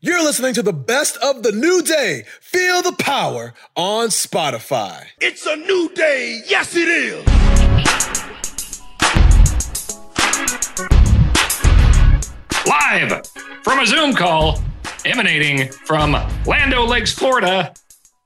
You're 0.00 0.22
listening 0.22 0.52
to 0.52 0.62
the 0.62 0.74
best 0.74 1.16
of 1.22 1.42
the 1.42 1.52
new 1.52 1.80
day. 1.80 2.24
Feel 2.42 2.82
the 2.82 2.92
power 2.92 3.54
on 3.74 4.08
Spotify. 4.08 5.06
It's 5.22 5.46
a 5.46 5.56
new 5.56 5.88
day. 5.94 6.42
Yes, 6.46 6.76
it 6.76 6.86
is. 6.86 7.24
Live 12.66 13.26
from 13.64 13.78
a 13.78 13.86
Zoom 13.86 14.14
call 14.14 14.62
emanating 15.06 15.72
from 15.86 16.12
Land 16.44 16.74
O' 16.74 16.84
Lakes, 16.84 17.12
Florida, 17.14 17.72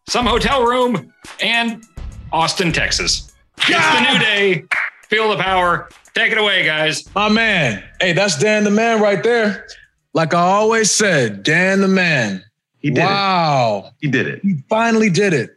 some 0.09 0.27
hotel 0.27 0.64
room, 0.64 1.12
and 1.41 1.84
Austin, 2.32 2.73
Texas. 2.73 3.32
It's 3.59 3.68
the 3.68 4.12
new 4.12 4.18
day. 4.18 4.64
Feel 5.09 5.30
the 5.30 5.41
power. 5.41 5.89
Take 6.14 6.32
it 6.32 6.39
away, 6.39 6.64
guys. 6.64 7.09
My 7.14 7.29
man. 7.29 7.84
Hey, 8.00 8.12
that's 8.12 8.37
Dan 8.41 8.64
the 8.64 8.71
man 8.71 9.00
right 9.00 9.23
there. 9.23 9.68
Like 10.14 10.34
I 10.34 10.40
always 10.40 10.90
said, 10.90 11.42
Dan 11.42 11.80
the 11.80 11.88
man. 11.88 12.45
He 12.80 12.90
did 12.90 12.98
it. 13.02 13.04
wow. 13.04 13.84
it. 13.87 13.92
He 14.01 14.09
did 14.10 14.27
it. 14.27 14.42
He 14.42 14.56
finally 14.68 15.10
did 15.10 15.32
it. 15.32 15.56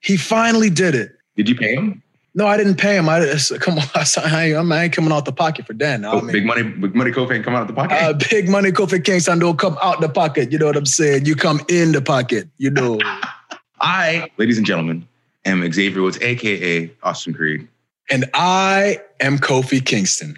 He 0.00 0.16
finally 0.16 0.70
did 0.70 0.94
it. 0.94 1.12
Did 1.36 1.48
you 1.48 1.56
pay 1.56 1.74
him? 1.74 2.02
No, 2.34 2.46
I 2.46 2.56
didn't 2.56 2.76
pay 2.76 2.96
him. 2.96 3.08
I 3.08 3.20
just, 3.20 3.58
come 3.60 3.78
on. 3.78 3.84
I 3.94 4.44
ain't, 4.54 4.72
I 4.72 4.84
ain't 4.84 4.92
coming 4.92 5.10
out 5.12 5.24
the 5.24 5.32
pocket 5.32 5.66
for 5.66 5.72
Dan. 5.72 6.04
I 6.04 6.12
Oh, 6.12 6.20
mean, 6.20 6.32
big 6.32 6.44
money, 6.46 6.62
big 6.62 6.94
money 6.94 7.10
Kofi 7.10 7.34
ain't 7.34 7.44
come 7.44 7.54
out 7.54 7.62
of 7.62 7.68
the 7.68 7.74
pocket. 7.74 7.94
uh, 8.00 8.12
big 8.30 8.48
money 8.48 8.70
Kofi 8.70 9.02
Kingston 9.04 9.38
don't 9.40 9.58
come 9.58 9.76
out 9.82 10.00
the 10.00 10.08
pocket. 10.08 10.52
You 10.52 10.58
know 10.58 10.66
what 10.66 10.76
I'm 10.76 10.86
saying? 10.86 11.26
You 11.26 11.34
come 11.34 11.60
in 11.68 11.92
the 11.92 12.00
pocket. 12.02 12.48
You 12.58 12.70
know. 12.70 13.00
I, 13.80 14.30
ladies 14.36 14.58
and 14.58 14.66
gentlemen, 14.66 15.06
am 15.44 15.70
Xavier 15.72 16.02
Woods, 16.02 16.18
aka 16.20 16.90
Austin 17.02 17.32
Creed. 17.34 17.66
and 18.10 18.24
I 18.34 18.98
am 19.20 19.38
Kofi 19.38 19.84
Kingston. 19.84 20.36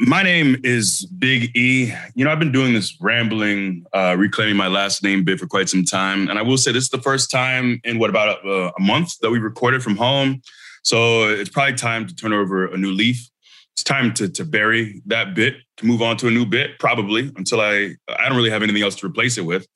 My 0.00 0.22
name 0.22 0.60
is 0.62 1.06
Big 1.06 1.56
E. 1.56 1.92
You 2.14 2.24
know, 2.24 2.30
I've 2.30 2.38
been 2.38 2.52
doing 2.52 2.72
this 2.72 2.96
rambling, 3.00 3.84
uh, 3.92 4.14
reclaiming 4.16 4.54
my 4.54 4.68
last 4.68 5.02
name 5.02 5.24
bit 5.24 5.40
for 5.40 5.48
quite 5.48 5.68
some 5.68 5.84
time. 5.84 6.28
And 6.30 6.38
I 6.38 6.42
will 6.42 6.56
say 6.56 6.70
this 6.70 6.84
is 6.84 6.90
the 6.90 7.02
first 7.02 7.32
time 7.32 7.80
in 7.82 7.98
what 7.98 8.08
about 8.08 8.44
a, 8.46 8.70
a 8.76 8.80
month 8.80 9.18
that 9.22 9.30
we 9.32 9.40
recorded 9.40 9.82
from 9.82 9.96
home. 9.96 10.40
So 10.84 11.28
it's 11.28 11.50
probably 11.50 11.74
time 11.74 12.06
to 12.06 12.14
turn 12.14 12.32
over 12.32 12.66
a 12.72 12.76
new 12.76 12.92
leaf. 12.92 13.28
It's 13.74 13.82
time 13.82 14.14
to, 14.14 14.28
to 14.28 14.44
bury 14.44 15.02
that 15.06 15.34
bit, 15.34 15.56
to 15.78 15.86
move 15.86 16.00
on 16.00 16.16
to 16.18 16.28
a 16.28 16.30
new 16.30 16.46
bit, 16.46 16.78
probably 16.78 17.32
until 17.36 17.60
I 17.60 17.96
I 18.08 18.28
don't 18.28 18.36
really 18.36 18.50
have 18.50 18.62
anything 18.62 18.82
else 18.82 18.94
to 18.96 19.06
replace 19.06 19.36
it 19.36 19.44
with. 19.44 19.66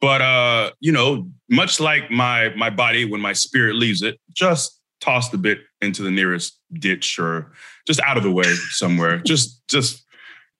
But 0.00 0.20
uh, 0.22 0.72
you 0.80 0.90
know, 0.90 1.30
much 1.48 1.78
like 1.78 2.10
my 2.10 2.48
my 2.56 2.70
body 2.70 3.04
when 3.04 3.20
my 3.20 3.32
spirit 3.32 3.76
leaves 3.76 4.02
it, 4.02 4.18
just 4.32 4.80
toss 5.00 5.28
the 5.28 5.38
bit 5.38 5.60
into 5.80 6.02
the 6.02 6.10
nearest 6.10 6.58
ditch 6.72 7.18
or 7.20 7.52
just 7.88 8.00
out 8.00 8.16
of 8.16 8.22
the 8.22 8.30
way 8.30 8.44
somewhere. 8.70 9.18
just 9.26 9.66
just 9.66 10.04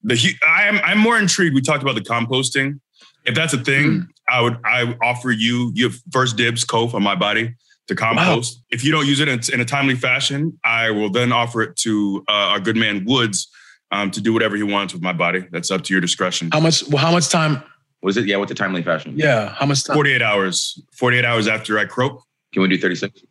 the 0.03 0.35
I'm 0.45 0.79
I'm 0.79 0.99
more 0.99 1.19
intrigued. 1.19 1.55
We 1.55 1.61
talked 1.61 1.83
about 1.83 1.95
the 1.95 2.01
composting. 2.01 2.81
If 3.25 3.35
that's 3.35 3.53
a 3.53 3.59
thing, 3.59 4.09
I 4.29 4.41
would 4.41 4.59
I 4.65 4.97
offer 5.03 5.31
you 5.31 5.71
your 5.75 5.91
first 6.11 6.37
dibs, 6.37 6.65
Kof, 6.65 6.95
on 6.95 7.03
my 7.03 7.15
body 7.15 7.55
to 7.89 7.95
compost. 7.95 8.63
If 8.71 8.85
you 8.85 8.91
don't 8.91 9.07
use 9.07 9.21
it 9.21 9.29
in, 9.29 9.41
in 9.53 9.61
a 9.61 9.65
timely 9.65 9.95
fashion, 9.95 10.59
I 10.65 10.91
will 10.91 11.11
then 11.11 11.33
offer 11.33 11.63
it 11.63 11.77
to 11.77 12.25
uh, 12.29 12.33
our 12.33 12.61
good 12.61 12.77
man 12.77 13.05
Woods 13.05 13.49
um, 13.91 14.11
to 14.13 14.21
do 14.21 14.33
whatever 14.33 14.57
he 14.57 14.63
wants 14.63 14.93
with 14.93 15.03
my 15.03 15.13
body. 15.13 15.47
That's 15.51 15.71
up 15.71 15.85
to 15.85 15.95
your 15.95 16.01
discretion. 16.01 16.51
How 16.53 16.61
much? 16.61 16.87
Well, 16.89 16.99
how 16.99 17.13
much 17.13 17.29
time? 17.29 17.63
Was 18.03 18.17
it? 18.17 18.27
Yeah, 18.27 18.37
with 18.37 18.49
the 18.49 18.55
timely 18.55 18.83
fashion. 18.83 19.15
Yeah, 19.17 19.55
how 19.55 19.67
much 19.67 19.85
time? 19.85 19.95
48 19.95 20.23
hours. 20.23 20.81
48 20.93 21.25
hours 21.25 21.49
after 21.49 21.79
I 21.79 21.85
croak. 21.85 22.23
Can 22.53 22.63
we 22.63 22.69
do 22.69 22.79
36? 22.79 23.23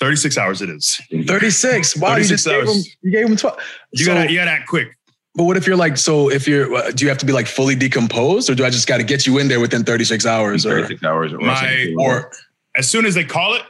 36 0.00 0.38
hours 0.38 0.62
it 0.62 0.70
is. 0.70 1.00
36. 1.26 1.96
Wow, 1.96 2.16
you 2.16 2.24
36 2.24 2.28
just 2.30 2.46
gave 2.48 2.56
hours. 2.68 2.86
him. 2.86 2.92
You 3.02 3.10
gave 3.12 3.26
him 3.28 3.36
12. 3.36 3.58
You 3.92 4.04
So- 4.04 4.14
gotta 4.14 4.32
you 4.32 4.38
gotta 4.38 4.50
act 4.50 4.68
quick. 4.68 4.96
But 5.36 5.44
what 5.44 5.56
if 5.56 5.64
you're 5.66 5.76
like, 5.76 5.96
so 5.96 6.28
if 6.28 6.48
you're, 6.48 6.74
uh, 6.74 6.90
do 6.90 7.04
you 7.04 7.08
have 7.08 7.18
to 7.18 7.26
be 7.26 7.32
like 7.32 7.46
fully 7.46 7.76
decomposed 7.76 8.50
or 8.50 8.56
do 8.56 8.64
I 8.64 8.70
just 8.70 8.88
got 8.88 8.96
to 8.96 9.04
get 9.04 9.28
you 9.28 9.38
in 9.38 9.46
there 9.46 9.60
within 9.60 9.84
36 9.84 10.26
hours 10.26 10.66
or, 10.66 10.70
36 10.82 11.04
hours. 11.04 11.32
Or 11.32 11.38
My- 11.38 11.94
or, 11.98 12.32
As 12.76 12.90
soon 12.90 13.06
as 13.06 13.14
they 13.14 13.22
call 13.24 13.54
it, 13.54 13.62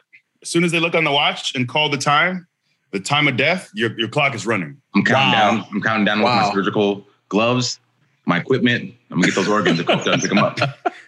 as 0.42 0.48
soon 0.48 0.64
as 0.64 0.72
they 0.72 0.80
look 0.80 0.94
on 0.94 1.04
the 1.04 1.10
watch 1.12 1.54
and 1.54 1.68
call 1.68 1.90
the 1.90 1.98
time, 1.98 2.46
the 2.92 3.00
time 3.00 3.28
of 3.28 3.36
death, 3.36 3.68
your, 3.74 3.96
your 4.00 4.08
clock 4.08 4.34
is 4.34 4.46
running. 4.46 4.78
I'm 4.94 5.04
counting 5.04 5.32
Wow. 5.38 5.50
down. 5.58 5.66
I'm 5.70 5.82
counting 5.82 6.04
down 6.06 6.20
Wow. 6.22 6.38
with 6.46 6.48
my 6.48 6.54
surgical 6.54 7.06
gloves, 7.28 7.78
my 8.24 8.38
equipment. 8.38 8.94
I'm 9.10 9.16
gonna 9.20 9.26
get 9.26 9.34
those 9.34 9.48
organs 9.48 9.80
and 9.80 9.88
pick 10.20 10.28
them 10.28 10.38
up. 10.38 10.58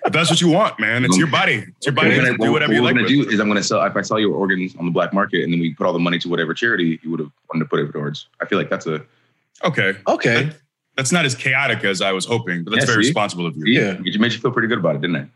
If 0.05 0.13
that's 0.13 0.29
what 0.31 0.41
you 0.41 0.49
want, 0.49 0.81
man, 0.81 1.05
it's 1.05 1.17
your 1.17 1.29
body. 1.29 1.65
It's 1.77 1.87
your 1.87 1.95
body. 1.95 2.09
We're 2.11 2.17
gonna- 2.25 2.39
do 2.39 2.51
whatever 2.53 2.73
what 2.73 2.77
you 2.77 2.83
we're 2.83 2.89
gonna 2.91 3.03
with. 3.03 3.11
do 3.11 3.29
is 3.31 3.39
I'm 3.41 3.47
gonna 3.49 3.63
sell. 3.63 3.83
If 3.85 3.97
I 3.97 4.03
sell 4.03 4.19
your 4.19 4.35
organs 4.35 4.75
on 4.77 4.85
the 4.87 4.91
black 4.91 5.13
market, 5.13 5.45
and 5.45 5.53
then 5.53 5.61
we 5.61 5.73
put 5.75 5.87
all 5.87 5.93
the 5.93 5.99
money 6.01 6.19
to 6.19 6.29
whatever 6.29 6.53
charity 6.55 6.99
you 7.03 7.11
would 7.13 7.21
have 7.21 7.31
wanted 7.53 7.65
to 7.65 7.69
put 7.69 7.79
it 7.81 7.93
towards. 7.93 8.27
I 8.41 8.47
feel 8.47 8.59
like 8.59 8.69
that's 8.71 8.87
a 8.87 9.03
Okay. 9.65 9.95
okay. 10.09 10.51
That's 10.97 11.13
not 11.13 11.25
as 11.25 11.35
chaotic 11.37 11.85
as 11.85 12.03
I 12.03 12.11
was 12.13 12.27
hoping, 12.27 12.65
but 12.65 12.73
that's 12.73 12.83
Yeah, 12.87 12.93
very 12.93 13.05
see? 13.05 13.11
responsible 13.11 13.47
of 13.47 13.57
you. 13.57 13.65
Yeah. 13.67 13.99
You 14.03 14.19
made 14.19 14.33
you 14.33 14.39
feel 14.41 14.51
pretty 14.51 14.69
good 14.69 14.79
about 14.79 14.97
it, 14.97 15.01
didn't 15.03 15.17
it? 15.17 15.29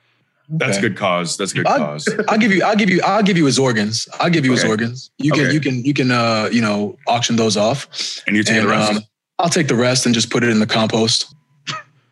That's 0.49 0.79
Okay. 0.79 0.89
good 0.89 0.97
cause. 0.97 1.37
That's 1.37 1.53
a 1.53 1.55
good 1.57 1.67
I'll, 1.67 1.79
cause. 1.79 2.09
I'll 2.29 2.37
give 2.39 2.53
you, 2.53 2.63
I'll 2.63 2.77
give 2.77 2.91
you, 2.91 3.01
I'll 3.05 3.23
give 3.23 3.37
you 3.39 3.47
his 3.47 3.59
organs. 3.59 4.09
I'll 4.21 4.31
give 4.31 4.45
you 4.45 4.53
his 4.53 4.65
organs. 4.65 5.11
You 5.19 5.33
can, 5.33 5.51
you 5.53 5.61
can, 5.61 5.85
you 5.85 5.95
can, 5.95 6.11
uh, 6.11 6.49
you 6.53 6.61
know, 6.61 6.97
auction 7.07 7.37
those 7.37 7.57
off. 7.57 7.89
And 8.27 8.37
you 8.37 8.43
take 8.43 8.57
And 8.57 8.67
the 8.67 8.71
rest. 8.71 8.93
um, 8.93 9.03
I'll 9.39 9.49
take 9.49 9.69
the 9.69 9.75
rest 9.77 10.07
and 10.07 10.15
just 10.15 10.31
put 10.31 10.43
it 10.45 10.51
in 10.51 10.59
the 10.61 10.67
compost. 10.67 11.35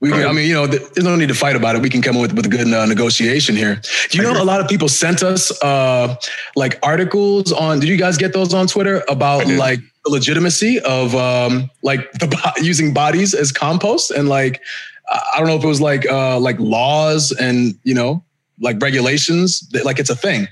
We 0.05 0.13
I 0.13 0.33
mean, 0.33 0.47
you 0.47 0.53
know, 0.53 0.67
there's 0.67 1.07
no 1.07 1.17
need 1.17 1.29
to 1.29 1.35
fight 1.35 1.57
about 1.57 1.77
it. 1.77 1.81
We 1.81 1.89
can 1.89 2.03
come 2.03 2.15
up 2.17 2.21
with, 2.21 2.35
with 2.35 2.45
a 2.45 2.49
good 2.51 2.71
uh, 2.71 2.85
negotiation 2.85 3.57
here. 3.57 3.81
Do 4.11 4.19
you 4.19 4.23
know 4.23 4.43
a 4.43 4.45
lot 4.45 4.61
of 4.61 4.69
people 4.69 4.87
sent 4.87 5.23
us 5.23 5.51
uh, 5.63 6.17
like 6.57 6.79
articles 6.83 7.53
on? 7.53 7.81
Did 7.81 7.89
you 7.89 7.97
guys 7.97 8.19
get 8.19 8.35
those 8.35 8.53
on 8.53 8.67
Twitter 8.67 9.03
about 9.09 9.47
like 9.47 9.81
the 10.05 10.11
legitimacy 10.11 10.79
of 10.81 11.15
um, 11.15 11.71
like 11.83 12.13
the 12.13 12.53
using 12.63 12.93
bodies 12.93 13.33
as 13.33 13.51
compost 13.51 14.11
and 14.11 14.29
like 14.29 14.61
I 15.09 15.21
I 15.35 15.39
don't 15.39 15.49
know 15.49 15.57
if 15.57 15.65
it 15.65 15.69
was 15.69 15.81
like 15.81 16.07
uh, 16.07 16.39
like 16.39 16.59
laws 16.61 17.33
and 17.33 17.75
you 17.83 17.95
know 17.95 18.23
like 18.61 18.83
regulations 18.83 19.61
that 19.71 19.87
like 19.87 19.99
it's 19.99 20.11
a 20.11 20.17
thing. 20.17 20.49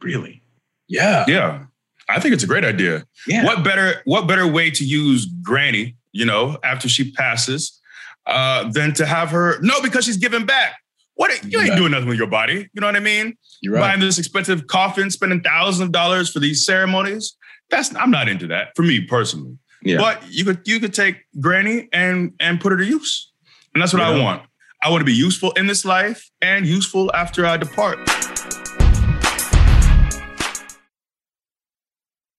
Really? 0.00 0.40
Yeah. 0.88 1.26
yeah. 1.28 1.64
I 2.08 2.18
think 2.18 2.32
it's 2.32 2.44
a 2.44 2.46
great 2.46 2.64
idea. 2.64 3.06
Yeah. 3.26 3.44
What 3.44 3.62
better 3.62 4.00
what 4.06 4.26
better 4.26 4.46
way 4.46 4.70
to 4.70 4.84
use 4.84 5.26
Granny, 5.42 5.96
you 6.12 6.24
know, 6.24 6.58
after 6.64 6.88
she 6.88 7.10
passes, 7.12 7.78
uh, 8.26 8.70
than 8.70 8.92
to 8.94 9.06
have 9.06 9.30
her 9.30 9.58
no, 9.62 9.80
because 9.82 10.04
she's 10.04 10.16
giving 10.16 10.46
back. 10.46 10.74
What 11.16 11.30
you 11.44 11.60
ain't 11.60 11.70
Right. 11.70 11.76
doing 11.76 11.92
nothing 11.92 12.08
with 12.08 12.18
your 12.18 12.26
body. 12.26 12.68
You 12.72 12.80
know 12.80 12.86
what 12.88 12.96
I 12.96 13.00
mean? 13.00 13.36
You're 13.62 13.74
right. 13.74 13.80
Buying 13.80 14.00
this 14.00 14.18
expensive 14.18 14.66
coffin, 14.66 15.10
spending 15.10 15.40
thousands 15.42 15.80
of 15.86 15.92
dollars 15.92 16.30
for 16.30 16.40
these 16.40 16.66
ceremonies. 16.66 17.36
That's 17.70 17.94
I'm 17.94 18.10
not 18.10 18.28
into 18.28 18.46
that 18.48 18.68
for 18.74 18.82
me 18.82 19.00
personally. 19.02 19.56
Yeah. 19.82 19.98
But 19.98 20.22
you 20.28 20.44
could 20.44 20.60
you 20.66 20.80
could 20.80 20.92
take 20.92 21.18
Granny 21.40 21.88
and 21.92 22.32
and 22.40 22.60
put 22.60 22.72
her 22.72 22.78
to 22.78 22.84
use. 22.84 23.30
And 23.74 23.82
that's 23.82 23.92
what 23.92 24.02
I 24.02 24.18
want. 24.18 24.42
I 24.82 24.90
want 24.90 25.00
to 25.00 25.06
be 25.06 25.14
useful 25.14 25.52
in 25.52 25.66
this 25.66 25.84
life 25.84 26.30
and 26.42 26.66
useful 26.66 27.14
after 27.14 27.46
I 27.46 27.56
depart. 27.56 27.98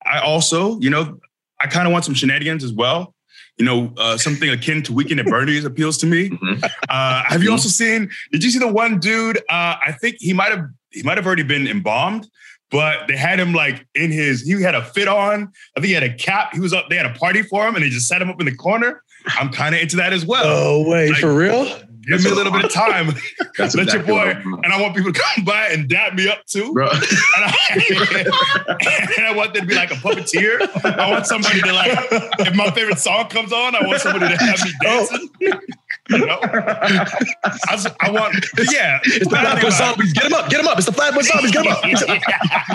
I 0.05 0.19
also, 0.23 0.79
you 0.79 0.89
know, 0.89 1.19
I 1.59 1.67
kind 1.67 1.87
of 1.87 1.91
want 1.93 2.05
some 2.05 2.13
shenanigans 2.13 2.63
as 2.63 2.71
well. 2.71 3.14
You 3.57 3.65
know, 3.65 3.93
uh, 3.97 4.17
something 4.17 4.49
akin 4.49 4.83
to 4.83 4.93
Weekend 4.93 5.19
at 5.21 5.27
Bernie's 5.27 5.63
appeals 5.65 5.97
to 5.99 6.05
me. 6.05 6.29
Mhm. 6.45 6.63
Uh, 6.89 7.23
have 7.25 7.41
you 7.43 7.51
also 7.51 7.69
seen? 7.69 8.09
Did 8.31 8.43
you 8.43 8.49
see 8.51 8.59
the 8.59 8.67
one 8.67 8.99
dude? 8.99 9.37
Uh, 9.49 9.75
I 9.85 9.93
think 10.01 10.17
he 10.19 10.33
might 10.33 10.49
have 10.51 10.65
he 10.91 11.03
might 11.03 11.17
have 11.17 11.25
already 11.25 11.43
been 11.43 11.65
embalmed, 11.67 12.27
but 12.71 13.07
they 13.07 13.15
had 13.15 13.39
him 13.39 13.53
like 13.53 13.85
in 13.95 14.11
his. 14.11 14.41
He 14.41 14.61
had 14.61 14.75
a 14.75 14.83
fit 14.83 15.07
on. 15.07 15.51
I 15.75 15.79
think 15.79 15.87
he 15.87 15.93
had 15.93 16.03
a 16.03 16.13
cap. 16.13 16.53
He 16.53 16.59
was 16.59 16.73
up. 16.73 16.89
They 16.89 16.97
had 16.97 17.05
a 17.05 17.13
party 17.13 17.41
for 17.43 17.65
him, 17.67 17.75
and 17.75 17.83
they 17.83 17.89
just 17.89 18.07
set 18.07 18.21
him 18.21 18.29
up 18.29 18.39
in 18.39 18.45
the 18.45 18.55
corner. 18.55 19.01
I'm 19.39 19.49
kind 19.49 19.73
of 19.73 19.81
into 19.81 19.95
that 19.97 20.11
as 20.13 20.25
well. 20.25 20.43
Oh 20.45 20.87
wait, 20.89 21.11
Like- 21.11 21.19
for 21.21 21.33
real? 21.33 21.65
Give 22.07 22.23
me 22.23 22.29
a 22.29 22.33
little 22.33 22.51
bit 22.51 22.65
of 22.65 22.71
time. 22.71 23.13
That's 23.57 23.75
Let 23.75 23.93
your 23.93 24.03
boy. 24.03 24.29
I'm- 24.29 24.53
And 24.63 24.73
I 24.73 24.81
want 24.81 24.95
people 24.95 25.11
to 25.11 25.19
come 25.19 25.45
by 25.45 25.67
and 25.67 25.87
dap 25.87 26.13
me 26.13 26.27
up 26.27 26.45
too. 26.45 26.73
Bro. 26.73 26.89
And 26.91 27.03
I, 27.37 27.53
and 29.17 29.25
I 29.25 29.33
want 29.35 29.53
them 29.53 29.63
to 29.63 29.67
be 29.67 29.75
like 29.75 29.91
a 29.91 29.95
puppeteer. 29.95 30.59
I 30.85 31.09
want 31.09 31.25
somebody 31.25 31.61
to 31.61 31.73
like, 31.73 31.97
if 32.39 32.55
my 32.55 32.71
favorite 32.71 32.99
song 32.99 33.27
comes 33.29 33.51
on, 33.51 33.75
I 33.75 33.85
want 33.85 34.01
somebody 34.01 34.35
to 34.35 34.37
have 34.37 34.63
me 34.63 34.71
oh. 34.85 35.07
dancing. 35.07 35.29
You 35.39 35.53
know? 36.09 36.37
I, 36.41 37.73
s- 37.73 37.87
I 37.99 38.11
want, 38.11 38.35
yeah. 38.71 38.99
It's 39.05 39.25
the 39.27 39.29
Flatbush 39.29 39.73
Zombies. 39.77 40.13
Get 40.13 40.25
him 40.25 40.33
up. 40.33 40.49
Get 40.49 40.59
him 40.59 40.67
up. 40.67 40.77
It's 40.77 40.85
the 40.85 40.91
Flatbush 40.93 41.25
Zombies. 41.27 41.51
Get 41.51 41.65
him 41.65 41.71
up. 41.71 41.81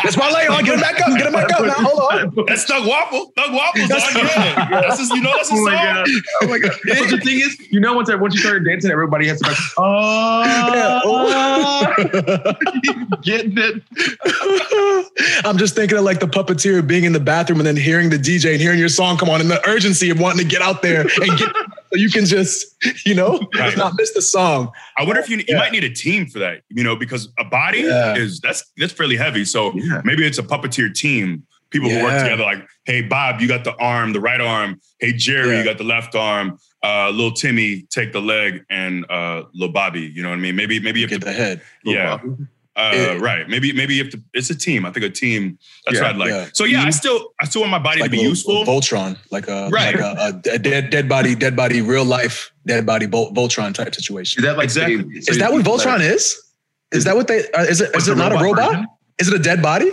That's 0.02 0.16
my 0.16 0.31
lay 0.31 0.46
on. 0.49 0.64
Get 0.64 0.75
him 0.75 0.81
back 0.81 1.00
up. 1.00 1.16
Get 1.16 1.26
him 1.26 1.32
back 1.32 1.52
up. 1.52 1.64
Now, 1.64 1.75
hold 1.75 2.00
on. 2.12 2.44
That's 2.46 2.64
Thug 2.64 2.87
Waffle. 2.87 3.32
Thug 3.37 3.50
Waffle's 3.52 3.90
on. 3.90 4.00
Yeah. 4.40 4.81
That's 4.82 4.99
just, 4.99 5.12
you 5.14 5.20
know, 5.22 5.32
that's 5.37 5.50
a 5.50 5.55
Oh 5.55 5.56
song. 5.56 5.64
my 5.66 5.72
god! 5.75 6.06
Oh 6.43 6.46
my 6.49 6.58
god! 6.58 6.72
But 6.87 7.10
the 7.10 7.19
thing 7.22 7.40
is, 7.40 7.56
you 7.70 7.81
know, 7.81 7.94
once 7.94 8.08
I, 8.10 8.14
once 8.14 8.34
you 8.34 8.40
started 8.40 8.64
dancing, 8.64 8.90
everybody 8.90 9.26
has 9.28 9.40
to 9.40 9.49
like, 9.49 9.56
Yeah. 10.76 11.00
oh, 11.05 12.55
getting 13.22 13.55
it. 13.56 13.82
I'm 15.44 15.56
just 15.58 15.75
thinking 15.75 15.99
of 15.99 16.05
like 16.05 16.20
the 16.20 16.26
puppeteer 16.26 16.87
being 16.87 17.05
in 17.05 17.12
the 17.12 17.20
bathroom 17.20 17.58
and 17.60 17.66
then 17.66 17.76
hearing 17.76 18.10
the 18.10 18.16
DJ 18.19 18.52
and 18.52 18.60
hearing 18.60 18.78
your 18.78 18.88
song 18.88 19.16
come 19.19 19.28
on 19.28 19.40
and 19.40 19.50
the 19.50 19.66
urgency 19.69 20.10
of 20.10 20.20
wanting 20.20 20.38
to 20.38 20.44
get 20.50 20.62
out 20.62 20.82
there 20.82 21.00
and 21.02 21.38
get 21.38 21.49
so 21.92 21.98
you 21.98 22.10
can 22.10 22.25
just, 22.25 22.66
you 23.06 23.14
know, 23.14 23.40
Right. 23.58 23.76
not 23.76 23.94
miss 23.96 24.12
the 24.12 24.22
song. 24.22 24.70
I 24.98 25.04
wonder 25.04 25.20
if 25.20 25.28
you 25.28 25.38
you 25.38 25.44
Yeah. 25.48 25.58
might 25.58 25.72
need 25.72 25.84
a 25.84 25.90
team 25.90 26.26
for 26.26 26.38
that, 26.40 26.62
you 26.69 26.82
know, 26.84 26.96
because 26.96 27.28
a 27.38 27.44
body 27.44 27.81
Yeah. 27.81 28.14
is 28.16 28.40
that's 28.40 28.64
that's 28.76 28.92
fairly 28.92 29.16
heavy. 29.16 29.44
So 29.44 29.72
Yeah. 29.75 30.00
maybe 30.04 30.25
it's 30.26 30.38
a 30.38 30.42
puppeteer 30.42 30.94
team, 30.94 31.44
people 31.70 31.88
who 31.90 32.02
work 32.02 32.22
together. 32.22 32.42
Like, 32.44 32.66
hey, 32.84 33.02
Bob, 33.02 33.40
you 33.40 33.48
got 33.48 33.64
the 33.64 33.75
arm, 33.76 34.12
the 34.12 34.20
right 34.20 34.40
arm. 34.40 34.81
Hey, 35.00 35.12
Jerry, 35.12 35.58
you 35.58 35.64
got 35.64 35.78
the 35.78 35.84
left 35.84 36.14
arm. 36.14 36.58
uh, 36.82 37.10
little 37.10 37.32
Timmy 37.32 37.82
take 37.90 38.10
the 38.10 38.22
leg 38.22 38.64
and 38.70 39.04
uh, 39.10 39.43
Lil 39.52 39.69
Bobby. 39.69 40.00
You 40.00 40.22
know 40.22 40.31
what 40.31 40.38
I 40.38 40.40
mean? 40.40 40.56
Maybe 40.56 40.81
maybe 40.81 40.98
you 41.00 41.06
Get 41.06 41.20
to 41.20 41.26
the 41.26 41.32
head. 41.32 41.60
yeah. 41.84 42.16
Uh, 42.76 42.93
It- 42.94 43.20
right. 43.20 43.49
Maybe 43.49 43.72
maybe 43.72 43.94
you 43.96 44.05
have 44.05 44.12
to. 44.12 44.20
It's 44.32 44.49
a 44.50 44.55
team. 44.55 44.87
I 44.87 44.93
think 44.93 45.05
a 45.05 45.11
team. 45.11 45.58
That's 45.84 45.96
Yeah, 45.96 46.02
what 46.02 46.11
I'd 46.12 46.17
like. 46.19 46.28
yeah. 46.31 46.49
So 46.52 46.64
yeah, 46.64 46.82
I 46.82 46.87
Mhm. 46.88 46.94
still 46.94 47.32
I 47.40 47.44
still 47.46 47.62
want 47.62 47.72
my 47.72 47.78
body 47.81 48.00
Like 48.00 48.11
to 48.11 48.11
be 48.12 48.19
little- 48.19 48.31
useful. 48.31 48.64
Voltron, 48.64 49.17
like 49.31 49.49
a 49.49 49.69
Right. 49.70 49.94
like 49.99 50.05
a, 50.46 50.52
a 50.52 50.58
dead 50.58 50.90
dead 50.90 51.08
body, 51.08 51.34
dead 51.34 51.56
body, 51.56 51.82
real 51.82 52.05
life 52.05 52.52
dead 52.67 52.87
body 52.87 53.06
Vol- 53.06 53.32
Voltron 53.34 53.75
type 53.75 53.93
situation. 53.94 54.40
Is 54.40 54.44
that 54.46 54.56
like 54.56 54.64
Exactly. 54.64 54.96
they- 55.02 55.19
Is 55.32 55.38
that 55.38 55.52
what 55.52 55.64
Voltron 55.64 56.00
is? 56.00 56.40
Is 56.93 57.05
that 57.05 57.17
what 57.17 57.26
they? 57.26 57.50
Uh, 57.50 57.62
is 57.64 57.81
it? 57.81 57.94
Is 57.96 58.06
it 58.08 58.17
not 58.17 58.32
a 58.32 58.37
robot? 58.37 58.70
version? 58.70 58.87
Is 59.19 59.28
it 59.28 59.34
a 59.34 59.38
dead 59.43 59.61
body? 59.62 59.90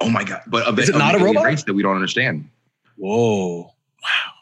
Oh 0.00 0.08
my 0.08 0.24
god! 0.24 0.40
But 0.46 0.66
of 0.66 0.76
the, 0.76 0.82
Is 0.82 0.88
it 0.88 0.94
of 0.94 0.98
not 0.98 1.12
the 1.12 1.20
a 1.20 1.24
robot? 1.24 1.44
race 1.44 1.62
that 1.64 1.74
we 1.74 1.82
don't 1.82 1.94
understand. 1.94 2.48
Whoa! 2.96 3.62
Wow! 4.02 4.32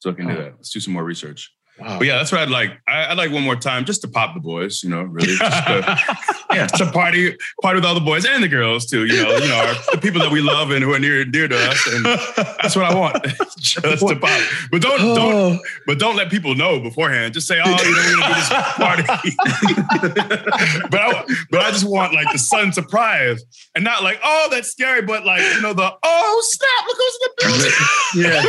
So 0.00 0.10
I 0.10 0.12
can 0.14 0.28
do 0.28 0.34
that. 0.34 0.54
Let's 0.56 0.70
do 0.70 0.80
some 0.80 0.92
more 0.92 1.02
research. 1.04 1.50
Wow. 1.78 1.98
But 1.98 2.06
yeah, 2.06 2.18
that's 2.18 2.30
what 2.30 2.40
I'd 2.40 2.50
like. 2.50 2.80
I, 2.86 3.06
I'd 3.06 3.18
like 3.18 3.32
one 3.32 3.42
more 3.42 3.56
time 3.56 3.84
just 3.84 4.00
to 4.02 4.08
pop 4.08 4.34
the 4.34 4.40
boys. 4.40 4.82
You 4.82 4.90
know, 4.90 5.02
really. 5.02 5.34
Just 5.44 5.66
to, 5.66 6.16
yeah, 6.52 6.66
to 6.66 6.90
party 6.92 7.36
party 7.62 7.78
with 7.78 7.84
all 7.84 7.94
the 7.94 8.00
boys 8.00 8.24
and 8.24 8.42
the 8.42 8.48
girls 8.48 8.86
too. 8.86 9.06
You 9.06 9.22
know, 9.22 9.36
you 9.36 9.48
know, 9.48 9.56
our, 9.56 9.74
the 9.92 9.98
people 10.00 10.20
that 10.20 10.30
we 10.30 10.40
love 10.40 10.70
and 10.70 10.84
who 10.84 10.94
are 10.94 10.98
near 11.00 11.22
and 11.22 11.32
dear 11.32 11.48
to 11.48 11.56
us. 11.56 11.86
And 11.92 12.04
that's 12.04 12.76
what 12.76 12.84
I 12.84 12.94
want. 12.94 13.24
just 13.58 14.06
to 14.06 14.16
pop. 14.16 14.42
But 14.70 14.82
don't 14.82 15.00
oh. 15.00 15.14
don't 15.16 15.34
Oh, 15.34 15.58
But 15.86 15.98
don't 15.98 16.16
let 16.16 16.30
people 16.30 16.54
know 16.54 16.80
beforehand. 16.80 17.34
Just 17.34 17.46
say, 17.46 17.60
"Oh, 17.62 17.68
you 17.68 17.76
know, 17.76 17.82
we're 17.82 18.16
gonna 18.16 18.28
do 18.28 18.34
this 18.34 18.48
party." 18.76 19.02
but 20.90 21.00
I, 21.00 21.24
but 21.50 21.60
I 21.60 21.70
just 21.70 21.84
want 21.84 22.14
like 22.14 22.30
the 22.32 22.38
sudden 22.38 22.72
surprise, 22.72 23.42
and 23.74 23.84
not 23.84 24.02
like, 24.02 24.20
"Oh, 24.22 24.48
that's 24.50 24.70
scary," 24.70 25.02
but 25.02 25.26
like 25.26 25.42
you 25.54 25.60
know 25.60 25.72
the, 25.72 25.92
"Oh 26.02 26.42
snap! 26.46 26.86
Look 26.86 26.96
who's 26.96 27.14
in 27.14 27.20
the 27.24 27.32
building!" 27.42 27.72
Yeah. 28.14 28.42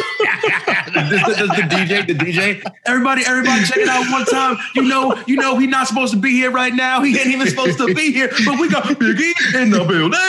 does, 1.10 1.38
does 1.38 1.50
the 1.50 1.63
DJ, 1.63 2.07
the 2.07 2.13
DJ, 2.13 2.62
everybody, 2.86 3.15
everybody, 3.24 3.64
check 3.64 3.78
it 3.78 3.88
out 3.88 4.12
one 4.12 4.26
time. 4.26 4.58
You 4.76 4.84
know, 4.84 5.16
you 5.28 5.38
know, 5.38 5.58
he's 5.58 5.70
not 5.70 5.88
supposed 5.88 6.14
to 6.14 6.20
be 6.20 6.32
here 6.32 6.52
right 6.52 6.74
now. 6.74 7.02
He 7.02 7.18
ain't 7.18 7.28
even 7.28 7.48
supposed 7.48 7.78
to 7.78 7.94
be 7.94 8.12
here. 8.12 8.30
But 8.46 8.60
we 8.60 8.68
got 8.70 8.84
Biggie 8.84 9.62
in 9.62 9.70
the 9.70 9.86
building. 9.86 10.20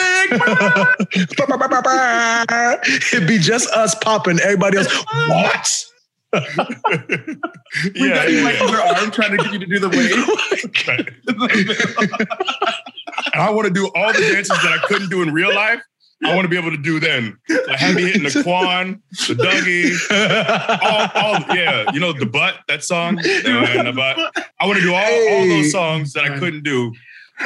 It'd 3.12 3.28
be 3.28 3.38
just 3.38 3.68
us 3.70 3.94
popping. 3.96 4.38
Everybody 4.40 4.78
else, 4.78 5.04
what? 5.28 5.84
We 6.32 6.40
yeah, 8.08 8.14
got 8.14 8.30
you 8.30 8.38
yeah, 8.38 8.44
like 8.44 8.58
yeah. 8.58 8.70
your 8.70 8.80
arm 8.80 9.10
trying 9.10 9.36
to 9.36 9.42
get 9.42 9.52
you 9.52 9.58
to 9.58 9.66
do 9.66 9.78
the 9.78 9.88
wave. 9.88 10.26
and 13.32 13.42
I 13.42 13.50
want 13.50 13.68
to 13.68 13.72
do 13.72 13.90
all 13.94 14.12
the 14.12 14.20
dances 14.20 14.48
that 14.48 14.72
I 14.72 14.78
couldn't 14.86 15.08
do 15.08 15.22
in 15.22 15.32
real 15.32 15.54
life. 15.54 15.80
I 16.24 16.34
want 16.34 16.44
to 16.44 16.48
be 16.48 16.56
able 16.56 16.70
to 16.70 16.76
do 16.78 16.98
then. 16.98 17.36
Like 17.48 17.78
have 17.78 17.94
me 17.94 18.02
hitting 18.02 18.22
the 18.22 18.42
quan, 18.42 19.02
the 19.28 19.34
Dougie, 19.34 19.92
all, 20.82 21.08
all, 21.14 21.54
yeah, 21.56 21.90
you 21.92 22.00
know 22.00 22.12
the 22.12 22.24
butt 22.26 22.60
that 22.68 22.82
song. 22.82 23.18
And 23.18 23.24
the 23.86 23.92
butt. 23.94 24.18
I 24.60 24.66
want 24.66 24.78
to 24.78 24.82
do 24.84 24.94
all, 24.94 25.04
all 25.04 25.46
those 25.46 25.70
songs 25.72 26.12
that 26.14 26.24
I 26.24 26.38
couldn't 26.38 26.62
do 26.62 26.92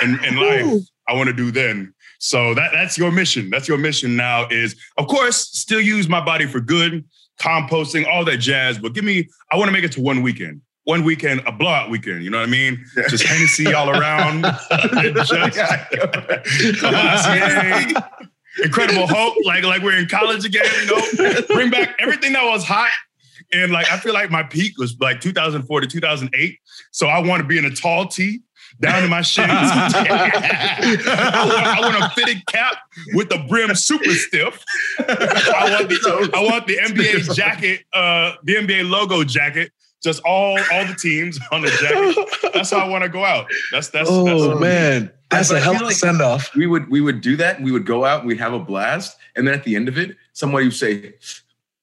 in, 0.03 0.25
in 0.25 0.37
life. 0.37 0.83
I 1.09 1.15
want 1.15 1.29
to 1.29 1.33
do 1.35 1.51
then. 1.51 1.93
So 2.21 2.55
that 2.55 2.71
that's 2.73 2.97
your 2.97 3.11
mission. 3.11 3.51
That's 3.51 3.67
your 3.67 3.79
mission 3.79 4.15
now. 4.15 4.47
Is 4.51 4.77
of 4.99 5.09
course 5.09 5.37
still 5.39 5.81
use 5.81 6.09
my 6.09 6.25
body 6.25 6.47
for 6.47 6.61
good, 6.61 7.05
composting, 7.41 8.07
all 8.07 8.25
that 8.27 8.37
jazz. 8.37 8.79
But 8.79 8.93
give 8.93 9.05
me. 9.05 9.29
I 9.51 9.57
want 9.57 9.67
to 9.69 9.73
make 9.73 9.85
it 9.85 9.93
to 9.93 10.01
one 10.01 10.23
weekend. 10.23 10.61
One 10.85 11.05
weekend, 11.05 11.43
a 11.47 11.53
blowout 11.53 11.91
weekend. 11.91 12.23
You 12.25 12.31
know 12.31 12.39
what 12.39 12.49
I 12.49 12.51
mean? 12.51 12.85
Just 13.09 13.25
Hennessy 13.25 13.73
all 13.75 13.91
around. 13.91 14.43
Just- 15.03 15.33
Yay. 17.29 17.93
Incredible 18.65 19.07
Hulk, 19.07 19.37
like 19.45 19.65
like 19.65 19.83
we're 19.83 19.99
in 19.99 20.09
college 20.09 20.45
again, 20.45 20.65
you 20.81 20.87
know. 20.87 21.41
Bring 21.49 21.71
back 21.71 21.97
everything 21.99 22.33
that 22.33 22.45
was 22.45 22.65
hot. 22.65 22.91
And 23.53 23.73
like 23.73 23.91
I 23.91 23.99
feel 23.99 24.13
like 24.13 24.31
my 24.31 24.43
peak 24.43 24.79
was 24.79 24.97
like 25.01 25.21
2004 25.21 25.81
to 25.81 25.87
2008. 25.87 26.59
So 26.91 27.07
I 27.07 27.21
want 27.21 27.43
to 27.43 27.47
be 27.47 27.59
in 27.59 27.65
a 27.65 27.71
tall 27.71 28.07
tee 28.07 28.41
down 28.81 29.03
to 29.03 29.09
my 29.09 29.23
shins. 29.23 29.49
I, 29.51 29.85
want, 31.47 31.67
I 31.67 31.81
want 31.81 31.97
a 32.03 32.11
fitted 32.11 32.47
cap 32.47 32.77
with 33.15 33.29
the 33.29 33.39
brim 33.49 33.75
super 33.75 34.11
stiff. 34.11 34.65
I 34.99 35.77
want 35.77 35.89
the, 35.89 36.31
I 36.35 36.43
want 36.43 36.67
the 36.67 36.77
NBA 36.77 37.35
jacket, 37.35 37.85
uh, 37.93 38.35
the 38.45 38.57
NBA 38.57 38.89
logo 38.89 39.25
jacket. 39.25 39.73
Just 40.03 40.23
all 40.25 40.59
all 40.73 40.87
the 40.87 40.95
teams 40.99 41.39
on 41.53 41.61
the 41.63 41.69
jacket. 41.69 42.53
That's 42.55 42.71
how 42.71 42.79
I 42.79 42.89
want 42.89 43.03
to 43.05 43.11
go 43.11 43.25
out. 43.25 43.47
That's 43.73 43.89
that's, 43.89 44.09
Oh 44.11 44.49
that's 44.49 44.61
man, 44.61 45.11
that's 45.31 45.49
But 45.51 45.57
a 45.57 45.59
I 45.59 45.63
hell 45.63 45.75
of 45.77 45.81
a 45.83 45.85
like- 45.85 45.97
send 45.97 46.21
off. 46.23 46.55
we 46.57 46.67
would 46.67 46.89
we 46.91 47.01
would 47.01 47.21
do 47.21 47.37
that. 47.37 47.57
and 47.57 47.65
We 47.65 47.73
would 47.73 47.85
go 47.87 48.05
out 48.05 48.21
and 48.21 48.29
we'd 48.29 48.39
have 48.41 48.53
a 48.55 48.59
blast. 48.59 49.17
And 49.37 49.47
then 49.47 49.55
at 49.55 49.65
the 49.65 49.77
end 49.77 49.89
of 49.89 49.99
it, 49.99 50.17
somebody 50.33 50.65
would 50.67 50.75
say, 50.75 51.15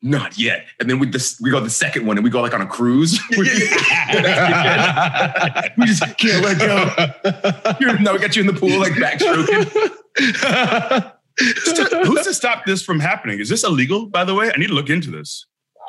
not 0.01 0.37
yet. 0.37 0.65
And 0.79 0.89
then 0.89 0.99
we 0.99 1.07
just 1.07 1.39
we 1.41 1.49
go 1.51 1.59
the 1.59 1.69
second 1.69 2.05
one 2.05 2.17
and 2.17 2.23
we 2.23 2.29
go 2.29 2.41
like 2.41 2.53
on 2.53 2.61
a 2.61 2.65
cruise. 2.67 3.19
we 3.37 3.45
just 5.85 6.17
can't 6.17 6.43
let 6.43 6.59
go. 6.59 7.75
You're, 7.79 7.97
no, 7.99 8.13
we 8.13 8.19
got 8.19 8.35
you 8.35 8.41
in 8.41 8.47
the 8.47 8.53
pool 8.53 8.79
like 8.79 8.93
backstroking. 8.93 9.67
Who's 11.39 11.73
to, 11.73 12.01
who's 12.05 12.23
to 12.25 12.33
stop 12.33 12.65
this 12.65 12.81
from 12.81 12.99
happening? 12.99 13.39
Is 13.39 13.47
this 13.49 13.63
illegal, 13.63 14.07
by 14.07 14.23
the 14.23 14.33
way? 14.33 14.51
I 14.53 14.57
need 14.57 14.67
to 14.69 14.73
look 14.73 14.89
into 14.89 15.11
this. 15.11 15.45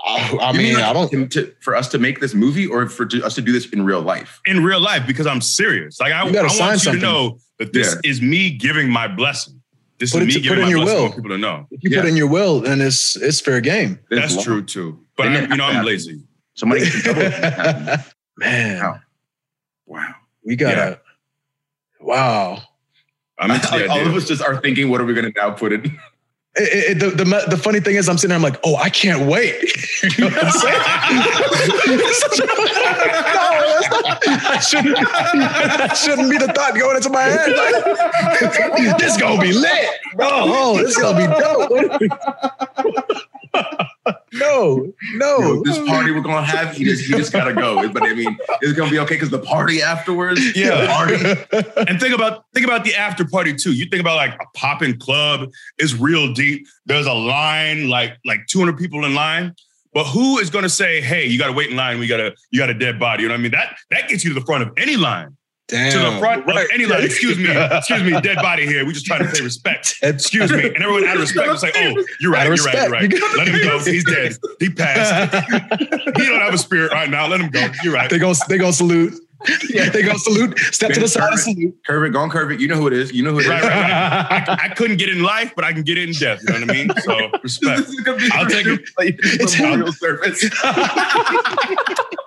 I 0.08 0.50
You 0.52 0.58
mean, 0.58 0.74
like 0.74 0.84
I 0.84 0.92
don't. 0.92 1.10
to- 1.10 1.26
to- 1.28 1.52
for 1.60 1.76
us 1.76 1.88
to 1.90 1.98
make 1.98 2.20
this 2.20 2.34
movie 2.34 2.66
or 2.66 2.88
for 2.88 3.04
to, 3.06 3.24
us 3.24 3.34
to 3.36 3.42
do 3.42 3.52
this 3.52 3.66
in 3.70 3.84
real 3.84 4.00
life. 4.00 4.40
In 4.46 4.62
real 4.64 4.80
life, 4.80 5.06
because 5.06 5.26
I'm 5.26 5.40
serious. 5.40 6.00
Like 6.00 6.12
I, 6.12 6.20
I 6.20 6.24
want 6.30 6.50
sign 6.52 6.72
you 6.74 6.78
something. 6.78 7.00
to 7.00 7.06
know 7.06 7.38
that 7.58 7.72
this 7.72 7.96
is 8.04 8.20
me 8.22 8.50
giving 8.50 8.88
my 8.90 9.06
blessing. 9.08 9.60
This 9.98 10.12
Put 10.12 10.22
is 10.22 10.22
it 10.22 10.26
me 10.28 10.34
to- 10.34 10.40
giving 10.40 10.58
put 10.58 10.58
in 10.58 10.64
my 10.66 10.70
your 10.70 10.78
blessing. 10.80 10.96
I 10.96 11.00
will. 11.00 11.02
want 11.08 11.14
people 11.16 11.30
to 11.30 11.38
know. 11.38 11.66
If 11.70 11.82
you 11.82 11.90
put 11.90 12.04
Yeah. 12.04 12.10
in 12.10 12.16
your 12.16 12.28
will, 12.28 12.60
then 12.60 12.80
it's 12.80 13.16
it's 13.16 13.40
fair 13.40 13.60
game. 13.60 13.98
That's 14.10 14.36
law. 14.36 14.42
true 14.42 14.62
too. 14.62 14.98
But 15.16 15.28
I, 15.28 15.40
you 15.40 15.56
know, 15.56 15.64
I'm 15.64 15.84
lazy. 15.84 16.22
Somebody 16.54 16.82
gets 16.84 16.94
in 16.96 17.02
trouble. 17.02 17.22
it. 17.24 18.00
Man, 18.36 18.80
Wow. 18.80 19.00
Wow. 19.86 20.14
we 20.44 20.54
gotta. 20.56 21.00
Wow. 22.00 22.62
I'm 23.40 23.50
into 23.50 23.66
the 23.68 23.88
all 23.90 24.06
of 24.06 24.14
us 24.14 24.26
just 24.28 24.42
are 24.42 24.60
thinking, 24.60 24.88
what 24.88 25.00
are 25.00 25.04
we 25.04 25.14
going 25.14 25.32
to 25.32 25.40
now 25.40 25.50
put 25.50 25.72
it? 25.72 25.86
It- 26.58 26.90
it- 26.90 26.98
the, 26.98 27.10
the, 27.10 27.24
the 27.50 27.56
funny 27.56 27.80
thing 27.80 27.96
is, 27.96 28.08
I'm 28.08 28.16
sitting 28.18 28.30
there, 28.30 28.36
I'm 28.36 28.42
like, 28.42 28.58
oh, 28.64 28.76
I 28.76 28.90
can't 28.90 29.26
wait. 29.30 29.54
you 30.18 30.24
know 30.24 30.30
what 30.30 30.44
I'm 30.44 30.50
saying? 30.50 30.78
no, 31.88 31.96
that's 33.68 33.90
not, 33.90 34.20
that, 34.22 34.60
shouldn't, 34.68 34.96
that 34.98 35.96
shouldn't 35.96 36.30
be 36.30 36.38
the 36.38 36.52
thought 36.52 36.74
going 36.78 36.96
into 36.96 37.10
my 37.10 37.22
head. 37.22 37.50
Like, 37.50 38.98
this 38.98 39.16
gonna 39.16 39.40
be 39.40 39.52
lit, 39.52 39.88
bro. 40.16 40.28
Oh, 40.30 40.78
this 40.78 40.96
gonna 40.96 41.26
be 41.26 41.26
dope. 41.40 41.68
no, 44.32 44.92
no. 45.14 45.38
Yo, 45.38 45.62
this 45.62 45.78
party 45.88 46.12
we're 46.12 46.20
gonna 46.20 46.44
have, 46.44 46.76
he 46.76 46.84
just 46.84 47.04
he 47.04 47.12
just 47.12 47.32
gotta 47.32 47.54
go. 47.54 47.88
But 47.88 48.02
I 48.02 48.14
mean, 48.14 48.36
it's 48.60 48.72
gonna 48.72 48.90
be 48.90 48.98
okay 49.00 49.14
because 49.14 49.30
the 49.30 49.38
party 49.38 49.82
afterwards. 49.82 50.40
Yeah. 50.56 50.82
the 50.82 50.86
party. 50.86 51.90
and 51.90 52.00
think 52.00 52.14
about 52.14 52.44
think 52.54 52.66
about 52.66 52.84
the 52.84 52.94
after 52.94 53.24
party 53.24 53.54
too. 53.54 53.72
You 53.72 53.86
think 53.86 54.00
about 54.00 54.16
like 54.16 54.34
a 54.34 54.58
popping 54.58 54.98
club 54.98 55.50
is 55.78 55.98
real 55.98 56.32
deep. 56.32 56.66
There's 56.86 57.06
a 57.06 57.12
line 57.12 57.88
like 57.88 58.18
like 58.24 58.46
200 58.48 58.76
people 58.76 59.04
in 59.04 59.14
line. 59.14 59.54
But 59.94 60.04
who 60.04 60.38
is 60.38 60.50
going 60.50 60.64
to 60.64 60.68
say, 60.68 61.00
"Hey, 61.00 61.26
you 61.26 61.38
got 61.38 61.46
to 61.46 61.52
wait 61.52 61.70
in 61.70 61.76
line. 61.76 61.98
We 61.98 62.06
got 62.06 62.20
a 62.20 62.34
you 62.50 62.60
got 62.60 62.70
a 62.70 62.74
dead 62.74 63.00
body." 63.00 63.22
You 63.22 63.28
know 63.28 63.34
what 63.34 63.40
I 63.40 63.42
mean? 63.42 63.52
That 63.52 63.76
that 63.90 64.08
gets 64.08 64.22
you 64.22 64.34
to 64.34 64.38
the 64.38 64.44
front 64.44 64.62
of 64.62 64.72
any 64.76 64.96
line. 64.96 65.36
Damn. 65.68 65.92
To 65.92 65.98
the 65.98 66.18
front 66.18 66.46
Right. 66.46 66.64
of 66.64 66.70
any 66.72 66.86
line. 66.86 67.04
Excuse 67.04 67.36
me, 67.38 67.50
excuse 67.50 68.02
me, 68.02 68.18
dead 68.22 68.36
body 68.36 68.64
here. 68.66 68.86
We 68.86 68.94
just 68.94 69.04
trying 69.04 69.24
to 69.26 69.30
pay 69.30 69.42
respect. 69.42 69.96
Excuse 70.02 70.50
me, 70.50 70.64
and 70.66 70.76
everyone 70.82 71.06
out 71.06 71.16
of 71.16 71.20
respect 71.20 71.46
will 71.46 71.58
say, 71.58 71.70
"Oh, 71.76 72.04
you're 72.20 72.32
right, 72.32 72.46
Out 72.50 72.56
you're 72.56 72.68
of 72.68 72.74
right, 72.74 72.74
you're 72.74 72.90
right. 72.90 73.12
respect. 73.12 73.36
Let 73.36 73.48
him 73.48 73.62
go. 73.62 73.78
He's 73.84 74.04
dead. 74.04 74.36
He 74.60 74.70
passed. 74.70 75.34
he 75.76 76.24
don't 76.26 76.40
have 76.40 76.54
a 76.54 76.58
spirit 76.58 76.90
right 76.92 77.10
now. 77.10 77.26
Let 77.28 77.40
him 77.40 77.50
go. 77.50 77.66
You're 77.84 77.92
right." 77.92 78.08
They 78.08 78.18
go, 78.18 78.32
they 78.48 78.56
go 78.56 78.70
salute. 78.70 79.12
Yeah, 79.68 79.88
they 79.90 80.02
go 80.02 80.16
salute. 80.16 80.58
Step 80.58 80.90
to 80.94 81.00
the 81.00 81.06
side 81.06 81.30
and 81.30 81.38
salute. 81.38 81.76
Curve 81.86 82.04
it, 82.06 82.10
go 82.12 82.18
on 82.20 82.28
curve 82.30 82.50
it. 82.50 82.58
You 82.60 82.66
know 82.66 82.74
who 82.74 82.88
it 82.88 82.92
is. 82.92 83.12
You 83.12 83.22
know 83.22 83.30
who 83.32 83.38
it 83.38 83.42
is. 83.42 83.48
Right, 83.48 83.62
right, 83.62 83.72
right. 83.72 84.48
I, 84.48 84.58
I 84.64 84.68
couldn't 84.74 84.96
get 84.96 85.10
in 85.10 85.22
life, 85.22 85.52
but 85.54 85.64
I 85.64 85.72
can 85.72 85.82
get 85.84 85.96
in 85.96 86.10
death. 86.12 86.40
You 86.42 86.54
know 86.54 86.60
what 86.66 86.70
I 86.70 86.72
mean? 86.72 86.90
So 87.04 87.30
respect. 87.44 87.78
This 87.82 87.88
is 87.90 88.00
gonna 88.00 88.18
be 88.18 88.28
I'll 88.32 88.46
take 88.46 88.66
it. 88.66 88.80
It's 88.98 89.54
It's 89.54 89.60
memorial 89.60 89.92
service. 89.92 90.42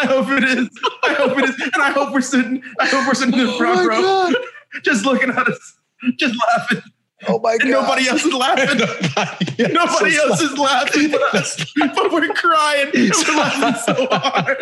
I 0.00 0.06
hope 0.06 0.28
it 0.30 0.44
is. 0.44 0.68
I 1.04 1.14
hope 1.14 1.38
it 1.38 1.44
is. 1.48 1.60
And 1.74 1.82
I 1.82 1.90
hope 1.90 2.12
we're 2.12 2.20
sitting. 2.20 2.62
I 2.80 2.86
hope 2.86 3.06
we're 3.06 3.14
sitting 3.14 3.34
in 3.34 3.46
the 3.46 3.52
Oh 3.52 3.58
front 3.58 3.76
my 3.80 3.84
row, 3.86 4.00
God. 4.02 4.34
just 4.84 5.04
looking 5.04 5.30
at 5.30 5.48
us, 5.48 5.78
just 6.16 6.34
laughing. 6.48 6.82
Oh 7.26 7.40
my 7.40 7.58
God. 7.58 7.62
And 7.62 7.70
nobody 7.72 8.08
else 8.08 8.24
is 8.24 8.32
laughing. 8.32 8.78
Nobody, 8.78 9.72
Nobody 9.72 10.16
else 10.16 10.40
is 10.40 10.56
laughing 10.56 11.10
but 11.10 11.34
us. 11.34 11.72
But 11.76 12.12
we're 12.12 12.28
crying. 12.28 12.90
And 12.94 13.10
we're 13.12 13.36
laughing 13.36 13.94
so 13.94 14.06
hard. 14.10 14.58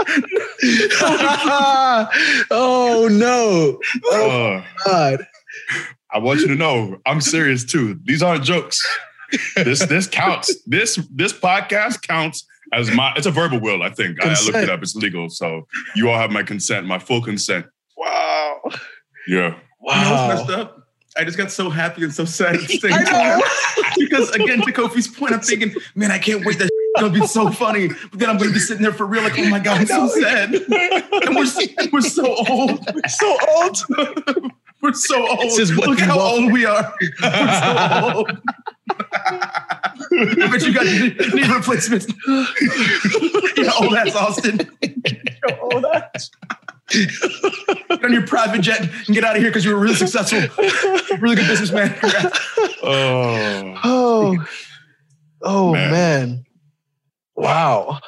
oh 2.50 3.08
no. 3.10 3.78
Oh 4.06 4.30
Uh, 4.30 4.64
God. 4.86 5.26
I 6.10 6.18
want 6.18 6.40
you 6.40 6.48
to 6.48 6.54
know 6.54 6.98
I'm 7.06 7.20
serious 7.20 7.64
too. 7.64 7.98
These 8.04 8.22
aren't 8.22 8.44
jokes. 8.44 8.80
This 9.56 9.84
this 9.86 10.06
counts. 10.06 10.54
This 10.66 10.96
this 11.12 11.32
podcast 11.32 12.02
counts 12.02 12.46
as 12.72 12.90
my. 12.90 13.12
It's 13.16 13.26
a 13.26 13.30
verbal 13.30 13.60
will. 13.60 13.82
I 13.82 13.90
think 13.90 14.24
I, 14.24 14.28
I 14.30 14.40
looked 14.44 14.56
it 14.58 14.70
up. 14.70 14.82
It's 14.82 14.94
legal. 14.94 15.28
So 15.30 15.66
you 15.94 16.08
all 16.10 16.18
have 16.18 16.30
my 16.30 16.42
consent, 16.42 16.86
my 16.86 16.98
full 16.98 17.22
consent. 17.22 17.66
Wow. 17.96 18.60
Yeah. 18.66 18.74
You 19.26 19.40
know 19.40 19.54
what's 19.78 19.98
Wow. 19.98 20.28
messed 20.28 20.50
up? 20.50 20.74
I 21.16 21.24
just 21.24 21.36
got 21.36 21.50
so 21.50 21.68
happy 21.70 22.04
and 22.04 22.14
so 22.14 22.24
sad 22.24 22.54
at 22.56 22.60
the 22.68 22.78
same 22.78 22.90
time. 23.04 23.40
because 23.98 24.30
again, 24.30 24.60
to 24.62 24.72
Kofi's 24.72 25.08
point, 25.08 25.32
I'm 25.32 25.40
thinking, 25.40 25.74
man, 25.96 26.10
I 26.12 26.18
can't 26.18 26.44
wait 26.44 26.58
that 26.60 26.70
gonna 27.00 27.12
be 27.12 27.26
so 27.26 27.50
funny. 27.50 27.88
But 27.88 28.18
then 28.20 28.28
I'm 28.30 28.38
gonna 28.38 28.50
be 28.52 28.58
sitting 28.58 28.82
there 28.82 28.92
for 28.92 29.06
real, 29.06 29.22
like, 29.22 29.38
oh 29.38 29.48
my 29.48 29.58
god, 29.60 29.80
I'm 29.80 29.86
so 29.86 30.08
sad. 30.20 30.54
And 30.54 31.36
we're 31.36 31.46
we're 31.92 32.00
so 32.00 32.36
old. 32.48 32.84
so 33.08 33.36
old. 33.48 34.52
We're 34.80 34.92
so 34.92 35.28
old. 35.28 35.40
This 35.40 35.58
is 35.58 35.76
what 35.76 35.88
Look 35.88 35.98
how 36.00 36.16
want. 36.18 36.42
old 36.44 36.52
we 36.52 36.64
are. 36.66 36.94
We're 37.00 37.60
so 37.60 38.12
old. 38.16 38.40
I 40.00 40.48
bet 40.50 40.62
you 40.66 40.72
got 40.74 40.84
knee 40.86 41.14
knee 41.34 41.52
replacements. 41.54 42.06
you 42.26 43.70
old 43.80 43.94
ass 43.94 44.14
Austin. 44.14 44.60
old 45.60 45.84
ass. 45.86 46.30
Get 46.90 48.04
on 48.04 48.12
your 48.12 48.26
private 48.26 48.60
jet 48.62 48.80
and 48.80 49.14
get 49.14 49.24
out 49.24 49.36
of 49.36 49.42
here 49.42 49.50
because 49.50 49.64
you 49.64 49.74
were 49.74 49.80
really 49.80 49.94
successful. 49.94 50.40
Really 51.20 51.36
good 51.36 51.46
businessman. 51.48 51.94
Oh, 52.82 53.74
Oh, 53.84 54.46
oh 55.42 55.72
Man. 55.72 55.90
man. 55.90 56.44
Wow. 57.36 58.00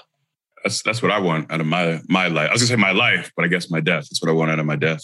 that's 0.64 0.82
that's 0.82 1.02
what 1.02 1.10
I 1.12 1.18
want 1.18 1.50
out 1.52 1.60
of 1.60 1.66
my 1.66 2.00
my 2.08 2.28
life. 2.28 2.48
I 2.50 2.52
was 2.52 2.62
gonna 2.62 2.68
say 2.68 2.76
my 2.76 2.92
life, 2.92 3.32
but 3.36 3.44
I 3.44 3.48
guess 3.48 3.70
my 3.70 3.80
death. 3.80 4.08
That's 4.10 4.22
what 4.22 4.30
I 4.30 4.32
want 4.32 4.50
out 4.50 4.58
of 4.58 4.66
my 4.66 4.76
death. 4.76 5.02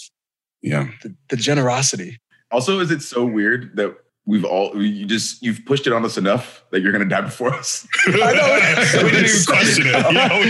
Yeah. 0.63 0.89
The, 1.03 1.15
the 1.29 1.37
generosity. 1.37 2.19
Also, 2.51 2.79
is 2.81 2.91
it 2.91 3.03
so 3.03 3.25
weird 3.25 3.77
that 3.77 3.95
we've 4.27 4.45
all 4.45 4.83
you 4.83 5.07
just 5.07 5.41
you've 5.43 5.65
pushed 5.65 5.87
it 5.87 5.93
on 5.93 6.05
us 6.05 6.19
enough 6.19 6.65
that 6.73 6.81
you're 6.83 6.91
gonna 6.93 7.05
die 7.05 7.21
before 7.23 7.55
us? 7.55 7.87
I 8.07 8.11
know. 8.35 8.59
we 9.05 9.11
didn't 9.11 9.27
even 9.27 9.45
question 9.47 9.87
it. 9.87 10.07
You 10.07 10.13
know, 10.13 10.41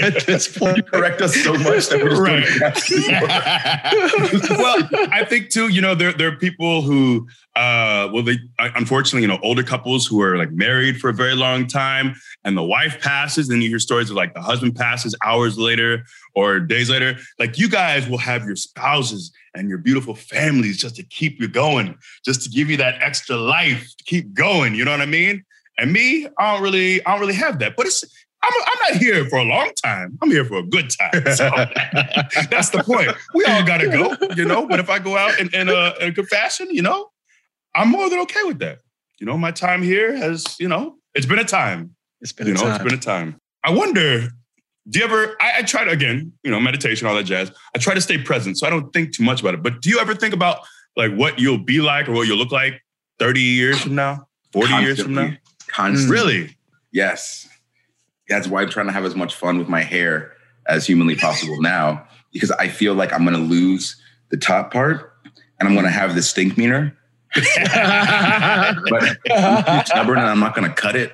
were- 0.00 0.06
At 0.06 0.26
this 0.26 0.56
point, 0.56 0.76
You 0.78 0.82
correct 0.82 1.20
us 1.20 1.34
so 1.34 1.52
much 1.54 1.88
that 1.88 2.00
we're 2.02 2.10
just 2.10 2.20
Right. 2.20 2.44
well, 4.58 4.88
I 5.12 5.24
think 5.24 5.50
too, 5.50 5.68
you 5.68 5.80
know, 5.80 5.94
there 5.94 6.12
there 6.12 6.28
are 6.28 6.36
people 6.36 6.82
who, 6.82 7.28
uh, 7.56 8.10
well, 8.12 8.22
they 8.22 8.38
unfortunately, 8.58 9.22
you 9.22 9.28
know, 9.28 9.38
older 9.42 9.62
couples 9.62 10.06
who 10.06 10.20
are 10.20 10.36
like 10.36 10.52
married 10.52 11.00
for 11.00 11.08
a 11.08 11.14
very 11.14 11.34
long 11.34 11.66
time, 11.66 12.14
and 12.44 12.54
the 12.54 12.62
wife 12.62 13.00
passes, 13.00 13.48
and 13.48 13.62
you 13.62 13.70
hear 13.70 13.78
stories 13.78 14.10
of 14.10 14.16
like 14.16 14.34
the 14.34 14.42
husband 14.42 14.76
passes 14.76 15.14
hours 15.24 15.56
later 15.56 16.04
or 16.34 16.60
days 16.60 16.90
later. 16.90 17.16
Like 17.38 17.58
you 17.58 17.70
guys 17.70 18.06
will 18.08 18.18
have 18.18 18.44
your 18.44 18.56
spouses 18.56 19.32
and 19.54 19.70
your 19.70 19.78
beautiful 19.78 20.14
families 20.14 20.76
just 20.76 20.96
to 20.96 21.02
keep 21.02 21.40
you 21.40 21.48
going, 21.48 21.96
just 22.26 22.42
to 22.42 22.50
give 22.50 22.68
you 22.68 22.76
that 22.76 23.00
extra 23.00 23.36
life 23.36 23.90
to 23.96 24.04
keep 24.04 24.34
going. 24.34 24.74
You 24.74 24.84
know 24.84 24.90
what 24.90 25.00
I 25.00 25.06
mean? 25.06 25.42
And 25.78 25.90
me, 25.90 26.26
I 26.38 26.52
don't 26.52 26.62
really, 26.62 27.04
I 27.06 27.12
don't 27.12 27.20
really 27.20 27.34
have 27.34 27.58
that. 27.60 27.74
But 27.74 27.86
it's 27.86 28.04
I'm, 28.42 28.52
I'm 28.66 28.92
not 28.92 29.02
here 29.02 29.24
for 29.30 29.38
a 29.38 29.44
long 29.44 29.70
time. 29.82 30.18
I'm 30.20 30.30
here 30.30 30.44
for 30.44 30.58
a 30.58 30.62
good 30.62 30.90
time. 30.90 31.22
So 31.34 31.48
that's 32.50 32.68
the 32.68 32.82
point. 32.84 33.16
We 33.32 33.46
all 33.46 33.64
gotta 33.64 33.88
go, 33.88 34.14
you 34.36 34.44
know. 34.44 34.66
But 34.68 34.78
if 34.78 34.90
I 34.90 34.98
go 34.98 35.16
out 35.16 35.40
in, 35.40 35.52
in, 35.54 35.70
a, 35.70 35.94
in 36.00 36.08
a 36.08 36.10
good 36.10 36.28
fashion, 36.28 36.68
you 36.70 36.82
know, 36.82 37.10
I'm 37.76 37.88
more 37.90 38.08
than 38.08 38.18
okay 38.20 38.42
with 38.44 38.58
that. 38.60 38.78
You 39.20 39.26
know, 39.26 39.36
my 39.38 39.50
time 39.50 39.82
here 39.82 40.16
has, 40.16 40.58
you 40.58 40.68
know, 40.68 40.96
it's 41.14 41.26
been 41.26 41.38
a 41.38 41.44
time. 41.44 41.94
it's 42.20 42.32
been 42.32 42.46
You 42.46 42.52
a 42.54 42.56
know, 42.56 42.62
time. 42.62 42.74
it's 42.74 42.84
been 42.84 42.94
a 42.94 43.02
time. 43.02 43.40
I 43.64 43.70
wonder, 43.72 44.28
do 44.88 44.98
you 44.98 45.04
ever? 45.04 45.36
I, 45.40 45.58
I 45.58 45.62
try 45.62 45.84
to 45.84 45.90
again, 45.90 46.32
you 46.42 46.50
know, 46.50 46.60
meditation, 46.60 47.06
all 47.06 47.14
that 47.14 47.24
jazz. 47.24 47.50
I 47.74 47.78
try 47.78 47.94
to 47.94 48.00
stay 48.00 48.18
present, 48.18 48.58
so 48.58 48.66
I 48.66 48.70
don't 48.70 48.92
think 48.92 49.12
too 49.14 49.22
much 49.24 49.40
about 49.40 49.54
it. 49.54 49.62
But 49.62 49.80
do 49.80 49.90
you 49.90 49.98
ever 50.00 50.14
think 50.14 50.32
about 50.34 50.60
like 50.96 51.12
what 51.14 51.38
you'll 51.38 51.58
be 51.58 51.80
like 51.80 52.08
or 52.08 52.12
what 52.12 52.26
you'll 52.26 52.38
look 52.38 52.52
like 52.52 52.80
30 53.18 53.40
years 53.40 53.80
from 53.80 53.94
now, 53.94 54.26
40 54.52 54.72
years 54.74 55.02
from 55.02 55.14
now? 55.14 55.32
Constantly. 55.68 56.16
Really? 56.16 56.56
Yes. 56.92 57.48
That's 58.28 58.48
why 58.48 58.62
I'm 58.62 58.70
trying 58.70 58.86
to 58.86 58.92
have 58.92 59.04
as 59.04 59.14
much 59.14 59.34
fun 59.34 59.58
with 59.58 59.68
my 59.68 59.82
hair 59.82 60.32
as 60.66 60.86
humanly 60.86 61.14
possible 61.16 61.60
now, 61.60 62.06
because 62.32 62.50
I 62.52 62.68
feel 62.68 62.94
like 62.94 63.12
I'm 63.12 63.24
gonna 63.24 63.38
lose 63.38 64.00
the 64.30 64.36
top 64.36 64.72
part 64.72 65.12
and 65.58 65.68
I'm 65.68 65.74
gonna 65.74 65.90
have 65.90 66.14
this 66.14 66.28
stink 66.28 66.56
meaner. 66.56 66.96
But 67.34 69.18
I'm 69.30 69.86
stubborn 69.86 70.18
and 70.18 70.26
I'm 70.26 70.40
not 70.40 70.54
gonna 70.54 70.72
cut 70.72 70.96
it. 70.96 71.12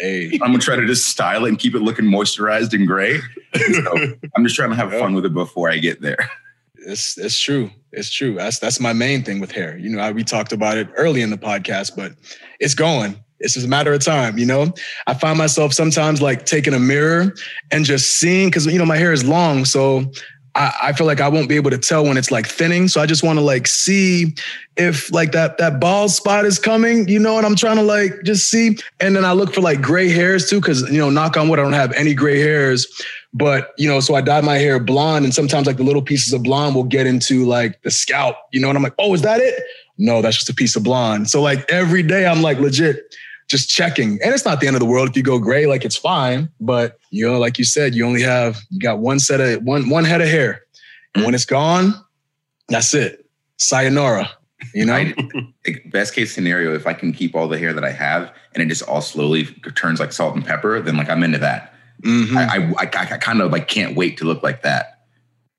hey, 0.00 0.30
I'm 0.42 0.50
gonna 0.52 0.58
try 0.58 0.76
to 0.76 0.86
just 0.86 1.08
style 1.08 1.44
it 1.44 1.48
and 1.48 1.58
keep 1.58 1.74
it 1.74 1.80
looking 1.80 2.04
moisturized 2.04 2.72
and 2.74 2.86
gray. 2.86 3.20
So 3.54 4.14
I'm 4.36 4.44
just 4.44 4.56
trying 4.56 4.70
to 4.70 4.76
have 4.76 4.92
fun 4.92 5.14
with 5.14 5.24
it 5.24 5.34
before 5.34 5.70
I 5.70 5.78
get 5.78 6.00
there. 6.00 6.30
it's 6.74 7.18
it's 7.18 7.38
true. 7.38 7.70
It's 7.92 8.10
true. 8.10 8.34
That's 8.34 8.58
that's 8.58 8.80
my 8.80 8.92
main 8.92 9.24
thing 9.24 9.40
with 9.40 9.52
hair. 9.52 9.76
You 9.78 9.90
know, 9.90 10.00
I, 10.00 10.12
we 10.12 10.24
talked 10.24 10.52
about 10.52 10.76
it 10.76 10.88
early 10.96 11.22
in 11.22 11.30
the 11.30 11.38
podcast, 11.38 11.96
but 11.96 12.12
it's 12.60 12.74
going. 12.74 13.16
It's 13.40 13.54
just 13.54 13.66
a 13.66 13.68
matter 13.68 13.92
of 13.92 14.04
time. 14.04 14.36
You 14.36 14.46
know, 14.46 14.72
I 15.06 15.14
find 15.14 15.38
myself 15.38 15.72
sometimes 15.72 16.20
like 16.20 16.44
taking 16.44 16.74
a 16.74 16.80
mirror 16.80 17.34
and 17.70 17.84
just 17.84 18.16
seeing 18.16 18.48
because 18.48 18.66
you 18.66 18.78
know 18.78 18.86
my 18.86 18.96
hair 18.96 19.12
is 19.12 19.24
long, 19.24 19.64
so 19.64 20.10
I, 20.58 20.72
I 20.82 20.92
feel 20.92 21.06
like 21.06 21.20
I 21.20 21.28
won't 21.28 21.48
be 21.48 21.54
able 21.54 21.70
to 21.70 21.78
tell 21.78 22.04
when 22.04 22.16
it's 22.16 22.30
like 22.30 22.46
thinning. 22.46 22.88
So 22.88 23.00
I 23.00 23.06
just 23.06 23.22
want 23.22 23.38
to 23.38 23.44
like 23.44 23.68
see 23.68 24.34
if 24.76 25.10
like 25.12 25.32
that 25.32 25.56
that 25.58 25.80
bald 25.80 26.10
spot 26.10 26.44
is 26.44 26.58
coming. 26.58 27.08
You 27.08 27.20
know, 27.20 27.38
and 27.38 27.46
I'm 27.46 27.54
trying 27.54 27.76
to 27.76 27.82
like 27.82 28.22
just 28.24 28.50
see. 28.50 28.76
And 29.00 29.14
then 29.14 29.24
I 29.24 29.32
look 29.32 29.54
for 29.54 29.60
like 29.60 29.80
gray 29.80 30.08
hairs 30.08 30.50
too, 30.50 30.60
because 30.60 30.82
you 30.90 30.98
know, 30.98 31.10
knock 31.10 31.36
on 31.36 31.48
wood, 31.48 31.60
I 31.60 31.62
don't 31.62 31.72
have 31.72 31.92
any 31.92 32.12
gray 32.12 32.40
hairs. 32.40 32.86
But 33.32 33.72
you 33.78 33.88
know, 33.88 34.00
so 34.00 34.16
I 34.16 34.20
dye 34.20 34.40
my 34.40 34.58
hair 34.58 34.80
blonde, 34.80 35.24
and 35.24 35.32
sometimes 35.32 35.66
like 35.66 35.76
the 35.76 35.84
little 35.84 36.02
pieces 36.02 36.32
of 36.32 36.42
blonde 36.42 36.74
will 36.74 36.84
get 36.84 37.06
into 37.06 37.46
like 37.46 37.80
the 37.82 37.90
scalp, 37.90 38.36
you 38.52 38.60
know, 38.60 38.68
and 38.68 38.76
I'm 38.76 38.82
like, 38.82 38.94
oh, 38.98 39.14
is 39.14 39.22
that 39.22 39.40
it? 39.40 39.62
No, 39.96 40.22
that's 40.22 40.36
just 40.36 40.48
a 40.48 40.54
piece 40.54 40.76
of 40.76 40.82
blonde. 40.82 41.30
So 41.30 41.40
like 41.40 41.70
every 41.70 42.02
day 42.02 42.26
I'm 42.26 42.42
like 42.42 42.58
legit 42.58 43.14
just 43.48 43.68
checking. 43.68 44.20
And 44.22 44.34
it's 44.34 44.44
not 44.44 44.60
the 44.60 44.66
end 44.66 44.76
of 44.76 44.80
the 44.80 44.86
world 44.86 45.08
if 45.08 45.16
you 45.16 45.22
go 45.22 45.38
gray, 45.38 45.66
like 45.66 45.84
it's 45.84 45.96
fine. 45.96 46.48
But 46.60 46.98
you 47.10 47.26
know, 47.26 47.38
like 47.38 47.58
you 47.58 47.64
said, 47.64 47.94
you 47.94 48.06
only 48.06 48.22
have 48.22 48.58
you 48.70 48.78
got 48.78 48.98
one 48.98 49.18
set 49.18 49.40
of 49.40 49.62
one 49.62 49.88
one 49.88 50.04
head 50.04 50.20
of 50.20 50.28
hair. 50.28 50.62
And 51.14 51.24
when 51.24 51.34
it's 51.34 51.46
gone, 51.46 51.94
that's 52.68 52.94
it. 52.94 53.26
Sayonara. 53.56 54.30
You 54.74 54.84
know? 54.84 54.94
I, 54.94 55.14
best 55.86 56.14
case 56.14 56.34
scenario, 56.34 56.74
if 56.74 56.86
I 56.86 56.92
can 56.92 57.12
keep 57.12 57.34
all 57.34 57.48
the 57.48 57.58
hair 57.58 57.72
that 57.72 57.84
I 57.84 57.90
have 57.90 58.32
and 58.54 58.62
it 58.62 58.66
just 58.66 58.82
all 58.82 59.00
slowly 59.00 59.44
turns 59.74 60.00
like 60.00 60.12
salt 60.12 60.34
and 60.34 60.44
pepper, 60.44 60.80
then 60.80 60.96
like 60.96 61.08
I'm 61.08 61.22
into 61.22 61.38
that. 61.38 61.74
Mhm. 62.02 62.36
I, 62.36 62.56
I, 62.56 62.84
I, 62.84 63.14
I 63.14 63.18
kind 63.18 63.40
of 63.40 63.50
like 63.50 63.68
can't 63.68 63.96
wait 63.96 64.18
to 64.18 64.24
look 64.24 64.42
like 64.42 64.62
that. 64.62 65.06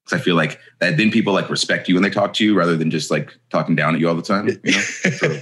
Because 0.06 0.22
I 0.22 0.24
feel 0.24 0.36
like 0.36 0.60
that 0.80 0.98
then 0.98 1.12
people 1.12 1.34
like 1.34 1.50
respect 1.50 1.88
you 1.88 1.96
when 1.96 2.04
they 2.04 2.10
talk 2.10 2.34
to 2.36 2.46
you 2.46 2.56
rather 2.56 2.78
than 2.78 2.92
just 2.92 3.10
like 3.10 3.36
talking 3.50 3.76
down 3.76 3.96
at 3.96 4.02
you 4.02 4.08
all 4.08 4.16
the 4.16 4.22
time. 4.22 4.48
You 4.48 4.72
know? 4.72 4.82
So, 5.18 5.40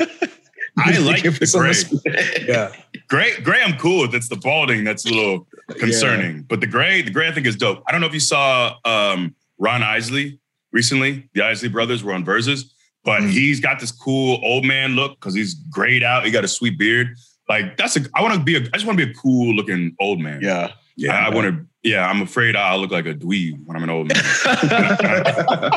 I 0.86 0.98
like 1.00 1.24
Give 1.24 1.40
the 1.40 1.48
gray. 1.58 1.68
respect. 1.70 2.06
yeah. 2.48 2.72
Gray, 3.10 3.40
gray, 3.42 3.62
I'm 3.64 3.78
cool 3.78 4.02
with. 4.02 4.14
It's 4.14 4.30
the 4.30 4.36
balding 4.36 4.84
that's 4.84 5.06
a 5.06 5.10
little 5.14 5.48
concerning. 5.80 6.44
But 6.44 6.60
the 6.62 6.68
gray, 6.68 7.02
the 7.02 7.12
gray, 7.12 7.28
I 7.28 7.32
think 7.32 7.48
is 7.48 7.56
dope. 7.56 7.84
I 7.88 7.92
don't 7.92 8.02
know 8.02 8.08
if 8.08 8.14
you 8.14 8.20
saw 8.20 8.76
um, 8.86 9.36
Ron 9.58 9.82
Isley 9.84 10.40
recently. 10.72 11.30
The 11.34 11.42
Isley 11.44 11.70
brothers 11.70 12.04
were 12.04 12.14
on 12.14 12.24
Verzuz, 12.26 12.66
but 13.04 13.22
Mm. 13.22 13.30
he's 13.32 13.60
got 13.60 13.80
this 13.80 13.92
cool 13.92 14.40
old 14.44 14.66
man 14.66 14.96
look 14.96 15.20
because 15.20 15.34
he's 15.34 15.54
grayed 15.54 16.04
out. 16.04 16.26
He 16.26 16.32
got 16.32 16.44
a 16.44 16.48
sweet 16.48 16.78
beard. 16.78 17.16
Like 17.50 17.78
that's 17.78 17.96
a. 17.98 18.02
I 18.14 18.22
want 18.22 18.34
to 18.36 18.40
be 18.42 18.56
a. 18.58 18.60
I 18.60 18.64
just 18.78 18.86
want 18.86 19.00
to 19.00 19.06
be 19.06 19.12
a 19.12 19.16
cool 19.16 19.56
looking 19.56 19.96
old 20.00 20.20
man. 20.20 20.42
Yeah. 20.42 20.72
yeah. 20.98 21.14
I, 21.18 21.28
I 21.28 21.30
want 21.34 21.48
to. 21.48 21.66
Yeah, 21.84 22.06
I'm 22.10 22.22
afraid 22.22 22.56
I'll 22.58 22.80
look 22.80 22.92
like 22.92 23.06
a 23.06 23.14
dweeb 23.14 23.66
when 23.66 23.78
I'm 23.78 23.84
an 23.84 23.90
old 23.90 24.12
man. 24.12 25.72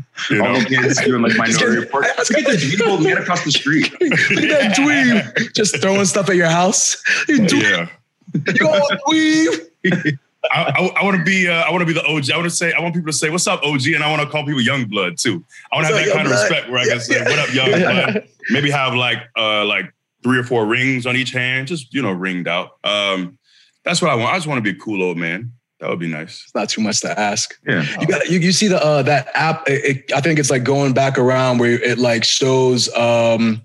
you 0.30 0.42
all 0.42 0.52
know? 0.52 0.60
the 0.60 0.66
kids 0.66 1.00
doing 1.02 1.22
like 1.22 1.36
minority 1.36 1.80
report. 1.80 2.06
Let's 2.16 2.30
get 2.34 2.46
the 2.46 2.76
people 2.76 2.98
man 2.98 3.18
across 3.18 3.44
the 3.44 3.52
street. 3.52 3.90
Look 4.00 4.12
at 4.12 4.48
that 4.48 4.76
dweeb. 4.76 5.54
Just 5.54 5.80
throwing 5.80 6.04
stuff 6.04 6.28
at 6.28 6.36
your 6.36 6.48
house. 6.48 7.02
You. 7.28 7.44
Yeah. 7.44 7.88
On 8.34 8.40
dweeb. 8.40 10.18
I, 10.52 10.62
I, 10.62 11.00
I 11.00 11.04
want 11.04 11.16
to 11.16 11.24
be 11.24 11.48
uh, 11.48 11.62
I 11.62 11.70
want 11.70 11.82
to 11.82 11.86
be 11.86 11.92
the 11.92 12.04
OG. 12.04 12.30
I 12.30 12.36
want 12.36 12.48
to 12.48 12.54
say 12.54 12.72
I 12.72 12.80
want 12.80 12.94
people 12.94 13.10
to 13.10 13.16
say 13.16 13.30
what's 13.30 13.46
up 13.46 13.62
OG, 13.62 13.86
and 13.86 14.02
I 14.02 14.10
want 14.10 14.22
to 14.22 14.28
call 14.28 14.44
people 14.44 14.60
young 14.60 14.84
blood 14.84 15.18
too. 15.18 15.44
I 15.72 15.76
want 15.76 15.88
to 15.88 15.96
have 15.96 16.06
that 16.06 16.14
kind 16.14 16.26
of 16.26 16.32
respect 16.32 16.70
where 16.70 16.80
I 16.80 16.86
can 16.86 17.00
say 17.00 17.22
what 17.22 17.38
up 17.38 17.52
young 17.54 17.70
blood. 17.70 18.28
Maybe 18.50 18.70
have 18.70 18.94
like 18.94 19.18
uh 19.36 19.64
like 19.64 19.92
three 20.22 20.38
or 20.38 20.44
four 20.44 20.66
rings 20.66 21.06
on 21.06 21.16
each 21.16 21.32
hand, 21.32 21.68
just 21.68 21.92
you 21.94 22.02
know 22.02 22.12
ringed 22.12 22.48
out. 22.48 22.72
Um, 22.84 23.38
that's 23.84 24.02
what 24.02 24.10
I 24.10 24.14
want. 24.14 24.32
I 24.32 24.36
just 24.36 24.46
want 24.46 24.58
to 24.58 24.62
be 24.62 24.76
a 24.76 24.80
cool 24.80 25.02
old 25.02 25.16
man. 25.16 25.52
That 25.80 25.90
would 25.90 25.98
be 25.98 26.08
nice. 26.08 26.42
It's 26.44 26.54
not 26.54 26.68
too 26.70 26.80
much 26.80 27.00
to 27.02 27.18
ask. 27.20 27.54
Yeah. 27.66 27.84
You 28.00 28.06
got 28.06 28.30
you, 28.30 28.38
you 28.38 28.52
see 28.52 28.68
the 28.68 28.82
uh, 28.82 29.02
that 29.02 29.28
app. 29.34 29.68
It, 29.68 29.84
it- 29.84 30.12
I 30.14 30.20
think 30.20 30.38
it's 30.38 30.50
like 30.50 30.64
going 30.64 30.94
back 30.94 31.18
around 31.18 31.58
where 31.58 31.72
it 31.72 31.98
like 31.98 32.24
shows. 32.24 32.88
Um, 32.94 33.60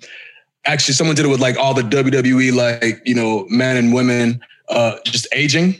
actually, 0.66 0.94
someone 0.96 1.16
did 1.16 1.26
it 1.26 1.30
with 1.30 1.40
like 1.40 1.58
all 1.58 1.74
the 1.74 1.84
WWE 1.84 2.54
like 2.54 3.02
you 3.06 3.16
know 3.16 3.46
men 3.50 3.78
and 3.78 3.94
women 3.94 4.42
uh, 4.70 4.98
just 5.06 5.28
aging. 5.34 5.76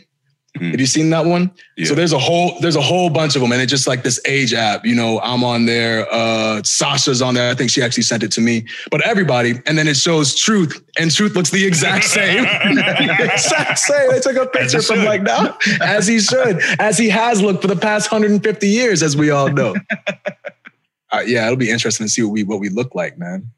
Mhm. 0.58 0.72
Have 0.72 0.80
you 0.80 0.86
seen 0.86 1.08
that 1.10 1.24
one? 1.24 1.50
Yeah. 1.78 1.86
So 1.86 1.94
there's 1.94 2.12
a 2.12 2.18
whole 2.18 2.60
there's 2.60 2.76
a 2.76 2.80
whole 2.82 3.08
bunch 3.08 3.36
of 3.36 3.40
them, 3.42 3.52
and 3.52 3.62
it's 3.62 3.70
just 3.70 3.86
like 3.86 4.02
this 4.02 4.20
age 4.26 4.52
app. 4.52 4.84
You 4.84 4.94
know, 4.94 5.18
I'm 5.20 5.42
on 5.44 5.64
there. 5.64 6.06
Uh, 6.12 6.62
Sasha's 6.62 7.22
on 7.22 7.32
there. 7.34 7.50
I 7.50 7.54
think 7.54 7.70
she 7.70 7.82
actually 7.82 8.02
sent 8.02 8.22
it 8.22 8.30
to 8.32 8.42
me. 8.42 8.66
But 8.90 9.00
everybody, 9.00 9.54
and 9.64 9.78
then 9.78 9.88
it 9.88 9.96
shows 9.96 10.34
Truth, 10.34 10.82
and 10.98 11.10
Truth 11.10 11.36
looks 11.36 11.48
the 11.50 11.64
exact 11.64 12.04
same. 12.04 12.44
exact 12.64 13.78
same. 13.78 14.10
They 14.10 14.20
took 14.20 14.36
a 14.36 14.46
picture 14.46 14.78
he 14.80 14.84
from 14.84 14.96
should. 14.96 15.04
like 15.06 15.22
now, 15.22 15.56
as 15.80 16.06
he 16.06 16.20
should, 16.20 16.60
as 16.78 16.98
he 16.98 17.08
has 17.08 17.40
looked 17.40 17.62
for 17.62 17.68
the 17.68 17.76
past 17.76 18.12
150 18.12 18.68
years, 18.68 19.02
as 19.02 19.16
we 19.16 19.30
all 19.30 19.48
know. 19.48 19.74
uh, 21.12 21.22
yeah, 21.26 21.46
it'll 21.46 21.56
be 21.56 21.70
interesting 21.70 22.06
to 22.06 22.12
see 22.12 22.22
what 22.22 22.32
we 22.32 22.44
what 22.44 22.60
we 22.60 22.68
look 22.68 22.94
like, 22.94 23.16
man. 23.16 23.50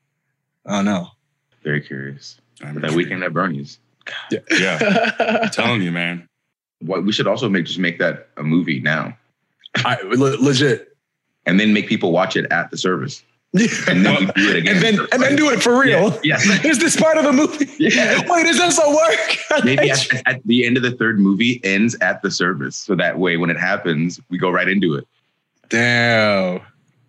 I 0.64 0.76
don't 0.76 0.84
know. 0.84 1.08
Very 1.64 1.80
curious. 1.80 2.40
I'm 2.62 2.74
For 2.74 2.80
that 2.80 2.92
weekend 2.92 3.24
at 3.24 3.32
Bernie's. 3.32 3.80
Yeah, 4.30 4.78
I'm 5.18 5.50
telling 5.50 5.82
you, 5.82 5.90
man. 5.90 6.28
What 6.80 7.04
we 7.04 7.12
should 7.12 7.26
also 7.26 7.48
make 7.48 7.66
just 7.66 7.78
make 7.78 7.98
that 7.98 8.28
a 8.36 8.42
movie 8.42 8.80
now. 8.80 9.16
I, 9.76 10.00
le- 10.02 10.36
legit. 10.42 10.96
And 11.46 11.58
then 11.60 11.72
make 11.72 11.88
people 11.88 12.12
watch 12.12 12.36
it 12.36 12.50
at 12.50 12.70
the 12.70 12.76
service. 12.78 13.22
and 13.88 14.04
then 14.04 14.18
we 14.18 14.26
do 14.32 14.50
it 14.50 14.56
again. 14.56 14.74
and 14.76 14.82
then 14.84 15.06
and 15.12 15.22
then 15.22 15.36
do 15.36 15.48
it 15.50 15.62
for 15.62 15.78
real. 15.78 16.18
Yeah. 16.24 16.38
Is 16.64 16.80
this 16.80 16.96
part 16.96 17.18
of 17.18 17.24
the 17.24 17.32
movie? 17.32 17.68
Yeah. 17.78 18.20
Wait, 18.26 18.46
is 18.46 18.58
this 18.58 18.80
a 18.82 18.88
work? 18.88 19.64
Maybe 19.64 19.90
at, 19.92 20.08
at 20.26 20.40
the 20.44 20.64
end 20.66 20.76
of 20.76 20.82
the 20.82 20.90
third 20.92 21.20
movie 21.20 21.60
ends 21.62 21.96
at 22.00 22.20
the 22.22 22.30
service, 22.32 22.76
so 22.76 22.94
that 22.96 23.18
way 23.18 23.36
when 23.36 23.50
it 23.50 23.58
happens, 23.58 24.18
we 24.28 24.38
go 24.38 24.50
right 24.50 24.68
into 24.68 24.94
it. 24.94 25.06
Damn. 25.68 26.60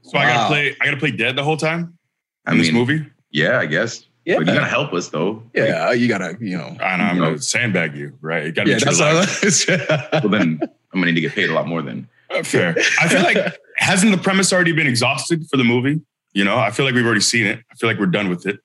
So 0.04 0.18
I 0.20 0.26
gotta 0.28 0.48
play. 0.48 0.76
I 0.82 0.86
gotta 0.86 0.98
play 0.98 1.12
dead 1.12 1.36
the 1.36 1.44
whole 1.44 1.58
time 1.58 1.98
I 2.46 2.52
in 2.52 2.60
this 2.60 2.72
movie. 2.72 3.06
yeah, 3.32 3.58
I 3.60 3.66
guess. 3.66 4.06
Yeah. 4.26 4.38
But 4.40 4.48
you 4.48 4.54
gotta 4.54 4.66
help 4.68 4.92
us 4.94 5.10
though. 5.10 5.44
Yeah, 5.54 5.92
you 5.92 6.08
gotta, 6.08 6.36
you 6.40 6.58
know. 6.58 6.76
I 6.82 6.98
know 6.98 7.04
I'm 7.04 7.18
gonna 7.20 7.40
sandbag 7.40 7.96
you, 7.96 8.14
right? 8.22 8.46
It 8.46 8.56
gotta 8.56 8.70
Yeah, 8.72 8.80
be 8.80 8.86
that's 8.86 9.00
life. 9.00 9.68
Well, 10.24 10.30
then 10.30 10.60
I'm 10.62 11.00
gonna 11.00 11.06
need 11.08 11.16
to 11.16 11.22
get 11.22 11.34
paid 11.34 11.50
a 11.50 11.54
lot 11.54 11.68
more 11.68 11.82
then. 11.82 12.08
Uh, 12.32 12.42
Fair. 12.44 12.76
I 13.00 13.08
feel 13.08 13.22
like 13.22 13.38
hasn't 13.78 14.12
the 14.12 14.18
premise 14.18 14.52
already 14.52 14.72
been 14.72 14.88
exhausted 14.88 15.48
for 15.50 15.58
the 15.58 15.64
movie? 15.64 16.02
You 16.34 16.44
know, 16.44 16.58
I 16.58 16.72
feel 16.72 16.86
like 16.86 16.96
we've 16.96 17.06
already 17.06 17.22
seen 17.22 17.46
it. 17.46 17.60
I 17.72 17.76
feel 17.76 17.88
like 17.90 18.00
we're 18.00 18.08
done 18.08 18.30
with 18.30 18.46
it. 18.48 18.60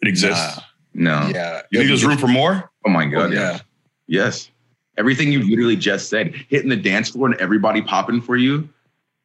It 0.00 0.08
exists. 0.08 0.58
No. 0.94 1.28
yeah. 1.32 1.62
You 1.70 1.78
think 1.80 1.88
there's 1.88 2.04
room 2.04 2.18
for 2.18 2.26
more? 2.28 2.70
Oh 2.86 2.90
my 2.90 3.06
Oh, 3.06 3.10
god. 3.10 3.32
yeah. 3.32 3.58
Yes. 4.06 4.50
Everything 4.98 5.30
you 5.32 5.48
literally 5.48 5.76
just 5.76 6.08
said, 6.08 6.34
hitting 6.48 6.68
the 6.68 6.76
dance 6.76 7.10
floor 7.10 7.26
and 7.28 7.36
everybody 7.40 7.80
popping 7.80 8.20
for 8.20 8.36
you, 8.36 8.68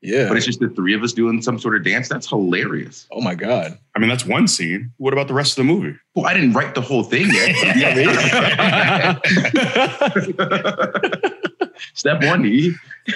Yeah. 0.01 0.27
but 0.27 0.38
it's 0.38 0.46
just 0.46 0.60
the 0.60 0.70
three 0.70 0.94
of 0.94 1.01
us 1.01 1.12
doing 1.12 1.42
some 1.42 1.58
sort 1.60 1.75
of 1.75 1.84
dance. 1.84 2.08
That's 2.08 2.27
hilarious. 2.27 3.08
oh 3.12 3.22
my 3.22 3.34
god. 3.36 3.77
I 3.96 4.00
mean, 4.00 4.10
that's 4.10 4.25
one 4.25 4.48
scene. 4.48 4.92
What 4.98 5.12
about 5.12 5.27
the 5.27 5.34
rest 5.34 5.58
of 5.58 5.66
the 5.66 5.74
movie? 5.74 5.98
Well, 6.13 6.27
I 6.27 6.34
didn't 6.36 6.54
write 6.54 6.75
the 6.75 6.82
whole 6.82 7.04
thing 7.04 7.30
yet. 7.32 9.18
Step 11.94 12.24
one, 12.24 12.46
E. 12.46 12.74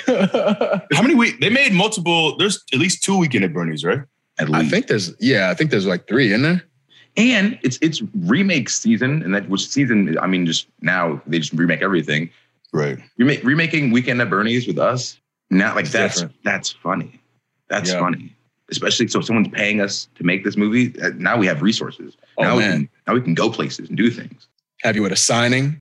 How 0.07 1.01
many 1.01 1.15
week? 1.15 1.39
They 1.39 1.49
made 1.49 1.73
multiple. 1.73 2.37
There's 2.37 2.63
at 2.73 2.79
least 2.79 3.03
two 3.03 3.17
weekend 3.17 3.45
at 3.45 3.53
Bernie's, 3.53 3.83
right? 3.83 4.01
At 4.39 4.49
least. 4.49 4.65
I 4.65 4.69
think 4.69 4.87
there's 4.87 5.13
yeah, 5.19 5.49
I 5.49 5.53
think 5.53 5.71
there's 5.71 5.85
like 5.85 6.07
three 6.07 6.33
in 6.33 6.41
there. 6.41 6.63
and 7.17 7.59
it's 7.63 7.77
it's 7.81 8.01
remake 8.15 8.69
season, 8.69 9.21
and 9.23 9.33
that 9.35 9.49
which 9.49 9.67
season? 9.67 10.17
I 10.19 10.27
mean, 10.27 10.45
just 10.45 10.67
now 10.81 11.21
they 11.27 11.39
just 11.39 11.53
remake 11.53 11.81
everything. 11.81 12.29
Right. 12.73 12.97
Remake, 13.17 13.43
remaking 13.43 13.91
Weekend 13.91 14.21
at 14.21 14.29
Bernie's 14.29 14.65
with 14.65 14.79
us. 14.79 15.19
Now, 15.51 15.75
like 15.75 15.83
It's 15.85 15.93
that's 15.93 16.15
different. 16.15 16.35
that's 16.43 16.69
funny. 16.71 17.19
That's 17.67 17.91
Yeah. 17.91 17.99
funny. 17.99 18.35
Especially 18.71 19.07
so, 19.09 19.19
if 19.19 19.25
someone's 19.25 19.49
paying 19.49 19.81
us 19.81 20.07
to 20.15 20.23
make 20.23 20.43
this 20.45 20.55
movie. 20.55 20.93
uh, 21.01 21.11
Now 21.17 21.37
we 21.37 21.45
have 21.45 21.61
resources. 21.61 22.15
Oh, 22.37 22.43
now 22.43 22.55
we 22.55 22.61
man. 22.63 22.71
can 22.71 22.89
now 23.07 23.13
we 23.13 23.21
can 23.21 23.33
go 23.33 23.49
places 23.49 23.89
and 23.89 23.97
do 23.97 24.09
things. 24.09 24.47
Have 24.83 24.95
you 24.95 25.05
at 25.05 25.11
a 25.11 25.15
signing? 25.15 25.79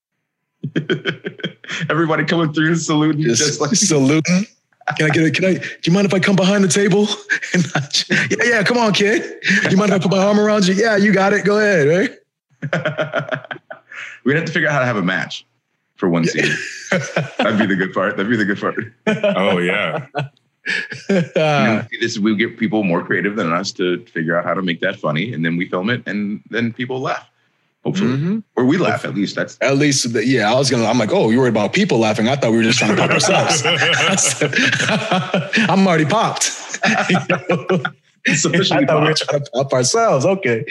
Everybody 1.89 2.25
coming 2.25 2.53
through 2.53 2.67
and 2.69 2.79
saluting, 2.81 3.23
Just, 3.23 3.43
just, 3.43 3.61
like 3.61 3.75
saluting. 3.75 4.47
Can 4.99 5.07
I 5.07 5.15
get 5.15 5.23
it? 5.25 5.35
Can 5.35 5.45
I? 5.45 5.55
Do 5.55 5.65
you 5.85 5.93
mind 5.93 6.05
if 6.07 6.13
I 6.13 6.19
come 6.19 6.37
behind 6.37 6.65
the 6.65 6.69
table? 6.69 7.07
Yeah, 8.31 8.45
yeah. 8.59 8.63
Come 8.65 8.77
on, 8.77 8.93
kid. 8.93 9.23
You 9.71 9.77
mind 9.77 9.91
if 9.93 9.97
I 9.97 9.99
put 10.01 10.11
my 10.11 10.19
arm 10.19 10.39
around 10.41 10.67
you? 10.67 10.75
Yeah, 10.75 10.97
you 10.97 11.13
got 11.13 11.33
it. 11.33 11.45
Go 11.45 11.59
ahead. 11.59 11.87
Right? 11.89 12.11
We'd 14.25 14.37
have 14.37 14.45
to 14.47 14.53
figure 14.53 14.69
out 14.69 14.73
how 14.75 14.81
to 14.81 14.87
have 14.87 14.97
a 14.97 15.03
match 15.03 15.47
for 16.01 16.09
one 16.09 16.25
scene. 16.25 16.51
That'd 17.39 17.59
be 17.59 17.67
the 17.67 17.77
good 17.77 17.93
part. 17.93 18.17
That'd 18.17 18.31
be 18.31 18.37
the 18.37 18.45
good 18.45 18.59
part. 18.61 18.77
Oh 19.37 19.59
yeah. 19.59 20.07
You 21.09 21.23
know, 21.37 21.87
this 22.01 22.19
we 22.19 22.35
get 22.35 22.59
people 22.59 22.83
more 22.83 23.05
creative 23.05 23.37
than 23.37 23.53
us 23.53 23.71
to 23.73 24.05
figure 24.07 24.37
out 24.37 24.45
how 24.45 24.55
to 24.55 24.63
make 24.63 24.81
that 24.81 24.97
funny, 24.99 25.33
and 25.33 25.45
then 25.45 25.57
we 25.57 25.69
film 25.69 25.91
it, 25.91 26.03
and 26.07 26.43
then 26.51 26.73
people 26.73 27.01
laugh. 27.01 27.27
Hopefully, 27.85 28.11
Mhm. 28.19 28.43
or 28.57 28.67
we 28.67 28.77
laugh 28.77 29.07
at 29.07 29.15
least. 29.15 29.37
That's 29.37 29.57
At 29.63 29.79
least, 29.79 30.13
the- 30.13 30.27
yeah. 30.27 30.53
I 30.53 30.55
was 30.55 30.71
gonna. 30.71 30.85
I'm 30.85 30.99
like, 30.99 31.13
oh, 31.13 31.31
you 31.31 31.39
worried 31.39 31.49
about 31.57 31.73
people 31.73 31.99
laughing? 31.99 32.29
I 32.29 32.37
thought 32.37 32.51
we 32.51 32.59
were 32.59 32.63
just 32.63 32.79
trying 32.79 32.95
to 32.95 33.01
pop 33.01 33.11
ourselves. 33.11 33.63
I'm 35.71 35.87
already 35.87 36.05
popped. 36.05 36.51
I 36.85 38.35
sufficiently 38.35 38.85
thought 38.87 39.01
we 39.03 39.09
were 39.09 39.15
trying 39.15 39.45
to 39.45 39.51
pop 39.55 39.73
ourselves. 39.73 40.27
Okay. 40.27 40.65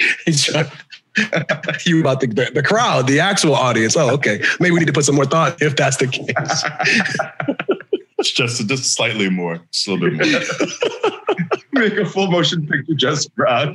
He's 1.19 1.27
trying- 1.29 1.75
you 1.85 1.99
about 2.01 2.19
the, 2.21 2.27
the 2.27 2.51
the 2.53 2.63
crowd, 2.63 3.07
the 3.07 3.19
actual 3.19 3.55
audience. 3.55 3.95
Oh, 3.97 4.09
okay. 4.11 4.41
Maybe 4.59 4.71
we 4.71 4.79
need 4.79 4.87
to 4.87 4.93
put 4.93 5.05
some 5.05 5.15
more 5.15 5.25
thought 5.25 5.61
if 5.61 5.75
that's 5.75 5.97
the 5.97 6.07
case. 6.07 6.63
It's 8.19 8.31
just 8.31 8.67
just 8.67 8.93
slightly 8.93 9.29
more, 9.29 9.61
just 9.71 9.87
a 9.87 9.93
little 9.93 10.09
bit 10.17 10.29
more. 10.29 11.49
make 11.71 11.93
a 11.93 12.05
full 12.05 12.29
motion 12.29 12.67
picture 12.67 12.93
just 12.93 13.33
for 13.33 13.47
us. 13.47 13.73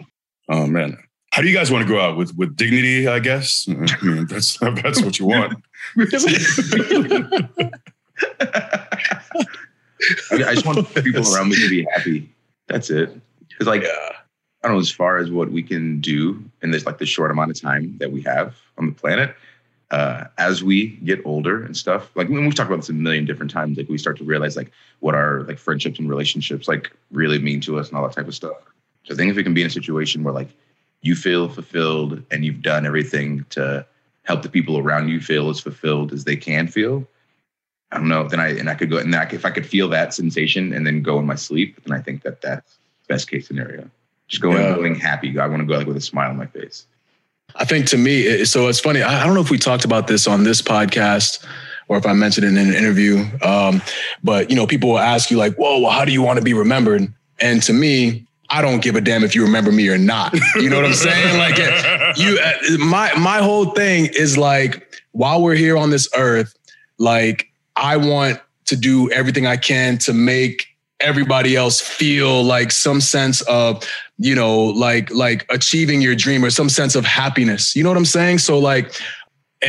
Oh 0.50 0.66
man. 0.66 0.98
How 1.32 1.40
do 1.40 1.48
you 1.48 1.54
guys 1.54 1.70
want 1.70 1.82
to 1.86 1.88
go 1.88 1.98
out 1.98 2.18
with 2.18 2.36
with 2.36 2.54
dignity? 2.54 3.08
I 3.08 3.20
guess. 3.20 3.66
I 3.66 3.72
mean, 4.04 4.26
that's 4.26 4.58
that's 4.58 5.02
what 5.02 5.18
you 5.18 5.24
want. 5.26 5.54
I, 5.96 6.02
I 10.32 10.54
just 10.54 10.66
want 10.66 10.94
people 10.94 11.34
around 11.34 11.48
me 11.48 11.56
to 11.56 11.68
be 11.70 11.86
happy. 11.94 12.30
That's 12.68 12.90
it. 12.90 13.18
Because 13.48 13.66
like 13.66 13.84
I 14.64 14.68
don't 14.68 14.76
know, 14.76 14.80
as 14.80 14.90
far 14.90 15.18
as 15.18 15.30
what 15.30 15.52
we 15.52 15.62
can 15.62 16.00
do 16.00 16.42
in 16.62 16.70
this 16.70 16.86
like 16.86 16.96
the 16.96 17.04
short 17.04 17.30
amount 17.30 17.50
of 17.50 17.60
time 17.60 17.98
that 17.98 18.10
we 18.10 18.22
have 18.22 18.56
on 18.78 18.86
the 18.86 18.92
planet, 18.92 19.36
uh, 19.90 20.24
as 20.38 20.64
we 20.64 20.96
get 21.04 21.20
older 21.26 21.62
and 21.62 21.76
stuff, 21.76 22.10
like 22.14 22.30
when 22.30 22.44
we've 22.44 22.54
talked 22.54 22.70
about 22.70 22.80
this 22.80 22.88
a 22.88 22.94
million 22.94 23.26
different 23.26 23.52
times, 23.52 23.76
like 23.76 23.90
we 23.90 23.98
start 23.98 24.16
to 24.16 24.24
realize 24.24 24.56
like 24.56 24.72
what 25.00 25.14
our 25.14 25.42
like 25.42 25.58
friendships 25.58 25.98
and 25.98 26.08
relationships 26.08 26.66
like 26.66 26.90
really 27.12 27.38
mean 27.38 27.60
to 27.60 27.78
us 27.78 27.88
and 27.88 27.98
all 27.98 28.08
that 28.08 28.14
type 28.14 28.26
of 28.26 28.34
stuff. 28.34 28.56
So 29.04 29.12
I 29.12 29.16
think 29.18 29.30
if 29.30 29.36
we 29.36 29.44
can 29.44 29.52
be 29.52 29.60
in 29.60 29.66
a 29.66 29.70
situation 29.70 30.24
where 30.24 30.32
like 30.32 30.48
you 31.02 31.14
feel 31.14 31.50
fulfilled 31.50 32.22
and 32.30 32.42
you've 32.42 32.62
done 32.62 32.86
everything 32.86 33.44
to 33.50 33.84
help 34.22 34.40
the 34.40 34.48
people 34.48 34.78
around 34.78 35.08
you 35.08 35.20
feel 35.20 35.50
as 35.50 35.60
fulfilled 35.60 36.10
as 36.10 36.24
they 36.24 36.36
can 36.36 36.68
feel, 36.68 37.06
I 37.92 37.98
don't 37.98 38.08
know. 38.08 38.26
Then 38.26 38.40
I 38.40 38.48
and 38.56 38.70
I 38.70 38.74
could 38.74 38.88
go 38.88 38.96
and 38.96 39.14
I, 39.14 39.24
if 39.30 39.44
I 39.44 39.50
could 39.50 39.66
feel 39.66 39.90
that 39.90 40.14
sensation 40.14 40.72
and 40.72 40.86
then 40.86 41.02
go 41.02 41.18
in 41.18 41.26
my 41.26 41.34
sleep, 41.34 41.84
then 41.84 41.94
I 41.94 42.00
think 42.00 42.22
that 42.22 42.40
that's 42.40 42.78
best 43.08 43.30
case 43.30 43.46
scenario. 43.46 43.90
Just 44.28 44.42
going 44.42 44.56
Yeah. 44.58 44.74
going 44.74 44.94
happy. 44.94 45.38
I 45.38 45.46
want 45.46 45.60
to 45.60 45.66
go 45.66 45.76
like 45.76 45.86
with 45.86 45.96
a 45.96 46.00
smile 46.00 46.30
on 46.30 46.36
my 46.36 46.46
face. 46.46 46.86
I 47.56 47.64
think 47.64 47.86
to 47.86 47.98
me, 47.98 48.44
so 48.44 48.68
it's 48.68 48.80
funny. 48.80 49.02
I 49.02 49.24
don't 49.24 49.34
know 49.34 49.40
if 49.40 49.50
we 49.50 49.58
talked 49.58 49.84
about 49.84 50.06
this 50.08 50.26
on 50.26 50.42
this 50.44 50.60
podcast 50.60 51.44
or 51.88 51.96
if 51.98 52.06
I 52.06 52.12
mentioned 52.12 52.46
it 52.46 52.48
in 52.48 52.68
an 52.68 52.74
interview. 52.74 53.24
Um, 53.42 53.80
but 54.24 54.50
you 54.50 54.56
know, 54.56 54.66
people 54.66 54.88
will 54.90 54.98
ask 54.98 55.30
you 55.30 55.36
like, 55.36 55.54
"Whoa, 55.56 55.80
well, 55.80 55.90
how 55.92 56.04
do 56.04 56.12
you 56.12 56.22
want 56.22 56.38
to 56.38 56.44
be 56.44 56.54
remembered?" 56.54 57.12
And 57.40 57.62
to 57.64 57.72
me, 57.72 58.26
I 58.50 58.60
don't 58.62 58.82
give 58.82 58.96
a 58.96 59.00
damn 59.00 59.22
if 59.24 59.34
you 59.34 59.42
remember 59.44 59.70
me 59.70 59.88
or 59.88 59.98
not. 59.98 60.34
You 60.56 60.68
know 60.68 60.76
what 60.76 60.86
I'm 60.86 60.94
saying? 60.94 61.38
Like, 61.38 61.58
you, 62.18 62.38
uh, 62.42 62.78
my 62.78 63.12
my 63.14 63.38
whole 63.38 63.66
thing 63.66 64.06
is 64.14 64.36
like, 64.38 65.02
while 65.12 65.40
we're 65.42 65.54
here 65.54 65.76
on 65.76 65.90
this 65.90 66.08
earth, 66.16 66.56
like 66.98 67.48
I 67.76 67.96
want 67.98 68.40
to 68.66 68.76
do 68.76 69.10
everything 69.12 69.46
I 69.46 69.58
can 69.58 69.98
to 69.98 70.12
make 70.12 70.66
everybody 71.00 71.54
else 71.54 71.80
feel 71.80 72.42
like 72.42 72.70
some 72.72 73.00
sense 73.00 73.42
of 73.42 73.84
you 74.18 74.34
know 74.34 74.64
like 74.64 75.12
like 75.12 75.46
achieving 75.50 76.00
your 76.00 76.14
dream 76.14 76.44
or 76.44 76.50
some 76.50 76.68
sense 76.68 76.94
of 76.94 77.04
happiness 77.04 77.74
you 77.74 77.82
know 77.82 77.90
what 77.90 77.98
i'm 77.98 78.04
saying 78.04 78.38
so 78.38 78.58
like 78.58 78.94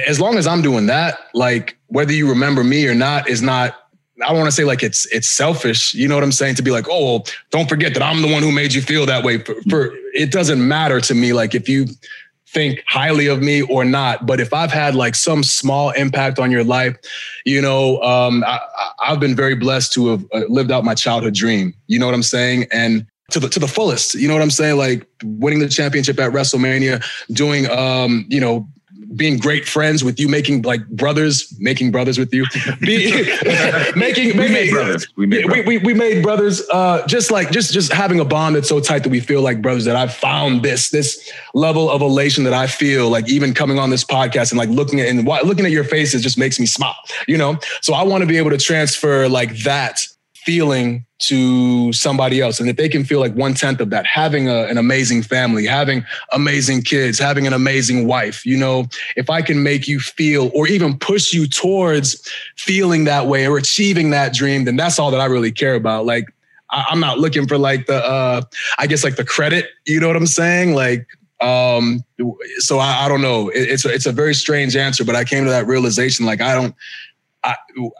as 0.07 0.19
long 0.19 0.37
as 0.37 0.45
i'm 0.45 0.61
doing 0.61 0.85
that 0.85 1.19
like 1.33 1.77
whether 1.87 2.13
you 2.13 2.27
remember 2.27 2.63
me 2.63 2.87
or 2.87 2.95
not 2.95 3.27
is 3.27 3.41
not 3.41 3.75
I 4.23 4.29
don't 4.29 4.37
want 4.37 4.47
to 4.47 4.55
say 4.55 4.63
like 4.63 4.81
it's 4.81 5.05
it's 5.07 5.27
selfish, 5.27 5.93
you 5.93 6.07
know 6.07 6.15
what 6.15 6.23
I'm 6.23 6.31
saying? 6.31 6.55
To 6.55 6.61
be 6.61 6.71
like, 6.71 6.85
oh, 6.89 7.03
well, 7.03 7.25
don't 7.51 7.67
forget 7.67 7.93
that 7.95 8.01
I'm 8.01 8.21
the 8.21 8.31
one 8.31 8.41
who 8.41 8.51
made 8.51 8.73
you 8.73 8.81
feel 8.81 9.05
that 9.07 9.25
way. 9.25 9.39
For, 9.39 9.55
for 9.69 9.91
it 10.13 10.31
doesn't 10.31 10.65
matter 10.65 11.01
to 11.01 11.13
me, 11.13 11.33
like 11.33 11.53
if 11.53 11.67
you 11.67 11.87
think 12.55 12.81
highly 12.87 13.27
of 13.27 13.41
me 13.41 13.61
or 13.63 13.83
not. 13.83 14.25
But 14.25 14.39
if 14.39 14.53
I've 14.53 14.71
had 14.71 14.95
like 14.95 15.13
some 15.13 15.43
small 15.43 15.91
impact 15.91 16.39
on 16.39 16.49
your 16.49 16.63
life, 16.63 16.95
you 17.45 17.61
know, 17.61 18.01
um, 18.01 18.43
I, 18.45 18.61
I've 19.05 19.19
been 19.19 19.35
very 19.35 19.55
blessed 19.55 19.91
to 19.93 20.07
have 20.07 20.25
uh, 20.33 20.41
lived 20.47 20.71
out 20.71 20.85
my 20.85 20.95
childhood 20.95 21.33
dream. 21.33 21.73
You 21.87 21.99
know 21.99 22.05
what 22.05 22.15
I'm 22.15 22.23
saying? 22.23 22.67
And 22.71 23.05
to 23.31 23.39
the 23.39 23.49
to 23.49 23.59
the 23.59 23.67
fullest. 23.67 24.15
You 24.15 24.27
know 24.27 24.33
what 24.33 24.43
I'm 24.43 24.51
saying? 24.51 24.77
Like 24.77 25.07
winning 25.23 25.59
the 25.59 25.69
championship 25.69 26.19
at 26.19 26.31
WrestleMania, 26.31 27.03
doing 27.33 27.69
um, 27.69 28.25
you 28.29 28.39
know, 28.39 28.67
being 29.15 29.37
great 29.37 29.67
friends 29.67 30.03
with 30.03 30.19
you, 30.19 30.27
making 30.27 30.61
like 30.63 30.85
brothers, 30.89 31.53
making 31.59 31.91
brothers 31.91 32.17
with 32.17 32.33
you, 32.33 32.45
Be, 32.81 33.11
making 33.95 34.37
We 34.37 34.47
making 34.47 34.53
made 34.53 34.71
brothers. 34.71 35.07
We 35.15 35.25
made 35.25 35.45
brothers. 35.45 35.65
we, 35.65 35.77
we 35.77 35.93
made 35.93 36.23
brothers 36.23 36.61
uh, 36.71 37.05
just 37.07 37.31
like 37.31 37.51
just 37.51 37.73
just 37.73 37.91
having 37.91 38.19
a 38.19 38.25
bond 38.25 38.55
that's 38.55 38.69
so 38.69 38.79
tight 38.79 39.03
that 39.03 39.09
we 39.09 39.19
feel 39.19 39.41
like 39.41 39.61
brothers 39.61 39.85
that 39.85 39.95
I've 39.95 40.13
found 40.13 40.63
this 40.63 40.89
this 40.89 41.31
level 41.53 41.89
of 41.89 42.01
elation 42.01 42.43
that 42.43 42.53
I 42.53 42.67
feel 42.67 43.09
like 43.09 43.29
even 43.29 43.53
coming 43.53 43.79
on 43.79 43.89
this 43.89 44.03
podcast 44.03 44.51
and 44.51 44.57
like 44.57 44.69
looking 44.69 44.99
at 44.99 45.07
and 45.07 45.25
looking 45.25 45.65
at 45.65 45.71
your 45.71 45.83
faces 45.83 46.21
just 46.21 46.37
makes 46.37 46.59
me 46.59 46.65
smile 46.65 46.95
you 47.27 47.37
know 47.37 47.57
so 47.81 47.93
I 47.93 48.03
want 48.03 48.21
to 48.21 48.27
be 48.27 48.37
able 48.37 48.51
to 48.51 48.57
transfer 48.57 49.27
like 49.29 49.55
that 49.63 50.05
feeling 50.45 51.05
to 51.17 51.91
somebody 51.93 52.41
else 52.41 52.59
and 52.59 52.69
if 52.69 52.75
they 52.75 52.89
can 52.89 53.03
feel 53.03 53.19
like 53.19 53.33
one 53.35 53.53
tenth 53.53 53.79
of 53.79 53.89
that 53.89 54.05
having 54.05 54.49
a, 54.49 54.65
an 54.65 54.77
amazing 54.77 55.23
family 55.23 55.65
having 55.65 56.05
amazing 56.33 56.81
kids 56.81 57.17
having 57.17 57.47
an 57.47 57.53
amazing 57.53 58.05
wife 58.05 58.45
you 58.45 58.57
know 58.57 58.85
if 59.15 59.29
I 59.29 59.41
can 59.41 59.63
make 59.63 59.87
you 59.87 59.99
feel 59.99 60.51
or 60.53 60.67
even 60.67 60.97
push 60.97 61.33
you 61.33 61.47
towards 61.47 62.29
feeling 62.57 63.05
that 63.05 63.27
way 63.27 63.47
or 63.47 63.57
achieving 63.57 64.11
that 64.11 64.33
dream, 64.33 64.65
then 64.65 64.75
that's 64.75 64.99
all 64.99 65.11
that 65.11 65.19
I 65.19 65.25
really 65.25 65.51
care 65.51 65.75
about. 65.75 66.05
Like, 66.05 66.25
I, 66.69 66.85
I'm 66.89 66.99
not 66.99 67.19
looking 67.19 67.47
for 67.47 67.57
like 67.57 67.87
the, 67.87 68.03
uh, 68.03 68.41
I 68.77 68.87
guess 68.87 69.03
like 69.03 69.15
the 69.15 69.25
credit. 69.25 69.69
You 69.85 69.99
know 69.99 70.07
what 70.07 70.15
I'm 70.15 70.27
saying? 70.27 70.75
Like, 70.75 71.07
um, 71.41 72.03
so 72.57 72.79
I, 72.79 73.05
I 73.05 73.07
don't 73.07 73.21
know. 73.21 73.49
It, 73.49 73.69
it's 73.69 73.85
it's 73.85 74.05
a 74.05 74.11
very 74.11 74.33
strange 74.33 74.75
answer, 74.75 75.03
but 75.03 75.15
I 75.15 75.25
came 75.25 75.43
to 75.43 75.49
that 75.49 75.67
realization. 75.67 76.25
Like, 76.25 76.41
I 76.41 76.55
don't. 76.55 76.73
I, 77.45 77.55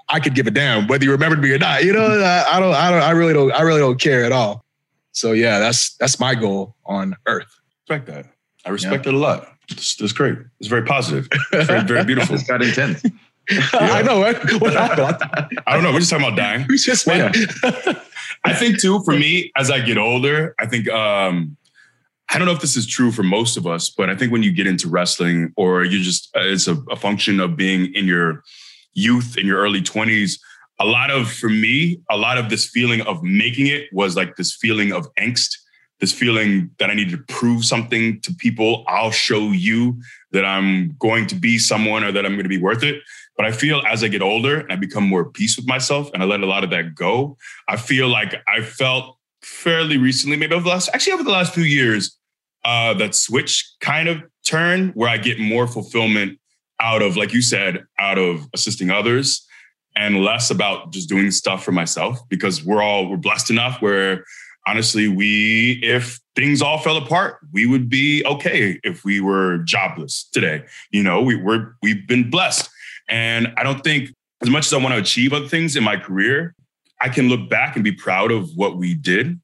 I 0.10 0.20
could 0.20 0.34
give 0.34 0.48
a 0.48 0.52
damn 0.52 0.88
whether 0.88 1.06
you 1.06 1.12
remembered 1.12 1.40
me 1.40 1.52
or 1.52 1.60
not. 1.60 1.84
You 1.84 1.94
know, 1.94 2.20
I, 2.20 2.58
I 2.58 2.60
don't. 2.60 2.74
I 2.74 2.90
don't. 2.90 3.02
I 3.02 3.12
really 3.12 3.34
don't. 3.34 3.52
I 3.52 3.62
really 3.62 3.80
don't 3.80 4.00
care 4.00 4.26
at 4.26 4.32
all. 4.32 4.66
So 5.12 5.34
yeah, 5.34 5.60
that's 5.60 5.96
that's 5.98 6.20
my 6.20 6.36
goal 6.36 6.76
on 6.86 7.16
Earth. 7.28 7.60
Respect 7.88 8.08
that. 8.08 8.26
I 8.66 8.72
respect 8.72 9.06
it 9.06 9.14
a 9.14 9.18
lot. 9.18 9.48
It's, 9.70 10.02
it's 10.02 10.14
great. 10.14 10.38
It's 10.60 10.68
very 10.68 10.84
positive. 10.84 11.28
It's 11.52 11.68
very, 11.68 11.84
very 11.84 12.04
beautiful. 12.04 12.36
It's 12.36 12.44
got 12.48 12.62
intense. 12.62 13.04
I 13.74 14.02
know. 14.02 14.22
Right? 14.22 14.62
What 14.62 14.74
happened? 14.74 15.62
I 15.68 15.74
don't 15.74 15.84
know. 15.84 15.94
We're 15.94 16.00
just 16.00 16.10
talking 16.10 16.26
about 16.26 16.38
dying. 16.38 16.66
We 16.68 16.78
just 16.78 17.06
went. 17.06 17.36
I 18.44 18.54
think 18.54 18.80
too, 18.80 19.04
for 19.04 19.14
me, 19.14 19.52
as 19.56 19.70
I 19.70 19.80
get 19.80 19.98
older, 19.98 20.56
I 20.60 20.66
think 20.66 20.90
um, 20.90 21.56
I 22.30 22.38
don't 22.38 22.48
know 22.48 22.54
if 22.54 22.62
this 22.62 22.76
is 22.76 22.88
true 22.88 23.12
for 23.12 23.24
most 23.24 23.58
of 23.58 23.68
us, 23.68 23.90
but 23.90 24.10
I 24.10 24.16
think 24.16 24.32
when 24.32 24.42
you 24.42 24.52
get 24.52 24.66
into 24.66 24.90
wrestling, 24.90 25.54
or 25.56 25.84
you 25.84 26.02
just 26.02 26.36
uh, 26.36 26.42
it's 26.42 26.68
a, 26.68 26.76
a 26.90 26.96
function 26.96 27.40
of 27.40 27.56
being 27.56 27.94
in 27.94 28.06
your 28.06 28.44
youth, 28.96 29.38
in 29.38 29.46
your 29.46 29.60
early 29.60 29.82
twenties. 29.82 30.40
A 30.80 30.86
lot 30.86 31.10
of, 31.12 31.32
for 31.32 31.50
me, 31.50 32.02
a 32.10 32.18
lot 32.18 32.38
of 32.38 32.50
this 32.50 32.68
feeling 32.68 33.02
of 33.02 33.24
making 33.24 33.68
it 33.68 33.88
was 33.94 34.16
like 34.16 34.36
this 34.36 34.54
feeling 34.54 34.92
of 34.92 35.08
angst, 35.16 35.56
this 36.02 36.12
feeling 36.12 36.70
that 36.80 36.90
I 36.90 36.94
need 36.94 37.12
to 37.12 37.18
prove 37.30 37.64
something 37.64 38.20
to 38.22 38.34
people. 38.34 38.84
I'll 38.88 39.12
show 39.12 39.52
you 39.52 40.02
that 40.32 40.44
I'm 40.44 40.96
going 41.00 41.28
to 41.28 41.36
be 41.36 41.58
someone 41.58 42.04
or 42.04 42.12
that 42.12 42.26
I'm 42.26 42.34
going 42.34 42.44
to 42.44 42.50
be 42.50 42.58
worth 42.58 42.84
it. 42.84 43.02
But 43.38 43.46
I 43.46 43.54
feel 43.54 43.82
as 43.88 44.04
I 44.04 44.10
get 44.10 44.22
older 44.22 44.60
and 44.60 44.72
I 44.72 44.76
become 44.76 45.08
more 45.08 45.26
peace 45.30 45.56
with 45.56 45.68
myself 45.68 46.10
and 46.14 46.22
I 46.22 46.26
let 46.26 46.42
a 46.42 46.46
lot 46.46 46.66
of 46.66 46.70
that 46.72 46.96
go, 46.96 47.38
I 47.70 47.78
feel 47.78 48.10
like 48.10 48.36
I 48.48 48.62
felt 48.62 49.18
fairly 49.42 49.98
recently, 49.98 50.36
maybe 50.36 50.56
over 50.56 50.64
the 50.64 50.70
last, 50.70 50.90
actually 50.94 51.14
over 51.14 51.24
the 51.24 51.32
last 51.32 51.54
few 51.54 51.64
years, 51.64 52.18
uh, 52.66 52.94
that 52.96 53.16
switch 53.16 53.66
kind 53.80 54.10
of 54.10 54.22
turn 54.46 54.90
where 54.90 55.10
I 55.10 55.18
get 55.18 55.40
more 55.40 55.68
fulfillment 55.68 56.40
out 56.86 57.02
of, 57.02 57.18
like 57.18 57.34
you 57.34 57.42
said, 57.42 57.84
out 58.00 58.20
of 58.20 58.48
assisting 58.54 58.92
others 58.92 59.46
and 59.96 60.24
less 60.24 60.52
about 60.52 60.94
just 60.94 61.10
doing 61.10 61.32
stuff 61.32 61.64
for 61.64 61.72
myself 61.72 62.20
because 62.30 62.64
we're 62.64 62.84
all, 62.84 63.10
we're 63.10 63.18
blessed 63.18 63.50
enough 63.50 63.82
where 63.82 64.24
honestly, 64.68 65.08
we, 65.08 65.80
if 65.84 66.20
things 66.36 66.62
all 66.62 66.78
fell 66.78 66.98
apart, 66.98 67.40
we 67.52 67.66
would 67.66 67.90
be 67.90 68.24
okay 68.26 68.80
if 68.84 69.04
we 69.04 69.20
were 69.20 69.60
jobless 69.60 70.30
today. 70.32 70.64
You 70.92 71.02
know, 71.02 71.22
we, 71.22 71.36
we're, 71.36 71.74
we've 71.82 72.08
been 72.08 72.30
blessed. 72.30 72.70
And 73.10 73.52
I 73.58 73.64
don't 73.64 73.84
think, 73.84 74.10
as 74.42 74.50
much 74.50 74.68
as 74.68 74.74
I 74.74 74.78
want 74.78 74.94
to 74.94 75.00
achieve 75.00 75.34
other 75.34 75.48
things 75.48 75.76
in 75.76 75.84
my 75.84 75.98
career, 75.98 76.54
I 77.02 77.10
can 77.10 77.30
look 77.30 77.50
back 77.50 77.76
and 77.76 77.84
be 77.84 77.92
proud 77.92 78.32
of 78.32 78.50
what 78.56 78.78
we 78.78 78.94
did. 78.94 79.40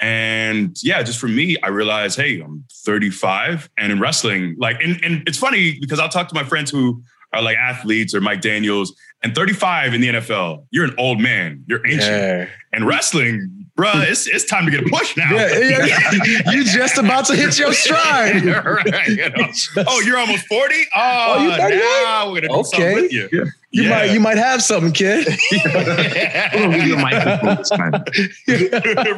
And 0.00 0.76
yeah, 0.82 1.02
just 1.02 1.18
for 1.18 1.28
me, 1.28 1.56
I 1.62 1.68
realized, 1.68 2.18
hey, 2.18 2.40
I'm 2.40 2.64
35 2.72 3.68
and 3.76 3.92
in 3.92 4.00
wrestling, 4.00 4.56
like, 4.58 4.80
and, 4.82 5.02
and 5.04 5.22
it's 5.28 5.38
funny 5.38 5.78
because 5.78 6.00
I'll 6.00 6.08
talk 6.08 6.28
to 6.28 6.34
my 6.34 6.44
friends 6.44 6.70
who 6.70 7.02
are 7.32 7.42
like 7.42 7.56
athletes 7.56 8.14
or 8.14 8.20
Mike 8.20 8.40
Daniels 8.40 8.94
and 9.22 9.34
35 9.34 9.94
in 9.94 10.00
the 10.00 10.08
NFL, 10.08 10.66
you're 10.70 10.84
an 10.84 10.94
old 10.98 11.20
man, 11.20 11.64
you're 11.66 11.84
ancient. 11.86 12.02
Yeah. 12.10 12.48
And 12.72 12.86
wrestling, 12.86 13.66
bruh, 13.76 14.08
it's, 14.08 14.26
it's 14.28 14.44
time 14.44 14.64
to 14.64 14.70
get 14.70 14.80
a 14.86 14.88
push 14.88 15.16
now. 15.16 15.34
Yeah, 15.34 15.58
yeah. 15.84 16.10
you 16.52 16.64
just 16.64 16.96
about 16.98 17.26
to 17.26 17.34
hit 17.36 17.58
your 17.58 17.72
stride. 17.72 18.44
right, 18.44 19.08
you 19.08 19.16
know? 19.30 19.48
Oh, 19.88 20.00
you're 20.00 20.18
almost 20.18 20.46
40? 20.46 20.74
Oh, 20.94 21.34
Oh, 21.38 21.42
you 21.44 21.50
38? 21.56 21.78
now 21.80 22.30
we're 22.30 22.40
gonna 22.40 22.48
do 22.48 22.64
something 22.64 22.82
Okay. 22.82 22.94
with 23.02 23.12
you. 23.12 23.28
You 23.72 23.82
Yeah. 23.84 23.90
might 23.90 24.10
you 24.12 24.20
might 24.20 24.36
have 24.36 24.62
something, 24.62 24.92
kid. 24.92 25.26
We're 25.52 25.84
gonna 25.84 26.78
give 26.78 26.86
you 26.86 26.96
a 26.96 26.98
microphone 27.00 27.56
this 27.56 27.68
time. 27.70 27.92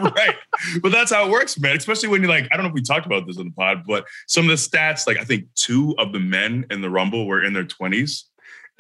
right. 0.03 0.35
But 0.83 0.93
that's 0.93 1.13
how 1.13 1.27
it 1.27 1.31
works, 1.31 1.59
man. 1.59 1.77
Especially 1.77 2.09
when 2.09 2.23
you're 2.23 2.31
like, 2.31 2.49
I 2.51 2.57
don't 2.57 2.65
know 2.65 2.69
if 2.69 2.75
we 2.75 2.83
talked 2.83 3.07
about 3.07 3.27
this 3.27 3.39
on 3.39 3.47
the 3.47 3.51
pod, 3.53 3.85
but 3.87 4.05
some 4.27 4.45
of 4.45 4.51
the 4.51 4.57
stats, 4.57 5.07
like 5.07 5.19
I 5.19 5.25
think 5.25 5.45
two 5.55 5.95
of 5.99 6.13
the 6.13 6.21
men 6.21 6.67
in 6.71 6.81
the 6.81 6.91
Rumble 6.91 7.27
were 7.27 7.43
in 7.45 7.53
their 7.53 7.65
20s 7.65 8.25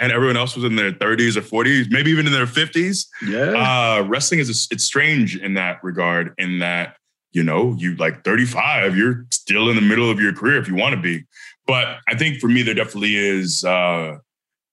and 0.02 0.10
everyone 0.10 0.36
else 0.36 0.56
was 0.56 0.64
in 0.64 0.74
their 0.74 0.90
30s 0.90 1.36
or 1.36 1.42
40s, 1.42 1.88
maybe 1.88 2.10
even 2.10 2.26
in 2.26 2.32
their 2.32 2.44
50s. 2.44 3.06
Yeah. 3.24 3.52
Uh, 4.00 4.02
wrestling 4.02 4.40
is 4.40 4.48
a, 4.48 4.74
it's 4.74 4.82
strange 4.82 5.36
in 5.36 5.54
that 5.54 5.82
regard, 5.84 6.34
in 6.38 6.58
that 6.58 6.96
you 7.30 7.44
know 7.44 7.74
you 7.78 7.94
like 7.96 8.24
35, 8.24 8.96
you're 8.96 9.24
still 9.30 9.70
in 9.70 9.76
the 9.76 9.80
middle 9.82 10.10
of 10.10 10.20
your 10.20 10.34
career 10.34 10.58
if 10.60 10.66
you 10.68 10.74
want 10.74 10.94
to 10.96 11.00
be. 11.00 11.24
But 11.68 11.98
I 12.08 12.16
think 12.16 12.40
for 12.40 12.48
me, 12.48 12.62
there 12.62 12.74
definitely 12.74 13.16
is 13.16 13.64
uh, 13.64 14.16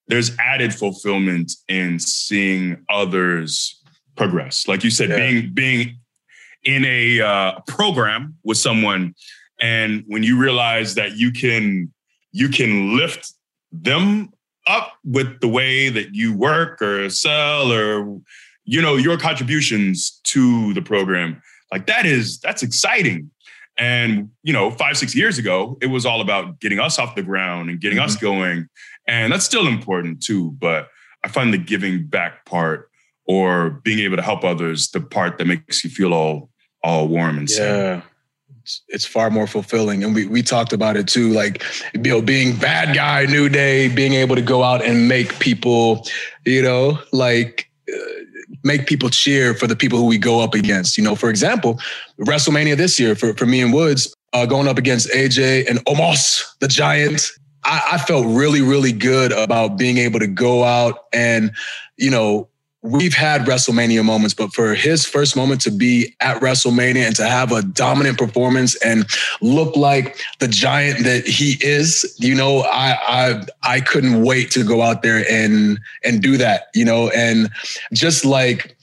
there's 0.08 0.36
added 0.39 0.74
fulfillment 0.74 1.52
in 1.68 2.00
seeing 2.00 2.84
others 2.89 3.80
progress. 4.18 4.68
Like 4.68 4.84
you 4.84 4.89
said, 4.89 5.10
Yeah. 5.10 5.18
being 5.18 5.54
being 5.54 6.00
in 6.63 6.86
a 6.86 7.22
uh, 7.22 7.60
program 7.68 8.36
with 8.44 8.58
someone, 8.58 9.13
and 9.62 10.04
when 10.08 10.24
you 10.24 10.39
realize 10.39 10.96
that 10.96 11.18
you 11.18 11.32
can 11.32 11.94
you 12.32 12.50
can 12.50 12.98
lift 12.98 13.32
them 13.72 14.32
up 14.67 14.93
with 15.04 15.39
the 15.41 15.48
way 15.48 15.89
that 15.89 16.13
you 16.13 16.36
work 16.36 16.82
or 16.82 17.10
sell 17.10 17.72
or 17.72 18.19
you 18.65 18.82
know 18.82 18.95
your 18.95 19.17
contributions 19.17 20.19
to 20.26 20.74
the 20.74 20.82
program. 20.82 21.41
Like 21.72 21.88
that 21.88 22.06
is 22.06 22.39
that's 22.39 22.63
exciting. 22.63 23.32
And 23.78 24.30
you 24.43 24.54
know 24.54 24.72
five 24.72 24.98
six 24.98 25.15
years 25.15 25.38
ago 25.38 25.78
it 25.82 25.88
was 25.88 26.06
all 26.06 26.22
about 26.22 26.60
getting 26.60 26.80
us 26.80 27.00
off 27.00 27.15
the 27.15 27.24
ground 27.24 27.69
and 27.69 27.80
getting 27.80 28.00
us 28.00 28.15
mm-hmm. 28.15 28.26
going. 28.26 28.69
And 29.08 29.34
that's 29.34 29.45
still 29.45 29.67
important 29.67 30.22
too 30.22 30.52
but 30.60 30.89
i 31.24 31.28
find 31.28 31.54
the 31.54 31.58
giving 31.58 32.06
back 32.06 32.45
part 32.45 32.89
or 33.26 33.69
being 33.84 34.00
able 34.00 34.15
to 34.15 34.24
help 34.24 34.43
others 34.43 34.89
the 34.89 35.00
part 35.00 35.38
that 35.38 35.45
makes 35.45 35.84
you 35.84 35.89
feel 35.89 36.13
all 36.13 36.50
all 36.84 37.08
warm 37.08 37.38
and 37.38 37.50
Yeah. 37.50 37.98
It's, 37.98 38.06
it's 38.88 39.06
far 39.06 39.30
more 39.30 39.48
fulfilling. 39.48 40.04
And 40.04 40.13
we, 40.13 40.26
we 40.28 40.41
talked 40.41 40.74
about 40.74 40.98
it 40.98 41.08
too, 41.08 41.30
like, 41.30 41.63
you 41.93 42.02
know, 42.02 42.22
being 42.22 42.56
bad 42.56 42.95
guy, 42.95 43.26
new 43.26 43.50
day, 43.50 43.88
being 43.88 44.13
able 44.13 44.36
to 44.36 44.41
go 44.41 44.63
out 44.63 44.84
and 44.84 45.08
make 45.08 45.39
people, 45.39 46.06
you 46.45 46.62
know, 46.62 47.00
like, 47.12 47.69
uh, 47.91 48.24
make 48.63 48.88
people 48.88 49.10
cheer 49.10 49.54
for 49.54 49.67
the 49.67 49.76
people 49.76 49.98
who 49.98 50.06
we 50.06 50.17
go 50.17 50.41
up 50.41 50.54
against. 50.54 50.98
You 50.98 51.04
know, 51.04 51.15
for 51.15 51.30
example, 51.30 51.80
WrestleMania 52.19 52.76
this 52.76 53.00
year 53.00 53.15
for, 53.15 53.34
for 53.34 53.45
me 53.45 53.62
and 53.62 53.74
Woods, 53.74 54.13
uh, 54.34 54.45
going 54.45 54.67
up 54.67 54.78
against 54.78 55.10
AJ 55.10 55.69
and 55.69 55.80
Omos, 55.86 56.41
the 56.60 56.67
giant. 56.67 57.28
I, 57.63 57.82
I 57.93 57.98
felt 57.98 58.26
really, 58.26 58.62
really 58.62 58.91
good 58.91 59.32
about 59.32 59.78
being 59.78 59.98
able 59.98 60.19
to 60.19 60.28
go 60.28 60.63
out 60.63 61.06
and, 61.13 61.52
you 61.98 62.10
know, 62.10 62.49
we've 62.82 63.13
had 63.13 63.42
WrestleMania 63.42 64.04
moments, 64.06 64.34
but 64.34 64.54
for 64.54 64.74
his 64.74 65.06
first 65.06 65.36
moment 65.36 65.60
to 65.62 65.72
be 65.72 66.15
at 66.22 66.42
WrestleMania 66.42 67.06
and 67.08 67.15
to 67.18 67.26
have 67.26 67.52
a 67.52 67.62
dominant 67.62 68.18
performance 68.18 68.76
and 68.78 69.06
look 69.42 69.76
like 69.76 70.18
the 70.39 70.48
giant 70.48 71.04
that 71.04 71.28
he 71.28 71.58
is, 71.62 72.15
you 72.20 72.34
know, 72.34 72.62
I 72.62 72.98
I 73.02 73.44
I 73.63 73.82
couldn't 73.82 74.24
wait 74.24 74.52
to 74.52 74.63
go 74.63 74.82
out 74.82 75.02
there 75.02 75.30
and 75.30 75.80
and 76.06 76.22
do 76.22 76.38
that, 76.38 76.70
you 76.74 76.86
know, 76.86 77.10
and 77.10 77.50
just 77.94 78.24
like 78.24 78.78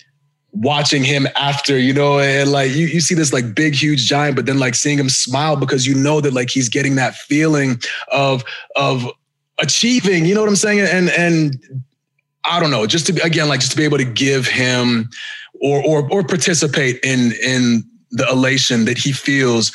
watching 0.52 1.04
him 1.04 1.26
after, 1.36 1.78
you 1.78 1.92
know, 1.92 2.18
and 2.18 2.50
like 2.50 2.72
you, 2.72 2.86
you 2.86 3.00
see 3.00 3.14
this 3.14 3.32
like 3.32 3.54
big, 3.54 3.74
huge 3.74 4.06
giant, 4.06 4.36
but 4.36 4.46
then 4.46 4.58
like 4.58 4.74
seeing 4.74 4.98
him 4.98 5.08
smile 5.08 5.56
because 5.56 5.86
you 5.86 5.94
know 5.94 6.20
that 6.20 6.34
like 6.34 6.50
he's 6.50 6.68
getting 6.68 6.96
that 6.96 7.14
feeling 7.14 7.80
of 8.12 8.44
of 8.74 9.06
achieving, 9.58 10.26
you 10.26 10.34
know 10.34 10.40
what 10.40 10.50
I'm 10.50 10.56
saying? 10.56 10.80
And 10.80 11.08
and 11.10 11.85
I 12.48 12.60
don't 12.60 12.70
know, 12.70 12.86
just 12.86 13.06
to 13.06 13.22
again, 13.24 13.48
like 13.48 13.60
just 13.60 13.72
to 13.72 13.76
be 13.76 13.84
able 13.84 13.98
to 13.98 14.04
give 14.04 14.46
him 14.46 15.10
or 15.60 15.84
or 15.84 16.10
or 16.10 16.22
participate 16.22 17.00
in 17.02 17.32
in 17.42 17.84
the 18.12 18.26
elation 18.28 18.84
that 18.84 18.96
he 18.96 19.12
feels 19.12 19.72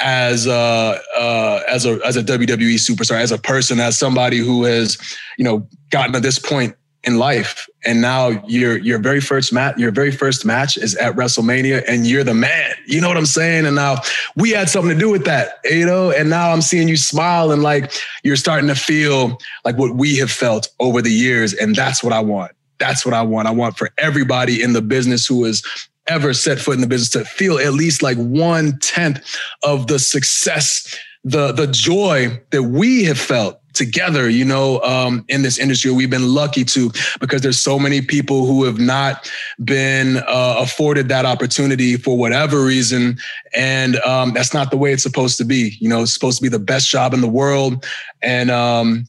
as 0.00 0.46
uh, 0.46 0.98
uh, 1.16 1.60
as 1.68 1.86
a 1.86 2.00
as 2.04 2.16
a 2.16 2.22
WWE 2.22 2.76
superstar, 2.76 3.20
as 3.20 3.32
a 3.32 3.38
person, 3.38 3.80
as 3.80 3.98
somebody 3.98 4.38
who 4.38 4.64
has 4.64 4.98
you 5.38 5.44
know 5.44 5.66
gotten 5.90 6.12
to 6.12 6.20
this 6.20 6.38
point 6.38 6.74
in 7.06 7.18
life, 7.18 7.68
and 7.84 8.00
now 8.00 8.28
your 8.46 8.78
your 8.78 8.98
very 8.98 9.20
first 9.20 9.52
match, 9.52 9.76
your 9.76 9.90
very 9.90 10.10
first 10.10 10.44
match 10.44 10.76
is 10.76 10.96
at 10.96 11.14
WrestleMania, 11.14 11.84
and 11.86 12.06
you're 12.06 12.24
the 12.24 12.34
man. 12.34 12.74
You 12.86 13.00
know 13.00 13.08
what 13.08 13.16
I'm 13.16 13.26
saying? 13.26 13.66
And 13.66 13.76
now 13.76 13.96
we 14.36 14.50
had 14.50 14.68
something 14.68 14.92
to 14.92 14.98
do 14.98 15.10
with 15.10 15.24
that, 15.24 15.58
you 15.64 15.86
know. 15.86 16.10
And 16.10 16.30
now 16.30 16.50
I'm 16.50 16.62
seeing 16.62 16.88
you 16.88 16.96
smile, 16.96 17.50
and 17.52 17.62
like 17.62 17.92
you're 18.22 18.36
starting 18.36 18.68
to 18.68 18.74
feel 18.74 19.38
like 19.64 19.76
what 19.76 19.96
we 19.96 20.16
have 20.18 20.30
felt 20.30 20.68
over 20.80 21.02
the 21.02 21.12
years, 21.12 21.54
and 21.54 21.74
that's 21.74 22.02
what 22.02 22.12
I 22.12 22.20
want. 22.20 22.52
That's 22.78 23.04
what 23.04 23.14
I 23.14 23.22
want. 23.22 23.48
I 23.48 23.52
want 23.52 23.76
for 23.76 23.90
everybody 23.98 24.62
in 24.62 24.72
the 24.72 24.82
business 24.82 25.26
who 25.26 25.44
has 25.44 25.62
ever 26.06 26.34
set 26.34 26.58
foot 26.58 26.74
in 26.74 26.80
the 26.80 26.86
business 26.86 27.10
to 27.10 27.24
feel 27.24 27.58
at 27.58 27.72
least 27.72 28.02
like 28.02 28.18
one 28.18 28.78
tenth 28.80 29.24
of 29.62 29.86
the 29.86 29.98
success, 29.98 30.96
the 31.22 31.52
the 31.52 31.66
joy 31.66 32.40
that 32.50 32.64
we 32.64 33.04
have 33.04 33.18
felt 33.18 33.60
together, 33.74 34.28
you 34.28 34.44
know, 34.44 34.80
um, 34.82 35.24
in 35.28 35.42
this 35.42 35.58
industry. 35.58 35.90
We've 35.90 36.10
been 36.10 36.32
lucky 36.34 36.64
to 36.64 36.90
because 37.20 37.42
there's 37.42 37.60
so 37.60 37.78
many 37.78 38.00
people 38.00 38.46
who 38.46 38.64
have 38.64 38.78
not 38.78 39.30
been 39.64 40.18
uh, 40.18 40.56
afforded 40.58 41.08
that 41.08 41.24
opportunity 41.24 41.96
for 41.96 42.16
whatever 42.16 42.64
reason, 42.64 43.18
and 43.54 43.96
um, 44.00 44.32
that's 44.32 44.54
not 44.54 44.70
the 44.70 44.76
way 44.76 44.92
it's 44.92 45.02
supposed 45.02 45.36
to 45.38 45.44
be. 45.44 45.76
You 45.80 45.88
know, 45.88 46.02
it's 46.02 46.14
supposed 46.14 46.38
to 46.38 46.42
be 46.42 46.48
the 46.48 46.58
best 46.58 46.88
job 46.88 47.12
in 47.12 47.20
the 47.20 47.28
world, 47.28 47.84
and 48.22 48.50
um, 48.50 49.06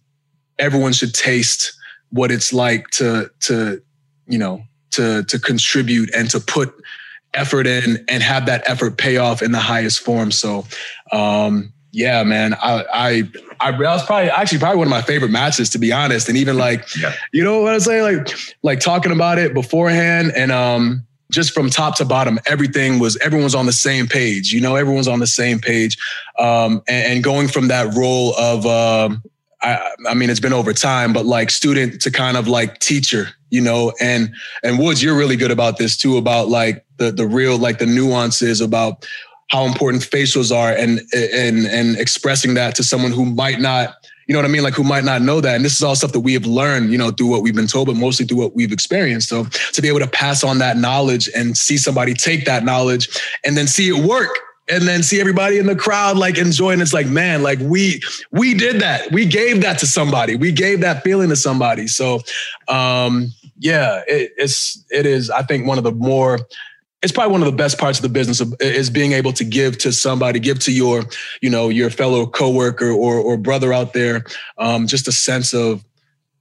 everyone 0.60 0.94
should 0.94 1.14
taste 1.14 1.74
what 2.10 2.32
it's 2.32 2.52
like 2.52 2.90
to 2.90 3.30
to 3.42 3.82
you 4.28 4.38
know 4.38 4.64
to 4.92 5.24
to 5.24 5.40
contribute 5.40 6.14
and 6.14 6.30
to 6.32 6.40
put 6.40 6.74
effort 7.36 7.68
in 7.68 8.04
and 8.08 8.24
have 8.24 8.46
that 8.46 8.68
effort 8.68 8.98
pay 8.98 9.18
off 9.18 9.42
in 9.42 9.52
the 9.52 9.60
highest 9.60 10.00
form. 10.00 10.32
So, 10.32 10.66
um, 11.12 11.72
yeah, 11.92 12.24
man, 12.24 12.56
I, 12.56 12.86
I, 12.92 13.24
I, 13.66 13.72
that 13.72 13.80
was 13.80 14.06
probably 14.06 14.30
actually 14.30 14.60
probably 14.60 14.78
one 14.78 14.88
of 14.88 14.92
my 14.92 15.02
favorite 15.02 15.32
matches, 15.32 15.70
to 15.72 15.80
be 15.80 15.92
honest. 15.92 16.30
And 16.30 16.38
even 16.38 16.58
like, 16.58 16.86
Yeah. 16.96 17.14
you 17.34 17.44
know 17.44 17.62
what 17.62 17.74
I'm 17.74 17.80
saying? 17.80 18.18
Like, 18.18 18.38
like 18.62 18.80
talking 18.80 19.12
about 19.12 19.40
it 19.40 19.54
beforehand 19.54 20.34
and, 20.36 20.52
um, 20.52 21.06
just 21.32 21.54
from 21.54 21.72
top 21.72 21.98
to 21.98 22.06
bottom, 22.06 22.40
everything 22.46 23.00
was 23.00 23.18
everyone's 23.18 23.56
on 23.56 23.66
the 23.66 23.74
same 23.74 24.08
page. 24.08 24.54
You 24.54 24.62
know, 24.62 24.76
everyone's 24.76 25.08
on 25.08 25.20
the 25.20 25.28
same 25.28 25.60
page, 25.60 25.98
um, 26.38 26.84
and, 26.88 27.14
and, 27.14 27.24
going 27.24 27.48
from 27.48 27.68
that 27.70 27.96
role 27.96 28.36
of. 28.38 28.66
Um, 28.66 29.24
I, 29.62 29.94
I 30.08 30.14
mean, 30.14 30.30
it's 30.30 30.40
been 30.40 30.54
over 30.54 30.74
time, 30.74 31.12
but 31.12 31.26
like 31.26 31.50
student 31.50 32.00
to 32.02 32.12
kind 32.12 32.38
of 32.38 32.48
like 32.48 32.80
teacher, 32.80 33.30
you 33.50 33.62
know, 33.62 33.92
and 34.00 34.32
and 34.64 34.78
Woods, 34.78 35.02
you're 35.02 35.18
really 35.18 35.36
good 35.36 35.50
about 35.50 35.78
this 35.78 35.98
too, 35.98 36.18
about 36.18 36.50
like 36.50 36.86
the 36.98 37.12
the 37.12 37.26
real 37.26 37.58
like 37.58 37.80
the 37.80 37.88
nuances 37.88 38.62
about 38.62 39.08
how 39.48 39.66
important 39.66 40.04
facials 40.04 40.56
are 40.56 40.72
and 40.72 41.02
and 41.14 41.66
and 41.66 41.98
expressing 41.98 42.54
that 42.56 42.76
to 42.76 42.84
someone 42.84 43.12
who 43.12 43.26
might 43.26 43.60
not 43.60 43.96
you 44.28 44.34
know 44.34 44.40
what 44.40 44.50
I 44.50 44.52
mean? 44.52 44.64
Like 44.64 44.74
who 44.74 44.84
might 44.84 45.04
not 45.04 45.22
know 45.22 45.40
that. 45.40 45.56
And 45.56 45.64
this 45.64 45.76
is 45.76 45.84
all 45.84 45.96
stuff 45.96 46.12
that 46.14 46.22
we 46.22 46.34
have 46.34 46.48
learned, 46.48 46.92
you 46.92 46.98
know, 46.98 47.12
through 47.12 47.28
what 47.28 47.44
we've 47.44 47.54
been 47.54 47.68
told, 47.68 47.88
but 47.88 47.96
mostly 47.96 48.26
through 48.26 48.40
what 48.40 48.56
we've 48.56 48.72
experienced. 48.72 49.30
So 49.30 49.46
to 49.74 49.82
be 49.84 49.88
able 49.88 50.00
to 50.00 50.08
pass 50.08 50.44
on 50.44 50.58
that 50.58 50.78
knowledge 50.78 51.30
and 51.36 51.56
see 51.56 51.78
somebody 51.78 52.16
take 52.16 52.46
that 52.46 52.64
knowledge 52.64 53.08
and 53.46 53.56
then 53.56 53.68
see 53.68 53.90
it 53.90 54.04
work 54.04 54.36
and 54.68 54.88
then 54.88 55.04
see 55.04 55.20
everybody 55.20 55.60
in 55.60 55.68
the 55.68 55.76
crowd 55.76 56.18
like 56.18 56.38
enjoying 56.38 56.82
it's 56.82 56.94
like 56.94 57.08
man 57.08 57.44
like 57.44 57.60
we 57.60 58.02
we 58.32 58.54
did 58.54 58.82
that 58.82 59.12
we 59.12 59.26
gave 59.26 59.62
that 59.62 59.78
to 59.78 59.86
somebody 59.86 60.36
we 60.36 60.52
gave 60.52 60.82
that 60.82 61.04
feeling 61.04 61.30
to 61.30 61.36
somebody 61.36 61.86
so 61.86 62.20
um 62.68 63.32
yeah 63.60 64.02
it, 64.08 64.32
it's 64.38 64.84
it 64.90 65.06
is 65.06 65.30
i 65.30 65.44
think 65.44 65.68
one 65.68 65.78
of 65.78 65.84
the 65.84 65.92
more 65.92 66.40
it's 67.06 67.12
probably 67.12 67.32
one 67.32 67.42
of 67.44 67.46
the 67.46 67.56
best 67.56 67.78
parts 67.78 68.00
of 68.00 68.02
the 68.02 68.10
business 68.10 68.42
is 68.60 68.90
being 68.90 69.12
able 69.12 69.32
to 69.34 69.44
give 69.44 69.78
to 69.78 69.94
somebody, 69.94 70.40
give 70.40 70.58
to 70.62 70.72
your, 70.72 71.04
you 71.40 71.52
know, 71.52 71.70
your 71.70 71.92
fellow 71.92 72.26
coworker 72.26 72.90
or 72.90 73.20
or 73.20 73.38
brother 73.38 73.72
out 73.72 73.94
there, 73.94 74.26
um, 74.58 74.88
just 74.88 75.08
a 75.08 75.12
sense 75.12 75.54
of 75.54 75.86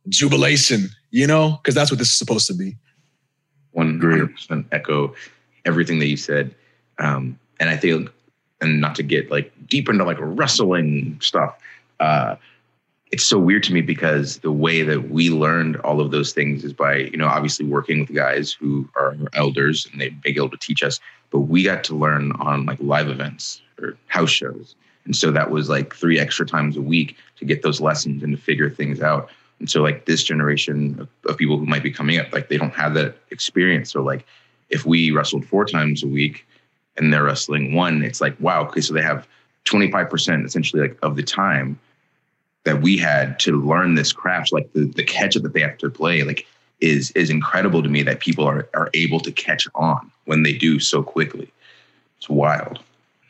jubilation, 0.08 0.88
you 1.10 1.26
know, 1.26 1.60
because 1.62 1.74
that's 1.74 1.90
what 1.90 1.98
this 1.98 2.08
is 2.08 2.14
supposed 2.14 2.46
to 2.46 2.54
be. 2.54 2.78
One 3.72 4.00
hundred 4.00 4.32
percent 4.32 4.66
echo 4.72 5.14
everything 5.66 5.98
that 5.98 6.06
you 6.06 6.16
said, 6.16 6.54
um, 6.98 7.38
and 7.60 7.68
I 7.68 7.76
think, 7.76 8.08
and 8.62 8.80
not 8.80 8.94
to 8.94 9.02
get 9.02 9.30
like 9.30 9.52
deep 9.68 9.90
into 9.90 10.04
like 10.04 10.16
wrestling 10.18 11.18
stuff. 11.20 11.58
Uh, 12.00 12.36
it's 13.14 13.24
so 13.24 13.38
weird 13.38 13.62
to 13.62 13.72
me 13.72 13.80
because 13.80 14.38
the 14.38 14.50
way 14.50 14.82
that 14.82 15.08
we 15.08 15.30
learned 15.30 15.76
all 15.76 16.00
of 16.00 16.10
those 16.10 16.32
things 16.32 16.64
is 16.64 16.72
by 16.72 16.96
you 16.96 17.16
know 17.16 17.28
obviously 17.28 17.64
working 17.64 18.00
with 18.00 18.12
guys 18.12 18.52
who 18.52 18.88
are 18.96 19.16
elders 19.34 19.86
and 19.92 20.00
they've 20.00 20.20
been 20.20 20.34
able 20.34 20.50
to 20.50 20.56
teach 20.56 20.82
us 20.82 20.98
but 21.30 21.40
we 21.40 21.62
got 21.62 21.84
to 21.84 21.94
learn 21.94 22.32
on 22.32 22.66
like 22.66 22.78
live 22.80 23.08
events 23.08 23.60
or 23.80 23.96
house 24.06 24.30
shows. 24.30 24.76
And 25.04 25.16
so 25.16 25.30
that 25.32 25.50
was 25.50 25.68
like 25.68 25.94
three 25.94 26.18
extra 26.18 26.46
times 26.46 26.76
a 26.76 26.80
week 26.80 27.16
to 27.38 27.44
get 27.44 27.62
those 27.62 27.80
lessons 27.80 28.22
and 28.22 28.36
to 28.36 28.40
figure 28.40 28.70
things 28.70 29.00
out. 29.00 29.28
And 29.58 29.68
so 29.68 29.82
like 29.82 30.06
this 30.06 30.22
generation 30.22 30.96
of, 31.00 31.08
of 31.28 31.36
people 31.36 31.58
who 31.58 31.66
might 31.66 31.82
be 31.82 31.90
coming 31.90 32.18
up 32.18 32.32
like 32.32 32.48
they 32.48 32.56
don't 32.56 32.74
have 32.74 32.94
that 32.94 33.16
experience. 33.30 33.92
So 33.92 34.02
like 34.02 34.24
if 34.70 34.86
we 34.86 35.10
wrestled 35.10 35.44
four 35.44 35.64
times 35.64 36.02
a 36.02 36.08
week 36.08 36.46
and 36.96 37.12
they're 37.12 37.24
wrestling 37.24 37.74
one 37.74 38.04
it's 38.04 38.20
like 38.20 38.36
wow 38.38 38.62
okay 38.62 38.80
so 38.80 38.94
they 38.94 39.02
have 39.02 39.26
25% 39.64 40.44
essentially 40.44 40.82
like 40.82 40.96
of 41.02 41.16
the 41.16 41.22
time 41.24 41.78
that 42.64 42.82
we 42.82 42.96
had 42.96 43.38
to 43.40 43.60
learn 43.60 43.94
this 43.94 44.12
craft, 44.12 44.52
like 44.52 44.72
the, 44.72 44.84
the 44.86 45.04
catch 45.04 45.36
up 45.36 45.42
that 45.42 45.52
they 45.52 45.60
have 45.60 45.78
to 45.78 45.90
play, 45.90 46.22
like 46.22 46.46
is 46.80 47.10
is 47.12 47.30
incredible 47.30 47.82
to 47.82 47.88
me 47.88 48.02
that 48.02 48.20
people 48.20 48.44
are 48.44 48.68
are 48.74 48.90
able 48.94 49.20
to 49.20 49.32
catch 49.32 49.68
on 49.74 50.10
when 50.24 50.42
they 50.42 50.52
do 50.52 50.80
so 50.80 51.02
quickly. 51.02 51.50
It's 52.18 52.28
wild. 52.28 52.80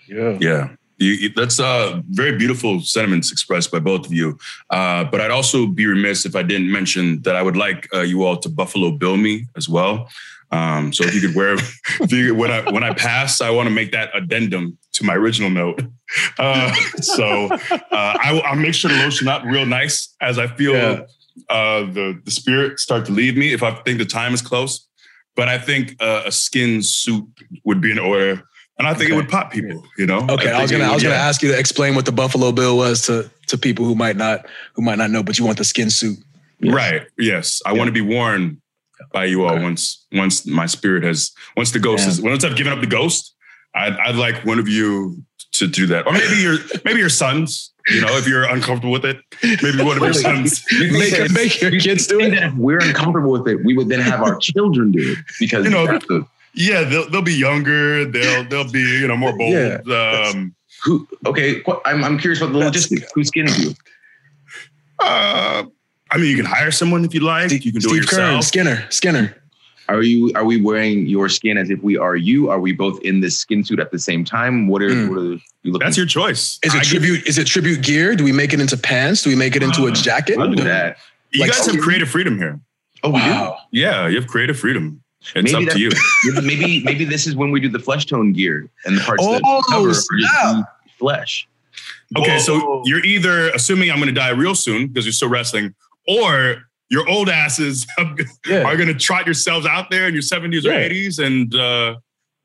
Yeah. 0.07 0.39
Yeah. 0.41 0.69
You, 0.99 1.29
that's 1.31 1.59
uh, 1.59 2.01
very 2.11 2.37
beautiful 2.37 2.81
sentiments 2.81 3.33
expressed 3.33 3.73
by 3.73 3.81
both 3.81 4.07
of 4.07 4.13
you. 4.13 4.39
Uh, 4.71 5.05
but 5.05 5.21
I'd 5.21 5.31
also 5.31 5.67
be 5.67 5.87
remiss 5.87 6.25
if 6.25 6.37
I 6.37 6.43
didn't 6.43 6.71
mention 6.71 7.21
that 7.23 7.35
I 7.35 7.43
would 7.43 7.57
like 7.57 7.89
uh, 7.93 8.01
you 8.01 8.25
all 8.25 8.37
to 8.37 8.49
Buffalo 8.49 8.93
Bill 8.93 9.17
me 9.17 9.47
as 9.57 9.69
well. 9.69 10.09
Um, 10.55 10.93
so 10.93 11.05
if 11.05 11.15
you 11.15 11.21
could 11.21 11.35
wear, 11.35 11.55
if 12.01 12.13
you, 12.13 12.35
when 12.35 12.51
I 12.51 12.71
when 12.71 12.85
I 12.85 12.95
pass, 12.95 13.41
I 13.41 13.51
want 13.51 13.69
to 13.69 13.75
make 13.75 13.91
that 13.93 14.11
addendum 14.15 14.79
to 14.93 15.05
my 15.05 15.15
original 15.15 15.51
note. 15.51 15.83
Uh, 16.39 16.73
so 17.01 17.49
uh, 17.51 17.79
I, 17.91 18.41
will 18.45 18.61
make 18.61 18.75
sure 18.75 18.91
to 18.91 18.97
lotion 18.97 19.27
up 19.27 19.43
real 19.45 19.67
nice 19.67 20.15
as 20.21 20.39
I 20.39 20.47
feel 20.47 20.75
yeah. 20.75 21.01
uh, 21.49 21.81
the 21.81 22.21
the 22.25 22.31
spirit 22.31 22.79
start 22.79 23.07
to 23.07 23.13
leave 23.13 23.37
me. 23.37 23.53
If 23.53 23.63
I 23.63 23.75
think 23.83 23.99
the 23.99 24.05
time 24.05 24.35
is 24.35 24.43
close, 24.43 24.87
but 25.35 25.49
I 25.49 25.59
think 25.59 25.97
uh, 26.01 26.23
a 26.27 26.31
skin 26.31 26.83
suit 26.83 27.27
would 27.65 27.81
be 27.81 27.91
in 27.91 27.99
order. 27.99 28.43
And 28.79 28.89
I 28.89 28.95
think 28.95 29.11
okay. 29.11 29.13
it 29.13 29.17
would 29.17 29.29
pop 29.29 29.53
people, 29.53 29.85
you 29.97 30.07
know. 30.07 30.27
Okay, 30.29 30.51
I, 30.51 30.59
I 30.59 30.63
was 30.63 30.71
gonna, 30.71 30.85
would, 30.85 30.91
I 30.91 30.95
was 30.95 31.03
gonna 31.03 31.15
ask 31.15 31.43
you 31.43 31.53
to 31.53 31.59
explain 31.59 31.95
what 31.95 32.07
the 32.07 32.13
Buffalo 32.13 32.51
Bill 32.51 32.77
was 32.77 33.07
to 33.07 33.31
to 33.47 33.57
people 33.57 33.85
who 33.85 33.95
might 33.95 34.17
not 34.17 34.47
who 34.75 34.83
might 34.83 34.99
not 34.99 35.11
know, 35.11 35.23
but 35.23 35.39
you 35.39 35.45
want 35.45 35.59
the 35.59 35.65
skin 35.65 35.91
suit, 35.91 36.19
yes. 36.59 36.75
right? 36.75 37.07
Yes, 37.17 37.63
I 37.65 37.73
yeah. 37.73 37.79
want 37.79 37.89
to 37.89 37.93
be 37.93 38.01
worn 38.01 38.61
by 39.13 39.27
you 39.27 39.45
all 39.45 39.55
okay. 39.55 39.63
once 39.63 40.05
once 40.13 40.45
my 40.47 40.67
spirit 40.67 41.05
has 41.05 41.33
once 41.57 41.71
the 41.71 41.79
ghost 41.79 42.05
yeah. 42.05 42.11
is 42.11 42.21
once 42.21 42.43
I've 42.43 42.57
given 42.57 42.73
up 42.73 42.81
the 42.81 42.87
ghost 42.87 43.35
I'd, 43.75 43.97
I'd 43.99 44.17
like 44.17 44.45
one 44.45 44.59
of 44.59 44.69
you 44.69 45.23
to 45.53 45.67
do 45.67 45.87
that, 45.87 46.07
or 46.07 46.13
maybe 46.13 46.37
your 46.37 46.59
maybe 46.85 47.01
your 47.01 47.09
sons. 47.09 47.71
You 47.89 48.01
know, 48.01 48.17
if 48.17 48.27
you're 48.27 48.45
uncomfortable 48.45 48.93
with 48.93 49.05
it, 49.05 49.19
maybe 49.43 49.83
one 49.83 49.99
of 49.99 50.03
your 50.03 50.15
sons. 50.15 50.65
make, 50.81 51.31
make 51.33 51.61
your 51.61 51.79
kids 51.79 52.07
do 52.07 52.19
it. 52.19 52.33
If 52.33 52.55
we're 52.55 52.79
uncomfortable 52.79 53.31
with 53.31 53.47
it, 53.47 53.63
we 53.63 53.77
would 53.77 53.91
then 53.91 54.01
have 54.01 54.23
our 54.23 54.39
children 54.39 54.91
do 54.91 55.13
it 55.13 55.19
because 55.39 55.65
you 55.65 55.71
know. 55.71 55.99
To, 55.99 56.27
yeah, 56.55 56.85
they'll 56.85 57.09
they'll 57.11 57.23
be 57.23 57.35
younger. 57.35 58.05
They'll 58.05 58.45
they'll 58.45 58.71
be 58.71 58.81
you 58.81 59.09
know 59.09 59.17
more 59.17 59.37
bold. 59.37 59.53
Yeah. 59.53 60.31
Um, 60.33 60.55
Who? 60.85 61.07
Okay, 61.27 61.63
I'm 61.85 62.05
I'm 62.05 62.19
curious 62.19 62.41
about 62.41 62.53
the 62.53 62.59
logistics. 62.59 63.11
Who's 63.15 63.29
skinning 63.29 63.55
you? 63.59 63.75
Uh, 65.01 65.65
I 66.11 66.17
mean, 66.19 66.31
you 66.31 66.37
can 66.37 66.47
hire 66.47 66.71
someone 66.71 67.05
if 67.05 67.15
you 67.15 67.21
like. 67.21 67.51
You 67.51 67.73
can 67.73 67.81
do 67.81 67.89
Steve 67.89 68.03
it 68.03 68.13
yourself. 68.13 68.33
Kern, 68.35 68.43
Skinner, 68.43 68.91
Skinner. 68.91 69.37
Are 69.89 70.03
you 70.03 70.33
are 70.35 70.45
we 70.45 70.61
wearing 70.61 71.07
your 71.07 71.29
skin 71.29 71.59
as 71.59 71.69
if 71.69 71.83
we 71.83 71.99
are 71.99 72.17
you? 72.17 72.49
Are 72.49 72.59
we 72.59 72.73
both 72.73 73.01
in 73.03 73.21
this 73.21 73.39
skin 73.39 73.65
suit 73.65 73.81
at 73.81 73.91
the 73.91 73.99
same 73.99 74.25
time? 74.25 74.67
What 74.67 74.81
are, 74.81 74.89
mm. 74.89 75.09
what 75.11 75.19
are 75.19 75.23
you 75.23 75.41
looking? 75.65 75.85
That's 75.85 75.97
your 75.97 76.07
choice. 76.07 76.59
Is 76.63 76.75
it 76.75 76.81
I 76.81 76.83
tribute? 76.85 77.27
Is 77.27 77.37
it 77.37 77.47
tribute 77.47 77.83
gear? 77.83 78.17
Do 78.17 78.25
we 78.25 78.33
make 78.33 78.55
it 78.55 78.61
into 78.61 78.79
pants? 78.79 79.23
Do 79.23 79.31
we 79.31 79.37
make 79.37 79.57
it 79.57 79.63
into 79.63 79.87
a 79.87 79.93
jacket? 79.93 80.39
I'll 80.39 80.51
do 80.51 80.65
that. 80.65 80.97
You 81.33 81.41
like, 81.41 81.51
guys 81.51 81.67
have 81.67 81.79
creative 81.81 82.09
freedom 82.09 82.39
here. 82.39 82.61
Oh 83.03 83.11
wow! 83.11 83.59
Yeah, 83.73 84.09
you 84.09 84.19
have 84.19 84.27
creative 84.27 84.59
freedom. 84.59 85.04
It's 85.35 85.53
maybe 85.53 85.67
up 85.67 85.73
to 85.73 85.79
you. 85.79 85.91
maybe 86.43 86.83
maybe 86.85 87.05
this 87.05 87.27
is 87.27 87.35
when 87.35 87.51
we 87.51 87.61
do 87.61 87.69
the 87.69 87.79
flesh 87.79 88.07
tone 88.07 88.33
gear 88.33 88.69
and 88.85 88.99
the 88.99 89.01
parts 89.03 89.23
oh, 89.25 89.33
that 89.33 89.65
cover 89.69 89.93
yeah. 90.19 90.63
flesh. 90.99 91.49
Okay, 92.17 92.33
Whoa. 92.33 92.39
so 92.39 92.83
you're 92.85 93.05
either 93.05 93.51
assuming 93.51 93.91
I'm 93.91 93.97
going 93.97 94.09
to 94.09 94.13
die 94.13 94.31
real 94.31 94.55
soon 94.55 94.89
because 94.89 95.05
you're 95.05 95.13
still 95.13 95.29
wrestling, 95.29 95.75
or 96.07 96.65
your 96.91 97.09
old 97.09 97.29
asses 97.29 97.87
yeah. 98.47 98.63
are 98.63 98.77
going 98.77 98.89
to 98.89 98.95
trot 98.95 99.27
yourselves 99.27 99.67
out 99.67 99.91
there 99.91 100.07
in 100.07 100.15
your 100.15 100.23
70s 100.23 100.63
yeah. 100.63 100.73
or 100.73 100.91
80s 100.91 101.25
and 101.25 101.55
uh, 101.55 101.97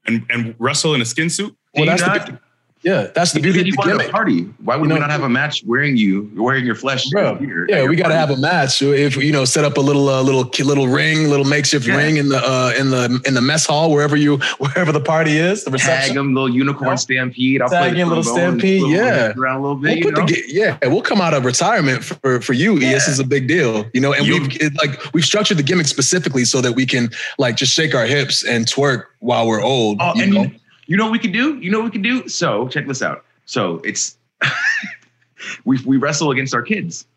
and 0.08 0.26
and 0.30 0.56
wrestle 0.58 0.96
in 0.96 1.02
a 1.02 1.06
skin 1.06 1.30
suit. 1.30 1.56
Well, 1.76 1.86
that's 1.86 2.02
the, 2.02 2.39
yeah, 2.82 3.08
that's 3.13 3.34
the 3.34 3.42
beauty 3.42 3.60
of 3.60 3.65
the 3.65 3.82
gimmick. 3.84 4.10
Party. 4.10 4.44
Why 4.63 4.78
would 4.78 4.88
you 4.88 4.94
we 4.94 5.00
not 5.02 5.10
have 5.12 5.24
a 5.24 5.30
match 5.30 5.63
wearing 5.65 5.98
you, 5.98 6.32
wearing 6.36 6.65
your 6.65 6.76
flesh? 6.76 7.10
Bro, 7.10 7.39
yeah, 7.68 7.86
we 7.86 7.98
got 7.98 8.08
to 8.08 8.15
have 8.15 8.30
a 8.30 8.38
match. 8.38 8.82
If 8.82 9.18
you 9.18 9.34
know, 9.34 9.44
set 9.44 9.65
up 9.65 9.76
a 9.76 9.82
little, 9.82 10.08
uh, 10.08 10.22
little, 10.22 10.50
little 10.65 10.88
ring, 10.88 11.30
little 11.30 11.46
makeshift 11.46 11.86
yeah. 11.86 11.98
ring 11.98 12.15
in 12.15 12.30
the 12.30 12.38
uh, 12.38 12.74
in 12.80 12.89
the 12.89 13.22
in 13.26 13.34
the 13.34 13.42
mess 13.42 13.65
hall 13.65 13.92
wherever 13.92 14.15
you 14.15 14.38
wherever 14.60 14.94
the 14.94 15.02
party 15.02 15.38
is. 15.38 15.65
The 15.65 15.72
reception. 15.72 16.08
Tag 16.08 16.15
them, 16.15 16.34
little 16.34 16.50
unicorn 16.50 16.98
stampede. 16.98 17.62
I'll 17.62 17.70
Tag 17.70 17.94
play 17.94 18.04
little 18.06 18.24
stampede. 18.24 18.84
Little, 18.84 18.96
yeah, 18.96 19.34
around 19.36 19.58
a 19.58 19.62
little 19.62 19.76
bit. 19.76 20.06
We'll 20.06 20.26
the, 20.26 20.42
yeah, 20.48 20.78
we'll 20.84 21.02
come 21.02 21.20
out 21.20 21.34
of 21.34 21.44
retirement 21.44 22.06
for 22.06 22.39
for 22.39 22.54
you. 22.54 22.78
Yeah. 22.78 22.94
This 22.94 23.10
is 23.10 23.20
a 23.20 23.26
big 23.26 23.50
deal, 23.50 23.86
you 23.94 24.00
know. 24.00 24.13
And 24.13 24.26
you, 24.26 24.42
we've 24.42 24.62
it, 24.62 24.74
like 24.82 25.13
we've 25.13 25.26
structured 25.26 25.58
the 25.58 25.63
gimmick 25.63 25.88
specifically 25.88 26.46
so 26.46 26.62
that 26.62 26.72
we 26.72 26.86
can 26.86 27.10
like 27.38 27.58
just 27.58 27.74
shake 27.74 27.94
our 27.94 28.06
hips 28.06 28.46
and 28.46 28.65
twerk 28.65 29.08
while 29.20 29.46
we're 29.46 29.62
old. 29.62 29.98
Oh, 30.00 30.15
you 30.15 30.24
and 30.24 30.34
know? 30.34 30.52
You, 30.89 30.93
you 30.93 30.97
know 30.97 31.06
what 31.06 31.13
we 31.13 31.19
can 31.19 31.32
do? 31.32 31.58
You 31.60 31.71
know 31.71 31.80
what 31.80 31.86
we 31.86 31.91
can 31.91 32.02
do? 32.02 32.28
So 32.28 32.67
check 32.67 32.88
this 32.88 33.02
out 33.02 33.23
so 33.49 33.82
it's 33.84 34.15
we 35.65 35.80
we 35.84 35.97
wrestle 35.97 36.30
against 36.30 36.54
our 36.54 36.62
kids. 36.62 37.08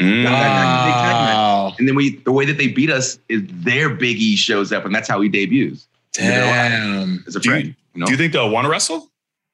Mm. 0.00 0.24
Wow. 0.24 1.74
And 1.78 1.88
then 1.88 1.96
we 1.96 2.16
the 2.18 2.30
way 2.30 2.46
that 2.46 2.56
they 2.56 2.68
beat 2.68 2.88
us 2.88 3.18
is 3.28 3.42
their 3.46 3.90
Big 3.90 4.16
E 4.18 4.36
shows 4.36 4.72
up, 4.72 4.84
and 4.84 4.94
that's 4.94 5.08
how 5.08 5.20
he 5.20 5.28
debuts. 5.28 5.88
Damn. 6.12 7.24
As 7.26 7.34
a 7.34 7.40
friend. 7.40 7.62
Do 7.64 7.68
you, 7.68 7.74
you 7.94 8.00
know? 8.00 8.06
do 8.06 8.12
you 8.12 8.18
think 8.18 8.32
they'll 8.32 8.50
want 8.50 8.64
to 8.64 8.70
wrestle? 8.70 9.10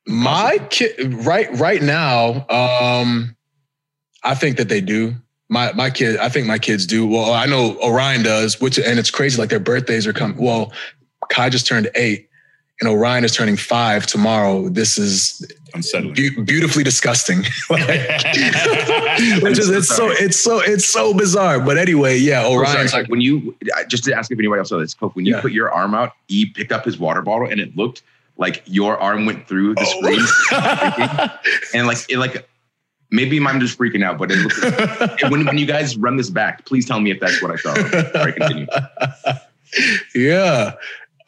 My 0.06 0.58
kid 0.70 1.14
right 1.24 1.48
right 1.58 1.80
now, 1.80 2.46
um, 2.48 3.34
I 4.22 4.34
think 4.34 4.58
that 4.58 4.68
they 4.68 4.82
do. 4.82 5.14
My 5.48 5.72
my 5.72 5.88
kid, 5.88 6.18
I 6.18 6.28
think 6.28 6.46
my 6.46 6.58
kids 6.58 6.84
do. 6.86 7.06
Well, 7.06 7.32
I 7.32 7.46
know 7.46 7.78
Orion 7.82 8.22
does, 8.22 8.60
which 8.60 8.78
and 8.78 8.98
it's 8.98 9.10
crazy. 9.10 9.40
Like 9.40 9.48
their 9.48 9.60
birthdays 9.60 10.06
are 10.06 10.12
coming. 10.12 10.36
Well, 10.36 10.72
Kai 11.30 11.48
just 11.48 11.66
turned 11.66 11.90
eight, 11.94 12.27
and 12.80 12.88
Orion 12.88 13.24
is 13.24 13.34
turning 13.34 13.56
five 13.56 14.06
tomorrow. 14.06 14.68
This 14.68 14.98
is 14.98 15.44
be- 16.14 16.30
beautifully 16.42 16.84
disgusting. 16.84 17.42
like, 17.70 17.88
which 19.42 19.58
is 19.58 19.68
it's 19.68 19.88
so 19.88 20.10
it's 20.10 20.38
so 20.38 20.60
it's 20.60 20.86
so 20.86 21.12
bizarre. 21.12 21.60
But 21.60 21.76
anyway, 21.76 22.16
yeah, 22.16 22.44
oh, 22.44 22.52
Orion's 22.52 22.92
like 22.92 23.08
when 23.08 23.20
you 23.20 23.56
just 23.88 24.04
to 24.04 24.14
ask 24.14 24.30
if 24.30 24.38
anybody 24.38 24.60
else 24.60 24.68
saw 24.68 24.78
this, 24.78 24.94
Coke, 24.94 25.16
when 25.16 25.26
you 25.26 25.34
yeah. 25.34 25.40
put 25.40 25.52
your 25.52 25.70
arm 25.72 25.94
out, 25.94 26.12
E 26.28 26.46
picked 26.46 26.72
up 26.72 26.84
his 26.84 26.98
water 26.98 27.22
bottle 27.22 27.48
and 27.48 27.60
it 27.60 27.76
looked 27.76 28.02
like 28.36 28.62
your 28.66 28.96
arm 28.98 29.26
went 29.26 29.48
through 29.48 29.74
the 29.74 29.80
oh. 29.80 29.98
screen, 29.98 31.30
and 31.74 31.86
like 31.88 31.98
it 32.08 32.18
like 32.18 32.48
maybe 33.10 33.44
I'm 33.44 33.58
just 33.58 33.76
freaking 33.76 34.04
out, 34.04 34.18
but 34.18 34.30
it 34.30 34.36
looks, 34.36 35.22
when 35.30 35.44
when 35.46 35.58
you 35.58 35.66
guys 35.66 35.96
run 35.96 36.16
this 36.16 36.30
back, 36.30 36.64
please 36.64 36.86
tell 36.86 37.00
me 37.00 37.10
if 37.10 37.18
that's 37.18 37.42
what 37.42 37.50
I 37.50 37.56
saw. 37.56 37.70
All 37.70 38.24
right, 38.24 38.36
continue. 38.36 38.66
Yeah. 40.14 40.74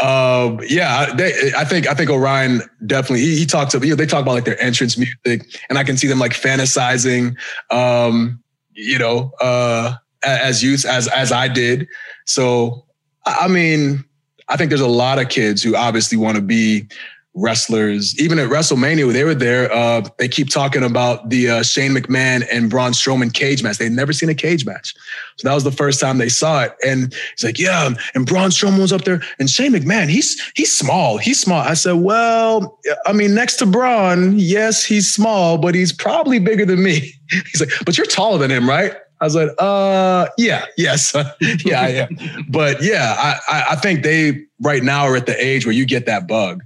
Um, 0.01 0.61
yeah, 0.67 1.13
they, 1.15 1.53
I 1.57 1.65
think 1.65 1.87
I 1.87 1.95
think 1.95 2.11
Orion 2.11 2.63
definitely 2.87 3.21
he, 3.21 3.39
he 3.41 3.47
talks 3.47 3.75
about 3.75 3.85
you 3.87 3.93
know, 3.93 3.97
they 3.97 4.07
talk 4.07 4.23
about 4.23 4.33
like 4.33 4.45
their 4.45 4.61
entrance 4.61 4.97
music, 4.97 5.47
and 5.69 5.79
I 5.79 5.85
can 5.85 5.97
see 5.97 6.07
them 6.07 6.19
like 6.19 6.33
fantasizing, 6.33 7.37
um, 7.71 8.43
you 8.73 8.99
know, 8.99 9.33
uh, 9.41 9.97
as 10.23 10.63
youth 10.63 10.87
as 10.87 11.07
as 11.09 11.33
I 11.33 11.49
did. 11.49 11.87
So 12.25 12.87
I 13.27 13.49
mean, 13.49 14.05
I 14.49 14.57
think 14.57 14.71
there's 14.71 14.81
a 14.81 14.89
lot 14.89 15.19
of 15.19 15.29
kids 15.29 15.63
who 15.63 15.77
obviously 15.77 16.17
want 16.17 16.37
to 16.37 16.43
be 16.43 16.89
wrestlers. 17.35 18.19
Even 18.19 18.39
at 18.39 18.51
WrestleMania, 18.51 19.13
they 19.13 19.25
were 19.25 19.35
there. 19.35 19.73
Uh, 19.73 20.07
they 20.19 20.29
keep 20.29 20.51
talking 20.51 20.83
about 20.83 21.31
the 21.31 21.49
uh, 21.49 21.63
Shane 21.63 21.93
McMahon 21.93 22.47
and 22.53 22.69
Braun 22.69 22.93
Strowman 22.93 23.33
cage 23.33 23.63
match. 23.63 23.79
They'd 23.79 23.93
never 23.93 24.13
seen 24.13 24.29
a 24.29 24.35
cage 24.35 24.67
match, 24.67 24.95
so 25.37 25.49
that 25.49 25.55
was 25.55 25.65
the 25.65 25.73
first 25.73 26.01
time 26.01 26.19
they 26.19 26.29
saw 26.29 26.65
it. 26.65 26.75
And 26.87 27.15
he's 27.37 27.45
like, 27.45 27.59
"Yeah," 27.59 27.91
and 28.15 28.27
Braun 28.27 28.51
Strowman 28.51 28.81
was 28.81 28.93
up 28.93 29.05
there, 29.05 29.23
and 29.39 29.49
Shane 29.49 29.73
McMahon, 29.73 30.09
he's 30.09 30.41
he's 30.55 30.73
small. 30.73 31.19
He's 31.19 31.41
small. 31.41 31.61
I 31.61 31.75
said, 31.75 31.95
"Well, 31.95 32.79
I 33.07 33.13
mean, 33.13 33.35
next 33.35 33.57
to 33.57 33.67
Braun, 33.67 34.39
yes, 34.39 34.85
he's 34.85 35.13
small, 35.13 35.59
but 35.59 35.75
he's 35.75 35.93
probably 35.93 36.39
bigger 36.39 36.65
than 36.67 36.83
me." 36.83 37.15
He's 37.53 37.61
like, 37.61 37.71
"But 37.87 37.97
you're 37.97 38.07
taller 38.07 38.39
than 38.39 38.51
him, 38.51 38.69
right?" 38.69 38.95
I 39.21 39.25
was 39.25 39.35
like, 39.37 39.51
uh, 39.59 40.27
yeah, 40.39 40.65
yes, 40.79 41.15
yeah, 41.65 41.81
I 41.81 41.89
am. 41.89 42.17
but 42.49 42.83
yeah, 42.83 43.15
I, 43.19 43.65
I 43.73 43.77
think 43.77 44.03
they 44.03 44.47
right 44.63 44.83
now 44.83 45.05
are 45.05 45.15
at 45.15 45.27
the 45.27 45.45
age 45.45 45.67
where 45.67 45.75
you 45.75 45.85
get 45.85 46.07
that 46.07 46.27
bug. 46.27 46.63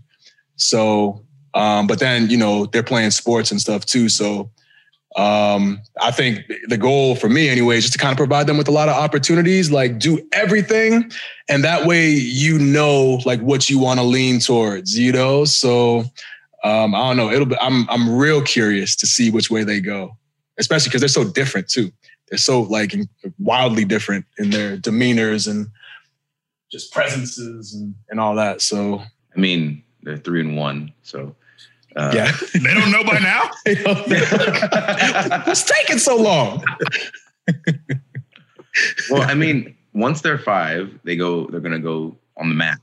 So, 0.57 1.25
um, 1.55 1.87
but 1.87 1.99
then 1.99 2.31
you 2.31 2.37
know 2.37 2.67
they're 2.67 2.83
playing 2.83 3.11
sports 3.11 3.51
and 3.51 3.61
stuff 3.61 3.87
too. 3.87 4.09
So, 4.09 4.51
um, 5.17 5.81
I 6.01 6.11
think 6.11 6.41
the 6.69 6.77
goal 6.77 7.15
for 7.17 7.29
me 7.29 7.49
anyway 7.49 7.77
is 7.77 7.85
just 7.85 7.95
to 7.95 7.99
kind 7.99 8.13
of 8.13 8.17
provide 8.17 8.47
them 8.47 8.57
with 8.57 8.69
a 8.69 8.73
lot 8.73 8.89
of 8.89 8.97
opportunities, 8.97 9.71
like 9.71 9.99
do 9.99 10.27
everything, 10.33 11.11
and 11.49 11.65
that 11.65 11.87
way 11.87 12.11
you 12.11 12.59
know 12.59 13.21
like 13.25 13.41
what 13.41 13.71
you 13.71 13.79
want 13.79 14.01
to 14.01 14.05
lean 14.05 14.41
towards, 14.41 14.99
you 14.99 15.13
know. 15.13 15.45
So, 15.45 16.05
um, 16.65 16.95
I 16.95 16.99
don't 17.09 17.17
know. 17.17 17.31
It'll 17.31 17.47
be. 17.47 17.57
I'm 17.61 17.89
I'm 17.91 18.17
real 18.17 18.43
curious 18.43 18.97
to 18.97 19.07
see 19.07 19.31
which 19.31 19.51
way 19.51 19.65
they 19.65 19.81
go, 19.81 20.17
especially 20.59 20.89
because 20.89 21.01
they're 21.01 21.09
so 21.09 21.25
different 21.25 21.69
too 21.69 21.93
they're 22.35 22.39
so 22.39 22.63
like 22.63 22.93
wildly 23.39 23.85
different 23.85 24.27
in 24.39 24.51
their 24.51 24.77
demeanors 24.77 25.49
and 25.49 25.69
just 26.69 26.93
presences 26.93 27.73
and, 27.73 27.95
and 28.09 28.19
all 28.19 28.35
that. 28.35 28.61
So 28.61 29.03
I 29.37 29.41
mean, 29.41 29.84
they're 30.05 30.17
three 30.17 30.41
and 30.41 30.57
one. 30.57 30.93
So 31.03 31.35
uh, 31.97 32.13
yeah, 32.15 32.33
they 32.55 32.75
don't 32.75 32.91
know 32.91 33.05
by 33.05 33.19
now. 33.19 33.51
What's 35.47 35.65
taking 35.71 35.99
so 35.99 36.17
long? 36.17 36.65
well, 39.11 39.23
I 39.23 39.35
mean, 39.35 39.77
once 39.93 40.21
they're 40.21 40.39
five, 40.39 40.99
they 41.05 41.17
go. 41.17 41.47
They're 41.47 41.61
gonna 41.61 41.79
go 41.79 42.17
on 42.37 42.49
the 42.49 42.55
map. 42.55 42.81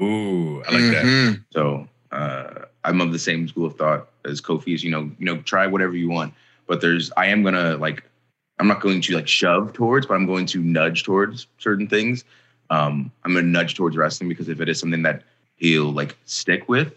Ooh, 0.00 0.62
I 0.64 0.70
like 0.70 0.80
mm-hmm. 0.80 1.32
that. 1.32 1.40
So 1.52 1.88
uh, 2.10 2.66
I'm 2.84 3.00
of 3.00 3.12
the 3.12 3.18
same 3.18 3.46
school 3.48 3.66
of 3.66 3.76
thought 3.76 4.08
as 4.24 4.40
Kofi. 4.40 4.74
Is 4.74 4.82
you 4.82 4.90
know, 4.90 5.10
you 5.18 5.26
know, 5.26 5.38
try 5.42 5.66
whatever 5.66 5.96
you 5.96 6.08
want, 6.08 6.34
but 6.66 6.80
there's 6.80 7.10
I 7.16 7.26
am 7.26 7.42
gonna 7.42 7.76
like 7.76 8.02
I'm 8.58 8.68
not 8.68 8.80
going 8.80 9.00
to 9.00 9.14
like 9.14 9.28
shove 9.28 9.72
towards, 9.72 10.06
but 10.06 10.14
I'm 10.14 10.26
going 10.26 10.46
to 10.46 10.62
nudge 10.62 11.04
towards 11.04 11.46
certain 11.58 11.88
things. 11.88 12.24
Um, 12.70 13.10
I'm 13.24 13.32
going 13.32 13.44
to 13.44 13.50
nudge 13.50 13.74
towards 13.74 13.96
wrestling 13.96 14.28
because 14.28 14.48
if 14.48 14.60
it 14.60 14.68
is 14.68 14.78
something 14.78 15.02
that 15.02 15.22
he'll 15.56 15.92
like 15.92 16.16
stick 16.24 16.68
with, 16.68 16.92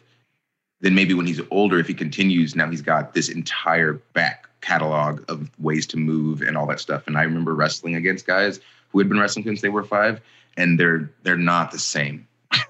then 0.81 0.95
maybe 0.95 1.13
when 1.13 1.25
he's 1.25 1.41
older, 1.51 1.79
if 1.79 1.87
he 1.87 1.93
continues, 1.93 2.55
now 2.55 2.69
he's 2.69 2.81
got 2.81 3.13
this 3.13 3.29
entire 3.29 3.93
back 4.13 4.47
catalog 4.61 5.23
of 5.29 5.49
ways 5.59 5.85
to 5.87 5.97
move 5.97 6.41
and 6.41 6.57
all 6.57 6.67
that 6.67 6.79
stuff. 6.79 7.07
And 7.07 7.17
I 7.17 7.23
remember 7.23 7.55
wrestling 7.55 7.95
against 7.95 8.27
guys 8.27 8.59
who 8.89 8.99
had 8.99 9.09
been 9.09 9.19
wrestling 9.19 9.45
since 9.45 9.61
they 9.61 9.69
were 9.69 9.83
five, 9.83 10.21
and 10.55 10.79
they're 10.79 11.11
they're 11.23 11.37
not 11.37 11.71
the 11.71 11.79
same. 11.79 12.27
they're 12.51 12.61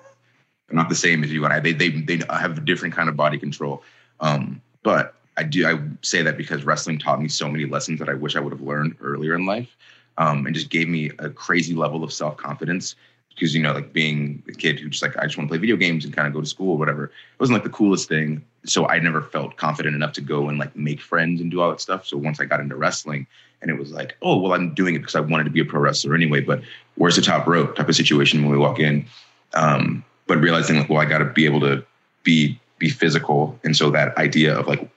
not 0.71 0.89
the 0.89 0.95
same 0.95 1.23
as 1.23 1.31
you 1.31 1.43
and 1.43 1.53
I. 1.53 1.59
They 1.59 1.73
they 1.73 1.89
they 1.89 2.21
have 2.29 2.57
a 2.57 2.61
different 2.61 2.95
kind 2.95 3.09
of 3.09 3.15
body 3.15 3.37
control. 3.37 3.83
Um, 4.19 4.61
but 4.83 5.15
I 5.37 5.43
do 5.43 5.67
I 5.67 5.79
say 6.01 6.21
that 6.21 6.37
because 6.37 6.63
wrestling 6.63 6.99
taught 6.99 7.21
me 7.21 7.29
so 7.29 7.47
many 7.49 7.65
lessons 7.65 7.99
that 7.99 8.09
I 8.09 8.13
wish 8.13 8.35
I 8.35 8.39
would 8.39 8.53
have 8.53 8.61
learned 8.61 8.95
earlier 9.01 9.35
in 9.35 9.45
life, 9.45 9.75
um, 10.17 10.45
and 10.45 10.55
just 10.55 10.69
gave 10.69 10.87
me 10.87 11.11
a 11.19 11.29
crazy 11.29 11.73
level 11.73 12.03
of 12.03 12.11
self 12.11 12.37
confidence. 12.37 12.95
Because 13.37 13.53
you 13.53 13.61
know, 13.61 13.71
like 13.71 13.93
being 13.93 14.41
a 14.49 14.51
kid 14.51 14.79
who 14.79 14.89
just 14.89 15.03
like 15.03 15.15
I 15.17 15.25
just 15.25 15.37
want 15.37 15.47
to 15.47 15.51
play 15.51 15.59
video 15.59 15.75
games 15.75 16.05
and 16.05 16.13
kind 16.13 16.27
of 16.27 16.33
go 16.33 16.41
to 16.41 16.47
school 16.47 16.71
or 16.71 16.77
whatever. 16.77 17.05
It 17.05 17.39
wasn't 17.39 17.53
like 17.53 17.63
the 17.63 17.69
coolest 17.69 18.09
thing, 18.09 18.43
so 18.65 18.87
I 18.87 18.97
never 18.97 19.21
felt 19.21 19.57
confident 19.57 19.95
enough 19.95 20.13
to 20.13 20.21
go 20.21 20.49
and 20.49 20.57
like 20.57 20.75
make 20.75 20.99
friends 20.99 21.39
and 21.39 21.51
do 21.51 21.61
all 21.61 21.69
that 21.69 21.79
stuff. 21.79 22.07
So 22.07 22.17
once 22.17 22.39
I 22.39 22.45
got 22.45 22.59
into 22.59 22.75
wrestling, 22.75 23.27
and 23.61 23.69
it 23.69 23.77
was 23.77 23.91
like, 23.91 24.17
oh 24.23 24.37
well, 24.37 24.53
I'm 24.53 24.73
doing 24.73 24.95
it 24.95 24.99
because 24.99 25.15
I 25.15 25.19
wanted 25.19 25.43
to 25.43 25.51
be 25.51 25.59
a 25.59 25.65
pro 25.65 25.79
wrestler 25.79 26.15
anyway. 26.15 26.41
But 26.41 26.61
where's 26.95 27.15
the 27.15 27.21
top 27.21 27.45
rope 27.45 27.75
type 27.75 27.89
of 27.89 27.95
situation 27.95 28.41
when 28.41 28.51
we 28.51 28.57
walk 28.57 28.79
in? 28.79 29.05
Um, 29.53 30.03
but 30.25 30.39
realizing 30.39 30.77
like, 30.77 30.89
well, 30.89 30.99
I 30.99 31.05
got 31.05 31.19
to 31.19 31.25
be 31.25 31.45
able 31.45 31.59
to 31.61 31.85
be 32.23 32.59
be 32.79 32.89
physical, 32.89 33.59
and 33.63 33.77
so 33.77 33.91
that 33.91 34.17
idea 34.17 34.57
of 34.57 34.67
like 34.67 34.89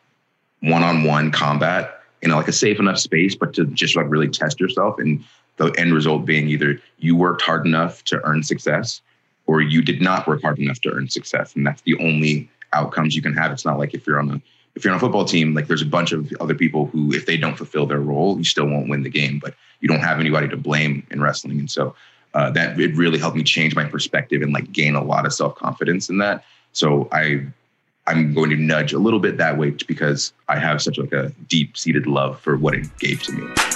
one-on-one 0.60 1.30
combat 1.30 2.02
in 2.22 2.30
like 2.30 2.48
a 2.48 2.52
safe 2.52 2.78
enough 2.78 2.98
space, 2.98 3.34
but 3.34 3.54
to 3.54 3.64
just 3.66 3.96
like 3.96 4.06
really 4.08 4.28
test 4.28 4.60
yourself. 4.60 4.98
And 4.98 5.24
the 5.60 5.78
end 5.78 5.92
result 5.92 6.24
being 6.24 6.48
either 6.48 6.80
you 6.98 7.14
worked 7.14 7.42
hard 7.42 7.66
enough 7.66 8.02
to 8.04 8.18
earn 8.24 8.42
success 8.42 9.02
or 9.46 9.60
you 9.60 9.82
did 9.82 10.00
not 10.00 10.26
work 10.26 10.40
hard 10.40 10.58
enough 10.58 10.80
to 10.80 10.90
earn 10.90 11.08
success. 11.08 11.54
And 11.54 11.66
that's 11.66 11.82
the 11.82 11.98
only 11.98 12.48
outcomes 12.72 13.14
you 13.14 13.20
can 13.20 13.34
have. 13.34 13.52
It's 13.52 13.66
not 13.66 13.78
like 13.78 13.92
if 13.92 14.06
you're 14.06 14.18
on 14.18 14.30
a 14.30 14.40
if 14.74 14.84
you're 14.84 14.92
on 14.92 14.96
a 14.96 15.00
football 15.00 15.24
team, 15.24 15.52
like 15.52 15.66
there's 15.66 15.82
a 15.82 15.86
bunch 15.86 16.12
of 16.12 16.32
other 16.40 16.54
people 16.54 16.86
who, 16.86 17.12
if 17.12 17.26
they 17.26 17.36
don't 17.36 17.56
fulfill 17.56 17.86
their 17.86 18.00
role, 18.00 18.38
you 18.38 18.44
still 18.44 18.66
won't 18.66 18.88
win 18.88 19.02
the 19.02 19.10
game. 19.10 19.38
But 19.38 19.54
you 19.80 19.88
don't 19.88 20.00
have 20.00 20.20
anybody 20.20 20.48
to 20.48 20.56
blame 20.56 21.06
in 21.10 21.20
wrestling, 21.20 21.58
and 21.58 21.70
so 21.70 21.94
uh, 22.34 22.50
that 22.52 22.80
it 22.80 22.94
really 22.96 23.18
helped 23.18 23.36
me 23.36 23.42
change 23.42 23.74
my 23.74 23.84
perspective 23.84 24.40
and 24.40 24.52
like 24.52 24.72
gain 24.72 24.94
a 24.94 25.02
lot 25.02 25.26
of 25.26 25.34
self 25.34 25.56
confidence 25.56 26.08
in 26.08 26.18
that. 26.18 26.44
So 26.72 27.08
I 27.12 27.44
I'm 28.06 28.32
going 28.32 28.50
to 28.50 28.56
nudge 28.56 28.92
a 28.92 28.98
little 28.98 29.20
bit 29.20 29.36
that 29.38 29.58
way 29.58 29.70
because 29.86 30.32
I 30.48 30.58
have 30.58 30.80
such 30.80 30.96
like 30.96 31.12
a 31.12 31.30
deep 31.48 31.76
seated 31.76 32.06
love 32.06 32.40
for 32.40 32.56
what 32.56 32.74
it 32.74 32.86
gave 32.98 33.22
to 33.24 33.32
me. 33.32 33.69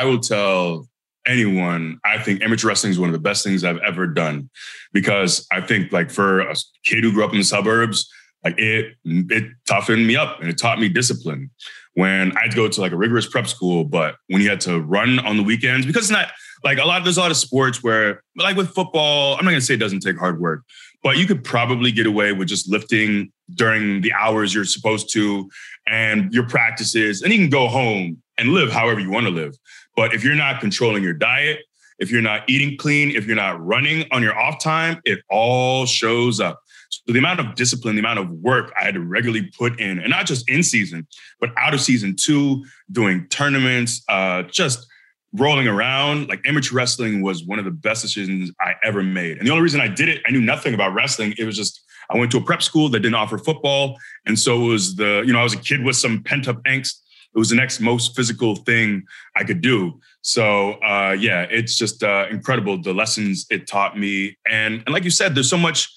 I 0.00 0.04
will 0.06 0.18
tell 0.18 0.88
anyone, 1.26 2.00
I 2.06 2.16
think 2.16 2.40
amateur 2.40 2.68
wrestling 2.68 2.90
is 2.90 2.98
one 2.98 3.10
of 3.10 3.12
the 3.12 3.18
best 3.18 3.44
things 3.44 3.64
I've 3.64 3.80
ever 3.80 4.06
done 4.06 4.48
because 4.94 5.46
I 5.52 5.60
think 5.60 5.92
like 5.92 6.10
for 6.10 6.40
a 6.40 6.54
kid 6.86 7.04
who 7.04 7.12
grew 7.12 7.22
up 7.22 7.32
in 7.32 7.36
the 7.36 7.44
suburbs, 7.44 8.10
like 8.42 8.58
it 8.58 8.94
it 9.04 9.52
toughened 9.68 10.06
me 10.06 10.16
up 10.16 10.40
and 10.40 10.48
it 10.48 10.56
taught 10.56 10.80
me 10.80 10.88
discipline. 10.88 11.50
When 11.94 12.34
I 12.34 12.42
had 12.42 12.52
to 12.52 12.56
go 12.56 12.66
to 12.66 12.80
like 12.80 12.92
a 12.92 12.96
rigorous 12.96 13.28
prep 13.28 13.46
school, 13.46 13.84
but 13.84 14.14
when 14.28 14.40
you 14.40 14.48
had 14.48 14.62
to 14.62 14.80
run 14.80 15.18
on 15.18 15.36
the 15.36 15.42
weekends, 15.42 15.84
because 15.84 16.04
it's 16.04 16.10
not 16.10 16.28
like 16.64 16.78
a 16.78 16.84
lot, 16.84 17.04
there's 17.04 17.18
a 17.18 17.20
lot 17.20 17.30
of 17.30 17.36
sports 17.36 17.82
where, 17.82 18.22
like 18.36 18.56
with 18.56 18.70
football, 18.70 19.36
I'm 19.36 19.44
not 19.44 19.50
gonna 19.50 19.60
say 19.60 19.74
it 19.74 19.80
doesn't 19.80 20.00
take 20.00 20.16
hard 20.16 20.40
work, 20.40 20.62
but 21.02 21.18
you 21.18 21.26
could 21.26 21.44
probably 21.44 21.92
get 21.92 22.06
away 22.06 22.32
with 22.32 22.48
just 22.48 22.70
lifting 22.70 23.32
during 23.54 24.00
the 24.00 24.14
hours 24.14 24.54
you're 24.54 24.64
supposed 24.64 25.12
to 25.12 25.50
and 25.86 26.32
your 26.32 26.48
practices, 26.48 27.20
and 27.20 27.34
you 27.34 27.38
can 27.38 27.50
go 27.50 27.68
home 27.68 28.22
and 28.38 28.54
live 28.54 28.72
however 28.72 28.98
you 28.98 29.10
want 29.10 29.26
to 29.26 29.32
live. 29.32 29.54
But 30.00 30.14
if 30.14 30.24
you're 30.24 30.34
not 30.34 30.62
controlling 30.62 31.02
your 31.02 31.12
diet, 31.12 31.58
if 31.98 32.10
you're 32.10 32.22
not 32.22 32.48
eating 32.48 32.78
clean, 32.78 33.10
if 33.10 33.26
you're 33.26 33.36
not 33.36 33.62
running 33.62 34.06
on 34.12 34.22
your 34.22 34.34
off 34.34 34.58
time, 34.58 34.98
it 35.04 35.18
all 35.28 35.84
shows 35.84 36.40
up. 36.40 36.58
So 36.88 37.12
the 37.12 37.18
amount 37.18 37.38
of 37.38 37.54
discipline, 37.54 37.96
the 37.96 38.00
amount 38.00 38.18
of 38.18 38.30
work 38.30 38.72
I 38.80 38.84
had 38.84 38.94
to 38.94 39.00
regularly 39.00 39.50
put 39.58 39.78
in, 39.78 39.98
and 39.98 40.08
not 40.08 40.24
just 40.24 40.48
in 40.48 40.62
season, 40.62 41.06
but 41.38 41.50
out 41.58 41.74
of 41.74 41.82
season 41.82 42.16
two, 42.16 42.64
doing 42.90 43.26
tournaments, 43.28 44.02
uh, 44.08 44.44
just 44.44 44.86
rolling 45.34 45.68
around, 45.68 46.30
like 46.30 46.40
amateur 46.48 46.74
wrestling 46.74 47.20
was 47.20 47.44
one 47.44 47.58
of 47.58 47.66
the 47.66 47.70
best 47.70 48.00
decisions 48.00 48.50
I 48.58 48.76
ever 48.82 49.02
made. 49.02 49.36
And 49.36 49.46
the 49.46 49.50
only 49.50 49.62
reason 49.62 49.82
I 49.82 49.88
did 49.88 50.08
it, 50.08 50.22
I 50.26 50.30
knew 50.30 50.40
nothing 50.40 50.72
about 50.72 50.94
wrestling. 50.94 51.34
It 51.36 51.44
was 51.44 51.58
just 51.58 51.78
I 52.08 52.16
went 52.16 52.32
to 52.32 52.38
a 52.38 52.42
prep 52.42 52.62
school 52.62 52.88
that 52.88 53.00
didn't 53.00 53.16
offer 53.16 53.36
football. 53.36 53.98
And 54.24 54.38
so 54.38 54.64
it 54.64 54.68
was 54.68 54.96
the, 54.96 55.22
you 55.26 55.34
know, 55.34 55.40
I 55.40 55.42
was 55.42 55.52
a 55.52 55.58
kid 55.58 55.84
with 55.84 55.96
some 55.96 56.22
pent 56.22 56.48
up 56.48 56.62
angst. 56.62 56.94
It 57.34 57.38
was 57.38 57.48
the 57.48 57.56
next 57.56 57.80
most 57.80 58.16
physical 58.16 58.56
thing 58.56 59.04
I 59.36 59.44
could 59.44 59.60
do. 59.60 60.00
So 60.22 60.72
uh, 60.82 61.16
yeah, 61.18 61.46
it's 61.50 61.76
just 61.76 62.02
uh, 62.02 62.26
incredible 62.30 62.80
the 62.80 62.92
lessons 62.92 63.46
it 63.50 63.66
taught 63.66 63.98
me. 63.98 64.36
And, 64.48 64.82
and 64.86 64.92
like 64.92 65.04
you 65.04 65.10
said, 65.10 65.34
there's 65.34 65.48
so 65.48 65.58
much 65.58 65.88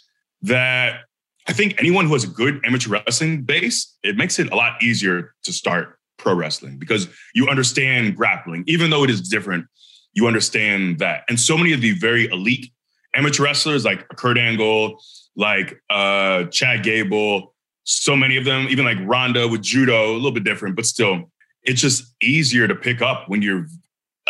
that 0.43 1.01
I 1.47 1.53
think 1.53 1.75
anyone 1.79 2.05
who 2.05 2.13
has 2.13 2.23
a 2.23 2.27
good 2.27 2.61
amateur 2.65 2.89
wrestling 2.89 3.41
base, 3.43 3.97
it 4.03 4.15
makes 4.15 4.39
it 4.39 4.51
a 4.51 4.55
lot 4.55 4.81
easier 4.81 5.33
to 5.43 5.51
start 5.51 5.99
pro 6.17 6.33
wrestling 6.33 6.77
because 6.77 7.07
you 7.33 7.49
understand 7.49 8.15
grappling, 8.15 8.63
even 8.67 8.89
though 8.89 9.03
it 9.03 9.09
is 9.09 9.27
different. 9.27 9.65
You 10.13 10.27
understand 10.27 10.99
that, 10.99 11.23
and 11.27 11.39
so 11.39 11.57
many 11.57 11.73
of 11.73 11.81
the 11.81 11.93
very 11.93 12.27
elite 12.27 12.71
amateur 13.15 13.43
wrestlers, 13.43 13.83
like 13.83 14.07
Kurt 14.09 14.37
Angle, 14.37 15.01
like 15.35 15.81
uh, 15.89 16.45
Chad 16.45 16.83
Gable, 16.83 17.53
so 17.83 18.15
many 18.15 18.37
of 18.37 18.45
them, 18.45 18.67
even 18.69 18.85
like 18.85 18.97
Ronda 19.01 19.47
with 19.47 19.61
judo, 19.61 20.11
a 20.11 20.15
little 20.15 20.31
bit 20.31 20.43
different, 20.43 20.75
but 20.75 20.85
still, 20.85 21.31
it's 21.63 21.81
just 21.81 22.13
easier 22.21 22.67
to 22.67 22.75
pick 22.75 23.01
up 23.01 23.29
when 23.29 23.41
you're 23.41 23.67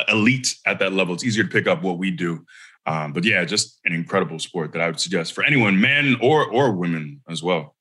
elite 0.07 0.55
at 0.65 0.79
that 0.79 0.93
level. 0.93 1.13
It's 1.13 1.23
easier 1.23 1.43
to 1.43 1.49
pick 1.49 1.67
up 1.67 1.81
what 1.83 1.97
we 1.97 2.11
do. 2.11 2.45
Um, 2.85 3.13
but 3.13 3.23
yeah, 3.23 3.45
just 3.45 3.79
an 3.85 3.93
incredible 3.93 4.39
sport 4.39 4.73
that 4.73 4.81
I 4.81 4.87
would 4.87 4.99
suggest 4.99 5.33
for 5.33 5.43
anyone, 5.43 5.79
men 5.79 6.17
or 6.21 6.45
or 6.45 6.71
women 6.71 7.21
as 7.29 7.41
well. 7.41 7.75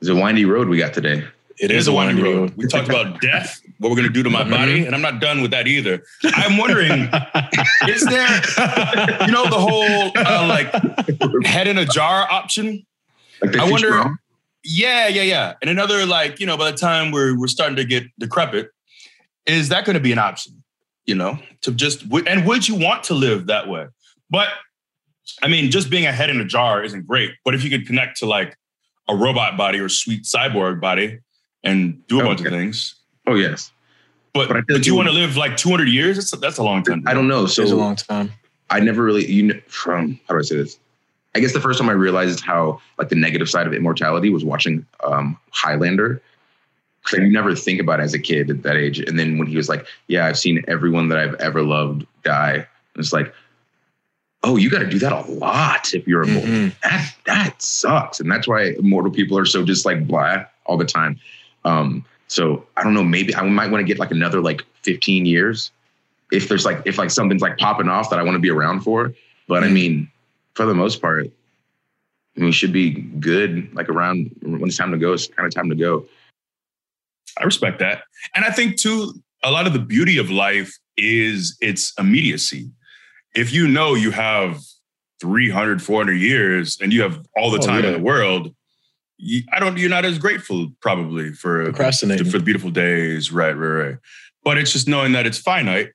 It's 0.00 0.10
a 0.10 0.14
windy 0.14 0.44
road 0.44 0.68
we 0.68 0.78
got 0.78 0.92
today. 0.92 1.24
It 1.58 1.70
It 1.70 1.70
is 1.70 1.86
a 1.86 1.92
windy 1.92 2.22
road. 2.22 2.36
road. 2.50 2.54
We 2.56 2.66
talked 2.66 2.88
about 2.88 3.20
death, 3.30 3.60
what 3.78 3.90
we're 3.90 3.96
going 3.96 4.08
to 4.08 4.12
do 4.12 4.22
to 4.22 4.30
my 4.30 4.42
body, 4.48 4.84
and 4.84 4.94
I'm 4.94 5.00
not 5.02 5.20
done 5.20 5.42
with 5.42 5.52
that 5.52 5.66
either. 5.68 6.02
I'm 6.24 6.56
wondering, 6.58 7.02
is 7.88 8.04
there, 8.06 8.26
you 9.26 9.32
know, 9.32 9.44
the 9.48 9.58
whole 9.58 10.10
uh, 10.16 10.46
like 10.48 11.46
head 11.46 11.68
in 11.68 11.78
a 11.78 11.86
jar 11.86 12.26
option? 12.30 12.84
Like 13.40 13.56
I 13.56 13.70
wonder- 13.70 13.90
Futurama? 13.92 14.14
Yeah, 14.64 15.08
yeah, 15.08 15.22
yeah. 15.22 15.54
And 15.60 15.68
another, 15.70 16.06
like, 16.06 16.38
you 16.40 16.46
know, 16.46 16.56
by 16.56 16.70
the 16.70 16.76
time 16.76 17.10
we're 17.10 17.38
we're 17.38 17.48
starting 17.48 17.76
to 17.76 17.84
get 17.84 18.04
decrepit, 18.18 18.70
is 19.46 19.68
that 19.70 19.84
going 19.84 19.94
to 19.94 20.00
be 20.00 20.12
an 20.12 20.18
option? 20.18 20.62
You 21.06 21.16
know, 21.16 21.38
to 21.62 21.72
just 21.72 22.04
and 22.26 22.46
would 22.46 22.68
you 22.68 22.76
want 22.76 23.04
to 23.04 23.14
live 23.14 23.46
that 23.46 23.68
way? 23.68 23.86
But 24.30 24.48
I 25.42 25.48
mean, 25.48 25.70
just 25.70 25.90
being 25.90 26.06
a 26.06 26.12
head 26.12 26.30
in 26.30 26.40
a 26.40 26.44
jar 26.44 26.82
isn't 26.84 27.06
great. 27.06 27.32
But 27.44 27.54
if 27.54 27.64
you 27.64 27.70
could 27.70 27.86
connect 27.86 28.18
to 28.18 28.26
like 28.26 28.56
a 29.08 29.16
robot 29.16 29.56
body 29.56 29.80
or 29.80 29.88
sweet 29.88 30.22
cyborg 30.22 30.80
body 30.80 31.18
and 31.64 32.06
do 32.06 32.20
a 32.20 32.24
bunch 32.24 32.40
of 32.40 32.46
things, 32.46 32.94
Oh 33.26 33.34
yes, 33.34 33.72
but 34.32 34.48
But 34.48 34.56
I 34.56 34.60
but, 34.60 34.66
feel 34.66 34.76
like 34.76 34.86
you 34.86 34.92
you 34.92 34.96
want 34.96 35.08
to 35.08 35.14
live 35.14 35.36
like 35.36 35.56
200 35.56 35.88
years? 35.88 36.16
That's 36.16 36.30
that's 36.40 36.58
a 36.58 36.62
long 36.62 36.82
time. 36.82 37.04
I 37.06 37.14
don't 37.14 37.28
know. 37.28 37.46
So 37.46 37.62
it's 37.62 37.72
a 37.72 37.76
long 37.76 37.96
time. 37.96 38.32
I 38.70 38.80
never 38.80 39.02
really 39.02 39.30
you 39.30 39.42
know 39.42 39.60
from 39.68 40.18
how 40.28 40.34
do 40.34 40.40
I 40.40 40.42
say 40.42 40.56
this? 40.56 40.78
I 41.34 41.40
guess 41.40 41.52
the 41.52 41.60
first 41.60 41.78
time 41.78 41.88
I 41.88 41.92
realized 41.92 42.40
how 42.40 42.80
like 42.98 43.08
the 43.08 43.16
negative 43.16 43.48
side 43.48 43.66
of 43.66 43.74
immortality 43.74 44.30
was 44.30 44.44
watching 44.44 44.86
um 45.04 45.38
Highlander. 45.50 46.20
Because 47.04 47.18
I 47.20 47.22
never 47.28 47.54
think 47.56 47.80
about 47.80 48.00
it 48.00 48.04
as 48.04 48.14
a 48.14 48.18
kid 48.18 48.48
at 48.50 48.62
that 48.62 48.76
age. 48.76 49.00
And 49.00 49.18
then 49.18 49.38
when 49.38 49.48
he 49.48 49.56
was 49.56 49.68
like, 49.68 49.86
Yeah, 50.08 50.26
I've 50.26 50.38
seen 50.38 50.62
everyone 50.68 51.08
that 51.08 51.18
I've 51.18 51.34
ever 51.34 51.62
loved 51.62 52.06
die. 52.22 52.66
It's 52.96 53.12
like, 53.12 53.34
oh, 54.44 54.56
you 54.56 54.70
gotta 54.70 54.88
do 54.88 54.98
that 55.00 55.12
a 55.12 55.30
lot 55.32 55.94
if 55.94 56.06
you're 56.06 56.22
immortal. 56.22 56.50
Mhm. 56.50 56.74
That 56.82 57.14
that 57.26 57.62
sucks. 57.62 58.20
And 58.20 58.30
that's 58.30 58.46
why 58.46 58.74
immortal 58.78 59.10
people 59.10 59.36
are 59.38 59.44
so 59.46 59.64
just 59.64 59.84
like 59.86 60.06
blah 60.06 60.44
all 60.66 60.76
the 60.76 60.84
time. 60.84 61.18
Um, 61.64 62.04
so 62.28 62.64
I 62.76 62.82
don't 62.84 62.94
know, 62.94 63.04
maybe 63.04 63.34
I 63.34 63.42
might 63.42 63.70
want 63.70 63.80
to 63.82 63.86
get 63.86 63.98
like 63.98 64.10
another 64.10 64.40
like 64.40 64.62
15 64.82 65.26
years 65.26 65.70
if 66.32 66.48
there's 66.48 66.64
like 66.64 66.82
if 66.86 66.98
like 66.98 67.10
something's 67.10 67.42
like 67.42 67.58
popping 67.58 67.88
off 67.88 68.10
that 68.10 68.18
I 68.18 68.22
want 68.22 68.34
to 68.36 68.40
be 68.40 68.50
around 68.50 68.80
for. 68.80 69.12
But 69.48 69.64
I 69.64 69.68
Mm. 69.68 69.72
mean, 69.72 70.10
for 70.54 70.66
the 70.66 70.74
most 70.74 71.00
part, 71.02 71.26
I 71.26 71.30
we 72.44 72.52
should 72.52 72.72
be 72.72 72.90
good 72.90 73.74
like 73.74 73.88
around 73.88 74.30
when 74.42 74.62
it's 74.64 74.76
time 74.76 74.92
to 74.92 74.98
go. 74.98 75.12
It's 75.12 75.26
kind 75.28 75.46
of 75.46 75.54
time 75.54 75.68
to 75.68 75.74
go. 75.74 76.06
I 77.40 77.44
respect 77.44 77.78
that. 77.80 78.02
And 78.34 78.44
I 78.44 78.50
think 78.50 78.76
too, 78.76 79.14
a 79.42 79.50
lot 79.50 79.66
of 79.66 79.72
the 79.72 79.78
beauty 79.78 80.18
of 80.18 80.30
life 80.30 80.72
is 80.96 81.56
its 81.60 81.92
immediacy. 81.98 82.70
If 83.34 83.52
you 83.52 83.66
know 83.66 83.94
you 83.94 84.10
have 84.10 84.60
300, 85.20 85.82
400 85.82 86.12
years 86.14 86.78
and 86.80 86.92
you 86.92 87.02
have 87.02 87.24
all 87.36 87.50
the 87.50 87.58
Oh, 87.58 87.66
time 87.66 87.84
in 87.84 87.92
the 87.92 87.98
world, 87.98 88.54
you, 89.16 89.42
I 89.52 89.60
don't, 89.60 89.78
you're 89.78 89.88
not 89.90 90.04
as 90.04 90.18
grateful 90.18 90.70
probably 90.80 91.32
for, 91.32 91.64
Procrastinating. 91.64 92.28
for 92.30 92.38
the 92.38 92.44
beautiful 92.44 92.70
days. 92.70 93.32
Right, 93.32 93.52
right, 93.56 93.84
right. 93.84 93.96
But 94.44 94.58
it's 94.58 94.72
just 94.72 94.88
knowing 94.88 95.12
that 95.12 95.26
it's 95.26 95.38
finite 95.38 95.90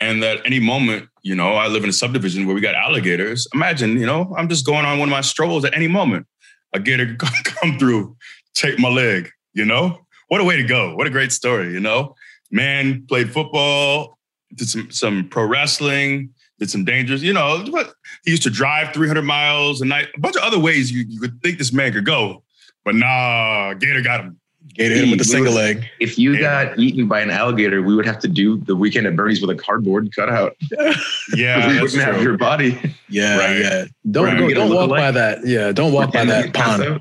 and 0.00 0.22
that 0.22 0.38
any 0.44 0.58
moment, 0.58 1.08
you 1.22 1.34
know, 1.36 1.52
I 1.54 1.68
live 1.68 1.84
in 1.84 1.90
a 1.90 1.92
subdivision 1.92 2.44
where 2.46 2.54
we 2.54 2.60
got 2.60 2.74
alligators. 2.74 3.46
Imagine, 3.54 3.96
you 3.98 4.06
know, 4.06 4.34
I'm 4.36 4.48
just 4.48 4.66
going 4.66 4.84
on 4.84 4.98
one 4.98 5.08
of 5.08 5.12
my 5.12 5.20
strolls 5.20 5.64
at 5.64 5.74
any 5.74 5.86
moment. 5.88 6.26
A 6.74 6.80
gator 6.80 7.14
come 7.18 7.78
through, 7.78 8.16
take 8.54 8.78
my 8.78 8.88
leg, 8.88 9.30
you 9.54 9.64
know? 9.64 10.00
What 10.32 10.40
a 10.40 10.44
way 10.44 10.56
to 10.56 10.62
go. 10.62 10.94
What 10.94 11.06
a 11.06 11.10
great 11.10 11.30
story, 11.30 11.74
you 11.74 11.80
know? 11.80 12.14
Man 12.50 13.04
played 13.06 13.30
football, 13.30 14.16
did 14.54 14.66
some, 14.66 14.90
some 14.90 15.28
pro 15.28 15.44
wrestling, 15.44 16.30
did 16.58 16.70
some 16.70 16.86
dangerous, 16.86 17.20
you 17.20 17.34
know, 17.34 17.62
what 17.68 17.92
he 18.24 18.30
used 18.30 18.42
to 18.44 18.48
drive 18.48 18.94
300 18.94 19.20
miles 19.20 19.82
a 19.82 19.84
night, 19.84 20.08
a 20.16 20.20
bunch 20.20 20.36
of 20.36 20.42
other 20.42 20.58
ways 20.58 20.90
you, 20.90 21.04
you 21.06 21.20
could 21.20 21.38
think 21.42 21.58
this 21.58 21.70
man 21.70 21.92
could 21.92 22.06
go. 22.06 22.42
But 22.82 22.94
nah, 22.94 23.74
Gator 23.74 24.00
got 24.00 24.20
him. 24.20 24.40
Gator 24.72 24.94
hit 24.94 25.04
him 25.04 25.10
with 25.10 25.18
the 25.18 25.24
single 25.26 25.52
leg. 25.52 25.84
If 26.00 26.18
you 26.18 26.32
Yeah. 26.32 26.64
got 26.64 26.78
eaten 26.78 27.08
by 27.08 27.20
an 27.20 27.28
alligator, 27.28 27.82
we 27.82 27.94
would 27.94 28.06
have 28.06 28.18
to 28.20 28.28
do 28.28 28.56
the 28.56 28.74
weekend 28.74 29.06
at 29.06 29.14
Bernie's 29.14 29.42
with 29.42 29.50
a 29.50 29.54
cardboard 29.62 30.14
cutout. 30.16 30.56
Yeah, 31.36 31.68
we 31.74 31.78
wouldn't 31.78 32.02
have 32.02 32.14
true. 32.14 32.22
your 32.24 32.38
body. 32.38 32.80
Yeah, 33.10 33.36
Right. 33.36 33.58
yeah. 33.58 33.84
Don't 34.10 34.24
Right. 34.24 34.38
go, 34.38 34.48
don't 34.54 34.74
walk 34.74 34.88
by 34.88 35.10
that. 35.10 35.46
Yeah, 35.46 35.72
don't 35.72 35.92
walk 35.92 36.10
by 36.14 36.24
that 36.32 36.46
you 36.46 36.52
pond. 36.52 37.00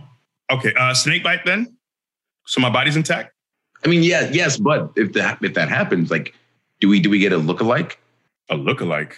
Okay, 0.51 0.73
uh, 0.77 0.93
snake 0.93 1.23
bite 1.23 1.45
then? 1.45 1.77
So 2.45 2.59
my 2.61 2.69
body's 2.69 2.95
intact? 2.95 3.33
I 3.83 3.87
mean, 3.87 4.03
yeah, 4.03 4.29
yes, 4.31 4.57
but 4.57 4.91
if 4.95 5.13
that 5.13 5.39
if 5.41 5.53
that 5.55 5.69
happens, 5.69 6.11
like, 6.11 6.33
do 6.79 6.87
we 6.89 6.99
do 6.99 7.09
we 7.09 7.19
get 7.19 7.31
a 7.33 7.37
look-alike? 7.37 7.97
A 8.49 8.55
look-alike. 8.55 9.15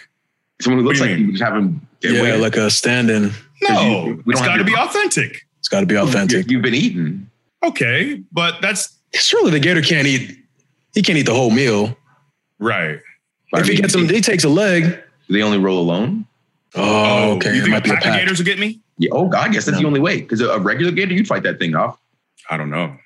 Someone 0.60 0.82
who 0.82 0.88
looks 0.88 1.00
What 1.00 1.06
do 1.06 1.10
like 1.12 1.20
you 1.20 1.26
you 1.26 1.32
just 1.32 1.42
have 1.44 1.54
him 1.56 1.86
dead 2.00 2.14
Yeah, 2.14 2.22
weight. 2.22 2.40
like 2.40 2.56
a 2.56 2.70
stand-in. 2.70 3.32
No, 3.62 4.06
you- 4.06 4.22
we 4.24 4.32
it's 4.32 4.40
don't 4.40 4.48
got 4.50 4.56
to 4.58 4.64
be 4.64 4.70
your- 4.70 4.80
authentic. 4.80 5.46
It's 5.58 5.68
got 5.68 5.80
to 5.80 5.86
be 5.86 5.96
authentic. 5.96 6.50
You've 6.50 6.62
been 6.62 6.74
eaten. 6.74 7.30
Okay, 7.64 8.22
but 8.32 8.60
that's 8.62 8.96
Surely 9.14 9.50
the 9.52 9.60
gator 9.60 9.80
can't 9.82 10.06
eat. 10.06 10.38
He 10.92 11.02
can't 11.02 11.16
eat 11.18 11.26
the 11.26 11.34
whole 11.34 11.50
meal. 11.50 11.96
right. 12.58 13.00
I 13.54 13.60
if 13.60 13.66
he 13.66 13.72
mean, 13.72 13.82
gets 13.82 13.94
him, 13.94 14.08
he 14.08 14.20
takes 14.20 14.42
a 14.44 14.48
leg. 14.48 14.84
do 15.28 15.34
they 15.34 15.42
only 15.42 15.58
roll 15.58 15.78
alone? 15.80 16.26
Oh, 16.74 16.82
oh 16.82 17.36
okay. 17.36 17.54
You 17.54 17.60
It 17.60 17.64
think 17.64 17.70
might 17.70 17.86
a 17.86 17.88
pack 17.90 17.98
of 17.98 18.04
pack. 18.04 18.18
gators 18.20 18.38
will 18.38 18.44
get 18.46 18.58
me? 18.58 18.80
Yeah. 18.98 19.10
Oh 19.12 19.28
God, 19.28 19.54
yes, 19.54 19.64
that's 19.66 19.78
the 19.78 19.86
only 19.86 20.00
way. 20.00 20.20
Because 20.20 20.40
a 20.40 20.58
regular 20.58 20.90
gator, 20.92 21.14
you'd 21.14 21.28
fight 21.28 21.44
that 21.44 21.58
thing 21.60 21.74
off. 21.76 21.96
I 22.50 22.56
don't 22.56 22.70
know. 22.70 22.96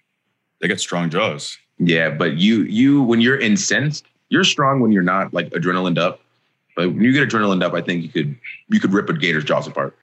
They 0.61 0.68
got 0.68 0.80
strong 0.80 1.11
jaws. 1.11 1.56
Yeah, 1.78 2.11
but 2.11 2.36
you 2.38 2.62
you 2.64 3.02
when 3.02 3.20
you're 3.20 3.38
incensed, 3.38 4.04
you're 4.28 4.44
strong 4.44 4.80
when 4.80 4.90
you're 4.92 5.02
not 5.02 5.32
like 5.32 5.50
adrenaline 5.50 5.98
up. 5.98 6.20
But 6.76 6.88
when 6.90 7.02
you 7.02 7.12
get 7.12 7.28
adrenaline 7.28 7.62
up, 7.62 7.74
I 7.74 7.80
think 7.80 8.02
you 8.02 8.09
could 8.09 8.36
you 8.68 8.80
could 8.80 8.92
rip 8.92 9.09
a 9.09 9.12
gator's 9.12 9.44
jaws 9.44 9.66
apart. 9.66 9.96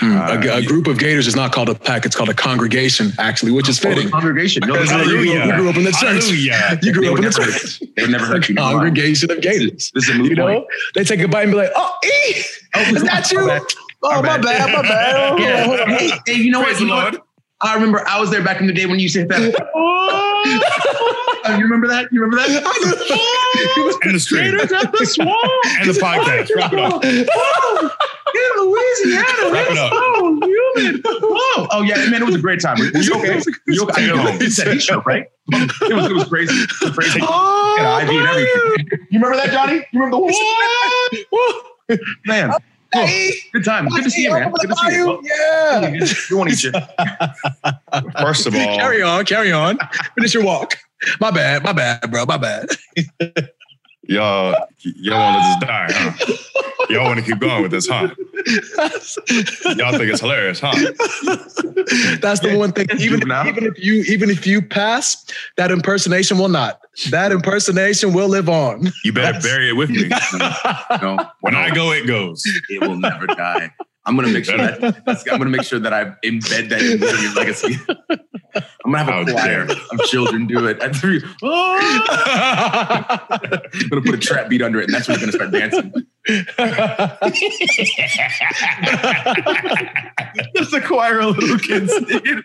Hmm. 0.00 0.16
Uh, 0.18 0.34
a, 0.44 0.56
a 0.58 0.62
group 0.62 0.86
of 0.86 0.98
gators 0.98 1.26
is 1.26 1.34
not 1.36 1.52
called 1.52 1.68
a 1.70 1.74
pack; 1.74 2.04
it's 2.04 2.14
called 2.14 2.28
a 2.28 2.34
congregation, 2.34 3.10
actually, 3.18 3.52
which 3.52 3.68
is 3.70 3.82
Oh, 3.84 3.88
the 3.88 3.94
fitting. 3.96 4.10
congregation. 4.10 4.62
No, 4.66 4.74
you, 4.74 4.84
Hallelujah. 4.86 5.46
you 5.46 5.52
grew 5.56 5.70
up 5.70 5.76
in 5.76 5.84
the 5.84 5.92
church. 5.92 6.24
Hallelujah. 6.24 6.78
You 6.82 6.92
they 6.92 6.98
grew 6.98 7.12
up 7.12 7.18
in 7.18 7.24
the 7.24 7.30
church. 7.30 7.80
they 7.96 8.02
would 8.02 8.10
never 8.10 8.34
A 8.36 8.46
you. 8.46 8.54
Congregation 8.54 9.30
of 9.30 9.40
gators. 9.40 9.90
This 9.94 10.08
is 10.08 10.10
a 10.10 10.14
moot 10.18 10.28
You 10.30 10.36
know, 10.36 10.46
point. 10.46 10.66
they 10.94 11.04
take 11.04 11.20
a 11.20 11.28
bite 11.28 11.44
and 11.44 11.52
be 11.52 11.56
like, 11.58 11.70
"Oh, 11.74 11.90
e, 12.04 12.08
is 12.38 13.02
that 13.04 13.30
you? 13.32 13.46
bad. 13.46 13.62
Oh, 14.02 14.20
my 14.22 14.36
bad. 14.36 14.42
bad, 14.42 14.72
my 14.72 14.82
bad. 14.82 15.14
Oh, 15.16 15.36
hold 15.36 15.40
on, 15.40 15.64
hold 15.64 15.80
on. 15.80 15.88
Hey, 15.98 16.10
hey, 16.26 16.34
you 16.34 16.50
know 16.50 16.62
Praise 16.62 16.74
what? 16.74 16.80
You 16.82 16.86
know 16.88 16.94
what? 16.96 17.26
I 17.62 17.74
remember 17.74 18.06
I 18.06 18.20
was 18.20 18.30
there 18.30 18.42
back 18.44 18.60
in 18.60 18.66
the 18.66 18.72
day 18.74 18.86
when 18.86 18.98
you 19.00 19.08
said 19.08 19.28
to 19.30 19.34
hit 19.36 19.52
that. 19.56 19.68
Oh, 20.44 21.56
you 21.56 21.62
remember 21.64 21.86
that? 21.88 22.12
You 22.12 22.20
remember 22.20 22.36
that? 22.46 23.24
And 24.04 24.14
the 24.14 24.20
stream. 24.20 24.44
and 24.54 24.60
the 24.60 25.98
podcast. 26.00 26.50
Wrap 26.54 26.72
it 26.72 26.78
up. 26.78 27.00
Oh, 27.02 27.90
in 28.34 28.50
Louisiana. 28.62 29.52
Wrap 29.52 29.70
it 29.70 29.78
up. 29.78 29.90
Oh, 29.94 30.38
human. 30.76 31.02
Whoa. 31.04 31.66
Oh 31.70 31.82
yeah, 31.82 31.96
man, 32.10 32.22
it 32.22 32.26
was 32.26 32.34
a 32.36 32.38
great 32.38 32.60
time. 32.60 32.78
Were 32.78 32.84
you 33.00 33.14
okay? 33.16 33.34
Were 33.36 33.72
you 33.72 33.82
okay? 33.84 34.04
I 34.04 34.06
know. 34.06 34.32
He 34.38 34.50
said 34.50 34.72
he 34.72 34.78
shook, 34.78 35.04
right? 35.06 35.26
It 35.52 35.94
was, 35.94 36.06
it 36.10 36.14
was 36.14 36.24
crazy. 36.28 36.54
It 36.54 36.82
was 36.82 36.94
crazy. 36.94 37.20
Oh, 37.22 37.76
Got 37.78 38.02
an 38.02 38.08
IV 38.08 38.14
and 38.20 38.28
everything. 38.28 38.98
You 39.10 39.18
remember 39.20 39.36
that, 39.38 39.50
Johnny? 39.50 39.74
You 39.92 40.00
remember 40.00 40.16
the 40.16 40.32
whole 41.88 41.98
man? 42.26 42.52
Oh, 42.94 43.30
good 43.52 43.64
time. 43.64 43.88
Good 43.88 44.04
to 44.04 44.10
see 44.10 44.22
you, 44.22 44.32
man. 44.32 44.52
Good 44.52 44.70
to 44.70 44.76
see 44.76 44.94
you. 44.94 45.20
Yeah. 45.22 46.06
You 46.30 46.38
want 46.38 46.50
to 46.50 46.56
eat 46.56 46.64
you. 46.64 46.72
First 48.20 48.46
of 48.46 48.54
all, 48.56 48.76
Carry 48.78 49.02
on, 49.02 49.24
carry 49.24 49.52
on. 49.52 49.78
Finish 50.14 50.34
your 50.34 50.44
walk. 50.44 50.76
My 51.20 51.30
bad, 51.30 51.62
my 51.62 51.72
bad, 51.72 52.10
bro. 52.10 52.24
My 52.26 52.38
bad. 52.38 52.68
Y'all, 54.08 54.54
y'all 54.80 55.18
want 55.18 55.36
to 55.36 55.42
just 55.48 55.60
die, 55.60 55.86
huh? 55.90 56.34
Y'all 56.90 57.04
want 57.04 57.18
to 57.18 57.24
keep 57.24 57.38
going 57.38 57.62
with 57.62 57.70
this, 57.70 57.86
huh? 57.88 58.08
Y'all 59.76 59.92
think 59.96 60.10
it's 60.10 60.20
hilarious, 60.20 60.60
huh? 60.62 60.72
That's 62.20 62.40
the 62.40 62.56
one 62.58 62.72
thing. 62.72 62.86
Even 62.92 63.20
Juvenile. 63.20 63.46
even 63.48 63.64
if 63.64 63.78
you 63.82 64.02
even 64.08 64.30
if 64.30 64.46
you 64.46 64.62
pass, 64.62 65.24
that 65.56 65.70
impersonation 65.70 66.38
will 66.38 66.48
not. 66.48 66.80
That 67.10 67.30
impersonation 67.32 68.12
will 68.12 68.28
live 68.28 68.48
on. 68.48 68.90
You 69.04 69.12
better 69.12 69.38
bury 69.40 69.68
it 69.68 69.74
with 69.76 69.90
me. 69.90 70.10
No, 71.02 71.18
When 71.40 71.54
I 71.54 71.70
go, 71.74 71.92
it 71.92 72.06
goes. 72.06 72.42
it 72.68 72.80
will 72.80 72.96
never 72.98 73.26
die. 73.26 73.72
I'm 74.08 74.16
gonna 74.16 74.28
make 74.28 74.46
sure 74.46 74.56
that 74.56 74.80
that's, 75.06 75.28
I'm 75.30 75.36
gonna 75.36 75.50
make 75.50 75.64
sure 75.64 75.78
that 75.78 75.92
I 75.92 76.06
embed 76.24 76.70
that 76.70 76.80
in 76.80 76.98
your 76.98 77.34
legacy. 77.34 77.76
I'm 78.84 78.92
gonna 78.92 78.98
have 79.04 79.06
How 79.08 79.20
a 79.20 79.26
choir 79.30 79.66
dare. 79.66 79.76
of 79.92 80.00
children 80.06 80.46
do 80.46 80.66
it 80.66 80.80
at 80.82 80.96
three. 80.96 81.22
I'm 81.42 81.58
gonna 83.90 84.00
put 84.02 84.14
a 84.14 84.18
trap 84.18 84.48
beat 84.48 84.62
under 84.62 84.80
it, 84.80 84.84
and 84.86 84.94
that's 84.94 85.08
when 85.08 85.20
you're 85.20 85.30
gonna 85.30 85.50
start 85.50 85.52
dancing. 85.52 85.92
Just 90.56 90.72
a 90.72 90.80
choir 90.80 91.20
of 91.20 91.36
little 91.36 91.58
kids 91.58 91.92
singing. 91.92 92.42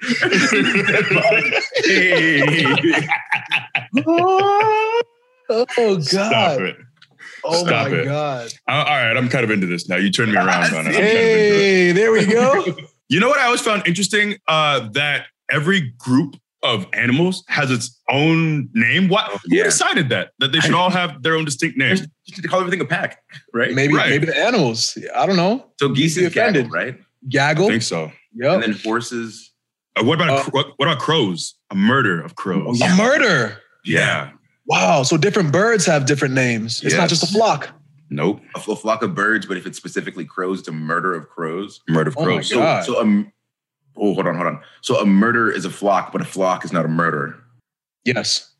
oh 5.49 5.99
Stop 6.01 6.59
it. 6.61 6.75
Oh 7.45 7.65
Stop 7.65 7.91
my 7.91 7.97
it. 7.97 8.05
god. 8.05 8.53
Uh, 8.67 8.71
all 8.71 8.83
right, 8.85 9.15
I'm 9.17 9.29
kind 9.29 9.43
of 9.43 9.51
into 9.51 9.67
this 9.67 9.87
now. 9.89 9.97
You 9.97 10.11
turned 10.11 10.31
me 10.31 10.37
around 10.45 10.73
on 10.73 10.87
it. 10.87 10.89
I'm 10.89 10.93
kind 10.93 10.95
of 10.95 10.95
into 10.95 11.07
it. 11.07 11.59
Hey, 11.59 11.91
there 11.91 12.11
we 12.11 12.25
go. 12.25 12.65
You 13.09 13.19
know 13.19 13.27
what 13.27 13.37
I 13.37 13.45
always 13.45 13.61
found 13.61 13.85
interesting? 13.85 14.37
Uh, 14.47 14.87
that 14.93 15.27
every 15.51 15.93
group 15.99 16.35
of 16.63 16.87
animals 16.93 17.43
has 17.47 17.69
its 17.69 17.99
own 18.09 18.69
name. 18.73 19.07
What? 19.07 19.29
Who 19.29 19.39
yeah. 19.57 19.65
decided 19.65 20.09
that? 20.09 20.31
That 20.39 20.51
they 20.51 20.59
should 20.61 20.73
all 20.73 20.89
have 20.89 21.21
their 21.21 21.35
own 21.35 21.45
distinct 21.45 21.77
name? 21.77 21.97
You 22.25 22.33
should 22.35 22.49
call 22.49 22.61
everything 22.61 22.81
a 22.81 22.85
pack, 22.85 23.21
right? 23.53 23.71
Maybe 23.75 23.93
Right. 23.93 24.09
maybe 24.09 24.25
the 24.25 24.35
animals. 24.37 24.97
I 25.13 25.27
don't 25.27 25.35
know. 25.35 25.63
So 25.79 25.89
geese 25.89 26.15
Be 26.17 26.23
is 26.23 26.33
gaggle, 26.33 26.61
offended. 26.61 26.73
right? 26.73 26.95
I 26.95 27.05
Gaggle. 27.29 27.67
think 27.67 27.83
so. 27.83 28.11
Yep. 28.35 28.53
And 28.53 28.63
then 28.63 28.79
horses 28.83 29.51
Uh, 29.99 30.03
what 30.05 30.15
about 30.19 30.29
Uh, 30.39 30.43
cr- 30.45 30.49
what, 30.51 30.67
what 30.77 30.87
about 30.87 30.99
crows? 30.99 31.53
A 31.69 31.75
murder 31.75 32.19
of 32.19 32.35
crows. 32.35 32.81
A 32.81 32.95
murder. 32.95 33.59
yeah. 33.85 34.31
Wow. 34.65 35.03
So 35.03 35.17
different 35.17 35.51
birds 35.51 35.85
have 35.85 36.05
different 36.05 36.33
names. 36.33 36.83
It's 36.83 36.95
not 36.95 37.09
just 37.09 37.23
a 37.23 37.27
flock. 37.27 37.69
Nope. 38.09 38.41
A, 38.55 38.59
f- 38.59 38.67
a 38.67 38.75
flock 38.75 39.01
of 39.03 39.15
birds, 39.15 39.45
but 39.45 39.57
if 39.57 39.65
it's 39.65 39.77
specifically 39.77 40.23
crows, 40.25 40.61
to 40.63 40.71
murder 40.71 41.13
of 41.15 41.29
crows. 41.29 41.81
Murder 41.89 42.09
of 42.09 42.17
Oh 42.17 42.21
my 42.21 42.25
crows. 42.27 42.49
So, 42.49 42.55
God. 42.57 42.85
so 42.85 43.01
um, 43.01 43.31
oh, 43.97 44.13
hold 44.13 44.27
on, 44.27 44.35
hold 44.35 44.47
on. 44.47 44.61
So 44.81 44.97
a 44.99 45.05
murder 45.05 45.49
is 45.51 45.65
a 45.65 45.69
flock, 45.69 46.11
but 46.11 46.21
a 46.21 46.25
flock 46.25 46.63
is 46.63 46.71
not 46.71 46.85
a 46.85 46.89
murder. 46.89 47.35
Yes. 48.05 48.51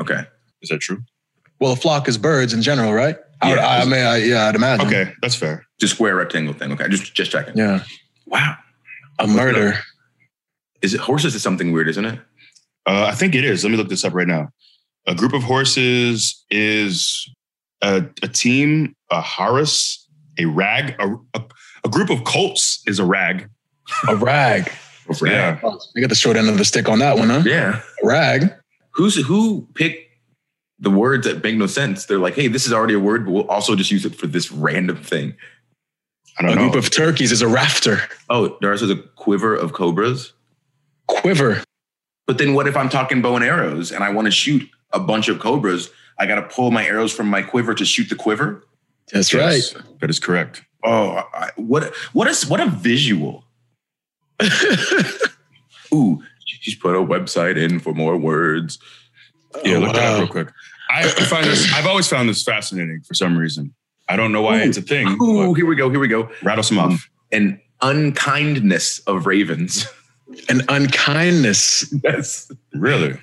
Okay. 0.00 0.22
Is 0.62 0.70
that 0.70 0.80
true? 0.80 1.02
Well, 1.60 1.72
a 1.72 1.76
flock 1.76 2.08
is 2.08 2.18
birds 2.18 2.52
in 2.52 2.62
general, 2.62 2.92
right? 2.92 3.16
I, 3.40 3.54
Yeah. 3.54 3.66
I, 3.66 3.80
I 3.80 3.84
mean, 3.84 3.94
I, 4.04 4.16
yeah, 4.16 4.46
I'd 4.48 4.54
imagine. 4.56 4.86
Okay, 4.86 5.12
that's 5.22 5.34
fair. 5.34 5.64
Just 5.78 5.94
square 5.94 6.16
rectangle 6.16 6.54
thing. 6.54 6.72
Okay. 6.72 6.88
Just 6.88 7.14
just 7.14 7.30
checking. 7.30 7.56
Yeah. 7.56 7.82
Wow. 8.26 8.56
A 9.18 9.26
murder. 9.26 9.78
Is 10.82 10.94
it 10.94 11.00
horses 11.00 11.34
is 11.34 11.42
something 11.42 11.72
weird, 11.72 11.88
isn't 11.88 12.04
it? 12.04 12.18
Uh, 12.86 13.06
I 13.10 13.14
think 13.14 13.34
it 13.34 13.44
is. 13.44 13.62
Let 13.64 13.70
me 13.70 13.76
look 13.76 13.88
this 13.88 14.04
up 14.04 14.12
right 14.14 14.26
now. 14.26 14.48
A 15.06 15.14
group 15.14 15.32
of 15.32 15.42
horses 15.42 16.44
is 16.50 17.28
a, 17.82 18.04
a 18.22 18.28
team, 18.28 18.94
a 19.10 19.20
harras, 19.20 19.98
a 20.38 20.46
rag. 20.46 20.94
A, 20.98 21.14
a, 21.34 21.44
a 21.84 21.88
group 21.88 22.10
of 22.10 22.24
colts 22.24 22.82
is 22.86 22.98
a 22.98 23.04
rag. 23.04 23.48
A 24.08 24.16
rag. 24.16 24.70
Yeah. 25.22 25.60
You 25.94 26.00
got 26.02 26.08
the 26.08 26.16
short 26.16 26.36
end 26.36 26.48
of 26.48 26.58
the 26.58 26.64
stick 26.64 26.88
on 26.88 26.98
that 26.98 27.16
one, 27.16 27.30
huh? 27.30 27.42
Yeah. 27.46 27.80
A 28.02 28.06
rag. 28.06 28.52
Who's 28.90 29.14
who 29.24 29.68
picked 29.74 30.10
the 30.80 30.90
words 30.90 31.26
that 31.26 31.44
make 31.44 31.54
no 31.56 31.68
sense? 31.68 32.06
They're 32.06 32.18
like, 32.18 32.34
hey, 32.34 32.48
this 32.48 32.66
is 32.66 32.72
already 32.72 32.94
a 32.94 32.98
word, 32.98 33.24
but 33.24 33.30
we'll 33.32 33.48
also 33.48 33.76
just 33.76 33.92
use 33.92 34.04
it 34.04 34.16
for 34.16 34.26
this 34.26 34.50
random 34.50 34.96
thing. 34.96 35.36
I 36.38 36.42
don't 36.42 36.52
A 36.52 36.54
know. 36.56 36.62
group 36.70 36.74
of 36.84 36.90
turkeys 36.90 37.30
is 37.30 37.40
a 37.40 37.48
rafter. 37.48 38.00
Oh, 38.28 38.58
there's 38.60 38.82
a 38.82 38.96
quiver 38.96 39.54
of 39.54 39.72
cobras. 39.72 40.32
Quiver. 41.06 41.62
But 42.26 42.38
then 42.38 42.54
what 42.54 42.66
if 42.66 42.76
I'm 42.76 42.88
talking 42.88 43.22
bow 43.22 43.36
and 43.36 43.44
arrows 43.44 43.92
and 43.92 44.02
I 44.02 44.10
want 44.10 44.26
to 44.26 44.32
shoot 44.32 44.68
a 44.96 45.00
bunch 45.00 45.28
of 45.28 45.38
cobras? 45.38 45.90
I 46.18 46.26
got 46.26 46.36
to 46.36 46.42
pull 46.42 46.70
my 46.70 46.84
arrows 46.86 47.12
from 47.12 47.28
my 47.28 47.42
quiver 47.42 47.74
to 47.74 47.84
shoot 47.84 48.08
the 48.08 48.16
quiver. 48.16 48.64
That's 49.12 49.32
Yes, 49.32 49.74
That 50.00 50.10
is 50.10 50.18
correct. 50.18 50.62
Oh, 50.84 51.22
I, 51.32 51.50
what 51.56 51.94
what 52.12 52.28
is 52.28 52.46
what 52.46 52.60
a 52.60 52.66
visual. 52.66 53.44
Ooh, 55.94 56.22
she's 56.44 56.74
put 56.74 56.94
a 56.94 57.00
website 57.00 57.56
in 57.56 57.78
for 57.78 57.92
more 57.94 58.16
words. 58.16 58.78
Yeah, 59.64 59.76
Oh, 59.76 59.80
look 59.80 59.94
that 59.94 60.12
up 60.14 60.18
real 60.18 60.28
quick. 60.28 60.48
I, 60.90 61.02
I 61.04 61.08
find 61.08 61.46
this. 61.46 61.72
I've 61.74 61.86
always 61.86 62.08
found 62.08 62.28
this 62.28 62.42
fascinating 62.42 63.00
for 63.02 63.14
some 63.14 63.36
reason. 63.36 63.74
I 64.08 64.16
don't 64.16 64.32
know 64.32 64.42
why 64.42 64.58
Ooh. 64.60 64.68
it's 64.68 64.76
a 64.76 64.82
thing. 64.82 65.16
Ooh, 65.22 65.54
here 65.54 65.66
we 65.66 65.76
go. 65.76 65.90
Here 65.90 65.98
we 66.00 66.08
go. 66.08 66.30
rattle 66.42 66.62
some 66.62 66.78
off. 66.78 67.08
An 67.32 67.60
unkindness 67.82 69.00
of 69.00 69.26
ravens. 69.26 69.86
An 70.48 70.62
unkindness. 70.68 71.92
yes. 72.04 72.50
Really? 72.74 73.18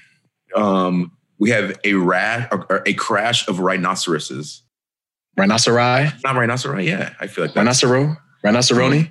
Um, 0.56 1.12
we 1.44 1.50
have 1.50 1.78
a 1.84 1.94
rat 1.96 2.48
or 2.54 2.82
a 2.86 2.94
crash 2.94 3.46
of 3.50 3.60
rhinoceroses. 3.60 4.62
Rhinoceri. 5.38 6.06
Not 6.24 6.36
rhinoceri. 6.36 6.86
Yeah, 6.86 7.14
I 7.20 7.28
feel 7.28 7.44
like 7.44 7.54
that's 7.54 7.84
Rhinocero. 7.84 8.18
Rhinoceroni. 8.46 9.10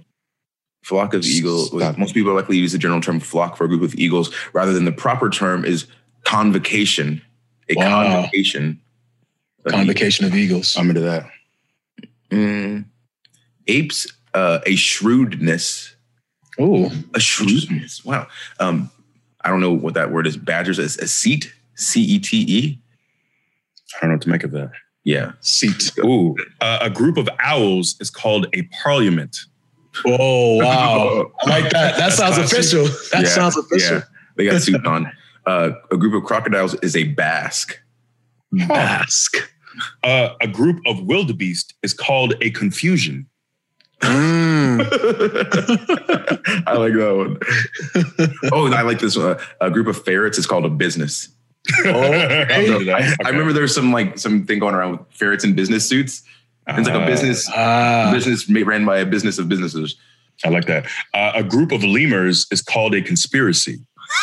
flock 0.82 1.12
of 1.12 1.24
eagles. 1.26 1.68
Stop. 1.68 1.98
Most 1.98 2.14
people 2.14 2.32
likely 2.32 2.56
use 2.56 2.72
the 2.72 2.78
general 2.78 3.02
term 3.02 3.20
flock 3.20 3.58
for 3.58 3.64
a 3.64 3.68
group 3.68 3.82
of 3.82 3.94
eagles, 3.96 4.34
rather 4.54 4.72
than 4.72 4.86
the 4.86 4.92
proper 4.92 5.28
term 5.28 5.62
is 5.66 5.86
convocation. 6.24 7.20
A 7.68 7.74
Wow. 7.74 8.12
convocation. 8.14 8.80
of 9.66 9.72
Convocation 9.72 10.24
of 10.24 10.34
eagles. 10.34 10.74
I'm 10.74 10.88
into 10.88 11.02
that. 11.02 11.28
Mm. 12.30 12.86
Apes, 13.66 14.06
uh, 14.32 14.60
a 14.64 14.74
shrewdness. 14.74 15.94
Oh, 16.58 16.90
A 17.14 17.20
shrewdness. 17.20 18.02
Wow. 18.06 18.26
Um, 18.58 18.90
I 19.42 19.50
don't 19.50 19.60
know 19.60 19.72
what 19.72 19.92
that 19.94 20.10
word 20.12 20.26
is. 20.26 20.38
Badgers, 20.38 20.78
a, 20.78 20.84
a 20.84 21.06
seat, 21.06 21.52
C 21.82 22.00
E 22.02 22.18
T 22.18 22.44
E. 22.48 22.78
I 23.96 24.00
don't 24.00 24.10
know 24.10 24.14
what 24.14 24.22
to 24.22 24.28
make 24.30 24.44
of 24.44 24.52
that. 24.52 24.70
Yeah. 25.04 25.32
Seat. 25.40 25.92
Ooh, 25.98 26.36
uh, 26.60 26.78
a 26.80 26.88
group 26.90 27.16
of 27.16 27.28
owls 27.40 27.96
is 28.00 28.08
called 28.10 28.46
a 28.54 28.62
parliament. 28.82 29.36
Oh 30.06 30.56
wow. 30.56 31.30
I 31.42 31.50
like 31.50 31.64
that. 31.64 31.72
That 31.72 31.96
That's 31.98 32.16
sounds 32.16 32.36
classy. 32.36 32.56
official. 32.56 32.84
That 33.12 33.22
Yeah, 33.24 33.28
sounds 33.28 33.56
official. 33.56 33.96
Yeah. 33.96 34.02
They 34.36 34.46
got 34.46 34.62
suit 34.62 34.86
on. 34.86 35.10
Uh, 35.44 35.72
a 35.90 35.96
group 35.96 36.14
of 36.14 36.22
crocodiles 36.22 36.74
is 36.84 36.94
a 36.94 37.02
bask. 37.02 37.76
Mask. 38.52 39.38
Uh, 40.04 40.34
a 40.40 40.46
group 40.46 40.80
of 40.86 41.02
wildebeest 41.02 41.74
is 41.82 41.92
called 41.92 42.34
a 42.40 42.50
confusion. 42.50 43.26
Mm. 44.02 44.82
I 46.68 46.74
like 46.74 46.92
that 46.92 47.16
one. 47.16 48.52
oh, 48.52 48.66
and 48.66 48.74
I 48.76 48.82
like 48.82 49.00
this 49.00 49.16
one. 49.16 49.36
A 49.60 49.68
group 49.68 49.88
of 49.88 50.00
ferrets 50.04 50.38
is 50.38 50.46
called 50.46 50.64
a 50.64 50.68
business. 50.70 51.28
I'm 51.84 52.64
into 52.64 52.84
that. 52.86 53.00
I, 53.00 53.04
I 53.04 53.12
Okay. 53.12 53.30
remember 53.30 53.52
there's 53.52 53.74
some 53.74 53.92
like 53.92 54.18
something 54.18 54.58
going 54.58 54.74
around 54.74 54.92
with 54.92 55.00
ferrets 55.12 55.44
in 55.44 55.54
business 55.54 55.88
suits. 55.88 56.22
It's 56.68 56.88
like 56.88 56.96
a 56.96 57.02
Uh, 57.02 57.06
business 57.06 57.48
Ah. 57.52 58.10
business 58.12 58.48
ma- 58.48 58.60
ran 58.64 58.84
by 58.84 58.98
a 58.98 59.06
business 59.06 59.38
of 59.38 59.48
businesses. 59.48 59.96
I 60.44 60.48
like 60.48 60.66
that. 60.66 60.86
Uh, 61.14 61.32
a 61.34 61.42
group 61.44 61.72
of 61.72 61.84
lemurs 61.84 62.46
is 62.50 62.62
called 62.62 62.94
a 62.94 63.02
conspiracy. 63.02 63.78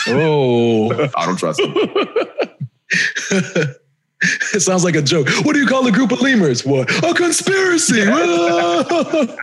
Oh. 0.07 0.91
I 1.15 1.25
don't 1.25 1.37
trust 1.37 1.59
them. 1.61 1.73
it 4.53 4.61
sounds 4.61 4.83
like 4.83 4.95
a 4.95 5.01
joke. 5.01 5.27
What 5.43 5.53
do 5.53 5.59
you 5.59 5.67
call 5.67 5.85
a 5.87 5.91
group 5.91 6.11
of 6.11 6.21
lemurs? 6.21 6.65
What? 6.65 6.89
A 7.03 7.13
conspiracy. 7.13 8.03
oh, 8.07 9.35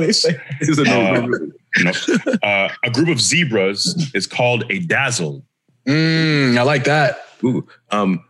they 0.00 0.12
say. 0.12 0.36
This 0.58 0.68
is 0.70 0.78
a 0.78 0.84
no- 0.84 1.28
No. 1.78 1.92
Uh, 2.42 2.68
a 2.84 2.90
group 2.90 3.08
of 3.08 3.20
zebras 3.20 4.10
is 4.14 4.26
called 4.26 4.64
a 4.70 4.80
dazzle. 4.80 5.44
Mm, 5.90 6.56
I 6.58 6.62
like 6.62 6.84
that. 6.84 7.18
Ooh, 7.44 7.66
um, 7.90 8.24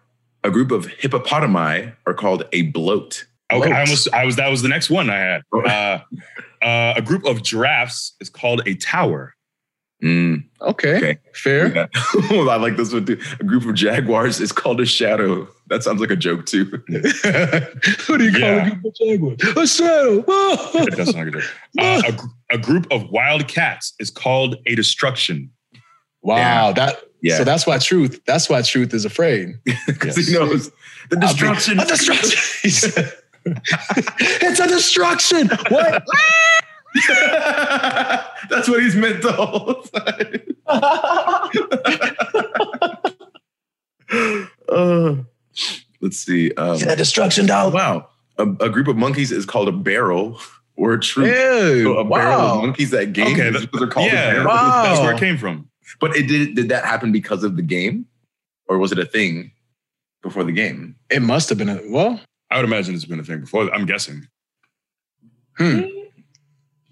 a 0.44 0.50
group 0.50 0.70
of 0.70 0.86
hippopotami 0.86 1.94
are 2.06 2.14
called 2.14 2.44
a 2.52 2.62
bloat. 2.62 3.26
Okay, 3.52 3.72
I 3.72 3.80
almost 3.80 4.08
I 4.14 4.24
was 4.24 4.36
that 4.36 4.48
was 4.48 4.62
the 4.62 4.68
next 4.68 4.90
one 4.90 5.10
I 5.10 5.18
had. 5.18 5.42
Oh. 5.52 5.60
Uh, 5.62 6.00
uh, 6.62 6.94
a 6.96 7.02
group 7.02 7.24
of 7.26 7.42
giraffes 7.42 8.14
is 8.20 8.30
called 8.30 8.62
a 8.66 8.74
tower. 8.76 9.34
Mm, 10.02 10.44
Okay. 10.62 10.96
Okay. 10.96 11.18
Fair. 11.34 11.74
yeah. 11.74 11.86
I 12.30 12.56
like 12.56 12.76
this 12.78 12.90
one 12.92 13.04
too. 13.04 13.20
A 13.38 13.44
group 13.44 13.66
of 13.66 13.74
jaguars 13.74 14.40
is 14.40 14.50
called 14.52 14.80
a 14.80 14.86
shadow. 14.86 15.46
That 15.68 15.82
sounds 15.82 16.00
like 16.00 16.10
a 16.10 16.16
joke 16.16 16.46
too. 16.46 16.64
what 16.88 18.18
do 18.18 18.24
you 18.24 18.30
call 18.32 18.40
Yeah. 18.40 18.66
a 18.66 18.70
group 18.70 18.84
of 18.86 18.94
jaguars? 18.94 19.56
A 19.56 19.66
shadow. 19.66 20.24
It 20.86 20.96
does 20.96 21.10
sound 21.10 21.34
like 21.34 21.34
a 21.34 21.40
joke. 21.40 21.50
Uh, 21.78 22.02
a, 22.50 22.54
a 22.54 22.58
group 22.58 22.86
of 22.90 23.10
wild 23.10 23.46
cats 23.48 23.92
is 23.98 24.08
called 24.10 24.56
a 24.66 24.74
destruction. 24.74 25.50
wow. 26.22 26.72
That. 26.72 27.02
Yeah. 27.22 27.36
So 27.38 27.44
that's 27.44 27.66
why 27.66 27.78
truth. 27.78 28.20
That's 28.26 28.48
why 28.48 28.62
truth 28.62 28.94
is 28.94 29.04
afraid. 29.04 29.58
Because 29.86 30.16
Yes. 30.16 30.26
he 30.28 30.34
knows 30.34 30.70
the 31.10 31.16
destruction. 31.16 31.78
A 31.80 31.84
destruction. 31.86 33.04
It's 34.42 34.60
a 34.60 34.68
destruction. 34.68 35.48
What? 35.70 36.04
That's 38.50 38.68
what 38.68 38.82
he's 38.82 38.94
meant 38.96 39.22
the 39.22 39.32
whole 39.32 39.82
time. 39.82 40.40
uh, 44.68 45.16
let's 46.00 46.18
see. 46.18 46.52
Um, 46.54 46.76
a 46.82 46.96
destruction 46.96 47.46
dog. 47.46 47.72
wow. 47.74 48.08
A, 48.38 48.42
a 48.42 48.68
group 48.68 48.88
of 48.88 48.96
monkeys 48.96 49.32
is 49.32 49.44
called 49.46 49.68
a 49.68 49.72
barrel 49.72 50.38
or 50.76 50.94
a 50.94 51.00
troop. 51.00 51.26
Ew. 51.28 51.82
So 51.84 51.98
a 51.98 52.04
barrel 52.04 52.40
of 52.40 52.56
wow. 52.56 52.60
monkeys 52.62 52.90
that 52.90 53.12
game 53.12 53.32
Okay, 53.32 53.50
that- 53.50 53.70
they're 53.72 53.86
called 53.86 54.06
yeah. 54.12 54.44
Wow. 54.44 54.82
that's 54.82 55.00
where 55.00 55.14
it 55.14 55.18
came 55.20 55.36
from. 55.38 55.69
But 55.98 56.16
it 56.16 56.26
did 56.26 56.54
did 56.54 56.68
that 56.68 56.84
happen 56.84 57.12
because 57.12 57.44
of 57.44 57.56
the 57.56 57.62
game? 57.62 58.06
Or 58.68 58.78
was 58.78 58.92
it 58.92 58.98
a 58.98 59.04
thing 59.04 59.52
before 60.22 60.44
the 60.44 60.52
game? 60.52 60.96
It 61.10 61.22
must 61.22 61.48
have 61.48 61.58
been 61.58 61.68
a 61.68 61.80
well. 61.88 62.20
I 62.50 62.56
would 62.56 62.64
imagine 62.64 62.94
it's 62.94 63.04
been 63.04 63.20
a 63.20 63.24
thing 63.24 63.40
before. 63.40 63.72
I'm 63.72 63.86
guessing. 63.86 64.26
Hmm. 65.56 65.82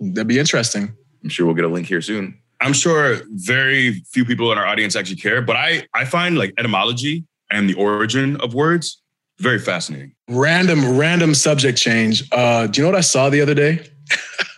That'd 0.01 0.29
be 0.29 0.39
interesting. 0.39 0.93
I'm 1.23 1.29
sure 1.29 1.47
we'll 1.47 1.55
get 1.55 1.65
a 1.65 1.69
link 1.69 1.87
here 1.87 2.03
soon. 2.03 2.41
I'm 2.61 2.73
sure 2.73 3.21
very 3.31 4.03
few 4.13 4.25
people 4.25 4.51
in 4.53 4.59
our 4.59 4.67
audience 4.67 4.97
actually 4.97 5.17
care, 5.17 5.43
but 5.43 5.57
I 5.57 5.87
I 5.95 6.05
find 6.05 6.39
like 6.39 6.55
etymology 6.59 7.25
and 7.51 7.69
the 7.69 7.75
origin 7.75 8.37
of 8.41 8.55
words 8.55 9.01
very 9.39 9.59
fascinating. 9.59 10.15
Random, 10.29 10.99
random 10.99 11.35
subject 11.35 11.79
change. 11.79 12.25
Uh, 12.33 12.67
do 12.67 12.81
you 12.81 12.85
know 12.85 12.91
what 12.91 12.99
I 12.99 13.03
saw 13.03 13.31
the 13.31 13.41
other 13.41 13.55
day? 13.55 13.87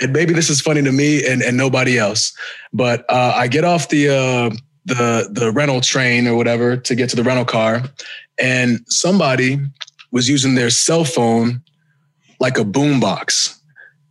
and 0.00 0.12
maybe 0.12 0.32
this 0.32 0.50
is 0.50 0.60
funny 0.60 0.82
to 0.82 0.92
me 0.92 1.26
and, 1.26 1.42
and 1.42 1.56
nobody 1.56 1.98
else. 1.98 2.36
But 2.72 3.04
uh, 3.08 3.34
I 3.36 3.48
get 3.48 3.64
off 3.64 3.88
the 3.88 4.08
uh, 4.08 4.56
the 4.84 5.28
the 5.30 5.52
rental 5.52 5.80
train 5.80 6.26
or 6.26 6.36
whatever 6.36 6.76
to 6.76 6.94
get 6.94 7.10
to 7.10 7.16
the 7.16 7.22
rental 7.22 7.44
car, 7.44 7.82
and 8.38 8.80
somebody 8.88 9.58
was 10.10 10.28
using 10.28 10.54
their 10.54 10.70
cell 10.70 11.04
phone 11.04 11.62
like 12.40 12.58
a 12.58 12.64
boombox. 12.64 13.53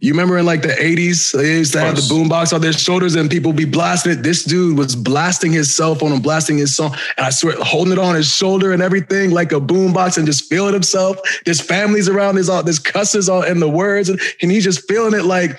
You 0.04 0.12
remember 0.12 0.38
in 0.38 0.46
like 0.46 0.64
the 0.64 0.68
80s, 0.68 1.32
they 1.32 1.60
used 1.60 1.72
to 1.72 1.80
have 1.80 1.96
the 1.96 2.02
boombox 2.02 2.52
on 2.52 2.60
their 2.60 2.74
shoulders 2.74 3.16
and 3.16 3.32
people 3.32 3.54
be 3.54 3.64
blasting 3.64 4.12
it. 4.12 4.16
This 4.22 4.44
dude 4.44 4.78
was 4.78 4.98
blasting 4.98 5.54
his 5.54 5.74
cell 5.74 5.96
phone 5.96 6.12
and 6.12 6.22
blasting 6.22 6.58
his 6.58 6.76
song. 6.76 6.94
And 7.16 7.26
I 7.26 7.30
swear, 7.30 7.56
holding 7.62 7.94
it 7.94 8.00
on 8.00 8.14
his 8.14 8.28
shoulder 8.28 8.74
and 8.74 8.82
everything 8.82 9.32
like 9.32 9.54
a 9.54 9.62
boombox 9.62 10.18
and 10.18 10.26
just 10.26 10.50
feeling 10.50 10.74
himself. 10.74 11.20
There's 11.46 11.62
families 11.62 12.10
around, 12.10 12.36
there's 12.36 12.50
all 12.50 12.62
there's 12.62 12.80
cusses 12.80 13.30
all 13.30 13.44
in 13.44 13.62
the 13.62 13.70
words, 13.70 14.10
and, 14.10 14.20
and 14.42 14.52
he's 14.52 14.66
just 14.66 14.86
feeling 14.90 15.18
it 15.18 15.24
like 15.24 15.58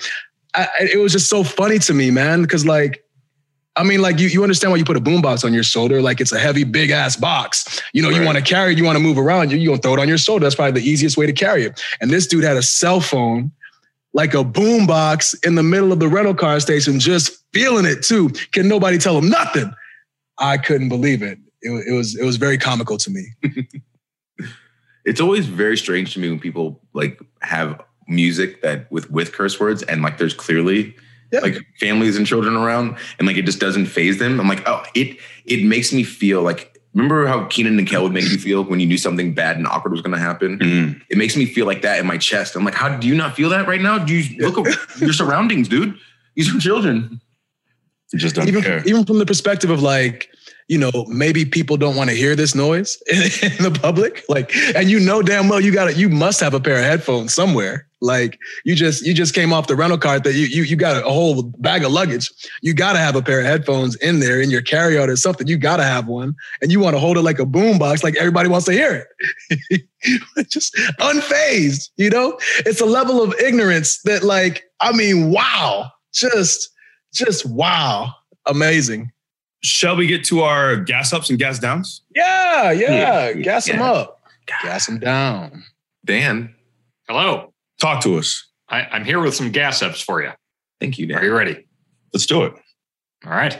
I, 0.53 0.67
it 0.79 0.99
was 0.99 1.11
just 1.11 1.27
so 1.27 1.43
funny 1.43 1.79
to 1.79 1.95
me, 1.95 2.11
man. 2.11 2.45
Cause 2.45 2.67
like 2.67 3.03
I 3.75 3.83
mean, 3.83 4.03
like 4.03 4.19
you, 4.19 4.27
you 4.27 4.43
understand 4.43 4.71
why 4.71 4.77
you 4.77 4.85
put 4.85 4.95
a 4.95 5.01
boombox 5.01 5.43
on 5.43 5.55
your 5.55 5.63
shoulder, 5.63 6.03
like 6.03 6.21
it's 6.21 6.31
a 6.31 6.39
heavy, 6.39 6.65
big 6.65 6.91
ass 6.91 7.15
box. 7.15 7.81
You 7.93 8.03
know, 8.03 8.09
you 8.09 8.23
want 8.23 8.37
to 8.37 8.43
carry 8.43 8.73
it, 8.73 8.77
you 8.77 8.83
want 8.83 8.95
to 8.95 9.03
move 9.03 9.17
around, 9.17 9.51
you, 9.51 9.57
you 9.57 9.69
gonna 9.69 9.81
throw 9.81 9.95
it 9.95 9.99
on 9.99 10.07
your 10.07 10.19
shoulder. 10.19 10.43
That's 10.45 10.53
probably 10.53 10.79
the 10.79 10.87
easiest 10.87 11.17
way 11.17 11.25
to 11.25 11.33
carry 11.33 11.65
it. 11.65 11.81
And 11.99 12.11
this 12.11 12.27
dude 12.27 12.43
had 12.43 12.57
a 12.57 12.61
cell 12.61 13.01
phone, 13.01 13.51
like 14.15 14.33
a 14.33 14.43
boombox 14.43 15.35
in 15.45 15.53
the 15.55 15.61
middle 15.61 15.91
of 15.91 15.99
the 15.99 16.07
rental 16.07 16.33
car 16.33 16.59
station, 16.59 16.99
just 16.99 17.43
feeling 17.53 17.85
it 17.85 18.01
too. 18.01 18.29
Can 18.53 18.67
nobody 18.67 18.97
tell 18.97 19.17
him 19.17 19.29
nothing? 19.29 19.71
I 20.39 20.57
couldn't 20.57 20.89
believe 20.89 21.21
it. 21.21 21.37
It, 21.61 21.69
it 21.87 21.91
was 21.93 22.15
it 22.17 22.23
was 22.25 22.37
very 22.37 22.57
comical 22.57 22.97
to 22.97 23.09
me. 23.11 23.27
It's 25.05 25.21
always 25.21 25.45
very 25.45 25.77
strange 25.77 26.15
to 26.15 26.19
me 26.19 26.29
when 26.29 26.39
people 26.39 26.81
like 26.93 27.19
have 27.43 27.79
music 28.07 28.63
that 28.63 28.91
with 28.91 29.09
with 29.11 29.33
curse 29.33 29.59
words 29.59 29.83
and 29.83 30.01
like 30.01 30.17
there's 30.17 30.33
clearly 30.33 30.95
Yeah. 31.31 31.41
like 31.41 31.57
families 31.79 32.17
and 32.17 32.25
children 32.25 32.55
around 32.55 32.97
and 33.19 33.27
like 33.27 33.37
it 33.37 33.45
just 33.45 33.59
doesn't 33.59 33.85
phase 33.85 34.17
them. 34.17 34.39
I'm 34.39 34.47
like, 34.47 34.63
oh, 34.67 34.81
it 34.95 35.17
it 35.45 35.63
makes 35.63 35.93
me 35.93 36.03
feel 36.03 36.41
like 36.41 36.74
remember 36.95 37.27
how 37.27 37.45
Keenan 37.45 37.77
and 37.77 37.87
Kel 37.87 38.03
would 38.03 38.13
make 38.13 38.23
you 38.23 38.37
feel 38.37 38.63
when 38.63 38.79
you 38.79 38.87
knew 38.87 38.97
something 38.97 39.33
bad 39.33 39.57
and 39.57 39.67
awkward 39.67 39.91
was 39.91 40.01
gonna 40.01 40.17
happen? 40.17 40.57
Mm. 40.57 41.01
It 41.09 41.17
makes 41.17 41.35
me 41.35 41.45
feel 41.45 41.65
like 41.65 41.81
that 41.81 41.99
in 41.99 42.07
my 42.07 42.17
chest. 42.17 42.55
I'm 42.55 42.63
like, 42.63 42.73
how 42.73 42.97
do 42.97 43.07
you 43.07 43.15
not 43.15 43.35
feel 43.35 43.49
that 43.49 43.67
right 43.67 43.81
now? 43.81 43.99
Do 43.99 44.13
you 44.15 44.37
look 44.39 44.57
at 44.65 44.99
your 44.99 45.13
surroundings, 45.13 45.67
dude? 45.67 45.97
These 46.35 46.53
are 46.53 46.59
children. 46.59 47.21
You 48.13 48.19
just 48.19 48.35
don't 48.35 48.47
even 48.47 48.63
care. 48.63 48.81
even 48.85 49.05
from 49.05 49.19
the 49.19 49.25
perspective 49.25 49.69
of 49.69 49.81
like 49.81 50.29
you 50.67 50.77
know 50.77 51.05
maybe 51.07 51.45
people 51.45 51.77
don't 51.77 51.95
want 51.95 52.09
to 52.09 52.15
hear 52.15 52.35
this 52.35 52.55
noise 52.55 53.01
in, 53.07 53.21
in 53.51 53.63
the 53.63 53.79
public 53.81 54.23
like 54.29 54.55
and 54.75 54.89
you 54.89 54.99
know 54.99 55.21
damn 55.21 55.47
well 55.47 55.61
you 55.61 55.71
got 55.71 55.85
to 55.85 55.93
you 55.93 56.09
must 56.09 56.39
have 56.39 56.53
a 56.53 56.59
pair 56.59 56.77
of 56.77 56.83
headphones 56.83 57.33
somewhere. 57.33 57.87
Like 58.01 58.37
you 58.65 58.75
just 58.75 59.03
you 59.03 59.15
just 59.15 59.33
came 59.33 59.51
off 59.51 59.67
the 59.67 59.75
rental 59.75 59.97
car 59.97 60.19
that 60.19 60.33
you 60.33 60.45
you 60.45 60.63
you 60.63 60.75
got 60.75 60.97
a 60.97 61.09
whole 61.09 61.41
bag 61.43 61.83
of 61.83 61.91
luggage. 61.91 62.29
You 62.61 62.73
got 62.73 62.93
to 62.93 62.99
have 62.99 63.15
a 63.15 63.21
pair 63.21 63.39
of 63.39 63.45
headphones 63.45 63.95
in 63.95 64.19
there 64.19 64.39
in 64.39 64.51
your 64.51 64.61
carryout 64.61 65.07
or 65.07 65.15
something. 65.15 65.47
You 65.47 65.57
got 65.57 65.77
to 65.77 65.83
have 65.83 66.07
one 66.07 66.35
and 66.61 66.71
you 66.71 66.79
want 66.79 66.95
to 66.95 66.99
hold 66.99 67.17
it 67.17 67.21
like 67.21 67.39
a 67.39 67.45
boom 67.45 67.79
box 67.79 68.03
like 68.03 68.15
everybody 68.17 68.47
wants 68.47 68.65
to 68.67 68.73
hear 68.73 69.07
it. 69.49 69.87
Just 70.49 70.75
unfazed 70.99 71.89
you 71.97 72.09
know? 72.09 72.37
It's 72.59 72.81
a 72.81 72.85
level 72.85 73.21
of 73.21 73.33
ignorance 73.39 74.01
that 74.03 74.23
like 74.23 74.63
i 74.79 74.91
mean 74.91 75.31
wow 75.31 75.89
just 76.13 76.69
just 77.13 77.45
wow 77.45 78.13
amazing 78.45 79.11
Shall 79.65 79.95
we 79.95 80.05
get 80.07 80.23
to 80.25 80.41
our 80.41 80.75
gas 80.77 81.11
ups 81.13 81.29
and 81.29 81.39
gas 81.39 81.59
downs? 81.59 82.01
yeah 82.15 82.71
yeah, 82.71 83.29
Yeah, 83.29 83.33
gas 83.33 83.65
them 83.65 83.79
yeah. 83.79 83.91
up 83.91 84.21
gas 84.61 84.85
them 84.85 84.99
down 84.99 85.63
Dan, 86.05 86.53
Hello. 87.07 87.53
Talk 87.79 88.01
to 88.03 88.17
us. 88.17 88.47
I, 88.69 88.81
I'm 88.91 89.05
here 89.05 89.19
with 89.19 89.35
some 89.35 89.51
gas 89.51 89.81
ups 89.81 90.01
for 90.01 90.21
you. 90.23 90.31
thank 90.79 90.97
you, 90.97 91.05
Dan. 91.07 91.17
Are 91.17 91.23
you 91.23 91.35
ready? 91.35 91.67
Let's 92.13 92.25
do 92.25 92.43
it. 92.43 92.53
All 93.25 93.31
right. 93.31 93.59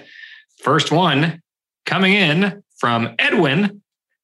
First 0.64 0.92
one 0.92 1.42
coming 1.86 2.14
in 2.14 2.64
from 2.78 3.16
Edwin 3.20 3.82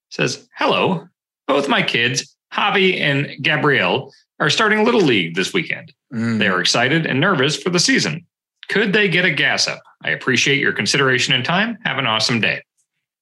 says, 0.10 0.48
Hello. 0.58 1.08
Both 1.48 1.68
my 1.68 1.82
kids, 1.84 2.36
Javi 2.54 3.00
and 3.00 3.44
Gabrielle, 3.44 4.12
are 4.40 4.50
starting 4.50 4.84
Little 4.86 5.02
League 5.02 5.36
this 5.36 5.54
weekend. 5.54 5.94
Mm. 6.14 6.40
They 6.40 6.48
are 6.48 6.62
excited 6.62 7.06
and 7.06 7.20
nervous 7.20 7.62
for 7.62 7.70
the 7.70 7.80
season. 7.80 8.26
Could 8.72 8.94
they 8.94 9.10
get 9.10 9.26
a 9.26 9.32
gas 9.32 9.68
up? 9.68 9.82
I 10.02 10.12
appreciate 10.12 10.58
your 10.58 10.72
consideration 10.72 11.34
and 11.34 11.44
time. 11.44 11.78
Have 11.84 11.98
an 11.98 12.08
awesome 12.08 12.40
day. 12.40 12.62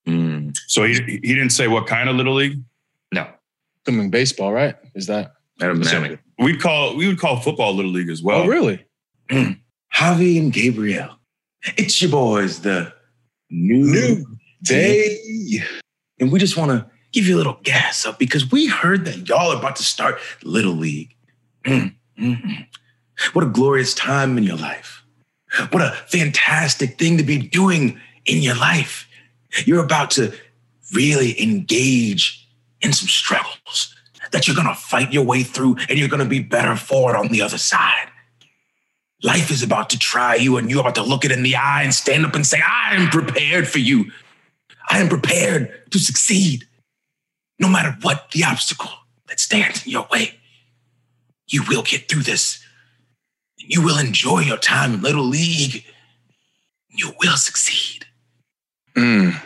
Mm. 0.07 0.55
So 0.67 0.83
he, 0.83 0.93
he 0.93 1.33
didn't 1.33 1.49
say 1.49 1.67
what 1.67 1.87
kind 1.87 2.07
of 2.07 2.15
little 2.15 2.35
league. 2.35 2.61
No, 3.11 3.27
assuming 3.83 4.11
baseball 4.11 4.53
right 4.53 4.75
is 4.93 5.07
that 5.07 5.33
Automatic. 5.59 5.87
assuming. 5.87 6.19
We'd 6.37 6.61
call 6.61 6.95
we 6.95 7.07
would 7.07 7.19
call 7.19 7.37
football 7.37 7.73
little 7.73 7.91
league 7.91 8.09
as 8.09 8.21
well. 8.21 8.43
oh 8.43 8.47
really 8.47 8.85
Javi 9.29 10.39
and 10.39 10.53
Gabriel. 10.53 11.15
It's 11.77 11.99
your 11.99 12.11
boys, 12.11 12.61
the 12.61 12.93
new, 13.49 13.91
New 13.91 14.25
day 14.61 15.17
And 16.19 16.31
we 16.31 16.37
just 16.37 16.57
want 16.57 16.69
to 16.71 16.85
give 17.11 17.25
you 17.25 17.35
a 17.35 17.39
little 17.39 17.59
gas 17.63 18.05
up 18.05 18.19
because 18.19 18.51
we 18.51 18.67
heard 18.67 19.05
that 19.05 19.27
y'all 19.27 19.51
are 19.51 19.57
about 19.57 19.77
to 19.77 19.83
start 19.83 20.19
Little 20.43 20.73
League. 20.73 21.15
Mm, 21.65 21.95
mm, 22.19 22.41
mm. 22.43 22.67
What 23.33 23.43
a 23.43 23.47
glorious 23.49 23.95
time 23.95 24.37
in 24.37 24.43
your 24.43 24.57
life. 24.57 24.98
What 25.71 25.81
a 25.81 25.91
fantastic 26.07 26.97
thing 26.97 27.17
to 27.17 27.23
be 27.23 27.37
doing 27.37 27.99
in 28.25 28.41
your 28.41 28.55
life. 28.55 29.07
You're 29.65 29.83
about 29.83 30.11
to 30.11 30.33
really 30.93 31.41
engage 31.41 32.47
in 32.81 32.93
some 32.93 33.07
struggles 33.07 33.95
that 34.31 34.47
you're 34.47 34.55
going 34.55 34.67
to 34.67 34.75
fight 34.75 35.11
your 35.11 35.23
way 35.23 35.43
through 35.43 35.77
and 35.89 35.97
you're 35.97 36.07
going 36.07 36.23
to 36.23 36.29
be 36.29 36.39
better 36.39 36.75
for 36.75 37.13
it 37.13 37.17
on 37.17 37.29
the 37.29 37.41
other 37.41 37.57
side. 37.57 38.09
Life 39.23 39.51
is 39.51 39.63
about 39.63 39.89
to 39.89 39.99
try 39.99 40.35
you 40.35 40.57
and 40.57 40.69
you're 40.69 40.81
about 40.81 40.95
to 40.95 41.03
look 41.03 41.25
it 41.25 41.31
in 41.31 41.43
the 41.43 41.55
eye 41.55 41.83
and 41.83 41.93
stand 41.93 42.25
up 42.25 42.35
and 42.35 42.45
say, 42.45 42.61
I 42.65 42.95
am 42.95 43.09
prepared 43.09 43.67
for 43.67 43.79
you. 43.79 44.11
I 44.89 44.99
am 44.99 45.09
prepared 45.09 45.91
to 45.91 45.99
succeed 45.99 46.67
no 47.59 47.67
matter 47.67 47.97
what 48.01 48.31
the 48.31 48.45
obstacle 48.45 48.91
that 49.27 49.39
stands 49.39 49.85
in 49.85 49.91
your 49.91 50.07
way. 50.11 50.39
You 51.47 51.63
will 51.67 51.83
get 51.83 52.07
through 52.07 52.23
this. 52.23 52.63
You 53.59 53.83
will 53.83 53.99
enjoy 53.99 54.39
your 54.39 54.57
time 54.57 54.95
in 54.95 55.01
Little 55.01 55.25
League. 55.25 55.85
You 56.89 57.11
will 57.21 57.37
succeed. 57.37 58.05
Mm. 58.95 59.39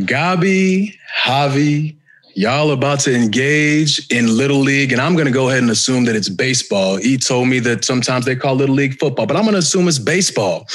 Gabi, 0.00 0.94
Javi, 1.24 1.96
y'all 2.34 2.70
about 2.70 3.00
to 3.00 3.14
engage 3.14 4.06
in 4.10 4.36
Little 4.36 4.58
League, 4.58 4.92
and 4.92 5.00
I'm 5.00 5.14
going 5.14 5.26
to 5.26 5.32
go 5.32 5.48
ahead 5.48 5.62
and 5.62 5.70
assume 5.70 6.04
that 6.04 6.16
it's 6.16 6.28
baseball. 6.28 6.96
He 6.96 7.16
told 7.16 7.48
me 7.48 7.58
that 7.60 7.84
sometimes 7.84 8.24
they 8.24 8.36
call 8.36 8.54
Little 8.54 8.74
League 8.74 8.98
football, 8.98 9.26
but 9.26 9.36
I'm 9.36 9.42
going 9.42 9.54
to 9.54 9.58
assume 9.58 9.88
it's 9.88 9.98
baseball. 9.98 10.66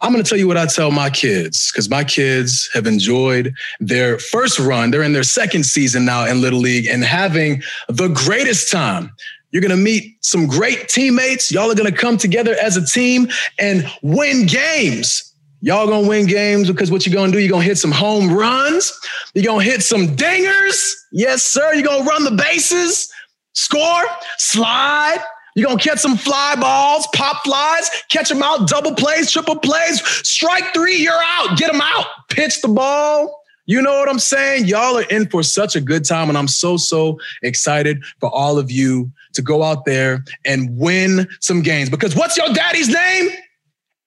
I'm 0.00 0.12
going 0.12 0.22
to 0.22 0.28
tell 0.28 0.38
you 0.38 0.48
what 0.48 0.56
I 0.56 0.66
tell 0.66 0.90
my 0.90 1.10
kids 1.10 1.70
because 1.70 1.88
my 1.88 2.02
kids 2.02 2.68
have 2.74 2.88
enjoyed 2.88 3.54
their 3.78 4.18
first 4.18 4.58
run. 4.58 4.90
They're 4.90 5.04
in 5.04 5.12
their 5.12 5.22
second 5.22 5.64
season 5.64 6.04
now 6.04 6.26
in 6.26 6.40
Little 6.40 6.58
League 6.58 6.86
and 6.86 7.04
having 7.04 7.62
the 7.88 8.08
greatest 8.08 8.68
time. 8.68 9.12
You're 9.52 9.62
going 9.62 9.70
to 9.70 9.76
meet 9.76 10.16
some 10.24 10.46
great 10.46 10.88
teammates. 10.88 11.52
Y'all 11.52 11.70
are 11.70 11.74
going 11.74 11.90
to 11.90 11.96
come 11.96 12.16
together 12.16 12.56
as 12.60 12.76
a 12.76 12.84
team 12.84 13.28
and 13.58 13.86
win 14.02 14.46
games. 14.46 15.32
Y'all 15.64 15.86
gonna 15.86 16.08
win 16.08 16.26
games 16.26 16.66
because 16.66 16.90
what 16.90 17.06
you're 17.06 17.14
gonna 17.14 17.30
do, 17.30 17.38
you're 17.38 17.48
gonna 17.48 17.62
hit 17.62 17.78
some 17.78 17.92
home 17.92 18.32
runs, 18.32 18.92
you're 19.32 19.44
gonna 19.44 19.62
hit 19.62 19.80
some 19.80 20.08
dingers. 20.16 20.90
Yes, 21.12 21.44
sir. 21.44 21.72
You're 21.74 21.86
gonna 21.86 22.02
run 22.02 22.24
the 22.24 22.32
bases, 22.32 23.08
score, 23.52 24.02
slide. 24.38 25.20
You're 25.54 25.68
gonna 25.68 25.78
catch 25.78 26.00
some 26.00 26.16
fly 26.16 26.56
balls, 26.56 27.06
pop 27.14 27.44
flies, 27.44 27.88
catch 28.08 28.28
them 28.28 28.42
out, 28.42 28.66
double 28.66 28.96
plays, 28.96 29.30
triple 29.30 29.56
plays, 29.56 30.02
strike 30.26 30.74
three, 30.74 30.96
you're 30.96 31.12
out, 31.14 31.56
get 31.56 31.70
them 31.70 31.80
out, 31.80 32.06
pitch 32.28 32.60
the 32.60 32.68
ball. 32.68 33.40
You 33.66 33.82
know 33.82 33.92
what 33.92 34.08
I'm 34.08 34.18
saying? 34.18 34.66
Y'all 34.66 34.98
are 34.98 35.02
in 35.02 35.28
for 35.28 35.44
such 35.44 35.76
a 35.76 35.80
good 35.80 36.04
time, 36.04 36.28
and 36.28 36.36
I'm 36.36 36.48
so, 36.48 36.76
so 36.76 37.20
excited 37.42 38.02
for 38.18 38.28
all 38.30 38.58
of 38.58 38.72
you 38.72 39.12
to 39.34 39.42
go 39.42 39.62
out 39.62 39.84
there 39.84 40.24
and 40.44 40.76
win 40.78 41.28
some 41.40 41.62
games. 41.62 41.90
Because 41.90 42.14
what's 42.14 42.36
your 42.36 42.52
daddy's 42.52 42.88
name? 42.88 43.30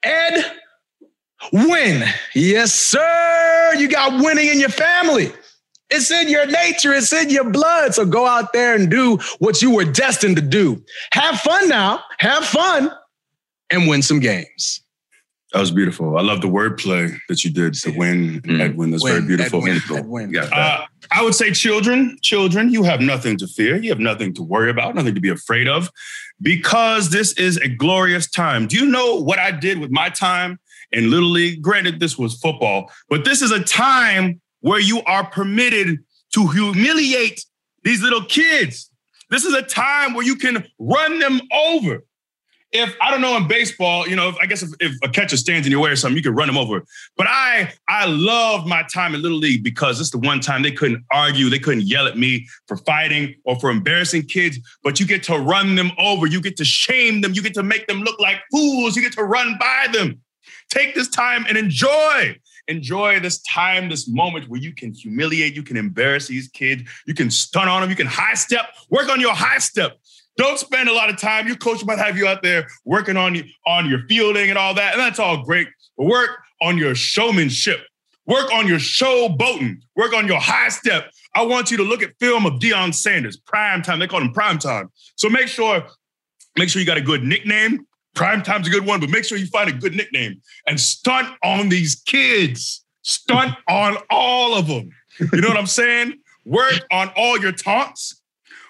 Ed 0.04 0.46
Win. 1.52 2.04
Yes, 2.34 2.74
sir. 2.74 3.74
You 3.78 3.88
got 3.88 4.24
winning 4.24 4.48
in 4.48 4.60
your 4.60 4.70
family. 4.70 5.32
It's 5.92 6.10
in 6.10 6.28
your 6.30 6.48
nature, 6.48 6.94
it's 6.94 7.14
in 7.14 7.30
your 7.30 7.50
blood. 7.50 7.94
So 7.94 8.06
go 8.06 8.26
out 8.26 8.54
there 8.54 8.76
and 8.76 8.90
do 8.90 9.18
what 9.38 9.62
you 9.62 9.70
were 9.72 9.86
destined 9.86 10.36
to 10.38 10.42
do. 10.42 10.84
Have 11.14 11.40
fun 11.40 11.70
now, 11.70 12.02
have 12.18 12.44
fun, 12.44 12.92
and 13.70 13.88
win 13.88 14.02
some 14.02 14.20
games. 14.20 14.82
That 15.54 15.60
was 15.60 15.72
beautiful. 15.72 16.18
I 16.18 16.22
love 16.22 16.42
the 16.42 16.48
wordplay 16.48 17.18
that 17.30 17.44
you 17.44 17.52
did 17.52 17.76
to 17.76 17.92
win 17.92 18.42
Mm. 18.42 18.60
Edwin. 18.60 18.92
That's 18.92 19.04
very 19.04 19.22
beautiful. 19.22 19.60
Ed 19.66 20.08
Win, 20.08 20.30
Ed 20.30 20.34
got 20.34 20.50
that. 20.50 20.80
Uh, 20.82 20.86
I 21.12 21.24
would 21.24 21.36
say, 21.36 21.52
children, 21.52 22.18
children, 22.22 22.70
you 22.70 22.84
have 22.84 23.02
nothing 23.02 23.38
to 23.38 23.48
fear. 23.48 23.78
You 23.78 23.90
have 23.90 24.00
nothing 24.00 24.34
to 24.36 24.44
worry 24.44 24.70
about, 24.70 24.96
nothing 24.96 25.16
to 25.16 25.22
be 25.22 25.30
afraid 25.30 25.68
of, 25.68 25.90
because 26.42 27.10
this 27.10 27.34
is 27.34 27.58
a 27.58 27.68
glorious 27.68 28.30
time. 28.30 28.68
Do 28.68 28.78
you 28.78 28.86
know 28.86 29.16
what 29.16 29.40
I 29.40 29.52
did 29.52 29.80
with 29.80 29.92
my 29.92 30.10
time 30.10 30.60
in 30.92 31.10
Little 31.10 31.30
League? 31.30 31.62
Granted, 31.62 32.00
this 32.00 32.18
was 32.18 32.36
football, 32.36 32.92
but 33.10 33.26
this 33.26 33.42
is 33.42 33.52
a 33.52 33.64
time 33.64 34.42
where 34.62 34.80
you 34.80 35.02
are 35.04 35.26
permitted 35.26 36.00
to 36.34 36.48
humiliate 36.48 37.46
these 37.84 38.02
little 38.02 38.26
kids. 38.26 38.90
This 39.30 39.46
is 39.46 39.54
a 39.54 39.62
time 39.62 40.14
where 40.14 40.26
you 40.26 40.36
can 40.36 40.68
run 40.80 41.20
them 41.20 41.42
over. 41.52 42.04
If 42.72 42.96
I 43.00 43.10
don't 43.10 43.22
know 43.22 43.38
in 43.38 43.48
baseball, 43.48 44.08
you 44.08 44.16
know, 44.16 44.28
if, 44.28 44.36
I 44.42 44.48
guess 44.48 44.62
if, 44.62 44.70
if 44.80 44.98
a 45.02 45.08
catcher 45.08 45.38
stands 45.38 45.66
in 45.66 45.72
your 45.72 45.82
way 45.82 45.92
or 45.92 45.96
something, 45.96 46.18
you 46.18 46.24
can 46.24 46.36
run 46.36 46.50
him 46.50 46.58
over. 46.58 46.84
But 47.16 47.28
I 47.30 47.72
I 47.88 48.06
loved 48.06 48.68
my 48.68 48.84
time 48.94 49.16
in 49.16 49.22
Little 49.22 49.38
League 49.38 49.64
because 49.64 50.02
it's 50.02 50.10
the 50.10 50.18
one 50.18 50.42
time 50.42 50.62
they 50.62 50.72
couldn't 50.72 51.06
argue, 51.12 51.50
they 51.50 51.60
couldn't 51.60 51.84
yell 51.84 52.08
at 52.08 52.18
me 52.18 52.48
for 52.68 52.78
fighting 52.78 53.36
or 53.46 53.58
for 53.60 53.70
embarrassing 53.70 54.24
kids, 54.24 54.60
but 54.84 55.00
you 55.00 55.06
get 55.06 55.24
to 55.24 55.38
run 55.38 55.76
them 55.76 55.92
over, 55.98 56.28
you 56.28 56.42
get 56.42 56.58
to 56.58 56.66
shame 56.66 57.22
them, 57.22 57.34
you 57.34 57.42
get 57.42 57.54
to 57.54 57.64
make 57.64 57.88
them 57.88 58.02
look 58.02 58.20
like 58.20 58.42
fools, 58.52 58.96
you 58.96 59.02
get 59.02 59.14
to 59.14 59.24
run 59.24 59.56
by 59.60 59.88
them. 59.94 60.20
Take 60.70 60.96
this 60.96 61.08
time 61.08 61.46
and 61.48 61.58
enjoy. 61.58 62.38
Enjoy 62.68 63.20
this 63.20 63.42
time, 63.44 63.90
this 63.90 64.08
moment 64.08 64.50
where 64.50 64.60
you 64.60 64.74
can 64.74 64.92
humiliate, 64.92 65.56
you 65.56 65.62
can 65.62 65.78
embarrass 65.78 66.28
these 66.28 66.48
kids, 66.48 66.82
you 67.06 67.14
can 67.14 67.30
stun 67.30 67.68
on 67.68 67.82
them, 67.82 67.92
you 67.92 67.96
can 67.96 68.08
high 68.08 68.34
step, 68.34 68.66
work 68.90 69.08
on 69.08 69.22
your 69.22 69.36
high 69.36 69.60
step. 69.60 70.00
Don't 70.38 70.60
spend 70.60 70.90
a 70.90 70.94
lot 70.94 71.10
of 71.10 71.18
time. 71.18 71.48
Your 71.48 71.56
coach 71.56 71.86
might 71.86 71.98
have 71.98 72.18
you 72.18 72.28
out 72.28 72.44
there 72.44 72.68
working 72.84 73.18
on, 73.18 73.42
on 73.66 73.90
your 73.90 74.06
fielding 74.08 74.50
and 74.50 74.58
all 74.58 74.74
that, 74.74 74.94
and 74.94 75.00
that's 75.02 75.20
all 75.20 75.44
great. 75.44 75.68
But 75.98 76.06
work 76.06 76.30
on 76.62 76.78
your 76.78 76.96
showmanship. 76.96 77.82
Work 78.28 78.52
on 78.54 78.68
your 78.68 78.80
show 78.80 79.30
boating. 79.30 79.82
Work 79.96 80.14
on 80.14 80.28
your 80.28 80.40
high 80.40 80.70
step. 80.70 81.12
I 81.36 81.44
want 81.44 81.70
you 81.70 81.78
to 81.78 81.84
look 81.84 82.02
at 82.02 82.18
film 82.20 82.46
of 82.46 82.54
Deion 82.54 82.94
Sanders, 82.94 83.38
prime 83.38 83.82
time. 83.82 84.00
They 84.00 84.08
call 84.08 84.22
him 84.22 84.32
prime 84.34 84.58
time. 84.58 84.90
So 85.16 85.30
make 85.30 85.48
sure, 85.48 85.86
make 86.58 86.70
sure 86.70 86.80
you 86.80 86.86
got 86.86 86.98
a 86.98 87.02
good 87.02 87.24
nickname. 87.24 87.86
Prime 88.16 88.42
time's 88.42 88.68
a 88.68 88.72
good 88.72 88.86
one, 88.86 89.02
but 89.02 89.10
make 89.10 89.26
sure 89.26 89.38
you 89.38 89.48
find 89.48 89.70
a 89.70 89.74
good 89.74 89.94
nickname 89.94 90.42
and 90.68 90.80
stunt 90.80 91.28
on 91.44 91.70
these 91.70 91.96
kids. 91.96 92.84
Stunt 93.02 93.56
on 93.68 93.98
all 94.10 94.58
of 94.58 94.68
them. 94.68 94.90
You 95.20 95.42
know 95.42 95.50
what 95.50 95.58
I'm 95.58 95.68
saying? 95.68 96.14
Work 96.46 96.86
on 96.92 97.12
all 97.16 97.38
your 97.40 97.52
taunts. 97.52 98.22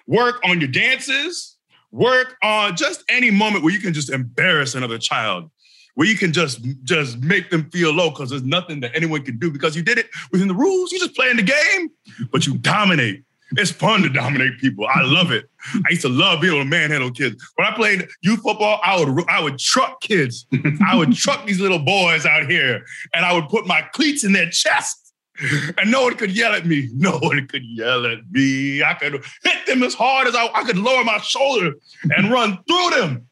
Work 0.08 0.42
on 0.44 0.60
your 0.60 0.70
dances. 0.70 1.55
Work 1.96 2.36
on 2.44 2.76
just 2.76 3.04
any 3.08 3.32
moment 3.32 3.64
where 3.64 3.74
you 3.74 3.80
can 3.80 3.94
just 3.94 4.10
embarrass 4.10 4.76
another 4.76 4.98
child 4.98 5.50
where 5.94 6.08
you 6.08 6.18
can 6.18 6.34
just 6.34 6.60
just 6.84 7.20
make 7.20 7.50
them 7.50 7.70
feel 7.72 7.94
low 7.94 8.10
because 8.10 8.30
there's 8.30 8.44
nothing 8.44 8.82
that 8.82 8.92
anyone 8.94 9.24
can 9.24 9.40
do 9.40 9.50
because 9.50 9.78
you 9.78 9.82
did 9.82 9.98
it 9.98 10.08
within 10.30 10.50
the 10.50 10.54
rules. 10.54 10.92
You 10.92 11.00
just 11.00 11.16
playing 11.16 11.38
the 11.38 11.44
game, 11.44 11.90
but 12.34 12.46
you 12.46 12.58
dominate. 12.58 13.24
It's 13.54 13.72
fun 13.72 14.02
to 14.02 14.10
dominate 14.10 14.60
people. 14.60 14.86
I 14.94 15.04
love 15.04 15.32
it. 15.32 15.50
I 15.74 15.92
used 15.92 16.02
to 16.02 16.10
love 16.10 16.42
being 16.42 16.54
able 16.54 16.66
to 16.66 16.70
manhandle 16.70 17.12
kids. 17.12 17.42
When 17.56 17.66
I 17.66 17.74
played 17.74 18.08
youth 18.22 18.42
football, 18.42 18.82
I 18.84 19.00
would 19.00 19.30
I 19.30 19.42
would 19.42 19.58
truck 19.58 20.02
kids. 20.02 20.46
I 20.86 20.98
would 20.98 21.14
truck 21.14 21.46
these 21.46 21.62
little 21.62 21.80
boys 21.80 22.26
out 22.26 22.50
here, 22.50 22.84
and 23.14 23.24
I 23.26 23.32
would 23.32 23.48
put 23.48 23.66
my 23.66 23.84
cleats 23.94 24.26
in 24.26 24.34
their 24.34 24.50
chest. 24.50 25.05
And 25.78 25.92
no 25.92 26.04
one 26.04 26.16
could 26.16 26.36
yell 26.36 26.54
at 26.54 26.66
me. 26.66 26.90
No 26.94 27.18
one 27.18 27.48
could 27.48 27.64
yell 27.66 28.06
at 28.06 28.20
me. 28.32 28.84
I 28.84 28.94
could 28.94 29.24
hit 29.44 29.66
them 29.68 29.84
as 29.84 29.94
hard 29.94 30.28
as 30.28 30.36
I, 30.36 30.50
I 30.54 30.64
could 30.64 30.78
lower 30.78 31.04
my 31.04 31.18
shoulder 31.20 31.74
and 32.16 32.32
run 32.32 32.58
through 32.68 32.90
them 32.92 33.28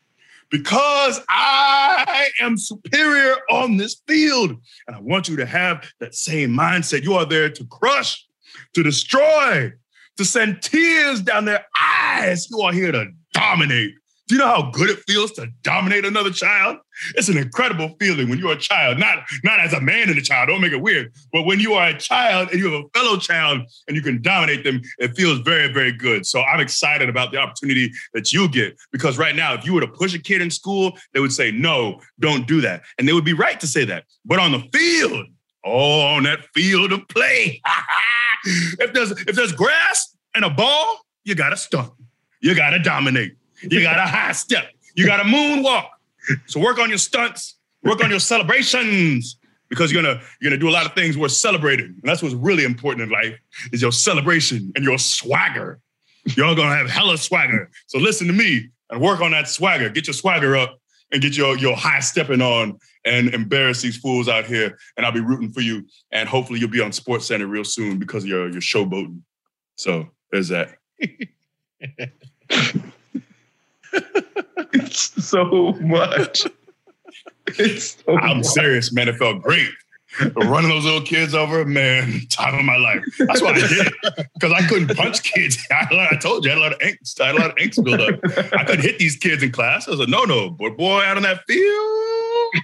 because 0.50 1.20
I 1.30 2.30
am 2.42 2.58
superior 2.58 3.36
on 3.50 3.78
this 3.78 4.02
field. 4.08 4.52
And 4.88 4.96
I 4.96 5.00
want 5.00 5.28
you 5.28 5.36
to 5.38 5.46
have 5.46 5.90
that 6.00 6.14
same 6.14 6.52
mindset. 6.52 7.04
You 7.04 7.16
are 7.16 7.26
there 7.26 7.50
to 7.50 7.66
crush, 7.66 8.26
to 8.74 8.84
destroy, 8.84 9.72
to 10.18 10.26
send 10.26 10.62
tears 10.62 11.22
down 11.22 11.46
their 11.46 11.66
eyes. 11.80 12.50
You 12.50 12.62
are 12.62 12.74
here 12.74 12.92
to 12.92 13.08
dominate. 13.34 13.96
Do 14.28 14.36
you 14.36 14.40
know 14.40 14.48
how 14.48 14.72
good 14.72 14.90
it 14.90 15.00
feels 15.06 15.32
to 15.34 15.48
dominate 15.64 16.06
another 16.06 16.32
child? 16.32 16.78
It's 17.16 17.28
an 17.28 17.38
incredible 17.38 17.96
feeling 18.00 18.30
when 18.30 18.40
you're 18.40 18.54
a 18.54 18.58
child, 18.58 18.98
not, 18.98 19.20
not 19.44 19.60
as 19.60 19.74
a 19.74 19.82
man 19.82 20.10
and 20.10 20.18
a 20.18 20.22
child, 20.22 20.48
don't 20.48 20.62
make 20.62 20.72
it 20.72 20.82
weird, 20.82 21.12
but 21.34 21.44
when 21.44 21.60
you 21.60 21.74
are 21.74 21.90
a 21.90 22.00
child 22.00 22.50
and 22.50 22.60
you 22.60 22.72
have 22.72 22.86
a 22.86 22.98
fellow 22.98 23.18
child 23.18 23.62
and 23.88 23.98
you 23.98 24.02
can 24.02 24.22
dominate 24.22 24.64
them, 24.64 24.82
it 25.00 25.16
feels 25.18 25.40
very, 25.40 25.74
very 25.74 25.92
good. 25.92 26.26
So 26.26 26.42
I'm 26.42 26.62
excited 26.62 27.10
about 27.10 27.32
the 27.32 27.38
opportunity 27.38 27.92
that 28.14 28.32
you 28.32 28.48
get 28.48 28.78
because 28.94 29.18
right 29.18 29.36
now, 29.36 29.56
if 29.56 29.66
you 29.66 29.74
were 29.74 29.82
to 29.82 29.88
push 29.88 30.14
a 30.14 30.20
kid 30.20 30.42
in 30.42 30.50
school, 30.50 30.98
they 31.14 31.20
would 31.20 31.34
say, 31.34 31.52
no, 31.52 32.00
don't 32.20 32.48
do 32.48 32.62
that. 32.62 32.84
And 32.98 33.08
they 33.08 33.14
would 33.14 33.26
be 33.26 33.34
right 33.34 33.60
to 33.60 33.68
say 33.68 33.84
that. 33.86 34.06
But 34.24 34.40
on 34.40 34.54
the 34.54 34.64
field, 34.72 35.28
oh, 35.66 36.02
on 36.16 36.24
that 36.24 36.46
field 36.54 36.94
of 36.94 37.06
play, 37.10 37.62
if 38.46 38.94
there's 38.94 39.12
if 39.12 39.36
there's 39.36 39.52
grass 39.52 40.16
and 40.34 40.46
a 40.46 40.50
ball, 40.50 41.02
you 41.26 41.36
gotta 41.36 41.58
stunt. 41.58 41.92
You 42.42 42.56
gotta 42.56 42.80
dominate. 42.80 43.36
You 43.64 43.82
got 43.82 43.98
a 43.98 44.02
high 44.02 44.32
step. 44.34 44.66
You 44.96 45.06
got 45.06 45.20
a 45.20 45.24
moonwalk. 45.24 45.88
So 46.46 46.60
work 46.60 46.80
on 46.80 46.90
your 46.90 46.98
stunts. 46.98 47.58
Work 47.84 48.04
on 48.04 48.10
your 48.10 48.20
celebrations 48.20 49.38
because 49.70 49.92
you're 49.92 50.02
gonna 50.02 50.22
you're 50.40 50.52
gonna 50.52 50.60
do 50.60 50.70
a 50.70 50.72
lot 50.72 50.86
of 50.86 50.94
things 50.94 51.18
worth 51.18 51.32
celebrating, 51.32 51.88
and 51.88 52.04
that's 52.04 52.22
what's 52.22 52.36
really 52.36 52.64
important 52.64 53.04
in 53.04 53.10
life 53.10 53.38
is 53.72 53.82
your 53.82 53.92
celebration 53.92 54.72
and 54.76 54.86
your 54.86 54.98
swagger. 54.98 55.80
You're 56.38 56.56
gonna 56.56 56.76
have 56.76 56.90
hella 56.90 57.18
swagger. 57.18 57.70
So 57.88 58.00
listen 58.00 58.28
to 58.28 58.34
me 58.34 58.70
and 58.90 59.02
work 59.02 59.20
on 59.20 59.32
that 59.32 59.50
swagger. 59.50 59.90
Get 59.90 60.08
your 60.08 60.14
swagger 60.14 60.56
up 60.56 60.78
and 61.12 61.22
get 61.22 61.36
your 61.36 61.58
your 61.58 61.76
high 61.76 62.00
stepping 62.00 62.42
on 62.42 62.78
and 63.06 63.34
embarrass 63.34 63.82
these 63.82 63.98
fools 63.98 64.30
out 64.30 64.46
here. 64.46 64.78
And 64.96 65.06
I'll 65.06 65.12
be 65.12 65.20
rooting 65.20 65.52
for 65.52 65.62
you. 65.62 65.86
And 66.12 66.30
hopefully 66.30 66.60
you'll 66.60 66.70
be 66.70 66.82
on 66.82 66.92
Sports 66.92 67.26
Center 67.26 67.48
real 67.48 67.66
soon 67.66 68.00
because 68.00 68.24
of 68.24 68.30
your 68.30 68.50
your 68.50 68.62
showboating. 68.62 69.22
So 69.76 70.10
there's 70.32 70.50
that. 70.50 70.78
it's 74.74 75.24
so 75.26 75.74
much. 75.82 76.46
It's 77.48 77.98
so 78.06 78.18
I'm 78.18 78.38
much. 78.38 78.46
serious, 78.48 78.92
man. 78.94 79.08
It 79.10 79.16
felt 79.18 79.42
great. 79.42 79.70
Running 80.36 80.70
those 80.70 80.86
little 80.86 81.02
kids 81.02 81.34
over, 81.34 81.66
man, 81.66 82.22
time 82.30 82.54
of 82.54 82.64
my 82.64 82.78
life. 82.78 83.04
That's 83.18 83.42
what 83.42 83.56
I 83.56 83.68
did. 83.68 83.92
Because 84.36 84.52
I 84.52 84.62
couldn't 84.68 84.96
punch 84.96 85.24
kids. 85.24 85.58
I, 85.72 85.74
had 85.76 85.92
a 85.92 85.96
lot- 85.96 86.14
I 86.14 86.18
told 86.18 86.46
you, 86.46 86.52
I 86.52 86.54
had 86.54 86.60
a 86.60 86.62
lot 86.62 86.74
of 86.74 86.80
angst. 86.80 87.20
I 87.20 87.26
had 87.28 87.36
a 87.36 87.40
lot 87.40 87.50
of 87.50 87.56
angst 87.56 87.84
build 87.84 88.00
up. 88.00 88.20
I 88.54 88.64
couldn't 88.64 88.82
hit 88.84 89.00
these 89.00 89.16
kids 89.16 89.42
in 89.42 89.52
class. 89.52 89.88
I 89.88 89.92
was 89.92 90.00
a 90.00 90.06
no 90.06 90.24
no. 90.26 90.52
But 90.52 90.78
boy, 90.78 91.02
out 91.02 91.18
on 91.18 91.24
that 91.24 91.42
field. 91.48 92.64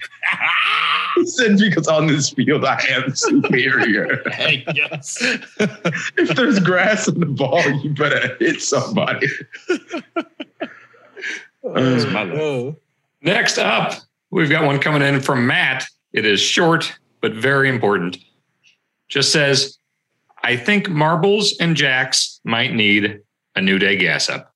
He 1.16 1.26
said 1.26 1.58
because 1.58 1.88
on 1.88 2.06
this 2.06 2.30
field 2.30 2.64
I 2.64 2.80
am 2.88 3.14
superior. 3.16 4.22
yes. 4.72 5.18
if 5.58 6.36
there's 6.36 6.60
grass 6.60 7.08
in 7.08 7.18
the 7.18 7.26
ball, 7.26 7.60
you 7.82 7.90
better 7.90 8.36
hit 8.38 8.62
somebody. 8.62 9.26
That's 11.62 12.06
my. 12.06 12.22
Oh. 12.22 12.76
Next 13.22 13.58
up, 13.58 13.94
we've 14.30 14.50
got 14.50 14.64
one 14.64 14.78
coming 14.78 15.02
in 15.02 15.20
from 15.20 15.46
Matt. 15.46 15.86
It 16.12 16.24
is 16.24 16.40
short, 16.40 16.92
but 17.20 17.34
very 17.34 17.68
important. 17.68 18.18
Just 19.08 19.32
says, 19.32 19.78
I 20.42 20.56
think 20.56 20.88
marbles 20.88 21.56
and 21.60 21.76
jacks 21.76 22.40
might 22.44 22.72
need 22.72 23.20
a 23.56 23.60
new 23.60 23.78
day 23.78 23.96
gas 23.96 24.28
up. 24.28 24.54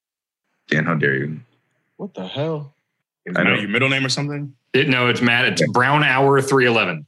Dan, 0.69 0.85
how 0.87 0.95
dare 0.95 1.17
you? 1.17 1.41
What 1.97 2.15
the 2.15 2.27
hell? 2.27 2.75
Is 3.27 3.37
I 3.37 3.43
know. 3.43 3.57
that 3.57 3.61
your 3.61 3.71
middle 3.71 3.89
name 3.89 4.05
or 4.05 4.09
something? 4.09 4.55
It, 4.73 4.89
no, 4.89 5.09
it's 5.09 5.21
Matt. 5.21 5.45
It's 5.47 5.71
Brown 5.73 6.03
Hour 6.03 6.41
311. 6.41 7.07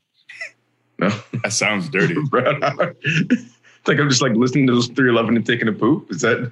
No. 0.98 1.10
That 1.42 1.52
sounds 1.52 1.88
dirty. 1.88 2.14
Brown 2.30 2.60
it's 3.02 3.88
like 3.88 3.98
I'm 3.98 4.08
just 4.08 4.22
like 4.22 4.32
listening 4.32 4.66
to 4.66 4.72
those 4.72 4.88
311 4.88 5.36
and 5.36 5.46
taking 5.46 5.68
a 5.68 5.72
poop. 5.72 6.10
Is 6.10 6.22
that 6.22 6.50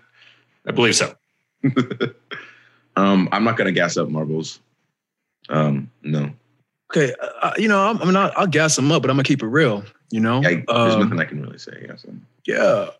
I 0.66 0.70
believe 0.70 0.94
so. 0.94 1.14
um 2.96 3.28
I'm 3.32 3.44
not 3.44 3.56
gonna 3.56 3.72
gas 3.72 3.96
up 3.96 4.08
marbles. 4.08 4.60
Um, 5.48 5.90
no. 6.02 6.30
Okay, 6.90 7.12
uh, 7.42 7.52
you 7.56 7.66
know, 7.68 7.80
I'm, 7.88 8.00
I'm 8.00 8.12
not. 8.12 8.32
I'll 8.36 8.46
gas 8.46 8.76
them 8.76 8.92
up, 8.92 9.02
but 9.02 9.10
I'm 9.10 9.16
gonna 9.16 9.24
keep 9.24 9.42
it 9.42 9.46
real. 9.46 9.84
You 10.10 10.20
know, 10.20 10.38
I, 10.38 10.62
there's 10.66 10.94
Um, 10.94 11.00
nothing 11.00 11.18
I 11.20 11.24
can 11.24 11.42
really 11.42 11.58
say. 11.58 11.84
Yeah, 11.86 11.96
so. 11.96 12.08
Yeah. 12.46 12.90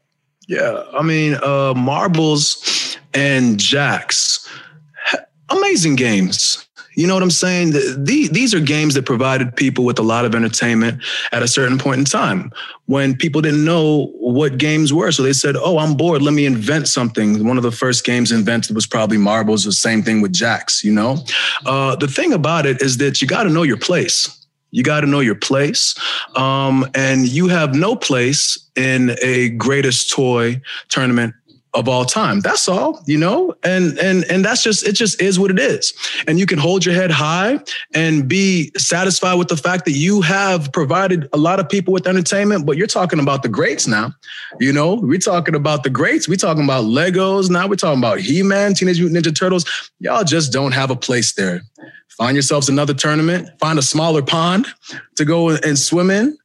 Yeah. 0.49 0.83
I 0.93 1.03
mean, 1.03 1.37
uh, 1.43 1.75
marbles 1.75 2.99
and 3.15 3.59
jacks, 3.59 4.49
amazing 5.49 5.97
games. 5.97 6.67
You 6.97 7.07
know 7.07 7.15
what 7.15 7.23
I'm 7.23 7.31
saying? 7.31 7.71
The, 7.71 7.97
the, 7.99 8.29
these 8.29 8.55
are 8.55 8.61
games 8.61 8.95
that 8.95 9.05
provided 9.05 9.55
people 9.57 9.85
with 9.85 9.99
a 9.99 10.03
lot 10.03 10.25
of 10.25 10.35
entertainment 10.35 11.03
at 11.33 11.43
a 11.43 11.49
certain 11.49 11.79
point 11.79 11.99
in 11.99 12.05
time 12.05 12.53
when 12.87 13.17
people 13.17 13.41
didn't 13.41 13.65
know 13.65 14.13
what 14.19 14.59
games 14.59 14.93
were. 14.93 15.11
So 15.13 15.23
they 15.23 15.33
said, 15.33 15.57
Oh, 15.57 15.79
I'm 15.79 15.95
bored. 15.95 16.23
Let 16.23 16.35
me 16.35 16.47
invent 16.47 16.89
something. 16.89 17.47
One 17.47 17.57
of 17.57 17.63
the 17.63 17.73
first 17.73 18.05
games 18.05 18.33
invented 18.33 18.75
was 18.75 18.87
probably 18.87 19.19
marbles. 19.19 19.65
The 19.65 19.73
same 19.73 20.03
thing 20.03 20.21
with 20.21 20.33
jacks, 20.33 20.85
you 20.85 20.93
know? 20.93 21.19
Uh, 21.65 21.97
the 21.97 22.09
thing 22.09 22.33
about 22.33 22.67
it 22.67 22.81
is 22.83 22.99
that 22.99 23.21
you 23.21 23.29
got 23.29 23.45
to 23.45 23.51
know 23.51 23.63
your 23.63 23.77
place. 23.77 24.41
You 24.71 24.83
got 24.83 25.03
to 25.03 25.07
know 25.07 25.21
your 25.21 25.37
place. 25.37 25.95
Um, 26.35 26.91
and 26.95 27.29
you 27.29 27.47
have 27.47 27.77
no 27.77 27.95
place 27.95 28.59
in 28.75 29.17
a 29.23 29.51
greatest 29.51 30.11
toy 30.11 30.61
tournament 30.89 31.35
of 31.75 31.89
all 31.89 32.05
time. 32.05 32.41
That's 32.41 32.69
all, 32.69 33.03
you 33.07 33.19
know? 33.19 33.55
And 33.65 33.99
and 33.99 34.25
and 34.31 34.45
that's 34.45 34.63
just 34.63 34.87
it 34.87 34.93
just 34.93 35.21
is 35.21 35.39
what 35.39 35.51
it 35.51 35.59
is. 35.59 35.93
And 36.27 36.39
you 36.39 36.47
can 36.47 36.59
hold 36.59 36.85
your 36.85 36.95
head 36.95 37.11
high 37.11 37.59
and 37.93 38.29
be 38.29 38.71
satisfied 38.77 39.35
with 39.35 39.49
the 39.49 39.57
fact 39.57 39.85
that 39.87 39.93
you 39.93 40.21
have 40.23 40.73
provided 40.73 41.29
a 41.33 41.37
lot 41.37 41.59
of 41.59 41.69
people 41.69 41.93
with 41.93 42.07
entertainment, 42.07 42.65
but 42.65 42.77
you're 42.77 42.87
talking 42.87 43.19
about 43.19 43.43
the 43.43 43.49
greats 43.49 43.87
now. 43.87 44.13
You 44.61 44.73
know, 44.73 44.95
we're 44.95 45.19
talking 45.19 45.55
about 45.55 45.83
the 45.83 45.91
greats. 45.91 46.29
We're 46.29 46.37
talking 46.37 46.65
about 46.65 46.85
Legos 46.85 47.51
now. 47.51 47.67
We're 47.67 47.77
talking 47.77 47.99
about 47.99 48.21
He-Man, 48.21 48.75
Teenage 48.75 49.01
Mutant 49.01 49.25
Ninja 49.25 49.37
Turtles. 49.37 49.65
Y'all 49.99 50.25
just 50.25 50.53
don't 50.53 50.73
have 50.73 50.91
a 50.91 50.97
place 50.97 51.35
there. 51.35 51.63
Find 52.17 52.37
yourselves 52.37 52.69
another 52.69 52.95
tournament, 52.95 53.49
find 53.59 53.79
a 53.79 53.83
smaller 53.83 54.23
pond 54.23 54.67
to 55.17 55.25
go 55.25 55.51
and 55.51 55.77
swim 55.77 56.11
in 56.11 56.39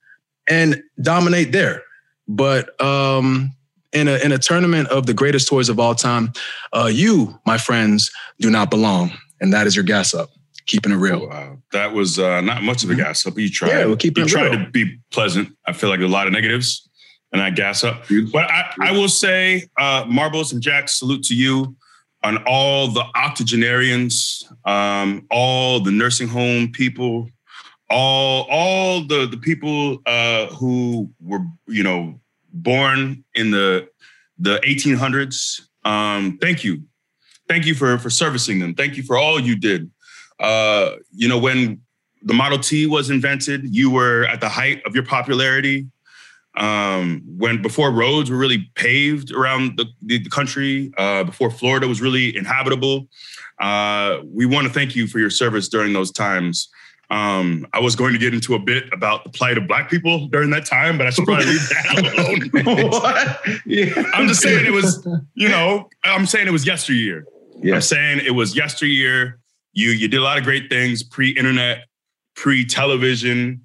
and 0.47 0.81
dominate 0.99 1.51
there. 1.51 1.83
But 2.27 2.79
um, 2.81 3.51
in 3.93 4.07
a 4.07 4.17
in 4.17 4.31
a 4.31 4.37
tournament 4.37 4.87
of 4.89 5.05
the 5.05 5.13
greatest 5.13 5.47
toys 5.47 5.69
of 5.69 5.79
all 5.79 5.95
time, 5.95 6.33
uh, 6.73 6.89
you, 6.91 7.39
my 7.45 7.57
friends, 7.57 8.11
do 8.39 8.49
not 8.49 8.69
belong, 8.69 9.11
and 9.41 9.53
that 9.53 9.67
is 9.67 9.75
your 9.75 9.85
gas 9.85 10.13
up. 10.13 10.29
Keeping 10.67 10.91
it 10.91 10.97
real. 10.97 11.27
Wow. 11.27 11.57
That 11.71 11.93
was 11.93 12.19
uh, 12.19 12.41
not 12.41 12.61
much 12.61 12.83
of 12.83 12.91
a 12.91 12.95
gas 12.95 13.25
up. 13.25 13.37
You 13.37 13.49
tried. 13.49 13.69
Yeah, 13.69 13.95
keeping 13.95 14.21
you 14.21 14.27
it 14.27 14.31
tried 14.31 14.51
real. 14.51 14.65
to 14.65 14.71
be 14.71 14.99
pleasant. 15.11 15.49
I 15.65 15.73
feel 15.73 15.89
like 15.89 15.99
a 15.99 16.05
lot 16.05 16.27
of 16.27 16.33
negatives 16.33 16.87
and 17.31 17.41
I 17.41 17.49
gas 17.49 17.83
up. 17.83 18.03
But 18.31 18.49
I, 18.49 18.73
I 18.81 18.91
will 18.91 19.07
say, 19.07 19.67
uh, 19.79 20.05
Marbles 20.07 20.51
and 20.53 20.61
Jack, 20.61 20.89
salute 20.89 21.23
to 21.25 21.35
you 21.35 21.75
on 22.23 22.43
all 22.45 22.87
the 22.87 23.03
octogenarians, 23.15 24.51
um, 24.65 25.25
all 25.31 25.79
the 25.79 25.91
nursing 25.91 26.27
home 26.27 26.71
people, 26.71 27.29
all 27.89 28.47
all 28.49 29.01
the 29.01 29.27
the 29.27 29.37
people 29.37 29.99
uh, 30.05 30.47
who 30.47 31.09
were 31.21 31.41
you 31.67 31.83
know 31.83 32.19
born 32.53 33.23
in 33.33 33.51
the 33.51 33.87
the 34.37 34.59
1800s. 34.59 35.61
Um, 35.83 36.37
thank 36.41 36.63
you, 36.63 36.83
thank 37.47 37.65
you 37.65 37.75
for 37.75 37.97
for 37.97 38.09
servicing 38.09 38.59
them. 38.59 38.73
Thank 38.75 38.97
you 38.97 39.03
for 39.03 39.17
all 39.17 39.39
you 39.39 39.55
did. 39.55 39.89
Uh, 40.39 40.95
you 41.11 41.27
know, 41.27 41.37
when 41.37 41.81
the 42.23 42.33
Model 42.33 42.59
T 42.59 42.85
was 42.85 43.09
invented, 43.09 43.73
you 43.75 43.91
were 43.91 44.25
at 44.25 44.41
the 44.41 44.49
height 44.49 44.81
of 44.85 44.95
your 44.95 45.05
popularity. 45.05 45.87
Um, 46.57 47.21
when 47.37 47.61
before 47.61 47.91
roads 47.91 48.29
were 48.29 48.37
really 48.37 48.69
paved 48.75 49.31
around 49.31 49.77
the, 49.77 49.85
the, 50.01 50.27
country, 50.29 50.91
uh, 50.97 51.23
before 51.23 51.51
Florida 51.51 51.87
was 51.87 52.01
really 52.01 52.35
inhabitable, 52.35 53.07
uh, 53.61 54.17
we 54.25 54.45
want 54.45 54.67
to 54.67 54.73
thank 54.73 54.95
you 54.95 55.07
for 55.07 55.19
your 55.19 55.29
service 55.29 55.69
during 55.69 55.93
those 55.93 56.11
times. 56.11 56.69
Um, 57.11 57.65
I 57.73 57.79
was 57.79 57.95
going 57.95 58.13
to 58.13 58.19
get 58.19 58.33
into 58.35 58.53
a 58.53 58.59
bit 58.59 58.91
about 58.93 59.23
the 59.23 59.31
plight 59.31 59.57
of 59.57 59.67
Black 59.67 59.89
people 59.89 60.27
during 60.27 60.51
that 60.51 60.65
time, 60.65 60.97
but 60.97 61.07
I 61.07 61.09
should 61.09 61.25
probably 61.25 61.45
leave 61.45 61.69
that 61.69 62.51
alone. 62.63 62.89
what? 62.91 63.41
Yeah. 63.65 64.03
I'm 64.13 64.27
just 64.27 64.41
saying 64.41 64.65
it 64.65 64.71
was, 64.71 65.07
you 65.33 65.49
know, 65.55 65.89
I'm 66.03 66.25
saying 66.25 66.47
it 66.47 66.51
was 66.51 66.67
yesteryear. 66.67 67.25
I'm 67.63 67.81
saying 67.81 68.21
it 68.25 68.31
was 68.31 68.55
yesteryear. 68.55 69.39
You 69.73 69.89
you 69.91 70.07
did 70.07 70.19
a 70.19 70.23
lot 70.23 70.37
of 70.37 70.43
great 70.43 70.69
things 70.69 71.03
pre-internet, 71.03 71.85
pre-television, 72.35 73.61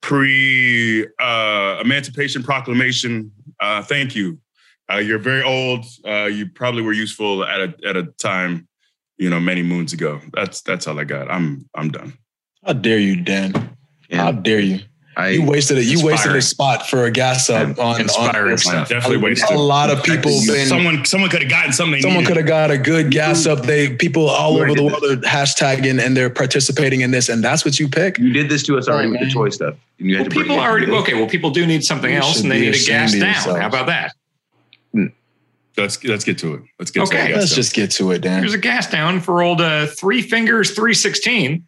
pre 0.00 1.06
uh, 1.20 1.78
Emancipation 1.80 2.42
Proclamation. 2.42 3.32
Uh, 3.60 3.82
thank 3.82 4.14
you. 4.14 4.38
Uh, 4.90 4.96
you're 4.96 5.18
very 5.18 5.42
old. 5.42 5.84
Uh, 6.06 6.26
you 6.26 6.46
probably 6.46 6.82
were 6.82 6.92
useful 6.92 7.44
at 7.44 7.60
a 7.60 7.74
at 7.86 7.96
a 7.96 8.04
time, 8.18 8.68
you 9.18 9.30
know, 9.30 9.40
many 9.40 9.62
moons 9.62 9.92
ago. 9.92 10.20
That's 10.32 10.62
that's 10.62 10.86
all 10.86 10.98
I 10.98 11.04
got. 11.04 11.30
I'm 11.30 11.68
I'm 11.74 11.90
done. 11.90 12.14
How 12.64 12.72
dare 12.72 12.98
you, 12.98 13.16
Dan? 13.20 13.76
How 14.12 14.32
dare 14.32 14.60
you? 14.60 14.80
I, 15.16 15.28
You 15.30 15.44
wasted 15.44 15.78
it. 15.78 15.84
You 15.84 15.98
wasted 16.04 16.34
Inspiring. 16.34 16.38
a 16.38 16.42
spot 16.42 16.88
for 16.88 17.04
a 17.04 17.10
gas 17.10 17.48
up 17.48 17.78
on 17.78 18.00
Inspiring 18.00 18.52
on, 18.52 18.58
stuff. 18.58 18.88
Definitely 18.88 19.18
wasted. 19.18 19.56
A 19.56 19.58
lot 19.60 19.88
of 19.90 20.02
people 20.02 20.32
been. 20.46 20.66
Someone 20.66 21.04
someone 21.04 21.30
could 21.30 21.42
have 21.42 21.50
gotten 21.50 21.72
something. 21.72 22.00
Someone 22.02 22.24
could 22.24 22.36
have 22.36 22.46
got 22.46 22.72
a 22.72 22.78
good 22.78 23.12
gas 23.12 23.46
up. 23.46 23.62
They 23.62 23.94
people 23.94 24.28
all 24.28 24.56
over 24.56 24.74
the 24.74 24.82
world 24.82 25.04
are 25.04 25.16
hashtagging 25.18 26.04
and 26.04 26.16
they're 26.16 26.30
participating 26.30 27.02
in 27.02 27.12
this, 27.12 27.28
and 27.28 27.44
that's 27.44 27.64
what 27.64 27.78
you 27.78 27.88
pick. 27.88 28.18
you 28.18 28.32
did 28.32 28.48
this 28.48 28.64
to 28.64 28.76
us 28.76 28.88
already 28.88 29.08
Oh, 29.08 29.12
with 29.12 29.20
the 29.20 29.30
toy 29.30 29.50
stuff. 29.50 29.74
And 30.00 30.10
you 30.10 30.16
had 30.16 30.22
Well, 30.26 30.30
to 30.30 30.36
people 30.42 30.56
it. 30.56 30.60
already 30.60 30.90
okay. 30.90 31.14
Well, 31.14 31.28
people 31.28 31.50
do 31.50 31.64
need 31.64 31.84
something 31.84 32.10
You 32.10 32.18
else, 32.18 32.40
and 32.40 32.50
they 32.50 32.60
need 32.62 32.68
a 32.68 32.72
gas 32.72 32.82
ashamed 33.12 33.20
down. 33.22 33.30
of 33.30 33.34
yourselves. 33.36 33.60
How 33.60 33.68
about 33.68 33.86
that? 33.86 34.12
Let's 35.76 36.02
let's 36.04 36.22
get 36.24 36.38
to 36.38 36.54
it. 36.54 36.62
Let's 36.78 36.90
get 36.92 37.02
Okay. 37.04 37.26
to 37.28 37.32
it. 37.34 37.36
Let's 37.36 37.54
just 37.54 37.74
get 37.74 37.90
to 37.92 38.12
it, 38.12 38.20
Dan. 38.20 38.40
Here's 38.40 38.54
a 38.54 38.58
gas 38.58 38.88
down 38.90 39.20
for 39.20 39.42
old 39.42 39.60
uh, 39.60 39.86
Three 39.86 40.22
Fingers 40.22 40.70
316. 40.72 41.66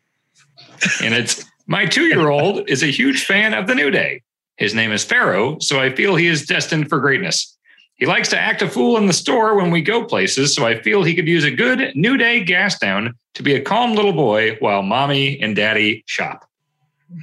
And 1.03 1.15
it's 1.15 1.45
my 1.67 1.87
two 1.87 2.05
year 2.05 2.29
old 2.29 2.69
is 2.69 2.83
a 2.83 2.87
huge 2.87 3.25
fan 3.25 3.55
of 3.55 3.67
the 3.67 3.75
New 3.75 3.91
Day. 3.91 4.23
His 4.57 4.75
name 4.75 4.93
is 4.93 5.05
Pharaoh, 5.05 5.59
so 5.59 5.81
I 5.81 5.95
feel 5.95 6.17
he 6.17 6.27
is 6.27 6.47
destined 6.47 6.89
for 6.89 6.99
greatness. 6.99 7.57
He 7.97 8.07
likes 8.07 8.29
to 8.29 8.39
act 8.39 8.63
a 8.63 8.69
fool 8.69 8.97
in 8.99 9.07
the 9.07 9.13
store 9.13 9.57
when 9.57 9.71
we 9.71 9.81
go 9.81 10.05
places, 10.05 10.55
so 10.55 10.67
I 10.67 10.81
feel 10.81 11.03
he 11.03 11.15
could 11.15 11.27
use 11.27 11.45
a 11.45 11.51
good 11.51 11.93
New 11.95 12.17
Day 12.17 12.45
gas 12.45 12.79
down 12.79 13.15
to 13.35 13.43
be 13.43 13.55
a 13.55 13.61
calm 13.61 13.95
little 13.95 14.13
boy 14.13 14.57
while 14.61 14.83
mommy 14.83 15.41
and 15.41 15.57
daddy 15.57 16.05
shop. 16.07 16.49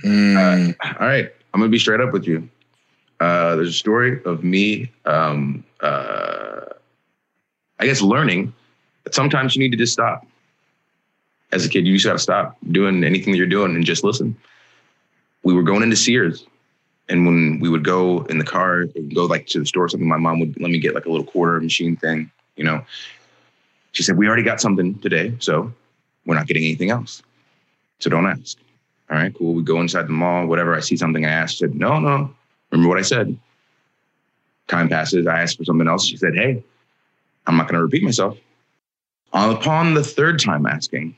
Mm. 0.03 0.75
All 0.83 1.07
right, 1.07 1.31
I'm 1.53 1.59
gonna 1.59 1.69
be 1.69 1.79
straight 1.79 2.01
up 2.01 2.11
with 2.11 2.25
you. 2.25 2.49
Uh, 3.19 3.55
there's 3.55 3.69
a 3.69 3.73
story 3.73 4.19
of 4.25 4.43
me, 4.43 4.91
um, 5.05 5.63
uh, 5.81 6.61
I 7.79 7.85
guess, 7.85 8.01
learning 8.01 8.53
that 9.03 9.13
sometimes 9.13 9.55
you 9.55 9.61
need 9.61 9.71
to 9.71 9.77
just 9.77 9.93
stop. 9.93 10.25
As 11.53 11.65
a 11.65 11.69
kid, 11.69 11.85
you 11.85 11.93
just 11.93 12.05
gotta 12.05 12.19
stop 12.19 12.57
doing 12.71 13.03
anything 13.03 13.31
that 13.31 13.37
you're 13.37 13.47
doing 13.47 13.75
and 13.75 13.85
just 13.85 14.03
listen. 14.03 14.35
We 15.43 15.53
were 15.53 15.63
going 15.63 15.83
into 15.83 15.95
Sears, 15.95 16.45
and 17.09 17.25
when 17.25 17.59
we 17.59 17.69
would 17.69 17.83
go 17.83 18.23
in 18.23 18.37
the 18.39 18.45
car, 18.45 18.85
go 19.13 19.25
like 19.25 19.45
to 19.47 19.59
the 19.59 19.65
store 19.65 19.85
or 19.85 19.89
something, 19.89 20.07
my 20.07 20.17
mom 20.17 20.39
would 20.39 20.59
let 20.59 20.71
me 20.71 20.79
get 20.79 20.95
like 20.95 21.05
a 21.05 21.09
little 21.09 21.25
quarter 21.25 21.59
machine 21.61 21.95
thing, 21.95 22.31
you 22.55 22.63
know. 22.63 22.83
She 23.91 24.03
said, 24.03 24.17
"We 24.17 24.27
already 24.27 24.43
got 24.43 24.59
something 24.59 24.97
today, 24.99 25.35
so 25.39 25.71
we're 26.25 26.35
not 26.35 26.47
getting 26.47 26.63
anything 26.63 26.89
else. 26.89 27.21
So 27.99 28.09
don't 28.09 28.25
ask." 28.25 28.57
All 29.09 29.17
right, 29.17 29.33
cool. 29.35 29.53
We 29.53 29.63
go 29.63 29.79
inside 29.79 30.07
the 30.07 30.13
mall, 30.13 30.47
whatever. 30.47 30.75
I 30.75 30.79
see 30.79 30.97
something 30.97 31.25
I 31.25 31.29
asked, 31.29 31.59
said, 31.59 31.75
no, 31.75 31.99
no. 31.99 32.33
Remember 32.71 32.89
what 32.89 32.97
I 32.97 33.03
said? 33.03 33.37
Time 34.67 34.89
passes. 34.89 35.27
I 35.27 35.41
asked 35.41 35.57
for 35.57 35.65
something 35.65 35.87
else. 35.87 36.07
She 36.07 36.17
said, 36.17 36.33
hey, 36.33 36.63
I'm 37.45 37.57
not 37.57 37.67
going 37.67 37.75
to 37.75 37.83
repeat 37.83 38.01
myself. 38.01 38.37
Upon 39.33 39.93
the 39.93 40.03
third 40.03 40.39
time 40.39 40.65
asking, 40.65 41.15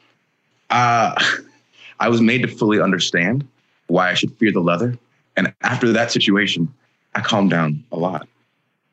uh, 0.70 1.22
I 2.00 2.10
was 2.10 2.22
made 2.22 2.42
to 2.42 2.48
fully 2.48 2.80
understand 2.82 3.48
why 3.88 4.10
I 4.10 4.14
should 4.14 4.34
fear 4.36 4.52
the 4.52 4.60
leather. 4.60 4.98
And 5.38 5.54
after 5.62 5.92
that 5.94 6.12
situation, 6.12 6.74
I 7.14 7.22
calmed 7.22 7.50
down 7.50 7.84
a 7.92 7.98
lot. 7.98 8.28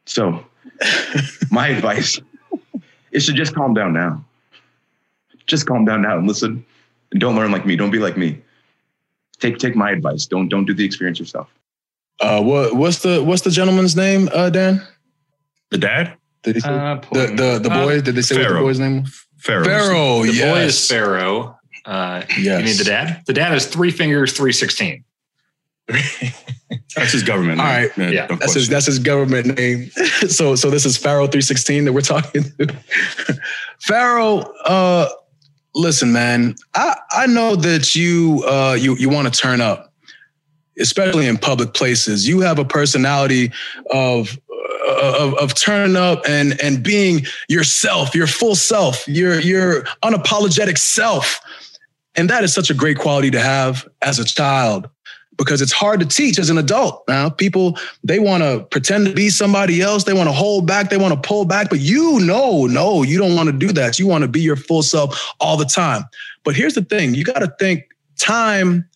So, 0.06 0.44
my 1.50 1.68
advice 1.68 2.20
is 3.10 3.26
to 3.26 3.32
just 3.32 3.54
calm 3.54 3.74
down 3.74 3.92
now. 3.92 4.24
Just 5.46 5.66
calm 5.66 5.84
down 5.84 6.02
now 6.02 6.18
and 6.18 6.26
listen. 6.28 6.64
And 7.10 7.20
don't 7.20 7.36
learn 7.36 7.50
like 7.50 7.66
me. 7.66 7.76
Don't 7.76 7.90
be 7.90 7.98
like 7.98 8.16
me 8.16 8.40
take 9.42 9.58
take 9.58 9.76
my 9.76 9.90
advice. 9.90 10.24
Don't 10.24 10.48
don't 10.48 10.64
do 10.64 10.72
the 10.72 10.84
experience 10.84 11.18
yourself. 11.18 11.48
Uh, 12.20 12.40
what 12.42 12.74
what's 12.76 13.00
the 13.02 13.22
what's 13.22 13.42
the 13.42 13.50
gentleman's 13.50 13.96
name, 13.96 14.30
uh, 14.32 14.48
Dan? 14.48 14.80
The 15.70 15.78
dad, 15.78 16.14
Did 16.42 16.54
he 16.56 16.60
say 16.60 16.68
Uh, 16.68 17.00
the 17.12 17.26
the 17.26 17.58
the 17.58 17.70
uh, 17.70 17.84
boy? 17.84 18.00
Did 18.00 18.14
they 18.14 18.22
say 18.22 18.38
what 18.38 18.48
the 18.48 18.60
boy's 18.60 18.78
name? 18.78 19.02
was? 19.02 19.26
Pharaoh. 19.38 19.64
Pharaoh. 19.64 20.22
The 20.22 20.40
boy 20.40 20.60
is. 20.60 20.88
Pharaoh. 20.88 21.58
Uh, 21.84 22.22
Yes. 22.38 22.60
You 22.60 22.64
need 22.64 22.76
the 22.76 22.84
dad? 22.84 23.22
The 23.26 23.32
dad 23.32 23.54
is 23.54 23.66
Three 23.66 23.90
Fingers 23.90 24.32
316. 24.32 25.04
That's 26.96 27.12
his 27.12 27.22
government. 27.22 27.60
All 27.60 27.66
name. 27.66 27.90
right. 27.96 28.12
Yeah, 28.12 28.26
don't 28.26 28.40
That's 28.40 28.54
his 28.54 28.68
that's 28.68 28.86
his 28.86 28.98
government 28.98 29.58
name. 29.58 29.90
so 30.28 30.54
so 30.54 30.70
this 30.70 30.86
is 30.86 30.96
Pharaoh 30.96 31.26
316 31.26 31.84
that 31.84 31.92
we're 31.92 32.00
talking 32.00 32.44
to. 32.44 32.76
Pharaoh, 33.80 34.38
uh, 34.64 35.08
listen, 35.74 36.12
man. 36.12 36.54
I 36.74 36.96
I 37.10 37.26
know 37.26 37.56
that 37.56 37.94
you 37.94 38.44
uh 38.46 38.76
you 38.78 38.96
you 38.96 39.08
want 39.08 39.32
to 39.32 39.38
turn 39.38 39.60
up, 39.60 39.92
especially 40.78 41.26
in 41.26 41.38
public 41.38 41.74
places. 41.74 42.28
You 42.28 42.40
have 42.40 42.58
a 42.58 42.64
personality 42.64 43.52
of 43.90 44.38
uh, 44.88 45.16
of, 45.18 45.34
of 45.34 45.54
turning 45.54 45.96
up 45.96 46.22
and 46.28 46.60
and 46.62 46.82
being 46.82 47.26
yourself, 47.48 48.14
your 48.14 48.26
full 48.26 48.54
self, 48.54 49.06
your 49.08 49.40
your 49.40 49.82
unapologetic 50.02 50.78
self. 50.78 51.40
And 52.14 52.28
that 52.28 52.44
is 52.44 52.52
such 52.52 52.70
a 52.70 52.74
great 52.74 52.98
quality 52.98 53.30
to 53.30 53.40
have 53.40 53.88
as 54.02 54.18
a 54.18 54.24
child 54.24 54.88
because 55.38 55.62
it's 55.62 55.72
hard 55.72 55.98
to 56.00 56.06
teach 56.06 56.38
as 56.38 56.50
an 56.50 56.58
adult. 56.58 57.04
Now, 57.08 57.30
people 57.30 57.78
they 58.04 58.18
want 58.18 58.42
to 58.42 58.64
pretend 58.70 59.06
to 59.06 59.12
be 59.12 59.30
somebody 59.30 59.80
else. 59.80 60.04
They 60.04 60.12
want 60.12 60.28
to 60.28 60.32
hold 60.32 60.66
back. 60.66 60.90
They 60.90 60.98
want 60.98 61.14
to 61.14 61.28
pull 61.28 61.44
back. 61.44 61.70
But 61.70 61.80
you 61.80 62.20
know, 62.20 62.66
no, 62.66 63.02
you 63.02 63.18
don't 63.18 63.34
want 63.34 63.48
to 63.48 63.52
do 63.52 63.72
that. 63.72 63.98
You 63.98 64.06
want 64.06 64.22
to 64.22 64.28
be 64.28 64.40
your 64.40 64.56
full 64.56 64.82
self 64.82 65.32
all 65.40 65.56
the 65.56 65.64
time. 65.64 66.04
But 66.44 66.54
here's 66.54 66.74
the 66.74 66.84
thing: 66.84 67.14
you 67.14 67.24
got 67.24 67.38
to 67.38 67.52
think 67.58 67.84
time 68.18 68.88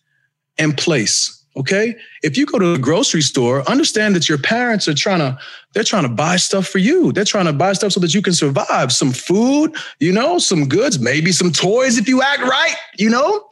and 0.57 0.77
place. 0.77 1.36
Okay, 1.57 1.95
if 2.21 2.37
you 2.37 2.45
go 2.45 2.59
to 2.59 2.73
a 2.73 2.77
grocery 2.77 3.23
store, 3.23 3.67
understand 3.67 4.15
that 4.15 4.29
your 4.29 4.37
parents 4.37 4.87
are 4.87 4.93
trying 4.93 5.19
to 5.19 5.39
they're 5.73 5.83
trying 5.83 6.03
to 6.03 6.09
buy 6.09 6.35
stuff 6.35 6.67
for 6.67 6.77
you. 6.77 7.11
They're 7.11 7.25
trying 7.25 7.45
to 7.45 7.53
buy 7.53 7.73
stuff 7.73 7.93
so 7.93 7.99
that 7.99 8.13
you 8.13 8.21
can 8.21 8.33
survive. 8.33 8.91
Some 8.91 9.11
food, 9.11 9.75
you 9.99 10.11
know, 10.11 10.37
some 10.37 10.67
goods, 10.67 10.99
maybe 10.99 11.31
some 11.31 11.51
toys 11.51 11.97
if 11.97 12.07
you 12.07 12.21
act 12.21 12.43
right, 12.43 12.75
you 12.99 13.09
know. 13.09 13.47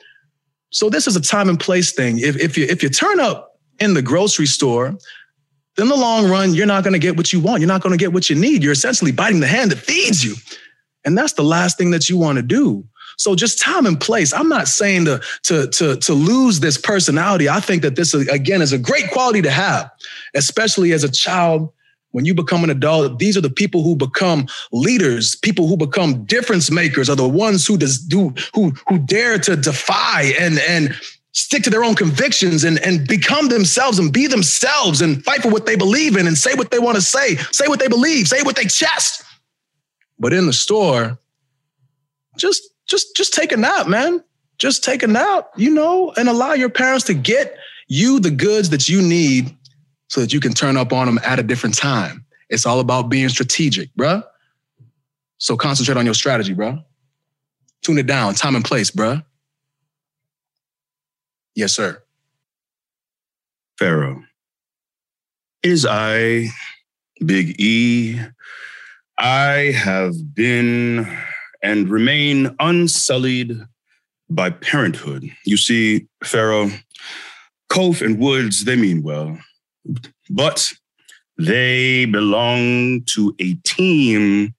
So 0.69 0.89
this 0.89 1.07
is 1.07 1.15
a 1.15 1.21
time 1.21 1.49
and 1.49 1.59
place 1.59 1.93
thing. 1.93 2.19
If 2.19 2.37
if 2.37 2.57
you 2.57 2.65
if 2.65 2.83
you 2.83 2.89
turn 2.89 3.19
up 3.19 3.59
in 3.79 3.95
the 3.95 4.03
grocery 4.03 4.45
store, 4.45 4.95
in 5.77 5.87
the 5.87 5.95
long 5.95 6.29
run, 6.29 6.53
you're 6.53 6.65
not 6.65 6.83
going 6.83 6.93
to 6.93 6.99
get 6.99 7.17
what 7.17 7.33
you 7.33 7.39
want. 7.39 7.59
You're 7.59 7.67
not 7.67 7.81
going 7.81 7.97
to 7.97 7.97
get 7.97 8.13
what 8.13 8.29
you 8.29 8.35
need. 8.35 8.63
You're 8.63 8.71
essentially 8.71 9.11
biting 9.11 9.39
the 9.39 9.47
hand 9.47 9.71
that 9.71 9.77
feeds 9.77 10.23
you. 10.23 10.35
And 11.03 11.17
that's 11.17 11.33
the 11.33 11.43
last 11.43 11.77
thing 11.77 11.91
that 11.91 12.09
you 12.09 12.17
want 12.17 12.37
to 12.37 12.41
do. 12.41 12.85
So 13.17 13.35
just 13.35 13.59
time 13.59 13.85
and 13.85 13.99
place. 13.99 14.33
I'm 14.33 14.49
not 14.49 14.67
saying 14.67 15.05
to, 15.05 15.21
to, 15.43 15.67
to, 15.67 15.95
to 15.97 16.13
lose 16.13 16.59
this 16.59 16.77
personality. 16.77 17.49
I 17.49 17.59
think 17.59 17.81
that 17.81 17.95
this, 17.95 18.13
again, 18.13 18.61
is 18.61 18.73
a 18.73 18.77
great 18.77 19.11
quality 19.11 19.41
to 19.41 19.51
have, 19.51 19.89
especially 20.33 20.93
as 20.93 21.03
a 21.03 21.11
child. 21.11 21.71
When 22.11 22.23
you 22.23 22.33
become 22.33 22.63
an 22.63 22.69
adult, 22.69 23.19
these 23.19 23.35
are 23.35 23.41
the 23.41 23.49
people 23.49 23.83
who 23.83 23.93
become 23.93 24.47
leaders, 24.71 25.35
people 25.35 25.67
who 25.67 25.75
become 25.75 26.23
difference 26.23 26.71
makers 26.71 27.09
are 27.09 27.15
the 27.17 27.27
ones 27.27 27.67
who 27.67 27.77
does 27.77 27.99
do 27.99 28.33
who 28.53 28.71
who 28.87 28.99
dare 28.99 29.37
to 29.39 29.57
defy 29.57 30.31
and 30.39 30.57
and 30.59 30.95
stick 31.35 31.63
to 31.63 31.69
their 31.69 31.83
own 31.83 31.95
convictions 31.95 32.63
and, 32.63 32.79
and 32.79 33.05
become 33.07 33.49
themselves 33.49 33.99
and 33.99 34.13
be 34.13 34.25
themselves 34.25 35.01
and 35.01 35.23
fight 35.25 35.41
for 35.41 35.49
what 35.49 35.65
they 35.65 35.75
believe 35.75 36.15
in 36.15 36.25
and 36.25 36.37
say 36.37 36.53
what 36.53 36.71
they 36.71 36.79
want 36.79 36.95
to 36.95 37.01
say, 37.01 37.35
say 37.51 37.67
what 37.67 37.79
they 37.79 37.89
believe, 37.89 38.27
say 38.27 38.41
what 38.43 38.55
they 38.55 38.63
chest. 38.63 39.21
But 40.17 40.31
in 40.31 40.45
the 40.45 40.53
store, 40.53 41.19
just 42.37 42.63
just 42.87 43.15
just 43.15 43.33
take 43.33 43.51
a 43.51 43.57
nap, 43.57 43.87
man. 43.87 44.23
Just 44.57 44.83
take 44.83 45.03
a 45.03 45.07
nap, 45.07 45.49
you 45.57 45.69
know, 45.69 46.13
and 46.17 46.29
allow 46.29 46.53
your 46.53 46.69
parents 46.69 47.05
to 47.05 47.13
get 47.13 47.57
you 47.87 48.19
the 48.19 48.31
goods 48.31 48.69
that 48.69 48.87
you 48.87 49.01
need 49.01 49.55
so 50.07 50.21
that 50.21 50.31
you 50.31 50.39
can 50.39 50.53
turn 50.53 50.77
up 50.77 50.93
on 50.93 51.07
them 51.07 51.19
at 51.25 51.39
a 51.39 51.43
different 51.43 51.75
time. 51.75 52.25
It's 52.49 52.65
all 52.65 52.79
about 52.79 53.09
being 53.09 53.27
strategic, 53.29 53.93
bruh. 53.95 54.23
So 55.39 55.57
concentrate 55.57 55.97
on 55.97 56.05
your 56.05 56.13
strategy, 56.13 56.55
bruh. 56.55 56.81
Tune 57.81 57.97
it 57.97 58.07
down, 58.07 58.33
time 58.33 58.55
and 58.55 58.63
place, 58.63 58.91
bruh. 58.91 59.23
Yes, 61.55 61.73
sir. 61.73 62.01
Pharaoh. 63.77 64.21
Is 65.63 65.85
I, 65.85 66.47
Big 67.25 67.59
E. 67.59 68.19
I 69.17 69.71
have 69.75 70.13
been 70.33 71.07
and 71.65 71.89
remain 71.89 72.55
unsullied 72.59 73.59
by 74.29 74.51
parenthood. 74.51 75.27
You 75.45 75.57
see, 75.57 76.07
Pharaoh, 76.23 76.69
Kof 77.71 78.05
and 78.05 78.19
Woods, 78.19 78.65
they 78.65 78.75
mean 78.75 79.01
well, 79.01 79.39
but 80.29 80.71
they 81.39 82.05
belong 82.05 83.01
to 83.05 83.35
a 83.39 83.55
team 83.65 84.53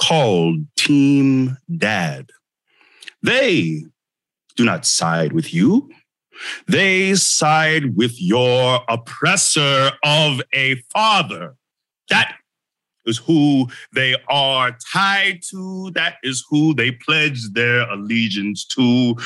called 0.00 0.56
Team 0.76 1.56
Dad. 1.74 2.28
They 3.22 3.86
do 4.54 4.64
not 4.66 4.84
side 4.84 5.32
with 5.32 5.54
you. 5.54 5.90
They 6.68 7.14
side 7.14 7.96
with 7.96 8.20
your 8.20 8.80
oppressor 8.88 9.92
of 10.04 10.42
a 10.52 10.74
father. 10.92 11.54
That 12.10 12.36
is 13.06 13.18
who 13.18 13.66
they 13.92 14.16
are 14.28 14.76
tied 14.92 15.42
to. 15.50 15.90
That 15.92 16.16
is 16.22 16.44
who 16.48 16.74
they 16.74 16.92
pledge 16.92 17.50
their 17.52 17.82
allegiance 17.90 18.64
to. 18.66 19.16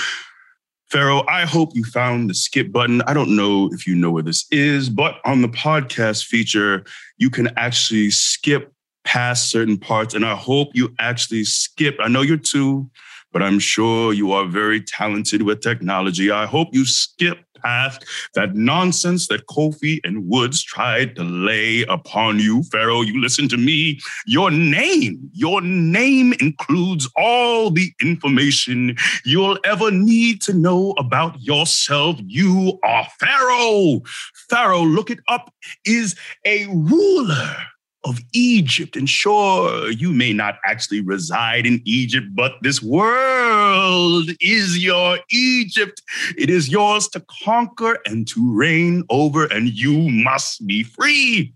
Pharaoh, 0.90 1.24
I 1.26 1.44
hope 1.44 1.74
you 1.74 1.84
found 1.84 2.30
the 2.30 2.34
skip 2.34 2.70
button. 2.70 3.02
I 3.02 3.12
don't 3.12 3.34
know 3.34 3.68
if 3.72 3.86
you 3.86 3.96
know 3.96 4.10
where 4.10 4.22
this 4.22 4.46
is, 4.52 4.88
but 4.88 5.20
on 5.24 5.42
the 5.42 5.48
podcast 5.48 6.24
feature, 6.24 6.84
you 7.18 7.28
can 7.28 7.48
actually 7.56 8.10
skip 8.10 8.72
past 9.04 9.50
certain 9.50 9.78
parts. 9.78 10.14
And 10.14 10.24
I 10.24 10.36
hope 10.36 10.68
you 10.74 10.94
actually 11.00 11.44
skip. 11.44 11.96
I 12.00 12.08
know 12.08 12.22
you're 12.22 12.36
two, 12.36 12.88
but 13.32 13.42
I'm 13.42 13.58
sure 13.58 14.12
you 14.12 14.32
are 14.32 14.46
very 14.46 14.80
talented 14.80 15.42
with 15.42 15.60
technology. 15.60 16.30
I 16.30 16.46
hope 16.46 16.68
you 16.72 16.86
skip 16.86 17.38
past 17.66 18.04
that 18.34 18.54
nonsense 18.54 19.26
that 19.28 19.46
Kofi 19.46 19.98
and 20.04 20.28
Woods 20.28 20.62
tried 20.62 21.16
to 21.16 21.24
lay 21.24 21.82
upon 21.88 22.38
you. 22.38 22.62
Pharaoh, 22.64 23.02
you 23.02 23.20
listen 23.20 23.48
to 23.48 23.56
me. 23.56 23.98
Your 24.26 24.50
name, 24.50 25.28
your 25.32 25.60
name 25.60 26.32
includes 26.40 27.08
all 27.16 27.70
the 27.70 27.92
information 28.00 28.96
you'll 29.24 29.58
ever 29.64 29.90
need 29.90 30.42
to 30.42 30.52
know 30.52 30.94
about 30.98 31.40
yourself. 31.40 32.16
You 32.24 32.78
are 32.84 33.06
Pharaoh. 33.18 34.00
Pharaoh, 34.48 34.84
look 34.84 35.10
it 35.10 35.18
up, 35.28 35.52
is 35.84 36.14
a 36.44 36.66
ruler 36.66 37.56
of 38.04 38.20
Egypt. 38.32 38.96
And 38.96 39.08
sure, 39.08 39.90
you 39.90 40.12
may 40.12 40.32
not 40.32 40.58
actually 40.64 41.00
reside 41.00 41.66
in 41.66 41.82
Egypt, 41.84 42.26
but 42.34 42.52
this 42.62 42.82
world 42.82 44.30
is 44.40 44.78
your 44.82 45.18
Egypt. 45.30 46.02
It 46.38 46.48
is 46.48 46.68
yours 46.68 47.08
to 47.08 47.24
conquer 47.44 47.98
and 48.06 48.26
to 48.28 48.56
reign 48.56 49.04
over, 49.10 49.46
and 49.46 49.68
you 49.68 50.08
must 50.10 50.66
be 50.66 50.82
free. 50.82 51.52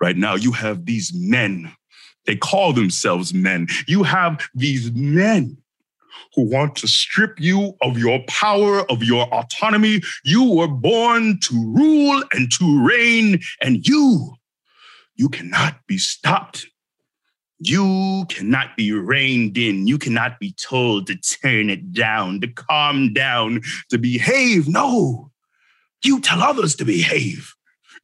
Right 0.00 0.16
now, 0.16 0.34
you 0.34 0.52
have 0.52 0.86
these 0.86 1.12
men. 1.14 1.72
They 2.26 2.36
call 2.36 2.72
themselves 2.72 3.32
men. 3.32 3.68
You 3.86 4.02
have 4.02 4.48
these 4.54 4.92
men 4.92 5.56
who 6.34 6.42
want 6.50 6.76
to 6.76 6.88
strip 6.88 7.40
you 7.40 7.74
of 7.82 7.98
your 7.98 8.20
power, 8.26 8.90
of 8.90 9.02
your 9.02 9.26
autonomy. 9.32 10.02
You 10.24 10.44
were 10.44 10.68
born 10.68 11.38
to 11.40 11.74
rule 11.74 12.22
and 12.32 12.50
to 12.52 12.86
reign, 12.86 13.40
and 13.62 13.86
you 13.86 14.34
you 15.16 15.28
cannot 15.28 15.86
be 15.86 15.98
stopped. 15.98 16.66
You 17.58 18.26
cannot 18.28 18.76
be 18.76 18.92
reined 18.92 19.56
in. 19.56 19.86
You 19.86 19.98
cannot 19.98 20.38
be 20.38 20.52
told 20.52 21.06
to 21.06 21.16
turn 21.16 21.70
it 21.70 21.92
down, 21.92 22.40
to 22.42 22.48
calm 22.48 23.14
down, 23.14 23.62
to 23.88 23.98
behave. 23.98 24.68
No, 24.68 25.30
you 26.04 26.20
tell 26.20 26.42
others 26.42 26.76
to 26.76 26.84
behave. 26.84 27.54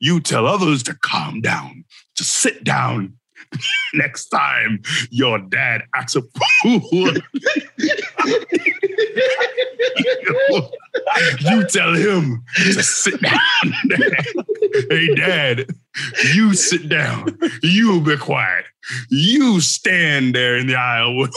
You 0.01 0.21
tell 0.21 0.47
others 0.47 0.83
to 0.85 0.95
calm 0.95 1.43
down, 1.43 1.85
to 2.17 2.25
sit 2.25 2.65
down. 2.65 3.19
Next 3.95 4.29
time 4.29 4.81
your 5.11 5.39
dad 5.39 5.83
acts 5.95 6.17
a 6.17 6.23
fool, 6.23 7.13
you 11.41 11.67
tell 11.69 11.95
him 11.95 12.43
to 12.57 12.83
sit 12.83 13.21
down. 13.21 13.41
hey, 14.91 15.15
dad, 15.15 15.67
you 16.34 16.55
sit 16.55 16.88
down. 16.88 17.38
You 17.62 18.01
be 18.01 18.16
quiet. 18.16 18.64
You 19.09 19.61
stand 19.61 20.34
there 20.34 20.57
in 20.57 20.66
the 20.66 20.76
aisle 20.76 21.28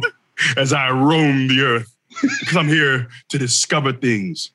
as 0.56 0.72
I 0.72 0.90
roam 0.90 1.48
the 1.48 1.60
earth 1.60 1.96
because 2.40 2.56
I'm 2.56 2.68
here 2.68 3.08
to 3.28 3.38
discover 3.38 3.92
things. 3.92 4.50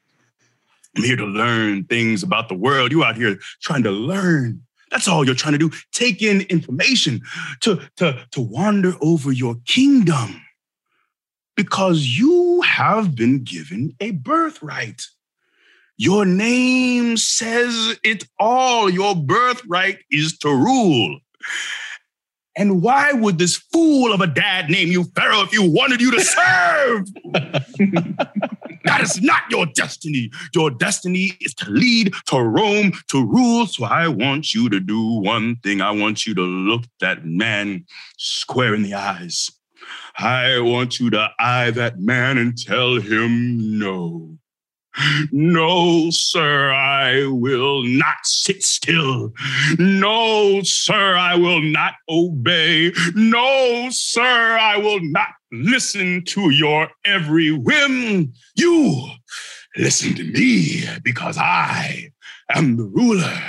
I'm 0.95 1.03
here 1.03 1.17
to 1.17 1.25
learn 1.25 1.83
things 1.85 2.23
about 2.23 2.49
the 2.49 2.55
world. 2.55 2.91
You 2.91 3.03
out 3.03 3.15
here 3.15 3.37
trying 3.61 3.83
to 3.83 3.91
learn. 3.91 4.61
That's 4.91 5.07
all 5.07 5.25
you're 5.25 5.35
trying 5.35 5.53
to 5.53 5.69
do. 5.69 5.71
Take 5.91 6.23
in 6.23 6.41
information 6.41 7.21
to, 7.61 7.81
to, 7.97 8.25
to 8.31 8.41
wander 8.41 8.93
over 9.01 9.31
your 9.31 9.55
kingdom 9.65 10.41
because 11.55 12.05
you 12.05 12.61
have 12.61 13.15
been 13.15 13.43
given 13.43 13.95
a 13.99 14.11
birthright. 14.11 15.03
Your 16.01 16.23
name 16.23 17.17
says 17.17 17.99
it 18.05 18.23
all. 18.39 18.89
Your 18.89 19.17
birthright 19.17 19.97
is 20.09 20.37
to 20.37 20.47
rule. 20.47 21.19
And 22.55 22.81
why 22.81 23.11
would 23.11 23.37
this 23.37 23.57
fool 23.57 24.13
of 24.13 24.21
a 24.21 24.27
dad 24.27 24.69
name 24.69 24.87
you 24.87 25.03
Pharaoh 25.13 25.41
if 25.41 25.51
you 25.51 25.69
wanted 25.69 25.99
you 25.99 26.11
to 26.11 26.21
serve? 26.21 27.05
that 28.85 29.01
is 29.01 29.21
not 29.21 29.41
your 29.51 29.65
destiny. 29.65 30.31
Your 30.55 30.71
destiny 30.71 31.33
is 31.41 31.53
to 31.55 31.69
lead, 31.69 32.13
to 32.27 32.39
roam, 32.39 32.93
to 33.09 33.25
rule. 33.25 33.67
So 33.67 33.83
I 33.83 34.07
want 34.07 34.53
you 34.53 34.69
to 34.69 34.79
do 34.79 35.19
one 35.19 35.57
thing. 35.57 35.81
I 35.81 35.91
want 35.91 36.25
you 36.25 36.33
to 36.33 36.41
look 36.41 36.83
that 37.01 37.25
man 37.25 37.85
square 38.17 38.73
in 38.73 38.83
the 38.83 38.93
eyes. 38.93 39.51
I 40.17 40.61
want 40.61 40.97
you 41.01 41.09
to 41.09 41.29
eye 41.39 41.71
that 41.71 41.99
man 41.99 42.37
and 42.37 42.57
tell 42.57 42.95
him 43.01 43.77
no. 43.77 44.37
No, 45.31 46.09
sir, 46.09 46.71
I 46.71 47.25
will 47.27 47.83
not 47.83 48.17
sit 48.23 48.63
still. 48.63 49.33
No, 49.77 50.61
sir, 50.63 51.15
I 51.15 51.35
will 51.35 51.61
not 51.61 51.93
obey. 52.09 52.91
No, 53.15 53.89
sir, 53.91 54.57
I 54.59 54.77
will 54.77 54.99
not 55.01 55.29
listen 55.51 56.23
to 56.25 56.49
your 56.49 56.89
every 57.05 57.51
whim. 57.51 58.33
You 58.55 59.09
listen 59.77 60.15
to 60.15 60.23
me 60.23 60.83
because 61.03 61.37
I 61.37 62.11
am 62.53 62.77
the 62.77 62.83
ruler. 62.85 63.41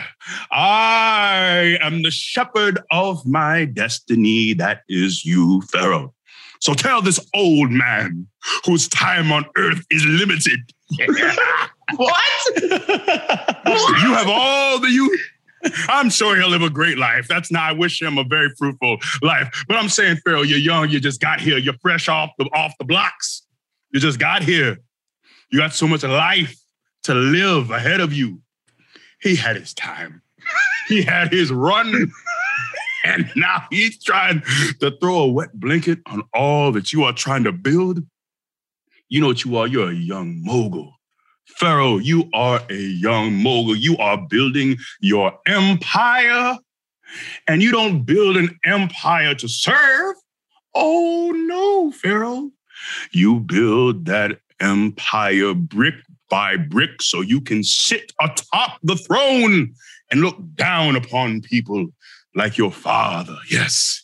I 0.50 1.78
am 1.80 2.02
the 2.02 2.10
shepherd 2.10 2.80
of 2.90 3.26
my 3.26 3.64
destiny. 3.64 4.54
That 4.54 4.82
is 4.88 5.24
you, 5.24 5.62
Pharaoh. 5.62 6.14
So 6.60 6.74
tell 6.74 7.00
this 7.00 7.18
old 7.34 7.70
man 7.70 8.26
whose 8.66 8.88
time 8.88 9.32
on 9.32 9.46
earth 9.56 9.84
is 9.90 10.04
limited. 10.04 10.60
What? 11.96 12.62
You 12.62 14.14
have 14.14 14.28
all 14.28 14.78
the 14.78 14.90
youth. 14.90 15.20
I'm 15.88 16.08
sure 16.08 16.36
he'll 16.36 16.48
live 16.48 16.62
a 16.62 16.70
great 16.70 16.98
life. 16.98 17.26
That's 17.28 17.50
not, 17.50 17.62
I 17.62 17.72
wish 17.72 18.00
him 18.00 18.16
a 18.16 18.24
very 18.24 18.48
fruitful 18.56 18.98
life. 19.22 19.64
But 19.68 19.76
I'm 19.76 19.88
saying, 19.88 20.18
Pharaoh, 20.24 20.42
you're 20.42 20.58
young, 20.58 20.88
you 20.88 21.00
just 21.00 21.20
got 21.20 21.40
here, 21.40 21.58
you're 21.58 21.74
fresh 21.82 22.08
off 22.08 22.30
the 22.38 22.44
off 22.54 22.74
the 22.78 22.84
blocks. 22.84 23.42
You 23.92 24.00
just 24.00 24.18
got 24.18 24.42
here. 24.42 24.78
You 25.50 25.58
got 25.58 25.74
so 25.74 25.88
much 25.88 26.04
life 26.04 26.56
to 27.04 27.14
live 27.14 27.70
ahead 27.70 28.00
of 28.00 28.12
you. 28.12 28.40
He 29.20 29.34
had 29.36 29.56
his 29.56 29.74
time. 29.74 30.22
He 30.88 31.02
had 31.02 31.32
his 31.32 31.50
run. 31.50 32.10
And 33.04 33.30
now 33.34 33.64
he's 33.70 34.02
trying 34.02 34.42
to 34.80 34.96
throw 35.00 35.20
a 35.20 35.28
wet 35.28 35.58
blanket 35.58 36.00
on 36.06 36.22
all 36.34 36.70
that 36.72 36.92
you 36.92 37.04
are 37.04 37.12
trying 37.12 37.44
to 37.44 37.52
build. 37.52 38.04
You 39.10 39.20
know 39.20 39.26
what 39.26 39.44
you 39.44 39.56
are? 39.56 39.66
You're 39.66 39.90
a 39.90 39.94
young 39.94 40.42
mogul. 40.42 40.94
Pharaoh, 41.44 41.98
you 41.98 42.30
are 42.32 42.62
a 42.70 42.80
young 42.80 43.34
mogul. 43.34 43.76
You 43.76 43.96
are 43.98 44.16
building 44.16 44.78
your 45.00 45.36
empire, 45.46 46.56
and 47.48 47.60
you 47.60 47.72
don't 47.72 48.04
build 48.04 48.36
an 48.36 48.58
empire 48.64 49.34
to 49.34 49.48
serve. 49.48 50.14
Oh, 50.76 51.32
no, 51.34 51.90
Pharaoh. 51.90 52.50
You 53.10 53.40
build 53.40 54.06
that 54.06 54.38
empire 54.60 55.54
brick 55.54 55.96
by 56.28 56.56
brick 56.56 57.02
so 57.02 57.20
you 57.20 57.40
can 57.40 57.64
sit 57.64 58.12
atop 58.20 58.78
the 58.84 58.94
throne 58.94 59.74
and 60.12 60.20
look 60.20 60.38
down 60.54 60.94
upon 60.94 61.40
people 61.40 61.88
like 62.36 62.56
your 62.56 62.70
father. 62.70 63.36
Yes. 63.50 63.99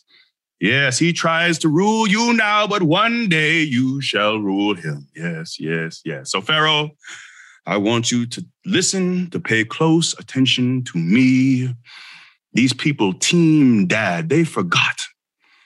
Yes, 0.59 0.97
he 0.97 1.13
tries 1.13 1.59
to 1.59 1.69
rule 1.69 2.07
you 2.07 2.33
now, 2.33 2.65
but 2.65 2.83
one 2.83 3.29
day 3.29 3.61
you 3.61 4.01
shall 4.01 4.37
rule 4.39 4.73
him. 4.73 5.07
Yes, 5.15 5.59
yes, 5.59 6.01
yes. 6.03 6.31
So, 6.31 6.41
Pharaoh, 6.41 6.91
I 7.67 7.77
want 7.77 8.11
you 8.11 8.25
to 8.25 8.45
listen, 8.65 9.29
to 9.29 9.39
pay 9.39 9.63
close 9.63 10.17
attention 10.17 10.83
to 10.85 10.97
me. 10.97 11.75
These 12.53 12.73
people, 12.73 13.13
Team 13.13 13.85
Dad, 13.85 14.29
they 14.29 14.43
forgot. 14.43 15.03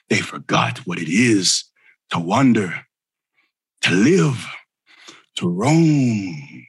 They 0.09 0.19
forgot 0.19 0.79
what 0.79 0.99
it 0.99 1.07
is 1.07 1.63
to 2.09 2.19
wander, 2.19 2.73
to 3.83 3.91
live, 3.91 4.45
to 5.35 5.47
roam, 5.47 6.65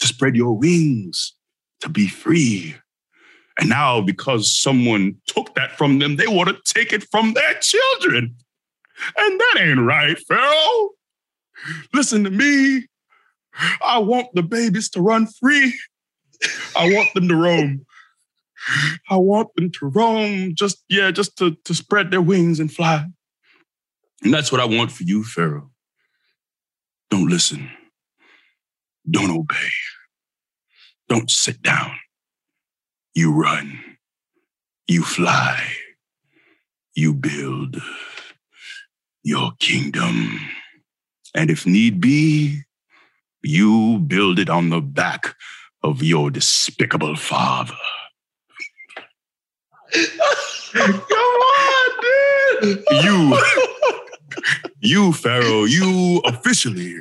to 0.00 0.06
spread 0.06 0.34
your 0.34 0.58
wings, 0.58 1.34
to 1.80 1.88
be 1.88 2.08
free. 2.08 2.74
And 3.58 3.68
now, 3.70 4.00
because 4.02 4.52
someone 4.52 5.16
took 5.26 5.54
that 5.54 5.78
from 5.78 5.98
them, 5.98 6.16
they 6.16 6.26
want 6.26 6.48
to 6.48 6.74
take 6.74 6.92
it 6.92 7.04
from 7.10 7.32
their 7.32 7.54
children. 7.60 8.36
And 9.16 9.40
that 9.40 9.54
ain't 9.60 9.80
right, 9.80 10.18
Pharaoh. 10.28 10.90
Listen 11.94 12.24
to 12.24 12.30
me. 12.30 12.86
I 13.84 13.98
want 13.98 14.28
the 14.34 14.42
babies 14.42 14.90
to 14.90 15.00
run 15.00 15.26
free. 15.26 15.78
I 16.76 16.92
want 16.92 17.14
them 17.14 17.28
to 17.28 17.36
roam. 17.36 17.86
I 19.08 19.16
want 19.16 19.54
them 19.54 19.70
to 19.70 19.86
roam, 19.86 20.54
just, 20.54 20.82
yeah, 20.88 21.10
just 21.10 21.36
to, 21.38 21.56
to 21.64 21.74
spread 21.74 22.10
their 22.10 22.22
wings 22.22 22.60
and 22.60 22.72
fly. 22.72 23.06
And 24.22 24.34
that's 24.34 24.52
what 24.52 24.60
I 24.60 24.64
want 24.64 24.92
for 24.92 25.04
you, 25.04 25.24
Pharaoh. 25.24 25.70
Don't 27.10 27.28
listen. 27.28 27.70
Don't 29.08 29.30
obey. 29.30 29.68
Don't 31.08 31.30
sit 31.30 31.62
down. 31.62 31.92
You 33.16 33.32
run. 33.32 33.80
You 34.86 35.02
fly. 35.02 35.58
You 36.94 37.14
build 37.14 37.80
your 39.22 39.52
kingdom. 39.58 40.38
And 41.34 41.50
if 41.50 41.64
need 41.66 41.98
be, 41.98 42.60
you 43.42 44.00
build 44.00 44.38
it 44.38 44.50
on 44.50 44.68
the 44.68 44.82
back 44.82 45.34
of 45.82 46.02
your 46.02 46.30
despicable 46.30 47.16
father. 47.16 47.72
Come 50.74 51.00
on, 51.00 51.90
dude. 52.60 52.84
You, 53.02 53.38
you, 54.80 55.12
Pharaoh, 55.14 55.64
you 55.64 56.20
officially 56.26 56.96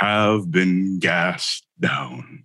have 0.00 0.50
been 0.50 0.98
gassed 0.98 1.64
down. 1.80 2.44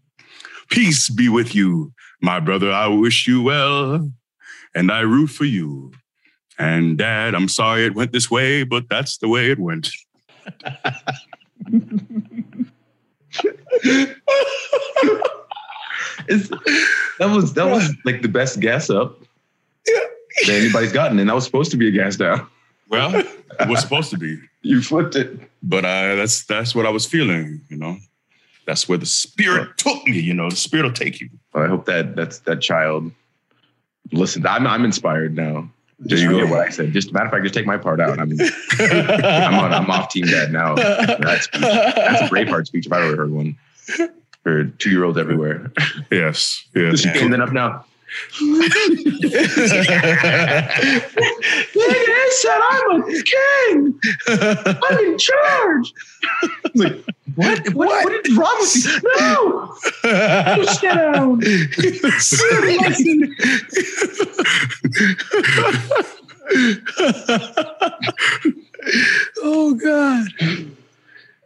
Peace 0.70 1.10
be 1.10 1.28
with 1.28 1.54
you, 1.54 1.92
my 2.22 2.40
brother. 2.40 2.72
I 2.72 2.88
wish 2.88 3.28
you 3.28 3.42
well, 3.44 4.12
and 4.76 4.92
I 4.92 5.02
root 5.02 5.28
for 5.28 5.46
you. 5.46 5.92
And 6.60 6.98
Dad, 6.98 7.36
I'm 7.36 7.48
sorry 7.50 7.86
it 7.86 7.96
went 7.96 8.12
this 8.12 8.32
way, 8.32 8.64
but 8.64 8.90
that's 8.90 9.18
the 9.18 9.28
way 9.28 9.52
it 9.52 9.60
went. 9.60 9.90
That 16.28 17.30
was 17.34 17.54
that 17.54 17.66
was 17.66 17.94
like 18.06 18.22
the 18.22 18.28
best 18.28 18.60
gas 18.60 18.90
up 18.90 19.20
that 19.86 20.50
anybody's 20.50 20.92
gotten, 20.92 21.20
and 21.20 21.30
that 21.30 21.34
was 21.34 21.46
supposed 21.46 21.72
to 21.72 21.78
be 21.78 21.88
a 21.88 21.92
gas 21.92 22.16
down. 22.16 22.48
Well, 22.90 23.16
it 23.16 23.68
was 23.68 23.82
supposed 23.82 24.12
to 24.12 24.18
be, 24.18 24.38
You 24.62 24.82
flipped 24.82 25.16
it. 25.16 25.40
but 25.64 25.84
uh, 25.84 26.16
that's 26.16 26.46
that's 26.46 26.76
what 26.76 26.86
I 26.86 26.90
was 26.90 27.06
feeling. 27.06 27.62
You 27.70 27.78
know, 27.78 27.98
that's 28.68 28.88
where 28.88 28.98
the 28.98 29.08
spirit 29.08 29.78
took 29.78 30.06
me. 30.06 30.20
You 30.20 30.36
know, 30.36 30.50
the 30.50 30.56
spirit 30.56 30.84
will 30.84 30.94
take 30.94 31.20
you. 31.20 31.30
Well, 31.54 31.64
I 31.64 31.68
hope 31.68 31.86
that 31.86 32.16
that's 32.16 32.40
that 32.40 32.62
child. 32.62 33.12
Listen, 34.12 34.46
I'm 34.46 34.68
I'm 34.68 34.86
inspired 34.86 35.36
now. 35.36 35.70
Just 36.06 36.22
you 36.22 36.30
forget 36.30 36.46
go. 36.46 36.52
what 36.52 36.68
I 36.68 36.70
said. 36.70 36.94
Just 36.94 37.12
matter 37.12 37.26
of 37.26 37.32
fact, 37.32 37.44
just 37.44 37.56
take 37.56 37.66
my 37.66 37.78
part 37.78 38.00
out. 38.00 38.20
I'm 38.20 38.32
I'm 38.80 39.56
on 39.56 39.74
I'm 39.74 39.90
off 39.90 40.10
team 40.10 40.26
dad 40.26 40.52
now. 40.52 40.76
That 40.76 41.40
speech, 41.42 41.62
that's 41.62 42.22
a 42.22 42.26
Braveheart 42.26 42.68
speech 42.68 42.86
if 42.86 42.94
I 42.94 43.02
ever 43.02 43.16
heard 43.16 43.32
one. 43.32 43.58
For 44.44 44.66
two 44.66 44.92
year 44.92 45.04
olds 45.06 45.18
everywhere. 45.18 45.72
Yes, 46.12 46.66
yes. 46.76 47.02
Standing 47.02 47.42
up 47.42 47.52
now. 47.52 47.86
I 51.80 52.30
said 52.34 52.62
I'm 52.70 53.02
a 53.02 53.04
king. 53.24 54.00
I'm 54.84 54.98
in 55.06 55.18
charge. 55.18 55.94
like, 56.76 57.04
what? 57.36 57.74
What? 57.74 58.04
What 58.06 58.26
is 58.26 58.38
wrong 58.38 58.58
with 58.60 58.76
you? 58.86 58.92
No! 59.18 59.76
Sit 60.72 60.82
down. 60.82 61.42
oh 69.44 69.74
God. 69.76 70.28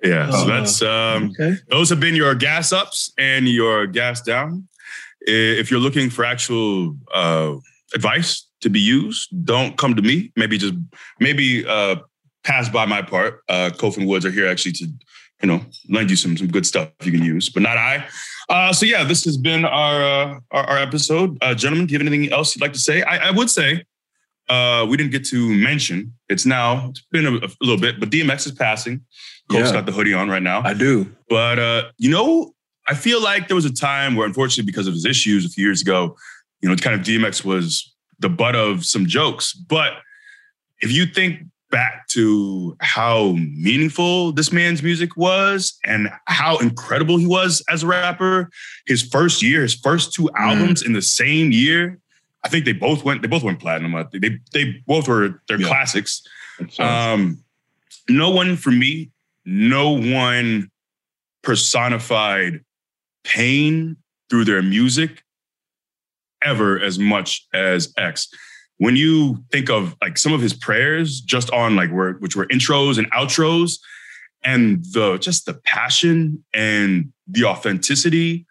Yeah, 0.04 0.30
so 0.32 0.38
Uh, 0.38 0.46
that's 0.46 0.82
um, 0.82 1.32
Okay. 1.40 1.58
those 1.70 1.90
have 1.90 2.00
been 2.00 2.16
your 2.16 2.34
gas 2.36 2.72
ups 2.72 3.12
and 3.18 3.48
your 3.48 3.86
gas 3.88 4.22
down. 4.22 4.68
If 5.28 5.70
you're 5.70 5.80
looking 5.80 6.10
for 6.10 6.26
actual 6.26 6.96
uh, 7.14 7.56
advice 7.94 8.48
to 8.62 8.70
be 8.70 8.80
used, 8.80 9.30
don't 9.46 9.78
come 9.78 9.96
to 9.96 10.02
me. 10.02 10.32
Maybe 10.36 10.58
just 10.58 10.74
maybe 11.20 11.66
uh, 11.66 11.98
pass 12.44 12.70
by 12.70 12.86
my 12.86 13.02
part. 13.02 13.42
Uh, 13.50 13.70
Kof 13.74 13.98
and 13.98 14.08
Woods 14.08 14.26
are 14.26 14.32
here 14.32 14.48
actually 14.48 14.74
to 14.74 14.86
you 15.42 15.48
know 15.48 15.62
lend 15.90 16.10
you 16.10 16.16
some 16.16 16.38
some 16.38 16.48
good 16.48 16.66
stuff 16.66 16.90
you 17.04 17.12
can 17.12 17.24
use, 17.24 17.50
but 17.50 17.62
not 17.64 17.78
I. 17.78 18.06
Uh, 18.50 18.74
so 18.74 18.86
yeah, 18.86 19.04
this 19.04 19.24
has 19.26 19.38
been 19.38 19.64
our 19.66 20.02
uh, 20.04 20.40
our, 20.52 20.64
our 20.66 20.78
episode, 20.78 21.38
uh, 21.42 21.54
gentlemen. 21.54 21.86
Do 21.88 21.94
you 21.94 22.00
have 22.00 22.08
anything 22.08 22.32
else 22.34 22.56
you'd 22.56 22.62
like 22.62 22.74
to 22.74 22.80
say? 22.80 23.02
I, 23.04 23.30
I 23.30 23.32
would 23.32 23.50
say 23.50 23.84
uh, 24.50 24.86
we 24.90 24.98
didn't 24.98 25.12
get 25.12 25.26
to 25.28 25.50
mention. 25.56 26.14
It's 26.30 26.46
now 26.46 26.90
it's 26.90 27.02
been 27.12 27.26
a, 27.28 27.36
a 27.38 27.50
little 27.62 27.80
bit, 27.80 28.00
but 28.00 28.10
DMX 28.10 28.46
is 28.48 28.52
passing. 28.54 29.02
Kof's 29.50 29.68
Yeah. 29.70 29.74
got 29.74 29.86
the 29.86 29.92
hoodie 29.92 30.14
on 30.14 30.30
right 30.30 30.42
now. 30.44 30.62
I 30.64 30.74
do. 30.74 31.12
But 31.30 31.60
uh, 31.60 31.84
you 31.98 32.10
know, 32.10 32.54
I 32.88 32.96
feel 32.96 33.22
like 33.22 33.48
there 33.48 33.56
was 33.56 33.66
a 33.66 33.74
time 33.74 34.16
where, 34.16 34.26
unfortunately, 34.28 34.70
because 34.70 34.88
of 34.88 34.94
his 34.94 35.06
issues 35.06 35.46
a 35.46 35.50
few 35.50 35.64
years 35.66 35.82
ago, 35.82 36.18
you 36.62 36.70
know, 36.70 36.76
kind 36.76 37.00
of 37.00 37.06
DMX 37.06 37.44
was 37.46 37.94
the 38.20 38.30
butt 38.30 38.56
of 38.56 38.86
some 38.86 39.06
jokes. 39.06 39.54
But 39.54 39.94
if 40.82 40.92
you 40.92 41.06
think 41.06 41.42
back 41.70 42.08
to 42.10 42.76
how 42.82 43.32
meaningful 43.34 44.32
this 44.34 44.52
man's 44.52 44.84
music 44.84 45.16
was 45.16 45.80
and 45.86 46.10
how 46.26 46.58
incredible 46.58 47.18
he 47.18 47.26
was 47.26 47.64
as 47.70 47.84
a 47.84 47.88
rapper, 47.88 48.50
his 48.86 49.02
first 49.02 49.42
year, 49.42 49.62
his 49.62 49.74
first 49.76 50.14
two 50.14 50.30
albums 50.36 50.82
in 50.82 50.92
the 50.94 51.02
same 51.02 51.52
year, 51.52 51.98
I 52.44 52.50
think 52.50 52.66
they 52.66 52.74
both 52.74 53.06
went. 53.06 53.22
They 53.22 53.28
both 53.28 53.44
went 53.44 53.60
platinum. 53.60 53.94
They 54.12 54.40
they 54.52 54.84
both 54.88 55.08
were 55.08 55.42
their 55.48 55.60
Yeah. 55.62 55.68
classics. 55.68 56.24
Um, 56.80 57.44
no 58.10 58.32
one 58.32 58.58
for 58.58 58.72
me, 58.72 59.12
no 59.46 59.92
one 59.92 60.70
personified 61.44 62.62
pain 63.24 63.98
through 64.30 64.46
their 64.46 64.62
music 64.62 65.24
ever 66.44 66.80
as 66.80 66.98
much 66.98 67.48
as 67.54 67.94
X. 67.98 68.28
When 68.78 68.96
you 68.96 69.44
think 69.52 69.70
of 69.70 69.96
like 70.02 70.18
some 70.18 70.34
of 70.34 70.42
his 70.42 70.54
prayers, 70.54 71.22
just 71.22 71.52
on 71.52 71.76
like 71.76 71.92
where 71.92 72.14
which 72.14 72.36
were 72.36 72.48
intros 72.48 72.98
and 72.98 73.12
outros, 73.12 73.80
and 74.44 74.84
the 74.92 75.18
just 75.18 75.46
the 75.46 75.54
passion 75.54 76.44
and 76.54 77.14
the 77.28 77.46
authenticity 77.46 78.46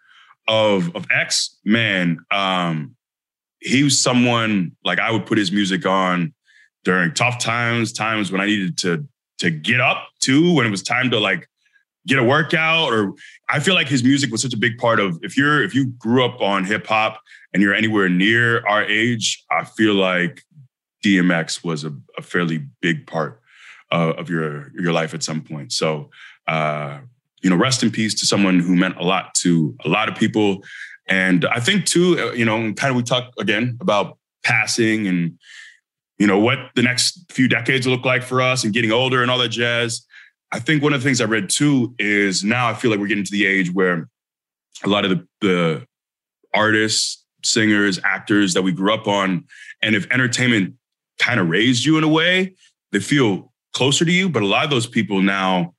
of 0.47 0.95
of 0.95 1.05
X, 1.11 1.57
man, 1.65 2.19
um, 2.31 2.95
he 3.59 3.83
was 3.83 3.99
someone 3.99 4.71
like 4.85 4.99
I 4.99 5.11
would 5.11 5.25
put 5.25 5.37
his 5.37 5.51
music 5.51 5.85
on 5.85 6.33
during 6.83 7.13
tough 7.13 7.37
times, 7.39 7.91
times 7.91 8.31
when 8.31 8.41
I 8.41 8.45
needed 8.45 8.77
to 8.79 9.07
to 9.39 9.51
get 9.51 9.81
up 9.81 10.07
to, 10.21 10.53
when 10.53 10.65
it 10.65 10.69
was 10.69 10.83
time 10.83 11.09
to 11.11 11.19
like 11.19 11.47
get 12.07 12.17
a 12.17 12.23
workout 12.23 12.91
or 12.91 13.13
I 13.49 13.59
feel 13.59 13.75
like 13.75 13.87
his 13.87 14.03
music 14.03 14.31
was 14.31 14.41
such 14.41 14.53
a 14.53 14.57
big 14.57 14.77
part 14.77 14.99
of 14.99 15.19
if 15.21 15.37
you're 15.37 15.63
if 15.63 15.75
you 15.75 15.87
grew 15.97 16.25
up 16.25 16.41
on 16.41 16.63
hip 16.63 16.87
hop 16.87 17.21
and 17.53 17.61
you're 17.61 17.73
anywhere 17.73 18.09
near 18.09 18.65
our 18.65 18.83
age, 18.83 19.43
I 19.51 19.65
feel 19.65 19.93
like 19.93 20.43
DMX 21.03 21.63
was 21.63 21.83
a, 21.83 21.93
a 22.17 22.21
fairly 22.21 22.65
big 22.81 23.07
part 23.07 23.41
uh, 23.91 24.13
of 24.17 24.29
your 24.29 24.71
your 24.79 24.93
life 24.93 25.13
at 25.13 25.23
some 25.23 25.41
point. 25.41 25.71
So 25.71 26.09
uh, 26.47 26.99
you 27.41 27.49
know, 27.49 27.55
rest 27.55 27.83
in 27.83 27.91
peace 27.91 28.13
to 28.19 28.25
someone 28.25 28.59
who 28.59 28.75
meant 28.75 28.97
a 28.97 29.03
lot 29.03 29.33
to 29.35 29.75
a 29.83 29.89
lot 29.89 30.09
of 30.09 30.15
people. 30.15 30.63
And 31.07 31.45
I 31.45 31.59
think 31.59 31.85
too, 31.85 32.17
uh, 32.19 32.31
you 32.33 32.45
know, 32.45 32.73
kind 32.73 32.91
of 32.91 32.95
we 32.95 33.03
talk 33.03 33.33
again 33.39 33.77
about 33.81 34.17
passing 34.43 35.07
and 35.07 35.37
you 36.17 36.27
know 36.27 36.39
what 36.39 36.59
the 36.75 36.83
next 36.83 37.31
few 37.31 37.47
decades 37.47 37.87
look 37.87 38.05
like 38.05 38.21
for 38.21 38.41
us 38.41 38.63
and 38.63 38.73
getting 38.73 38.91
older 38.91 39.21
and 39.21 39.31
all 39.31 39.39
that 39.39 39.49
jazz. 39.49 40.05
I 40.51 40.59
think 40.59 40.83
one 40.83 40.93
of 40.93 41.01
the 41.01 41.07
things 41.07 41.21
I 41.21 41.25
read 41.25 41.49
too 41.49 41.95
is 41.97 42.43
now 42.43 42.67
I 42.67 42.73
feel 42.73 42.91
like 42.91 42.99
we're 42.99 43.07
getting 43.07 43.23
to 43.23 43.31
the 43.31 43.45
age 43.45 43.71
where 43.71 44.09
a 44.83 44.89
lot 44.89 45.05
of 45.05 45.11
the, 45.11 45.27
the 45.39 45.87
artists, 46.53 47.23
singers, 47.43 47.99
actors 48.03 48.53
that 48.53 48.61
we 48.61 48.71
grew 48.71 48.93
up 48.93 49.07
on, 49.07 49.45
and 49.81 49.95
if 49.95 50.11
entertainment 50.11 50.75
kind 51.19 51.39
of 51.39 51.49
raised 51.49 51.85
you 51.85 51.97
in 51.97 52.03
a 52.03 52.07
way, 52.07 52.55
they 52.91 52.99
feel 52.99 53.51
closer 53.73 54.03
to 54.03 54.11
you. 54.11 54.29
But 54.29 54.43
a 54.43 54.47
lot 54.47 54.63
of 54.65 54.69
those 54.69 54.87
people 54.87 55.21
now 55.21 55.73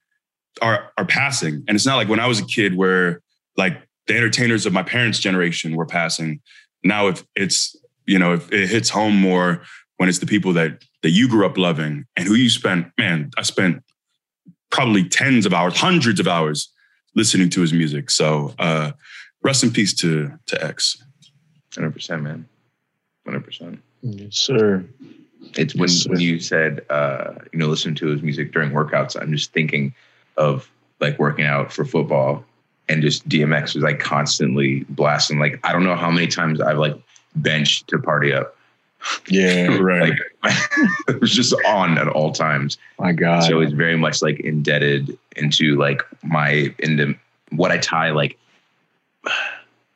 are 0.60 0.90
are 0.96 1.04
passing, 1.04 1.64
and 1.68 1.74
it's 1.74 1.86
not 1.86 1.96
like 1.96 2.08
when 2.08 2.20
I 2.20 2.26
was 2.26 2.40
a 2.40 2.46
kid 2.46 2.76
where 2.76 3.20
like 3.56 3.76
the 4.06 4.16
entertainers 4.16 4.66
of 4.66 4.72
my 4.72 4.82
parents' 4.82 5.18
generation 5.18 5.76
were 5.76 5.86
passing. 5.86 6.40
Now, 6.82 7.08
if 7.08 7.24
it's 7.36 7.76
you 8.06 8.18
know 8.18 8.34
if 8.34 8.50
it 8.52 8.68
hits 8.68 8.88
home 8.88 9.16
more 9.16 9.62
when 9.98 10.08
it's 10.08 10.18
the 10.18 10.26
people 10.26 10.52
that 10.54 10.82
that 11.02 11.10
you 11.10 11.28
grew 11.28 11.44
up 11.44 11.58
loving 11.58 12.06
and 12.16 12.26
who 12.26 12.34
you 12.34 12.48
spent, 12.48 12.86
man, 12.98 13.30
I 13.36 13.42
spent 13.42 13.82
probably 14.72 15.08
tens 15.08 15.46
of 15.46 15.52
hours, 15.54 15.78
hundreds 15.78 16.18
of 16.18 16.26
hours 16.26 16.68
listening 17.14 17.48
to 17.50 17.60
his 17.60 17.72
music. 17.72 18.10
So 18.10 18.52
uh 18.58 18.92
rest 19.44 19.62
in 19.62 19.70
peace 19.70 19.94
to 19.94 20.32
to 20.46 20.64
X. 20.64 21.00
Hundred 21.74 21.92
percent, 21.92 22.22
man. 22.22 22.48
Hundred 23.24 23.44
percent. 23.44 23.80
Yes, 24.02 24.36
sir. 24.36 24.84
It's 25.56 25.74
when, 25.74 25.88
Yes, 25.88 26.02
sir. 26.02 26.10
when 26.10 26.20
you 26.20 26.40
said, 26.40 26.84
uh, 26.90 27.34
you 27.52 27.58
know, 27.58 27.66
listen 27.66 27.94
to 27.96 28.06
his 28.06 28.22
music 28.22 28.52
during 28.52 28.70
workouts. 28.70 29.20
I'm 29.20 29.32
just 29.32 29.52
thinking 29.52 29.94
of 30.36 30.68
like 31.00 31.18
working 31.18 31.44
out 31.44 31.72
for 31.72 31.84
football 31.84 32.44
and 32.88 33.02
just 33.02 33.28
DMX 33.28 33.74
was 33.74 33.82
like 33.84 33.98
constantly 34.00 34.84
blasting. 34.88 35.38
Like, 35.38 35.58
I 35.64 35.72
don't 35.72 35.84
know 35.84 35.96
how 35.96 36.10
many 36.10 36.26
times 36.26 36.60
I've 36.60 36.78
like 36.78 36.96
benched 37.36 37.88
to 37.88 37.98
party 37.98 38.32
up. 38.32 38.56
Yeah, 39.28 39.76
Right. 39.80 40.12
like 40.42 40.52
it 41.08 41.20
was 41.20 41.32
just 41.32 41.54
on 41.66 41.98
at 41.98 42.08
all 42.08 42.32
times. 42.32 42.78
my 42.98 43.12
God. 43.12 43.44
so 43.44 43.60
it's 43.60 43.72
very 43.72 43.96
much 43.96 44.22
like 44.22 44.40
indebted 44.40 45.16
into 45.36 45.76
like 45.76 46.02
my 46.22 46.74
into 46.78 47.14
what 47.50 47.70
I 47.70 47.78
tie 47.78 48.10
like 48.10 48.38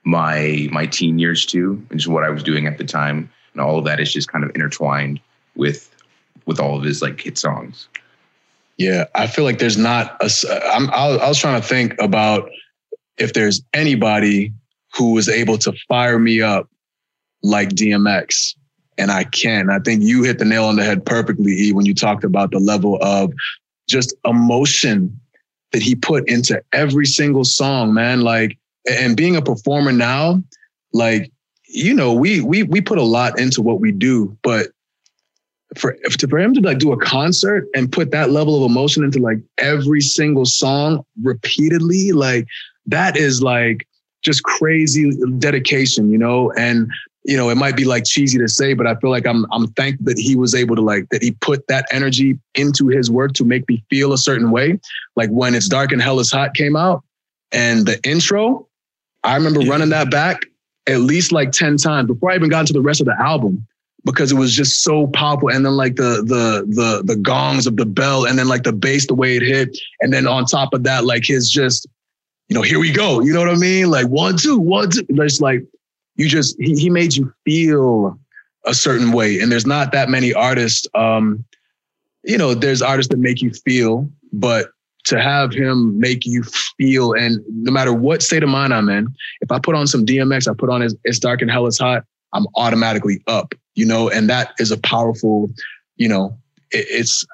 my 0.04 0.68
my 0.70 0.86
teen 0.86 1.18
years 1.18 1.44
to, 1.46 1.84
and 1.90 1.98
just 1.98 2.08
what 2.08 2.24
I 2.24 2.30
was 2.30 2.42
doing 2.42 2.66
at 2.66 2.78
the 2.78 2.84
time, 2.84 3.28
and 3.52 3.60
all 3.60 3.78
of 3.78 3.84
that 3.84 3.98
is 4.00 4.12
just 4.12 4.28
kind 4.30 4.44
of 4.44 4.50
intertwined 4.54 5.20
with 5.56 5.92
with 6.46 6.60
all 6.60 6.76
of 6.78 6.84
his 6.84 7.02
like 7.02 7.20
hit 7.20 7.36
songs. 7.38 7.88
Yeah, 8.78 9.06
I 9.14 9.26
feel 9.26 9.44
like 9.44 9.58
there's 9.58 9.78
not 9.78 10.16
a. 10.20 10.30
I'm, 10.72 10.90
I 10.90 11.08
was 11.08 11.20
I 11.20 11.28
was 11.28 11.38
trying 11.38 11.60
to 11.60 11.66
think 11.66 11.94
about 12.00 12.50
if 13.18 13.32
there's 13.32 13.62
anybody 13.72 14.52
who 14.94 15.12
was 15.12 15.28
able 15.28 15.58
to 15.58 15.72
fire 15.88 16.18
me 16.18 16.40
up 16.40 16.68
like 17.42 17.70
DMX, 17.70 18.54
and 18.98 19.10
I 19.10 19.24
can. 19.24 19.70
I 19.70 19.78
think 19.78 20.02
you 20.02 20.23
hit 20.23 20.39
the 20.39 20.44
nail 20.44 20.64
on 20.64 20.77
the 20.77 20.85
head 20.85 21.05
perfectly, 21.05 21.52
E, 21.52 21.73
when 21.73 21.86
you 21.86 21.94
talked 21.94 22.24
about 22.24 22.51
the 22.51 22.59
level 22.59 22.98
of 23.02 23.32
just 23.89 24.14
emotion 24.24 25.18
that 25.73 25.82
he 25.82 25.94
put 25.94 26.28
into 26.28 26.62
every 26.73 27.06
single 27.06 27.44
song, 27.44 27.93
man. 27.93 28.23
Like, 28.23 28.59
and 28.90 29.16
being 29.16 29.36
a 29.36 29.43
performer 29.43 29.93
now, 29.93 30.43
like, 30.93 31.31
you 31.68 31.93
know, 31.93 32.12
we 32.12 32.40
we 32.40 32.62
we 32.62 32.81
put 32.81 32.98
a 32.98 33.02
lot 33.02 33.39
into 33.39 33.60
what 33.60 33.81
we 33.81 33.93
do, 33.93 34.36
but 34.43 34.68
for 35.77 35.97
for 36.31 36.39
him 36.39 36.55
to 36.55 36.60
like 36.60 36.78
do 36.78 36.93
a 36.93 36.97
concert 36.97 37.66
and 37.74 37.90
put 37.90 38.12
that 38.12 38.31
level 38.31 38.56
of 38.56 38.70
emotion 38.70 39.05
into 39.05 39.18
like 39.18 39.39
every 39.59 40.01
single 40.01 40.47
song 40.47 41.05
repeatedly, 41.23 42.12
like 42.12 42.47
that 42.86 43.16
is 43.16 43.43
like 43.43 43.86
just 44.23 44.43
crazy 44.44 45.12
dedication, 45.39 46.10
you 46.10 46.18
know. 46.18 46.52
And 46.52 46.90
you 47.26 47.36
know, 47.36 47.50
it 47.50 47.56
might 47.56 47.74
be 47.74 47.84
like 47.84 48.04
cheesy 48.04 48.38
to 48.38 48.46
say, 48.46 48.72
but 48.72 48.86
I 48.86 48.94
feel 48.94 49.10
like 49.10 49.26
I'm 49.26 49.46
I'm 49.50 49.66
thankful 49.72 50.06
that 50.06 50.18
he 50.18 50.36
was 50.36 50.54
able 50.54 50.76
to 50.76 50.82
like 50.82 51.08
that 51.08 51.22
he 51.22 51.32
put 51.32 51.66
that 51.66 51.86
energy 51.90 52.38
into 52.54 52.86
his 52.86 53.10
work 53.10 53.32
to 53.34 53.44
make 53.44 53.68
me 53.68 53.82
feel 53.90 54.12
a 54.12 54.18
certain 54.18 54.52
way. 54.52 54.78
Like 55.16 55.30
when 55.30 55.54
it's 55.54 55.68
dark 55.68 55.90
and 55.90 56.00
hell 56.00 56.20
is 56.20 56.30
hot 56.30 56.54
came 56.54 56.76
out, 56.76 57.02
and 57.50 57.84
the 57.84 58.00
intro, 58.08 58.68
I 59.24 59.34
remember 59.34 59.60
running 59.60 59.88
that 59.88 60.08
back 60.08 60.42
at 60.86 61.00
least 61.00 61.32
like 61.32 61.50
ten 61.50 61.76
times 61.76 62.06
before 62.06 62.30
I 62.30 62.36
even 62.36 62.48
got 62.48 62.60
into 62.60 62.72
the 62.72 62.80
rest 62.80 63.00
of 63.00 63.06
the 63.06 63.20
album 63.20 63.66
because 64.04 64.30
it 64.30 64.36
was 64.36 64.54
just 64.54 64.84
so 64.84 65.08
powerful. 65.08 65.50
And 65.50 65.66
then 65.66 65.76
like 65.76 65.96
the 65.96 66.22
the 66.22 66.64
the 66.68 67.02
the 67.04 67.16
gongs 67.16 67.66
of 67.66 67.76
the 67.76 67.86
bell, 67.86 68.24
and 68.24 68.38
then 68.38 68.46
like 68.46 68.62
the 68.62 68.72
bass, 68.72 69.08
the 69.08 69.14
way 69.14 69.36
it 69.36 69.42
hit, 69.42 69.76
and 70.00 70.12
then 70.12 70.28
on 70.28 70.44
top 70.44 70.72
of 70.74 70.84
that, 70.84 71.04
like 71.04 71.24
his 71.24 71.50
just, 71.50 71.88
you 72.48 72.54
know, 72.54 72.62
here 72.62 72.78
we 72.78 72.92
go. 72.92 73.20
You 73.20 73.32
know 73.32 73.40
what 73.40 73.48
I 73.48 73.56
mean? 73.56 73.90
Like 73.90 74.06
one, 74.06 74.36
two, 74.36 74.58
one, 74.58 74.90
two. 74.90 75.04
It's 75.08 75.40
like 75.40 75.64
you 76.16 76.28
just 76.28 76.56
he 76.59 76.74
he 76.74 76.90
made 76.90 77.14
you 77.14 77.32
feel 77.44 78.18
a 78.66 78.74
certain 78.74 79.12
way. 79.12 79.40
And 79.40 79.51
there's 79.51 79.66
not 79.66 79.93
that 79.93 80.09
many 80.09 80.34
artists. 80.34 80.86
Um, 80.94 81.44
you 82.24 82.36
know, 82.36 82.55
there's 82.55 82.82
artists 82.82 83.10
that 83.10 83.18
make 83.18 83.40
you 83.40 83.52
feel, 83.52 84.10
but 84.32 84.70
to 85.05 85.20
have 85.20 85.52
him 85.52 85.98
make 86.01 86.26
you 86.26 86.43
feel, 86.76 87.12
and 87.12 87.40
no 87.48 87.70
matter 87.70 87.93
what 87.93 88.22
state 88.22 88.43
of 88.43 88.48
mind 88.48 88.74
I'm 88.74 88.88
in, 88.88 89.06
if 89.40 89.52
I 89.52 89.60
put 89.60 89.76
on 89.76 89.86
some 89.86 90.05
DMX, 90.05 90.51
I 90.51 90.55
put 90.55 90.68
on 90.68 90.80
his 90.80 90.97
It's 91.05 91.20
Dark 91.20 91.43
and 91.43 91.51
Hell 91.51 91.66
is 91.66 91.78
Hot, 91.78 92.05
I'm 92.32 92.47
automatically 92.56 93.22
up, 93.28 93.55
you 93.76 93.86
know, 93.86 94.10
and 94.10 94.28
that 94.28 94.52
is 94.59 94.72
a 94.72 94.78
powerful, 94.78 95.48
you 95.97 96.09
know, 96.09 96.36
it, 96.72 96.86
it's 96.88 97.24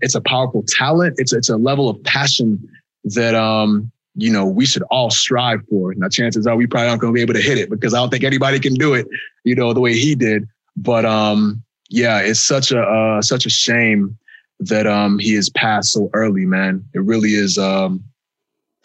it's 0.00 0.16
a 0.16 0.20
powerful 0.20 0.64
talent. 0.66 1.14
It's 1.18 1.32
it's 1.32 1.48
a 1.48 1.56
level 1.56 1.88
of 1.88 2.02
passion 2.02 2.68
that 3.04 3.36
um, 3.36 3.92
you 4.20 4.30
know, 4.30 4.44
we 4.44 4.66
should 4.66 4.82
all 4.90 5.10
strive 5.10 5.60
for. 5.68 5.94
Now, 5.94 6.08
chances 6.08 6.46
are 6.46 6.54
we 6.54 6.66
probably 6.66 6.88
aren't 6.88 7.00
going 7.00 7.12
to 7.12 7.16
be 7.16 7.22
able 7.22 7.34
to 7.34 7.40
hit 7.40 7.58
it 7.58 7.70
because 7.70 7.94
I 7.94 7.98
don't 7.98 8.10
think 8.10 8.24
anybody 8.24 8.60
can 8.60 8.74
do 8.74 8.92
it, 8.94 9.06
you 9.44 9.54
know, 9.54 9.72
the 9.72 9.80
way 9.80 9.94
he 9.94 10.14
did. 10.14 10.46
But 10.76 11.04
um, 11.04 11.62
yeah, 11.88 12.20
it's 12.20 12.40
such 12.40 12.70
a 12.70 12.82
uh, 12.82 13.22
such 13.22 13.46
a 13.46 13.50
shame 13.50 14.16
that 14.60 14.86
um 14.86 15.18
he 15.18 15.34
has 15.34 15.48
passed 15.48 15.92
so 15.92 16.10
early, 16.12 16.44
man. 16.44 16.84
It 16.94 17.00
really 17.00 17.30
is. 17.30 17.56
Um, 17.56 18.04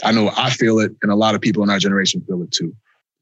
I 0.03 0.11
know 0.11 0.31
I 0.35 0.49
feel 0.49 0.79
it, 0.79 0.93
and 1.01 1.11
a 1.11 1.15
lot 1.15 1.35
of 1.35 1.41
people 1.41 1.63
in 1.63 1.69
our 1.69 1.79
generation 1.79 2.23
feel 2.27 2.41
it 2.41 2.51
too. 2.51 2.73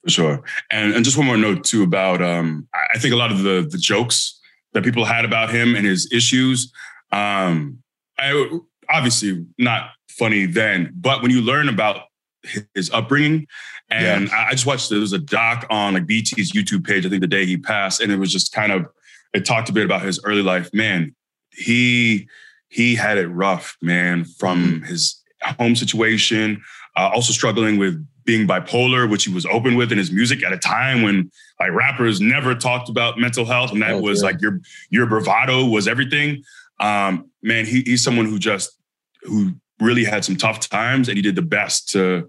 For 0.03 0.10
sure. 0.10 0.44
And 0.72 0.94
and 0.94 1.03
just 1.03 1.18
one 1.18 1.26
more 1.26 1.38
note 1.38 1.64
too 1.64 1.84
about 1.84 2.22
um 2.22 2.68
I 2.94 2.99
think 2.99 3.14
a 3.14 3.18
lot 3.18 3.31
of 3.31 3.44
the 3.44 3.68
the 3.69 3.77
jokes 3.77 4.40
that 4.73 4.84
people 4.84 5.06
had 5.06 5.26
about 5.26 5.49
him 5.49 5.76
and 5.76 5.85
his 5.85 6.11
issues, 6.11 6.72
um, 7.11 7.80
I 8.18 8.60
obviously 8.90 9.45
not 9.57 9.91
funny 10.18 10.45
then, 10.45 10.91
but 10.95 11.22
when 11.22 11.31
you 11.31 11.41
learn 11.41 11.69
about 11.69 12.03
his- 12.73 12.91
upbringing, 12.91 13.48
and 13.90 14.30
I 14.31 14.48
I 14.49 14.52
just 14.52 14.65
watched 14.65 14.90
there 14.90 14.99
was 14.99 15.14
a 15.14 15.19
doc 15.19 15.65
on 15.69 15.94
like 15.94 16.06
BT's 16.07 16.52
YouTube 16.52 16.85
page, 16.85 17.06
I 17.06 17.10
think 17.10 17.22
the 17.22 17.27
day 17.27 17.45
he 17.45 17.57
passed, 17.57 18.02
and 18.02 18.11
it 18.11 18.18
was 18.18 18.31
just 18.31 18.52
kind 18.53 18.72
of 18.72 18.88
it 19.34 19.45
talked 19.45 19.69
a 19.69 19.73
bit 19.73 19.85
about 19.85 20.02
his 20.03 20.19
early 20.23 20.41
life. 20.41 20.69
Man, 20.73 21.15
he 21.52 22.27
he 22.69 22.95
had 22.95 23.18
it 23.18 23.27
rough, 23.27 23.77
man, 23.81 24.26
from 24.26 24.81
his 24.84 25.22
home 25.60 25.76
situation, 25.76 26.61
uh, 26.98 27.10
also 27.14 27.34
struggling 27.34 27.77
with 27.77 28.06
being 28.26 28.48
bipolar, 28.48 29.10
which 29.10 29.26
he 29.26 29.34
was 29.34 29.45
open 29.48 29.76
with 29.76 29.91
in 29.91 29.98
his 29.98 30.11
music 30.11 30.44
at 30.44 30.53
a 30.53 30.57
time 30.57 31.02
when 31.02 31.30
like 31.60 31.72
rappers 31.72 32.22
never 32.22 32.56
talked 32.56 32.90
about 32.90 33.19
mental 33.19 33.45
health, 33.45 33.72
and 33.72 33.81
that 33.81 33.91
Oh, 33.91 34.02
was 34.02 34.22
yeah. 34.22 34.27
like 34.30 34.41
your 34.41 34.60
your 34.90 35.06
bravado 35.06 35.65
was 35.65 35.88
everything. 35.88 36.44
Um, 36.80 37.30
man, 37.41 37.65
he, 37.65 37.81
he's 37.81 38.03
someone 38.03 38.26
who 38.26 38.40
just 38.40 38.72
who 39.23 39.53
really 39.79 40.03
had 40.03 40.23
some 40.23 40.35
tough 40.35 40.59
times, 40.59 41.09
and 41.09 41.17
he 41.17 41.21
did 41.21 41.35
the 41.35 41.41
best 41.41 41.89
to 41.89 42.27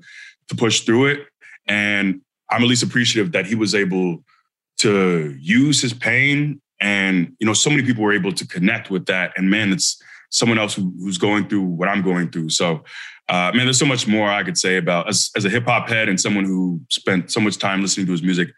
to 0.48 0.54
push 0.54 0.80
through 0.82 1.06
it. 1.06 1.26
And 1.66 2.20
I'm 2.50 2.62
at 2.62 2.68
least 2.68 2.82
appreciative 2.82 3.32
that 3.32 3.46
he 3.46 3.54
was 3.54 3.74
able 3.74 4.24
to 4.78 5.36
use 5.40 5.80
his 5.80 5.94
pain, 5.94 6.60
and 6.80 7.34
you 7.38 7.46
know, 7.46 7.54
so 7.54 7.70
many 7.70 7.82
people 7.82 8.02
were 8.02 8.12
able 8.12 8.32
to 8.32 8.46
connect 8.46 8.90
with 8.90 9.06
that. 9.06 9.32
And 9.36 9.50
man, 9.50 9.72
it's 9.72 10.02
someone 10.30 10.58
else 10.58 10.74
who, 10.74 10.92
who's 10.98 11.18
going 11.18 11.48
through 11.48 11.62
what 11.62 11.88
I'm 11.88 12.02
going 12.02 12.30
through. 12.30 12.50
So 12.50 12.82
uh, 13.28 13.50
man, 13.54 13.64
there's 13.64 13.78
so 13.78 13.86
much 13.86 14.06
more 14.06 14.28
I 14.28 14.42
could 14.42 14.58
say 14.58 14.76
about 14.76 15.08
as, 15.08 15.30
as 15.36 15.44
a 15.44 15.50
hip 15.50 15.64
hop 15.64 15.88
head 15.88 16.08
and 16.08 16.20
someone 16.20 16.44
who 16.44 16.80
spent 16.90 17.30
so 17.30 17.40
much 17.40 17.56
time 17.56 17.80
listening 17.80 18.06
to 18.06 18.12
his 18.12 18.22
music. 18.22 18.48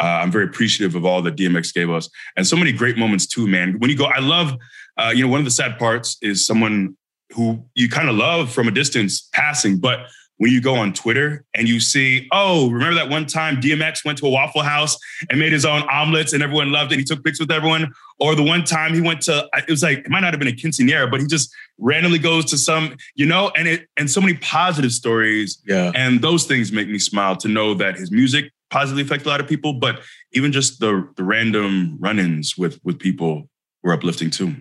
Uh, 0.00 0.20
I'm 0.22 0.32
very 0.32 0.44
appreciative 0.44 0.94
of 0.94 1.04
all 1.04 1.22
that 1.22 1.36
DMX 1.36 1.72
gave 1.72 1.90
us, 1.90 2.10
and 2.36 2.46
so 2.46 2.56
many 2.56 2.72
great 2.72 2.98
moments 2.98 3.26
too, 3.26 3.46
man. 3.46 3.78
When 3.78 3.88
you 3.88 3.96
go, 3.96 4.06
I 4.06 4.18
love, 4.18 4.56
uh, 4.98 5.12
you 5.14 5.24
know, 5.24 5.30
one 5.30 5.38
of 5.38 5.44
the 5.44 5.50
sad 5.50 5.78
parts 5.78 6.18
is 6.20 6.44
someone 6.44 6.96
who 7.34 7.64
you 7.74 7.88
kind 7.88 8.08
of 8.08 8.16
love 8.16 8.52
from 8.52 8.68
a 8.68 8.70
distance 8.70 9.28
passing, 9.32 9.78
but 9.78 10.06
when 10.38 10.52
you 10.52 10.60
go 10.60 10.74
on 10.74 10.92
Twitter 10.92 11.44
and 11.54 11.66
you 11.66 11.80
see, 11.80 12.28
oh, 12.32 12.70
remember 12.70 12.94
that 12.94 13.08
one 13.08 13.26
time 13.26 13.56
DMX 13.56 14.04
went 14.04 14.18
to 14.18 14.26
a 14.26 14.30
Waffle 14.30 14.62
House 14.62 14.98
and 15.30 15.38
made 15.40 15.52
his 15.52 15.64
own 15.64 15.82
omelets 15.88 16.32
and 16.32 16.42
everyone 16.42 16.70
loved 16.70 16.92
it. 16.92 16.98
He 16.98 17.04
took 17.04 17.24
pics 17.24 17.40
with 17.40 17.50
everyone. 17.50 17.92
Or 18.18 18.34
the 18.34 18.42
one 18.42 18.64
time 18.64 18.94
he 18.94 19.00
went 19.00 19.22
to, 19.22 19.48
it 19.54 19.68
was 19.68 19.82
like, 19.82 19.98
it 19.98 20.10
might 20.10 20.20
not 20.20 20.32
have 20.32 20.38
been 20.38 20.48
a 20.48 20.52
quinceanera, 20.52 21.10
but 21.10 21.20
he 21.20 21.26
just 21.26 21.54
randomly 21.78 22.18
goes 22.18 22.44
to 22.46 22.58
some, 22.58 22.96
you 23.14 23.26
know, 23.26 23.50
and 23.56 23.66
it, 23.66 23.88
and 23.96 24.10
so 24.10 24.20
many 24.20 24.34
positive 24.34 24.92
stories. 24.92 25.62
Yeah. 25.66 25.92
And 25.94 26.20
those 26.20 26.44
things 26.44 26.70
make 26.70 26.88
me 26.88 26.98
smile 26.98 27.36
to 27.36 27.48
know 27.48 27.74
that 27.74 27.96
his 27.96 28.10
music 28.10 28.52
positively 28.70 29.02
affects 29.02 29.24
a 29.24 29.28
lot 29.28 29.40
of 29.40 29.48
people, 29.48 29.74
but 29.74 30.00
even 30.32 30.52
just 30.52 30.80
the, 30.80 31.08
the 31.16 31.24
random 31.24 31.96
run-ins 31.98 32.58
with, 32.58 32.78
with 32.84 32.98
people 32.98 33.48
were 33.82 33.92
uplifting 33.92 34.30
too. 34.30 34.54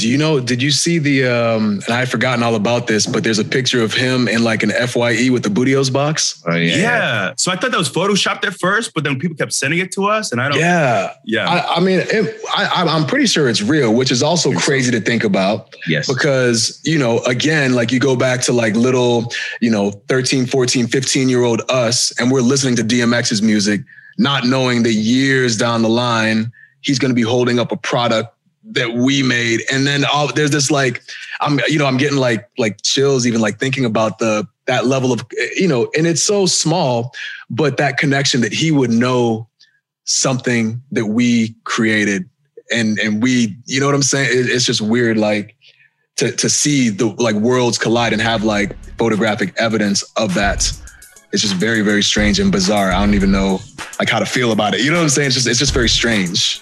Do 0.00 0.08
you 0.08 0.18
know? 0.18 0.40
Did 0.40 0.62
you 0.62 0.70
see 0.70 0.98
the? 0.98 1.26
um 1.26 1.80
And 1.86 1.90
I 1.94 1.98
had 2.00 2.10
forgotten 2.10 2.42
all 2.42 2.54
about 2.54 2.86
this, 2.86 3.06
but 3.06 3.22
there's 3.24 3.38
a 3.38 3.44
picture 3.44 3.82
of 3.82 3.92
him 3.94 4.28
in 4.28 4.42
like 4.44 4.62
an 4.62 4.70
Fye 4.88 5.28
with 5.30 5.42
the 5.42 5.50
Booty 5.50 5.74
O's 5.76 5.90
box. 5.90 6.42
Oh 6.46 6.54
Yeah. 6.56 7.32
So 7.36 7.52
I 7.52 7.56
thought 7.56 7.70
that 7.70 7.78
was 7.78 7.90
photoshopped 7.90 8.44
at 8.44 8.54
first, 8.54 8.94
but 8.94 9.04
then 9.04 9.18
people 9.18 9.36
kept 9.36 9.52
sending 9.52 9.78
it 9.80 9.92
to 9.92 10.06
us, 10.06 10.32
and 10.32 10.40
I 10.40 10.48
don't. 10.48 10.58
Yeah, 10.58 11.12
Yeah. 11.24 11.48
I, 11.48 11.76
I 11.76 11.80
mean, 11.80 12.00
it, 12.00 12.40
I, 12.56 12.64
I'm- 12.66 12.88
I'm 12.88 13.06
pretty 13.06 13.26
sure 13.26 13.48
it's 13.48 13.62
real, 13.62 13.94
which 13.94 14.10
is 14.10 14.22
also 14.22 14.52
crazy 14.52 14.90
to 14.92 15.00
think 15.00 15.22
about. 15.24 15.74
Yes. 15.86 16.06
because 16.12 16.80
you 16.84 16.98
know 16.98 17.18
again 17.20 17.74
like 17.74 17.90
you 17.92 17.98
go 18.00 18.14
back 18.16 18.40
to 18.42 18.52
like 18.52 18.74
little 18.74 19.32
you 19.60 19.70
know 19.70 19.90
13 20.08 20.46
14 20.46 20.86
15 20.86 21.28
year 21.28 21.42
old 21.42 21.62
us 21.68 22.12
and 22.18 22.30
we're 22.30 22.40
listening 22.42 22.76
to 22.76 22.82
dmx's 22.82 23.40
music 23.42 23.80
not 24.18 24.44
knowing 24.44 24.82
that 24.82 24.92
years 24.92 25.56
down 25.56 25.82
the 25.82 25.88
line 25.88 26.50
he's 26.82 26.98
going 26.98 27.10
to 27.10 27.14
be 27.14 27.22
holding 27.22 27.58
up 27.58 27.72
a 27.72 27.76
product 27.76 28.34
that 28.72 28.92
we 28.94 29.22
made. 29.22 29.60
And 29.72 29.86
then 29.86 30.04
all, 30.04 30.32
there's 30.32 30.50
this 30.50 30.70
like 30.70 31.02
i'm 31.42 31.58
you 31.68 31.78
know 31.78 31.86
i'm 31.86 31.96
getting 31.96 32.18
like 32.18 32.48
like 32.58 32.82
chills 32.82 33.26
even 33.26 33.40
like 33.40 33.58
thinking 33.58 33.84
about 33.86 34.18
the 34.18 34.46
that 34.66 34.84
level 34.84 35.10
of 35.10 35.24
you 35.56 35.66
know 35.66 35.90
and 35.96 36.06
it's 36.06 36.22
so 36.22 36.44
small 36.44 37.14
but 37.48 37.78
that 37.78 37.96
connection 37.96 38.42
that 38.42 38.52
he 38.52 38.70
would 38.70 38.90
know 38.90 39.48
something 40.04 40.82
that 40.92 41.06
we 41.06 41.54
created 41.64 42.28
and 42.70 42.98
and 42.98 43.22
we 43.22 43.56
you 43.66 43.80
know 43.80 43.86
what 43.86 43.94
i'm 43.94 44.02
saying? 44.02 44.28
It- 44.30 44.50
it's 44.50 44.64
just 44.66 44.80
weird 44.80 45.16
like 45.16 45.56
to 46.16 46.30
to 46.32 46.48
see 46.50 46.90
the 46.90 47.06
like 47.06 47.36
worlds 47.36 47.78
collide 47.78 48.12
and 48.12 48.20
have 48.20 48.44
like 48.44 48.76
photographic 48.98 49.54
evidence 49.56 50.02
of 50.18 50.34
that. 50.34 50.70
It's 51.32 51.42
just 51.42 51.54
very 51.54 51.80
very 51.82 52.02
strange 52.02 52.38
and 52.38 52.52
bizarre. 52.52 52.90
I 52.92 53.00
don't 53.00 53.14
even 53.14 53.32
know 53.32 53.60
like 53.98 54.10
how 54.10 54.18
to 54.18 54.26
feel 54.26 54.52
about 54.52 54.74
it. 54.74 54.80
You 54.82 54.90
know 54.90 54.98
what 54.98 55.04
i'm 55.04 55.08
saying? 55.08 55.26
It's 55.28 55.36
just 55.36 55.46
it's 55.46 55.58
just 55.58 55.72
very 55.72 55.88
strange 55.88 56.60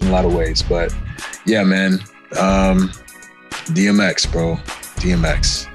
in 0.00 0.08
a 0.08 0.12
lot 0.12 0.24
of 0.24 0.34
ways 0.34 0.62
but 0.62 0.94
yeah 1.44 1.64
man. 1.64 1.94
Um 2.38 2.90
dmx 3.68 4.30
bro. 4.30 4.56
Dmx 4.96 5.68